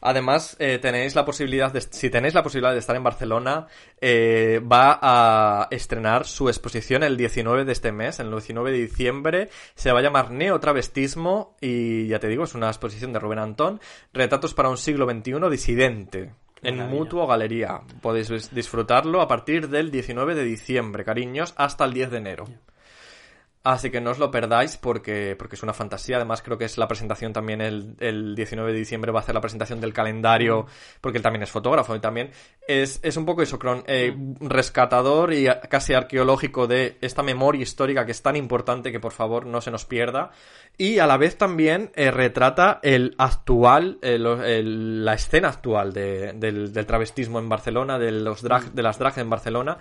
Además, 0.00 0.56
eh, 0.58 0.78
tenéis 0.80 1.14
la 1.14 1.24
posibilidad 1.24 1.72
de, 1.72 1.80
si 1.80 2.10
tenéis 2.10 2.34
la 2.34 2.42
posibilidad 2.42 2.72
de 2.72 2.78
estar 2.78 2.96
en 2.96 3.02
Barcelona, 3.04 3.66
eh, 4.00 4.60
va 4.60 4.98
a 5.02 5.68
estrenar 5.70 6.26
su 6.26 6.48
exposición 6.48 7.02
el 7.02 7.16
19 7.16 7.64
de 7.64 7.72
este 7.72 7.92
mes, 7.92 8.20
el 8.20 8.30
19 8.30 8.70
de 8.72 8.78
diciembre. 8.78 9.48
Se 9.74 9.92
va 9.92 9.98
a 9.98 10.02
llamar 10.02 10.30
Neotravestismo 10.30 11.56
y 11.60 12.06
ya 12.08 12.18
te 12.18 12.28
digo, 12.28 12.44
es 12.44 12.54
una 12.54 12.68
exposición 12.68 13.12
de 13.12 13.18
Rubén 13.18 13.38
Antón, 13.40 13.80
Retratos 14.12 14.54
para 14.54 14.68
un 14.68 14.76
siglo 14.76 15.08
XXI 15.10 15.50
disidente. 15.50 16.32
En 16.62 16.76
Maravilla. 16.78 16.98
Mutuo 16.98 17.26
Galería. 17.26 17.80
Podéis 18.02 18.30
dis- 18.30 18.50
disfrutarlo 18.50 19.20
a 19.20 19.28
partir 19.28 19.68
del 19.68 19.90
19 19.92 20.34
de 20.34 20.42
diciembre, 20.44 21.04
cariños, 21.04 21.54
hasta 21.56 21.84
el 21.84 21.92
10 21.92 22.10
de 22.10 22.16
enero. 22.18 22.44
Así 23.64 23.90
que 23.90 24.00
no 24.00 24.10
os 24.12 24.18
lo 24.18 24.30
perdáis 24.30 24.76
porque, 24.76 25.34
porque 25.38 25.56
es 25.56 25.62
una 25.62 25.74
fantasía. 25.74 26.16
Además, 26.16 26.40
creo 26.42 26.56
que 26.56 26.64
es 26.64 26.78
la 26.78 26.88
presentación 26.88 27.32
también 27.32 27.60
el, 27.60 27.96
el 27.98 28.34
19 28.34 28.72
de 28.72 28.78
diciembre 28.78 29.12
va 29.12 29.18
a 29.18 29.22
hacer 29.22 29.34
la 29.34 29.40
presentación 29.40 29.80
del 29.80 29.92
calendario, 29.92 30.66
porque 31.00 31.18
él 31.18 31.22
también 31.22 31.42
es 31.42 31.50
fotógrafo 31.50 31.94
y 31.94 32.00
también 32.00 32.30
es, 32.66 33.00
es 33.02 33.16
un 33.16 33.26
poco 33.26 33.42
eso, 33.42 33.58
cron- 33.58 33.84
eh, 33.86 34.14
rescatador 34.40 35.32
y 35.34 35.46
casi 35.68 35.92
arqueológico 35.92 36.66
de 36.66 36.96
esta 37.00 37.22
memoria 37.22 37.62
histórica 37.62 38.06
que 38.06 38.12
es 38.12 38.22
tan 38.22 38.36
importante 38.36 38.92
que 38.92 39.00
por 39.00 39.12
favor 39.12 39.44
no 39.44 39.60
se 39.60 39.70
nos 39.70 39.84
pierda. 39.84 40.30
Y 40.78 41.00
a 41.00 41.06
la 41.06 41.16
vez 41.16 41.36
también 41.36 41.90
eh, 41.94 42.10
retrata 42.10 42.78
el 42.82 43.16
actual, 43.18 43.98
el- 44.02 44.24
el- 44.26 45.04
la 45.04 45.14
escena 45.14 45.48
actual 45.48 45.92
de- 45.92 46.32
del, 46.34 46.72
del 46.72 46.86
travestismo 46.86 47.38
en 47.38 47.48
Barcelona, 47.48 47.98
de, 47.98 48.12
los 48.12 48.40
drag, 48.40 48.72
de 48.72 48.82
las 48.82 48.98
drag 48.98 49.18
en 49.18 49.28
Barcelona. 49.30 49.78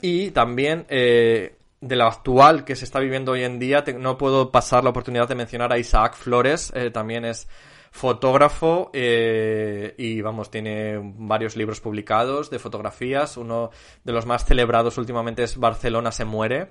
Y 0.00 0.30
también 0.30 0.86
eh, 0.88 1.56
de 1.80 1.96
lo 1.96 2.06
actual 2.06 2.64
que 2.64 2.76
se 2.76 2.84
está 2.84 3.00
viviendo 3.00 3.32
hoy 3.32 3.44
en 3.44 3.58
día, 3.58 3.82
no 3.98 4.18
puedo 4.18 4.50
pasar 4.50 4.84
la 4.84 4.90
oportunidad 4.90 5.28
de 5.28 5.34
mencionar 5.34 5.72
a 5.72 5.78
Isaac 5.78 6.16
Flores, 6.16 6.70
eh, 6.74 6.90
también 6.90 7.24
es 7.24 7.48
fotógrafo 7.90 8.90
eh, 8.92 9.94
y 9.96 10.20
vamos, 10.20 10.50
tiene 10.50 10.98
varios 11.00 11.56
libros 11.56 11.80
publicados 11.80 12.50
de 12.50 12.58
fotografías, 12.58 13.36
uno 13.36 13.70
de 14.04 14.12
los 14.12 14.26
más 14.26 14.44
celebrados 14.44 14.98
últimamente 14.98 15.44
es 15.44 15.56
Barcelona 15.56 16.10
se 16.12 16.24
muere. 16.24 16.70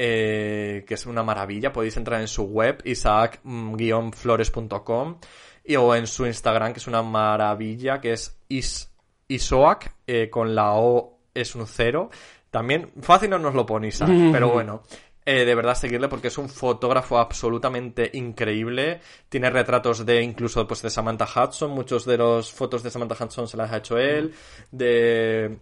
eh, 0.00 0.84
que 0.86 0.94
es 0.94 1.06
una 1.06 1.24
maravilla. 1.24 1.72
Podéis 1.72 1.96
entrar 1.96 2.20
en 2.20 2.28
su 2.28 2.44
web, 2.44 2.80
isaac-flores.com, 2.84 5.18
y, 5.64 5.74
o 5.74 5.92
en 5.96 6.06
su 6.06 6.24
Instagram, 6.24 6.72
que 6.72 6.78
es 6.78 6.86
una 6.86 7.02
maravilla, 7.02 8.00
que 8.00 8.12
es 8.12 8.38
is, 8.48 8.92
isoac, 9.26 9.96
con 10.30 10.54
la 10.54 10.74
O 10.74 11.18
es 11.34 11.56
un 11.56 11.66
cero. 11.66 12.10
También 12.50 12.90
fácil 13.00 13.30
no 13.30 13.38
nos 13.38 13.54
lo 13.54 13.66
pone 13.66 13.88
Isaac, 13.88 14.10
pero 14.32 14.50
bueno. 14.50 14.82
Eh, 15.24 15.44
de 15.44 15.54
verdad 15.54 15.74
seguirle 15.74 16.08
porque 16.08 16.28
es 16.28 16.38
un 16.38 16.48
fotógrafo 16.48 17.18
absolutamente 17.18 18.10
increíble. 18.14 19.00
Tiene 19.28 19.50
retratos 19.50 20.06
de 20.06 20.22
incluso 20.22 20.66
pues 20.66 20.80
de 20.80 20.88
Samantha 20.88 21.26
Hudson. 21.26 21.70
Muchos 21.70 22.06
de 22.06 22.16
los 22.16 22.50
fotos 22.50 22.82
de 22.82 22.90
Samantha 22.90 23.22
Hudson 23.22 23.46
se 23.46 23.58
las 23.58 23.70
ha 23.70 23.76
hecho 23.76 23.98
él. 23.98 24.32
De 24.70 25.58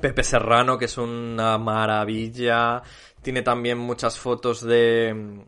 Pepe 0.00 0.22
Serrano, 0.22 0.78
que 0.78 0.86
es 0.86 0.96
una 0.96 1.58
maravilla. 1.58 2.82
Tiene 3.20 3.42
también 3.42 3.76
muchas 3.76 4.18
fotos 4.18 4.62
de 4.62 5.44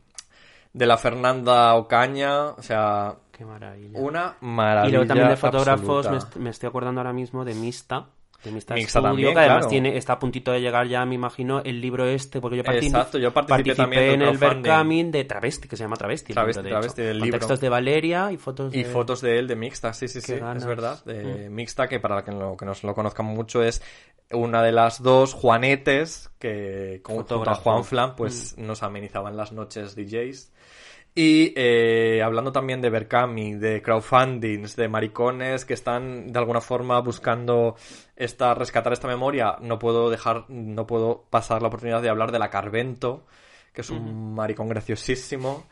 de 0.73 0.87
la 0.87 0.97
Fernanda 0.97 1.75
Ocaña. 1.75 2.51
O 2.51 2.63
sea, 2.63 3.17
Qué 3.33 3.45
maravilla. 3.45 3.99
una 3.99 4.37
maravilla. 4.41 4.89
Y 4.89 4.93
luego 4.93 5.07
también 5.07 5.29
de 5.29 5.37
fotógrafos, 5.37 6.37
me, 6.37 6.51
estoy 6.51 6.69
acordando 6.69 7.01
ahora 7.01 7.13
mismo 7.13 7.45
de 7.45 7.55
Mista. 7.55 8.07
De 8.45 8.53
Mixta 8.53 8.77
Studio, 8.77 9.03
también, 9.03 9.33
que 9.35 9.39
además 9.41 9.57
claro. 9.59 9.69
tiene, 9.69 9.97
está 9.97 10.13
a 10.13 10.19
puntito 10.21 10.53
de 10.53 10.61
llegar 10.61 10.87
ya, 10.87 11.05
me 11.05 11.17
imagino, 11.17 11.61
el 11.65 11.81
libro 11.81 12.07
este, 12.07 12.41
porque 12.41 12.57
yo 12.59 12.63
participé, 12.63 12.97
Exacto, 12.97 13.19
yo 13.19 13.35
participé 13.35 13.75
también 13.75 14.03
en 14.05 14.23
el. 14.23 14.39
Berkamin 14.39 15.11
de 15.11 15.25
Travesti, 15.25 15.67
que 15.67 15.77
se 15.77 15.83
llama 15.83 15.97
Travesti. 15.97 16.31
el 16.31 16.35
Travesti, 16.35 16.63
libro, 16.63 16.69
de 16.69 16.81
Travesti, 16.81 17.01
hecho. 17.01 17.09
del 17.09 17.19
Con 17.19 17.25
libro. 17.27 17.39
textos 17.41 17.61
de 17.61 17.69
Valeria 17.69 18.31
y 18.31 18.37
fotos 18.37 18.71
de... 18.71 18.79
Y 18.79 18.85
fotos 18.85 19.21
de 19.23 19.39
él 19.41 19.49
de 19.49 19.57
Mixta, 19.57 19.93
sí, 19.93 20.07
sí, 20.07 20.21
sí, 20.21 20.35
ganas. 20.37 20.63
es 20.63 20.67
verdad. 20.69 21.05
De 21.05 21.51
Mixta, 21.51 21.89
que 21.89 21.99
para 21.99 22.23
que, 22.23 22.31
lo, 22.31 22.57
que 22.57 22.65
nos 22.65 22.85
lo 22.85 22.95
conozcan 22.95 23.27
mucho 23.27 23.63
es 23.65 23.83
una 24.31 24.63
de 24.63 24.71
las 24.71 25.03
dos 25.03 25.35
Juanetes 25.35 26.31
que 26.39 27.01
con- 27.03 27.17
junto 27.17 27.43
a. 27.49 27.55
Juan 27.57 27.83
Flan 27.85 28.15
pues 28.15 28.57
nos 28.57 28.85
amenizaban 28.85 29.37
las 29.37 29.51
noches 29.53 29.97
DJs. 29.97 30.53
Y 31.15 31.53
eh, 31.57 32.23
hablando 32.23 32.53
también 32.53 32.81
de 32.81 32.91
Berkami, 32.91 33.55
de 33.55 33.83
crowdfundings, 33.83 34.77
de 34.77 34.87
maricones 34.87 35.65
que 35.65 35.75
están 35.75 36.33
de 36.33 36.39
alguna 36.39 36.61
forma 36.61 37.01
buscando 37.01 37.75
esta, 38.19 38.53
rescatar 38.53 38.93
esta 38.93 39.09
memoria, 39.09 39.57
no 39.61 39.79
puedo 39.79 40.11
dejar, 40.11 40.45
no 40.51 40.87
puedo 40.87 41.25
pasar 41.31 41.63
la 41.63 41.69
oportunidad 41.69 42.03
de 42.03 42.11
hablar 42.11 42.33
de 42.33 42.39
la 42.39 42.51
Carvento, 42.51 43.25
que 43.73 43.81
es 43.81 43.91
un 43.91 44.35
maricón 44.35 44.69
graciosísimo. 44.69 45.67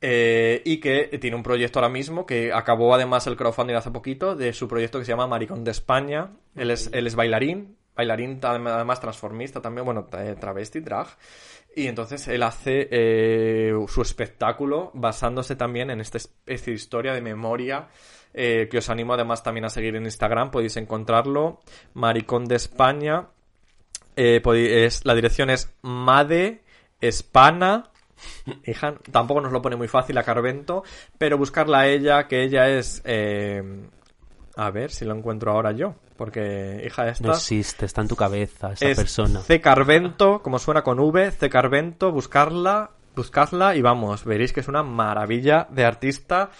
Eh, 0.00 0.62
y 0.64 0.78
que 0.78 1.18
tiene 1.20 1.34
un 1.36 1.42
proyecto 1.42 1.80
ahora 1.80 1.88
mismo 1.88 2.24
que 2.24 2.52
acabó 2.52 2.94
además 2.94 3.26
el 3.26 3.36
crowdfunding 3.36 3.74
hace 3.74 3.90
poquito 3.90 4.36
de 4.36 4.52
su 4.52 4.68
proyecto 4.68 5.00
que 5.00 5.04
se 5.04 5.10
llama 5.10 5.26
Maricón 5.26 5.64
de 5.64 5.72
España. 5.72 6.30
Él 6.54 6.70
es, 6.70 6.88
él 6.92 7.08
es 7.08 7.16
bailarín, 7.16 7.76
bailarín 7.96 8.38
además 8.40 9.00
transformista 9.00 9.60
también, 9.60 9.84
bueno, 9.84 10.06
tra- 10.06 10.38
travesti, 10.38 10.78
drag. 10.78 11.08
Y 11.74 11.88
entonces 11.88 12.28
él 12.28 12.44
hace 12.44 12.88
eh, 12.92 13.72
su 13.88 14.00
espectáculo 14.02 14.92
basándose 14.94 15.56
también 15.56 15.90
en 15.90 16.00
esta 16.00 16.18
especie 16.18 16.72
de 16.72 16.76
historia 16.76 17.12
de 17.12 17.20
memoria 17.20 17.88
eh, 18.40 18.68
que 18.70 18.78
os 18.78 18.88
animo 18.88 19.14
además 19.14 19.42
también 19.42 19.64
a 19.64 19.68
seguir 19.70 19.96
en 19.96 20.04
Instagram, 20.04 20.50
podéis 20.52 20.76
encontrarlo, 20.76 21.60
Maricón 21.94 22.44
de 22.44 22.54
España. 22.54 23.26
Eh, 24.16 24.40
podéis- 24.42 24.70
es, 24.70 25.04
la 25.04 25.14
dirección 25.14 25.50
es 25.50 25.74
Made 25.82 26.62
Espana. 27.00 27.90
Hija, 28.66 28.94
tampoco 29.12 29.40
nos 29.40 29.52
lo 29.52 29.60
pone 29.62 29.76
muy 29.76 29.88
fácil 29.88 30.18
a 30.18 30.22
Carvento, 30.22 30.82
pero 31.18 31.36
buscarla 31.38 31.80
a 31.80 31.86
ella, 31.88 32.26
que 32.28 32.42
ella 32.42 32.68
es... 32.68 33.02
eh, 33.04 33.62
a 34.56 34.70
ver 34.72 34.90
si 34.90 35.04
lo 35.04 35.14
encuentro 35.14 35.52
ahora 35.52 35.70
yo, 35.70 35.94
porque 36.16 36.82
hija 36.84 37.08
esta... 37.08 37.28
No 37.28 37.32
existe, 37.34 37.86
está 37.86 38.00
en 38.02 38.08
tu 38.08 38.16
cabeza 38.16 38.72
esa 38.72 38.88
es 38.88 38.96
persona. 38.96 39.40
C. 39.40 39.60
Carvento, 39.60 40.42
como 40.42 40.58
suena 40.58 40.82
con 40.82 40.98
V, 40.98 41.30
C. 41.30 41.48
Carvento, 41.48 42.10
buscarla, 42.10 42.90
buscadla 43.14 43.76
y 43.76 43.82
vamos, 43.82 44.24
veréis 44.24 44.52
que 44.52 44.58
es 44.58 44.66
una 44.66 44.82
maravilla 44.82 45.68
de 45.70 45.84
artista 45.84 46.50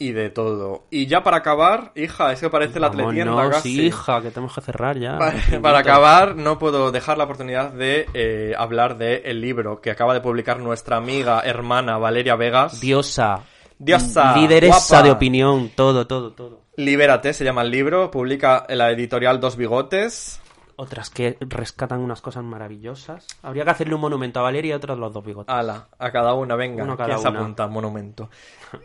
y 0.00 0.12
de 0.12 0.30
todo. 0.30 0.84
Y 0.90 1.06
ya 1.06 1.22
para 1.22 1.36
acabar, 1.36 1.92
hija, 1.94 2.32
es 2.32 2.40
que 2.40 2.48
parece 2.48 2.80
la 2.80 2.86
atletienda 2.86 3.32
Vámonos, 3.34 3.56
casi. 3.56 3.82
hija, 3.82 4.22
que 4.22 4.30
tenemos 4.30 4.54
que 4.54 4.62
cerrar 4.62 4.98
ya. 4.98 5.18
Para, 5.62 5.78
acabar, 5.78 6.34
no 6.36 6.58
puedo 6.58 6.90
dejar 6.90 7.18
la 7.18 7.24
oportunidad 7.24 7.70
de 7.70 8.08
eh, 8.14 8.54
hablar 8.56 8.96
de 8.96 9.16
el 9.26 9.42
libro 9.42 9.82
que 9.82 9.90
acaba 9.90 10.14
de 10.14 10.22
publicar 10.22 10.58
nuestra 10.58 10.96
amiga, 10.96 11.42
hermana 11.44 11.98
Valeria 11.98 12.34
Vegas. 12.34 12.80
Diosa. 12.80 13.42
Diosa, 13.78 14.36
Lideresa 14.36 14.96
guapa. 14.96 15.02
de 15.04 15.10
opinión, 15.10 15.70
todo, 15.74 16.06
todo, 16.06 16.32
todo. 16.32 16.60
Libérate, 16.76 17.34
se 17.34 17.44
llama 17.44 17.60
el 17.62 17.70
libro, 17.70 18.10
publica 18.10 18.64
en 18.68 18.78
la 18.78 18.90
editorial 18.90 19.38
Dos 19.38 19.56
Bigotes. 19.56 20.40
Otras 20.76 21.10
que 21.10 21.36
rescatan 21.40 22.00
unas 22.00 22.22
cosas 22.22 22.42
maravillosas. 22.42 23.26
Habría 23.42 23.64
que 23.64 23.70
hacerle 23.70 23.94
un 23.96 24.00
monumento 24.00 24.40
a 24.40 24.44
Valeria 24.44 24.70
y 24.70 24.72
otras 24.72 24.96
los 24.96 25.12
dos 25.12 25.22
bigotes. 25.22 25.54
Ala, 25.54 25.88
a 25.98 26.10
cada 26.10 26.32
una, 26.32 26.56
venga. 26.56 26.84
Uno 26.84 26.96
cada 26.96 27.08
¿Quién 27.10 27.18
se 27.18 27.28
una. 27.28 27.38
apunta? 27.38 27.66
Monumento. 27.66 28.30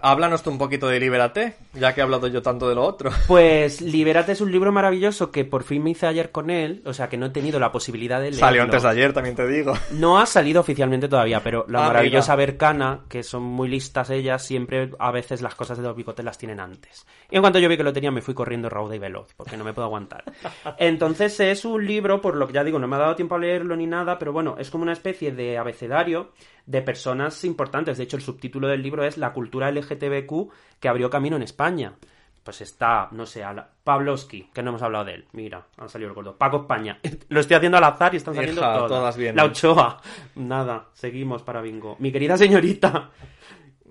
Háblanos 0.01 0.43
tú 0.43 0.49
un 0.49 0.57
poquito 0.57 0.87
de 0.87 0.99
Libérate, 0.99 1.55
ya 1.73 1.93
que 1.93 2.01
he 2.01 2.03
hablado 2.03 2.27
yo 2.27 2.41
tanto 2.41 2.67
de 2.69 2.75
lo 2.75 2.83
otro. 2.83 3.11
Pues 3.27 3.81
Libérate 3.81 4.31
es 4.31 4.41
un 4.41 4.51
libro 4.51 4.71
maravilloso 4.71 5.31
que 5.31 5.45
por 5.45 5.63
fin 5.63 5.83
me 5.83 5.91
hice 5.91 6.07
ayer 6.07 6.31
con 6.31 6.49
él, 6.49 6.81
o 6.85 6.93
sea 6.93 7.09
que 7.09 7.17
no 7.17 7.27
he 7.27 7.29
tenido 7.29 7.59
la 7.59 7.71
posibilidad 7.71 8.17
de 8.19 8.31
leerlo. 8.31 8.39
Salió 8.47 8.63
antes 8.63 8.83
de 8.83 8.89
ayer, 8.89 9.13
también 9.13 9.35
te 9.35 9.47
digo. 9.47 9.73
No 9.91 10.19
ha 10.19 10.25
salido 10.25 10.61
oficialmente 10.61 11.07
todavía, 11.07 11.41
pero 11.43 11.65
la 11.67 11.85
Ah, 11.85 11.87
maravillosa 11.87 12.33
mira. 12.35 12.45
Bercana, 12.47 12.99
que 13.09 13.23
son 13.23 13.43
muy 13.43 13.67
listas 13.69 14.09
ellas, 14.09 14.43
siempre 14.45 14.91
a 14.99 15.11
veces 15.11 15.41
las 15.41 15.55
cosas 15.55 15.77
de 15.77 15.83
los 15.83 15.95
bigotes 15.95 16.23
las 16.25 16.37
tienen 16.37 16.59
antes. 16.59 17.05
Y 17.29 17.35
en 17.35 17.41
cuanto 17.41 17.59
yo 17.59 17.69
vi 17.69 17.77
que 17.77 17.83
lo 17.83 17.93
tenía, 17.93 18.11
me 18.11 18.21
fui 18.21 18.33
corriendo 18.33 18.69
rauda 18.69 18.95
y 18.95 18.99
veloz, 18.99 19.33
porque 19.35 19.57
no 19.57 19.63
me 19.63 19.73
puedo 19.73 19.85
aguantar. 19.85 20.23
Entonces 20.77 21.39
es 21.39 21.65
un 21.65 21.85
libro, 21.85 22.21
por 22.21 22.35
lo 22.35 22.47
que 22.47 22.53
ya 22.53 22.63
digo, 22.63 22.79
no 22.79 22.87
me 22.87 22.95
ha 22.95 22.99
dado 22.99 23.15
tiempo 23.15 23.35
a 23.35 23.39
leerlo 23.39 23.75
ni 23.75 23.87
nada, 23.87 24.17
pero 24.19 24.33
bueno, 24.33 24.55
es 24.59 24.69
como 24.69 24.83
una 24.83 24.93
especie 24.93 25.31
de 25.31 25.57
abecedario 25.57 26.31
de 26.65 26.81
personas 26.81 27.43
importantes. 27.43 27.97
De 27.97 28.03
hecho, 28.03 28.17
el 28.17 28.23
subtítulo 28.23 28.67
del 28.67 28.81
libro 28.81 29.03
es 29.05 29.17
La 29.17 29.33
cultura 29.33 29.71
LGTBQ 29.71 30.51
que 30.79 30.87
abrió 30.89 31.09
camino 31.09 31.35
en 31.35 31.43
España. 31.43 31.93
Pues 32.43 32.61
está, 32.61 33.07
no 33.11 33.25
sé, 33.25 33.43
Pavlovsky, 33.83 34.49
que 34.53 34.61
no 34.61 34.69
hemos 34.69 34.83
hablado 34.83 35.05
de 35.05 35.15
él. 35.15 35.25
Mira, 35.31 35.65
han 35.77 35.89
salido 35.89 36.09
el 36.09 36.15
gordo. 36.15 36.37
Paco 36.37 36.57
España. 36.57 36.99
Lo 37.29 37.39
estoy 37.39 37.55
haciendo 37.55 37.79
al 37.79 37.83
azar 37.83 38.13
y 38.13 38.17
están 38.17 38.35
saliendo 38.35 38.61
Hija, 38.61 38.73
todas. 38.75 38.89
todas 38.89 39.17
vienen. 39.17 39.37
La 39.37 39.45
Ochoa. 39.45 40.01
Nada, 40.35 40.85
seguimos 40.93 41.41
para 41.41 41.61
bingo. 41.61 41.95
Mi 41.99 42.11
querida 42.11 42.37
señorita. 42.37 43.09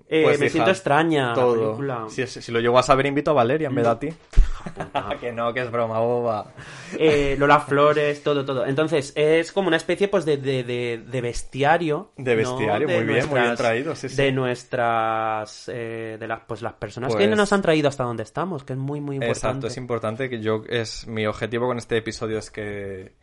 Eh, 0.07 0.23
Pues, 0.23 0.39
me 0.39 0.45
hija, 0.45 0.53
siento 0.53 0.71
extraña. 0.71 1.33
Todo. 1.33 2.09
Si, 2.09 2.25
si 2.27 2.51
lo 2.51 2.59
llego 2.59 2.77
a 2.77 2.83
saber, 2.83 3.07
invito 3.07 3.31
a 3.31 3.33
Valeria 3.33 3.69
en 3.69 3.75
vez 3.75 3.85
de 3.85 3.89
a 3.89 3.99
ti. 3.99 4.09
que 5.19 5.31
no, 5.31 5.53
que 5.53 5.61
es 5.61 5.71
broma, 5.71 5.99
boba. 5.99 6.53
Eh, 6.97 7.35
Lola 7.37 7.59
Flores, 7.59 8.23
todo, 8.23 8.45
todo. 8.45 8.65
Entonces, 8.65 9.13
es 9.15 9.51
como 9.51 9.67
una 9.67 9.77
especie 9.77 10.07
pues 10.07 10.25
de, 10.25 10.37
de, 10.37 10.63
de, 10.63 11.03
de 11.05 11.21
bestiario. 11.21 12.11
De 12.17 12.31
¿no? 12.31 12.37
bestiario, 12.37 12.87
muy 12.87 13.03
bien, 13.03 13.29
muy 13.29 13.39
bien 13.41 13.55
traído, 13.55 13.95
sí, 13.95 14.09
sí. 14.09 14.15
De 14.15 14.31
nuestras, 14.31 15.69
eh, 15.73 16.17
de 16.19 16.27
las, 16.27 16.41
pues 16.47 16.61
las 16.61 16.73
personas 16.73 17.13
Pues- 17.13 17.27
que 17.27 17.35
nos 17.35 17.51
han 17.53 17.61
traído 17.61 17.89
hasta 17.89 18.03
donde 18.03 18.23
estamos, 18.23 18.63
que 18.63 18.73
es 18.73 18.79
muy, 18.79 19.01
muy 19.01 19.15
importante. 19.15 19.39
Exacto, 19.47 19.67
es 19.67 19.77
importante 19.77 20.29
que 20.29 20.39
yo, 20.39 20.63
es 20.67 21.07
mi 21.07 21.25
objetivo 21.25 21.67
con 21.67 21.77
este 21.77 21.97
episodio 21.97 22.39
es 22.39 22.51
que 22.51 23.13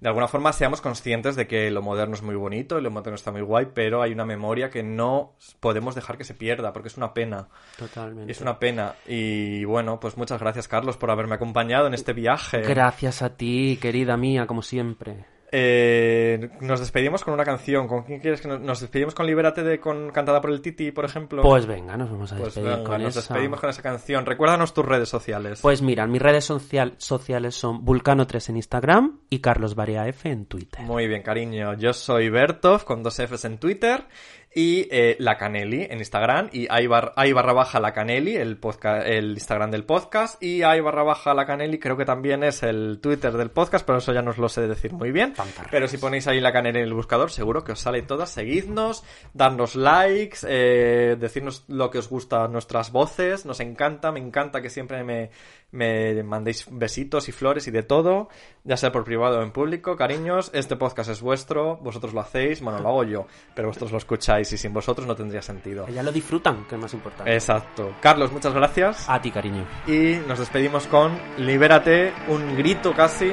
de 0.00 0.08
alguna 0.08 0.28
forma 0.28 0.52
seamos 0.52 0.80
conscientes 0.80 1.36
de 1.36 1.46
que 1.46 1.70
lo 1.70 1.82
moderno 1.82 2.14
es 2.14 2.22
muy 2.22 2.34
bonito 2.34 2.78
y 2.78 2.82
lo 2.82 2.90
moderno 2.90 3.16
está 3.16 3.32
muy 3.32 3.42
guay, 3.42 3.68
pero 3.74 4.02
hay 4.02 4.12
una 4.12 4.24
memoria 4.24 4.70
que 4.70 4.82
no 4.82 5.34
podemos 5.60 5.94
dejar 5.94 6.16
que 6.16 6.24
se 6.24 6.34
pierda, 6.34 6.72
porque 6.72 6.88
es 6.88 6.96
una 6.96 7.12
pena. 7.12 7.48
Totalmente. 7.76 8.32
Es 8.32 8.40
una 8.40 8.58
pena. 8.58 8.94
Y 9.06 9.64
bueno, 9.64 10.00
pues 10.00 10.16
muchas 10.16 10.40
gracias, 10.40 10.68
Carlos, 10.68 10.96
por 10.96 11.10
haberme 11.10 11.34
acompañado 11.34 11.86
en 11.86 11.94
este 11.94 12.14
viaje. 12.14 12.62
Gracias 12.62 13.22
a 13.22 13.36
ti, 13.36 13.78
querida 13.80 14.16
mía, 14.16 14.46
como 14.46 14.62
siempre. 14.62 15.26
Eh, 15.52 16.48
nos 16.60 16.80
despedimos 16.80 17.24
con 17.24 17.34
una 17.34 17.44
canción. 17.44 17.88
¿Con 17.88 18.02
quién 18.04 18.20
quieres 18.20 18.40
que 18.40 18.48
nos, 18.48 18.60
nos 18.60 18.80
despedimos 18.80 19.14
con 19.14 19.26
Libérate 19.26 19.62
de 19.62 19.80
con 19.80 20.10
cantada 20.10 20.40
por 20.40 20.50
el 20.50 20.60
Titi, 20.62 20.92
por 20.92 21.04
ejemplo? 21.04 21.42
Pues 21.42 21.66
venga, 21.66 21.96
nos 21.96 22.10
vamos 22.10 22.32
a 22.32 22.36
Pues 22.36 22.54
despedir 22.54 22.76
venga, 22.78 22.84
con 22.90 23.02
nos 23.02 23.16
esa. 23.16 23.20
despedimos 23.34 23.60
con 23.60 23.70
esa 23.70 23.82
canción. 23.82 24.26
Recuérdanos 24.26 24.72
tus 24.74 24.84
redes 24.84 25.08
sociales. 25.08 25.60
Pues 25.60 25.82
mira, 25.82 26.06
mis 26.06 26.22
redes 26.22 26.44
social- 26.44 26.94
sociales 26.98 27.54
son 27.54 27.84
Vulcano3 27.84 28.50
en 28.50 28.56
Instagram 28.56 29.20
y 29.28 29.40
Carlos 29.40 29.74
F 29.76 30.30
en 30.30 30.46
Twitter. 30.46 30.82
Muy 30.82 31.08
bien, 31.08 31.22
cariño. 31.22 31.74
Yo 31.74 31.92
soy 31.92 32.28
Bertov 32.30 32.84
con 32.84 33.02
dos 33.02 33.18
Fs 33.18 33.44
en 33.44 33.58
Twitter 33.58 34.04
y 34.52 34.88
eh, 34.90 35.14
La 35.20 35.38
Caneli 35.38 35.86
en 35.88 35.98
Instagram 35.98 36.48
y 36.52 36.66
hay, 36.70 36.88
bar- 36.88 37.12
hay 37.14 37.32
barra 37.32 37.52
baja 37.52 37.78
La 37.78 37.92
Caneli, 37.92 38.34
el, 38.34 38.56
podcast, 38.56 39.06
el 39.06 39.30
Instagram 39.34 39.70
del 39.70 39.84
podcast 39.84 40.42
y 40.42 40.62
hay 40.64 40.80
barra 40.80 41.04
baja 41.04 41.34
La 41.34 41.46
Caneli 41.46 41.78
creo 41.78 41.96
que 41.96 42.04
también 42.04 42.42
es 42.42 42.64
el 42.64 42.98
Twitter 43.00 43.32
del 43.34 43.50
podcast, 43.50 43.86
pero 43.86 43.98
eso 43.98 44.12
ya 44.12 44.22
no 44.22 44.30
os 44.32 44.38
lo 44.38 44.48
sé 44.48 44.66
decir 44.66 44.92
muy 44.92 45.12
bien. 45.12 45.34
Pero 45.70 45.86
si 45.86 45.98
ponéis 45.98 46.26
ahí 46.26 46.40
La 46.40 46.52
Caneli 46.52 46.78
en 46.80 46.84
el 46.86 46.94
buscador 46.94 47.30
seguro 47.30 47.62
que 47.62 47.72
os 47.72 47.80
sale 47.80 48.02
todas. 48.02 48.30
Seguidnos, 48.30 49.04
darnos 49.34 49.76
likes, 49.76 50.38
eh, 50.48 51.16
decirnos 51.18 51.64
lo 51.68 51.90
que 51.90 51.98
os 51.98 52.08
gusta 52.08 52.48
nuestras 52.48 52.90
voces. 52.90 53.46
Nos 53.46 53.60
encanta, 53.60 54.10
me 54.10 54.18
encanta 54.18 54.60
que 54.60 54.68
siempre 54.70 55.04
me, 55.04 55.30
me 55.70 56.24
mandéis 56.24 56.66
besitos 56.70 57.28
y 57.28 57.32
flores 57.32 57.68
y 57.68 57.70
de 57.70 57.84
todo, 57.84 58.28
ya 58.64 58.76
sea 58.76 58.90
por 58.90 59.04
privado 59.04 59.38
o 59.38 59.42
en 59.44 59.52
público. 59.52 59.94
Cariños, 59.96 60.50
este 60.54 60.74
podcast 60.74 61.10
es 61.10 61.20
vuestro, 61.20 61.76
vosotros 61.76 62.12
lo 62.14 62.20
hacéis, 62.20 62.60
bueno, 62.60 62.80
lo 62.80 62.88
hago 62.88 63.04
yo, 63.04 63.26
pero 63.54 63.68
vosotros 63.68 63.92
lo 63.92 63.98
escucháis 63.98 64.39
y 64.40 64.58
sin 64.58 64.72
vosotros 64.72 65.06
no 65.06 65.14
tendría 65.14 65.42
sentido. 65.42 65.86
Ya 65.88 66.02
lo 66.02 66.12
disfrutan, 66.12 66.64
que 66.64 66.74
es 66.74 66.80
más 66.80 66.92
importante. 66.94 67.32
Exacto. 67.32 67.94
Carlos, 68.00 68.32
muchas 68.32 68.54
gracias. 68.54 69.08
A 69.08 69.20
ti, 69.20 69.30
cariño. 69.30 69.64
Y 69.86 70.18
nos 70.26 70.38
despedimos 70.38 70.86
con 70.86 71.18
Libérate, 71.38 72.12
un 72.28 72.56
grito 72.56 72.94
casi 72.94 73.32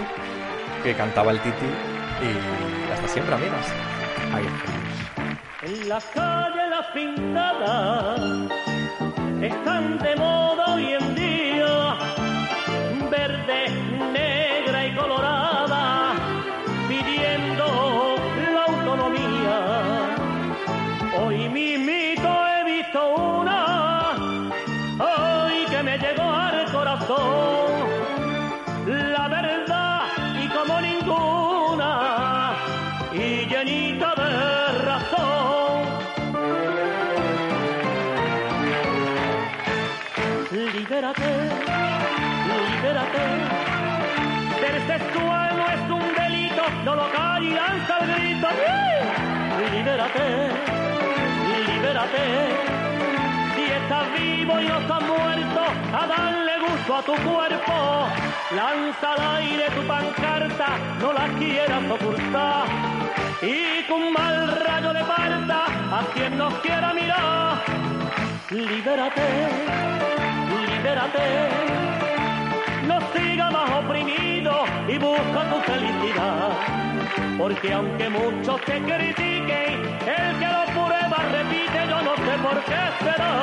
que 0.83 0.93
cantaba 0.95 1.31
el 1.31 1.39
Titi. 1.39 1.65
Y 1.65 2.91
hasta 2.91 3.07
siempre, 3.07 3.35
amigas. 3.35 3.67
Ahí 4.33 4.45
estamos. 4.45 4.87
En 5.63 5.89
la 5.89 5.99
calle 6.13 6.69
las 6.69 6.85
pintadas 6.93 8.19
están 9.41 9.97
de 9.99 10.15
moda 10.15 10.75
hoy 10.75 10.93
en 10.93 11.06
Libérate, 49.71 50.25
libérate. 51.65 52.23
Si 53.55 53.63
estás 53.63 54.05
vivo 54.13 54.59
y 54.61 54.65
no 54.67 54.77
estás 54.79 55.01
muerto, 55.01 55.61
a 55.91 56.07
darle 56.07 56.53
gusto 56.59 56.95
a 56.97 57.01
tu 57.01 57.13
cuerpo. 57.13 58.07
Lanza 58.55 59.13
al 59.13 59.37
aire 59.37 59.65
tu 59.75 59.81
pancarta, 59.87 60.67
no 61.01 61.13
la 61.13 61.27
quieras 61.39 61.83
ocultar. 61.89 62.65
Y 63.41 63.83
con 63.89 64.13
mal 64.13 64.55
rayo 64.65 64.93
de 64.93 65.03
parta 65.03 65.65
a 65.65 66.01
quien 66.13 66.37
nos 66.37 66.53
quiera 66.59 66.93
mirar. 66.93 67.57
Libérate, 68.51 69.27
libérate. 70.67 71.25
No 72.87 72.99
siga 73.13 73.49
más 73.49 73.69
oprimido 73.71 74.63
y 74.87 74.97
busca 74.99 75.41
tu 75.49 75.59
felicidad. 75.71 76.36
Porque 77.37 77.71
aunque 77.71 78.09
muchos 78.09 78.59
te 78.61 78.81
critiquen, 78.81 79.85
el 80.07 80.39
que 80.39 80.47
lo 80.47 80.65
prueba 80.73 81.17
repite, 81.31 81.87
yo 81.87 82.01
no 82.01 82.15
sé 82.15 82.37
por 82.41 82.63
qué 82.65 82.79
será. 82.99 83.33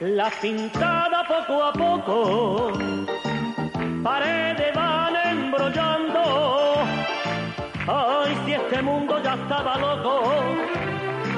La 0.00 0.30
pintada 0.40 1.24
poco 1.28 1.62
a 1.62 1.72
poco, 1.72 2.72
paredes 4.02 4.74
van 4.74 4.83
mundo 8.84 9.20
ya 9.22 9.34
estaba 9.34 9.78
loco, 9.78 10.22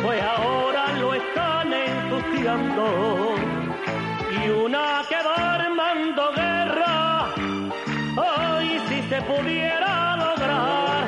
pues 0.02 0.23
ahora 0.23 0.93
lo 1.01 1.14
están 1.14 1.73
ensuciando. 1.73 3.36
Y 4.39 4.48
una 4.48 5.02
que 5.09 5.16
va 5.27 5.55
armando 5.55 6.32
guerra, 6.32 7.28
ay, 8.16 8.81
si 8.89 9.02
se 9.09 9.23
pudiera 9.23 10.16
lograr, 10.16 11.06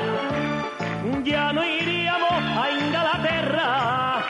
ya 1.23 1.51
no 1.53 1.63
iríamos 1.63 2.31
a 2.61 2.71
Inglaterra 2.71 4.25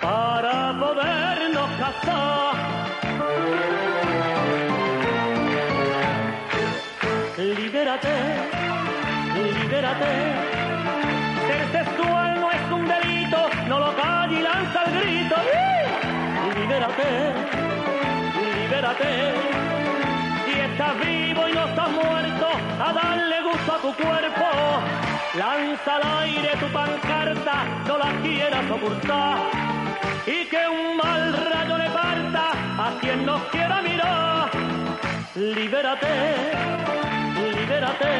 para 0.00 0.74
podernos 0.80 1.70
casar. 1.78 2.54
Libérate, 7.36 8.14
libérate. 9.34 10.51
Libérate, 16.82 17.32
libérate. 18.58 19.10
Si 20.44 20.58
estás 20.58 20.98
vivo 20.98 21.48
y 21.48 21.52
no 21.52 21.64
estás 21.68 21.90
muerto, 21.90 22.48
a 22.84 22.92
darle 22.92 23.40
gusto 23.42 23.72
a 23.72 23.78
tu 23.78 23.94
cuerpo. 23.94 24.46
Lanza 25.38 25.96
al 25.96 26.22
aire 26.22 26.50
tu 26.58 26.66
pancarta, 26.72 27.64
no 27.86 27.98
la 27.98 28.10
quieras 28.20 28.68
ocultar 28.68 29.38
y 30.26 30.44
que 30.46 30.68
un 30.68 30.96
mal 30.96 31.32
rayo 31.50 31.78
le 31.78 31.90
parta 31.90 32.50
a 32.50 32.98
quien 33.00 33.26
nos 33.26 33.42
quiera 33.44 33.80
mirar. 33.80 34.50
Libérate, 35.36 36.14
libérate, 37.58 38.12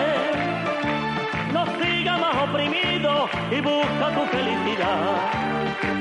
no 1.52 1.66
siga 1.82 2.16
más 2.16 2.48
oprimido 2.48 3.28
y 3.50 3.60
busca 3.60 4.06
tu 4.14 4.24
felicidad. 4.26 5.41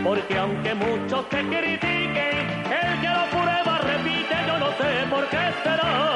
Porque 0.03 0.37
aunque 0.37 0.73
muchos 0.73 1.29
te 1.29 1.37
critiquen, 1.47 2.47
el 2.71 3.01
que 3.01 3.07
lo 3.07 3.29
prueba 3.29 3.77
repite, 3.79 4.35
yo 4.47 4.57
no 4.57 4.67
sé 4.77 5.05
por 5.09 5.29
qué 5.29 5.53
será. 5.63 6.11